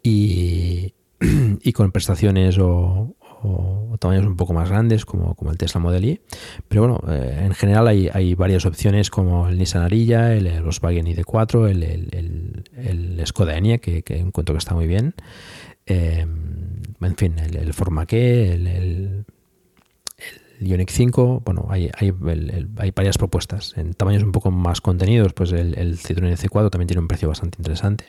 y 0.02 0.94
con 1.74 1.92
prestaciones 1.92 2.58
o, 2.60 3.14
o, 3.44 3.96
tamaños 4.00 4.26
un 4.26 4.36
poco 4.36 4.54
más 4.54 4.70
grandes 4.70 5.06
como, 5.06 5.36
como 5.36 5.52
el 5.52 5.58
Tesla 5.58 5.80
Model 5.80 6.06
Y. 6.06 6.22
Pero 6.68 6.82
bueno, 6.82 7.02
eh, 7.10 7.44
en 7.46 7.54
general 7.54 7.88
hay, 7.88 8.10
hay, 8.14 8.36
varias 8.36 8.66
opciones 8.66 9.10
como 9.10 9.48
el 9.48 9.58
Nissan 9.58 9.84
Ariya, 9.84 10.34
el, 10.34 10.48
el 10.48 10.64
Volkswagen 10.64 11.06
ID4, 11.06 11.70
el, 11.70 11.84
el, 11.84 12.64
el, 12.76 13.26
Skoda 13.26 13.58
Enyaq, 13.58 13.82
que, 13.82 14.04
que, 14.04 14.20
encuentro 14.20 14.54
que 14.54 14.60
está 14.60 14.76
muy 14.76 14.88
bien. 14.88 15.16
Eh, 15.86 16.26
en 17.02 17.16
fin, 17.16 17.36
el, 17.40 17.74
Formaque, 17.74 18.54
el, 18.54 19.26
Ioniq 20.60 20.90
5, 20.90 21.44
bueno, 21.46 21.68
hay, 21.70 21.90
hay, 21.98 22.12
hay, 22.78 22.92
varias 22.92 23.18
propuestas. 23.18 23.76
En 23.78 23.94
tamaños 23.94 24.24
un 24.24 24.32
poco 24.32 24.50
más 24.50 24.82
contenidos, 24.82 25.34
pues 25.34 25.52
el, 25.52 25.78
el 25.78 25.98
Citroën 25.98 26.36
C4 26.36 26.72
también 26.72 26.88
tiene 26.88 27.02
un 27.02 27.08
precio 27.08 27.28
bastante 27.28 27.58
interesante. 27.60 28.06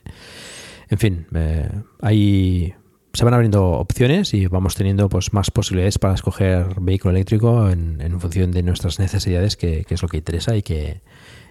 En 0.89 0.99
fin, 0.99 1.27
eh, 1.35 1.69
hay 2.01 2.75
se 3.13 3.25
van 3.25 3.35
abriendo 3.35 3.71
opciones 3.73 4.35
y 4.35 4.47
vamos 4.47 4.75
teniendo 4.75 5.09
pues 5.09 5.33
más 5.33 5.51
posibilidades 5.51 5.99
para 5.99 6.15
escoger 6.15 6.81
vehículo 6.81 7.15
eléctrico 7.15 7.69
en, 7.69 8.21
función 8.21 8.53
de 8.53 8.63
nuestras 8.63 8.99
necesidades, 8.99 9.57
que, 9.57 9.85
es 9.89 10.03
lo 10.03 10.09
que 10.09 10.19
interesa 10.19 10.57
y 10.57 10.63
que, 10.63 11.03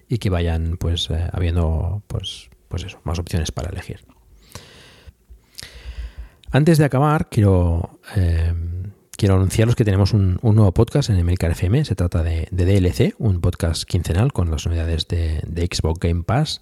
y 0.08 0.18
que 0.18 0.30
vayan 0.30 0.78
pues 0.78 1.10
eh, 1.10 1.30
habiendo 1.32 2.04
pues, 2.08 2.50
pues 2.68 2.84
eso, 2.84 3.00
más 3.04 3.20
opciones 3.20 3.52
para 3.52 3.70
elegir. 3.70 4.02
Antes 6.52 6.78
de 6.78 6.86
acabar, 6.86 7.28
quiero, 7.30 8.00
eh, 8.16 8.54
quiero 9.18 9.36
anunciaros 9.36 9.76
que 9.76 9.84
tenemos 9.84 10.14
un, 10.14 10.40
nuevo 10.44 10.72
podcast 10.74 11.10
en 11.10 11.18
Emilcar 11.18 11.52
FM. 11.52 11.84
Se 11.86 11.96
trata 11.96 12.24
de, 12.24 12.48
DLC, 12.52 13.16
un 13.18 13.42
podcast 13.42 13.84
quincenal 13.84 14.32
con 14.32 14.52
las 14.52 14.66
novedades 14.66 15.08
de, 15.08 15.42
Xbox 15.70 16.00
Game 16.00 16.24
Pass, 16.24 16.62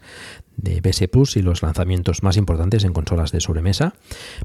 de 0.56 0.82
PS 0.82 1.10
Plus 1.10 1.36
y 1.36 1.42
los 1.42 1.62
lanzamientos 1.62 2.24
más 2.24 2.38
importantes 2.38 2.86
en 2.86 2.94
consolas 2.94 3.34
de 3.34 3.42
sobremesa, 3.42 3.94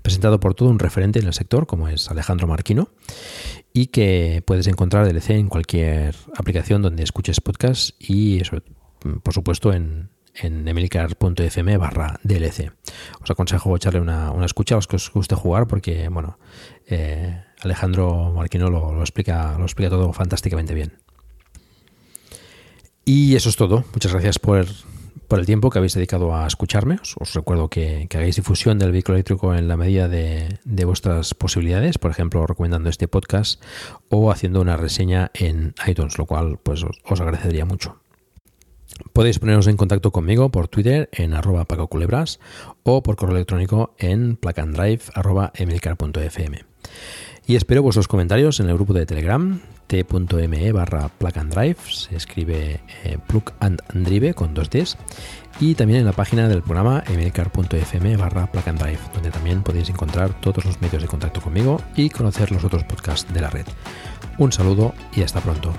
presentado 0.02 0.40
por 0.40 0.54
todo 0.54 0.68
un 0.68 0.80
referente 0.80 1.20
en 1.20 1.26
el 1.28 1.34
sector 1.34 1.68
como 1.68 1.88
es 1.88 2.10
Alejandro 2.10 2.48
Marquino 2.48 2.88
y 3.72 3.86
que 3.86 4.42
puedes 4.44 4.66
encontrar 4.66 5.06
DLC 5.06 5.30
en 5.30 5.48
cualquier 5.48 6.16
aplicación 6.36 6.82
donde 6.82 7.04
escuches 7.04 7.40
podcast 7.40 7.90
y 8.00 8.42
por 9.22 9.32
supuesto 9.32 9.72
en, 9.72 10.10
en 10.42 10.66
emilcar.fm 10.66 11.76
barra 11.76 12.18
DLC. 12.22 12.72
Os 13.22 13.30
aconsejo 13.30 13.76
echarle 13.76 14.00
una, 14.00 14.32
escucha 14.44 14.74
a 14.74 14.78
los 14.78 14.86
que 14.86 14.96
os 14.96 15.10
guste 15.12 15.34
jugar 15.34 15.66
porque, 15.66 16.08
bueno, 16.08 16.38
eh, 16.86 17.42
Alejandro 17.62 18.32
Marquino 18.34 18.70
lo, 18.70 18.92
lo, 18.94 19.00
explica, 19.00 19.56
lo 19.58 19.64
explica 19.64 19.90
todo 19.90 20.12
fantásticamente 20.12 20.74
bien. 20.74 20.92
Y 23.04 23.34
eso 23.34 23.48
es 23.48 23.56
todo. 23.56 23.84
Muchas 23.92 24.12
gracias 24.12 24.38
por 24.38 24.66
por 25.30 25.38
el 25.38 25.46
tiempo 25.46 25.70
que 25.70 25.78
habéis 25.78 25.94
dedicado 25.94 26.34
a 26.34 26.44
escucharme. 26.44 26.98
Os, 27.20 27.34
recuerdo 27.34 27.68
que, 27.68 28.08
hagáis 28.12 28.34
difusión 28.34 28.80
del 28.80 28.90
vehículo 28.90 29.14
eléctrico 29.14 29.54
en 29.54 29.68
la 29.68 29.76
medida 29.76 30.08
de, 30.08 30.58
vuestras 30.84 31.34
posibilidades, 31.34 31.98
por 31.98 32.10
ejemplo, 32.10 32.44
recomendando 32.48 32.90
este 32.90 33.06
podcast 33.06 33.62
o 34.08 34.32
haciendo 34.32 34.60
una 34.60 34.76
reseña 34.76 35.30
en 35.34 35.72
iTunes, 35.86 36.18
lo 36.18 36.26
cual 36.26 36.58
pues 36.60 36.82
os, 36.82 37.20
agradecería 37.20 37.64
mucho. 37.64 38.00
Podéis 39.12 39.38
poneros 39.38 39.66
en 39.66 39.76
contacto 39.76 40.10
conmigo 40.10 40.50
por 40.50 40.68
Twitter 40.68 41.10
en 41.12 41.34
arroba 41.34 41.64
pacoculebras 41.64 42.40
o 42.82 43.02
por 43.02 43.16
correo 43.16 43.36
electrónico 43.36 43.94
en 43.98 44.36
placandrive.emilcar.fm. 44.36 46.64
Y 47.46 47.56
espero 47.56 47.82
vuestros 47.82 48.08
comentarios 48.08 48.60
en 48.60 48.68
el 48.68 48.74
grupo 48.74 48.92
de 48.92 49.06
Telegram 49.06 49.60
t.me 49.90 50.72
barra 50.72 51.08
plug 51.08 51.36
and 51.36 51.52
drive, 51.52 51.76
se 51.90 52.14
escribe 52.14 52.80
eh, 53.02 53.18
plug 53.26 53.52
and 53.58 53.82
drive 53.92 54.34
con 54.34 54.54
dos 54.54 54.70
Ds, 54.70 54.96
y 55.58 55.74
también 55.74 56.00
en 56.00 56.06
la 56.06 56.12
página 56.12 56.48
del 56.48 56.62
programa 56.62 57.02
emilcar.fm 57.08 58.16
barra 58.16 58.46
plug 58.52 58.68
and 58.68 58.78
drive, 58.78 59.00
donde 59.12 59.32
también 59.32 59.64
podéis 59.64 59.90
encontrar 59.90 60.40
todos 60.40 60.64
los 60.64 60.80
medios 60.80 61.02
de 61.02 61.08
contacto 61.08 61.40
conmigo 61.40 61.80
y 61.96 62.08
conocer 62.08 62.52
los 62.52 62.62
otros 62.62 62.84
podcasts 62.84 63.34
de 63.34 63.40
la 63.40 63.50
red. 63.50 63.66
Un 64.38 64.52
saludo 64.52 64.94
y 65.16 65.22
hasta 65.22 65.40
pronto. 65.40 65.72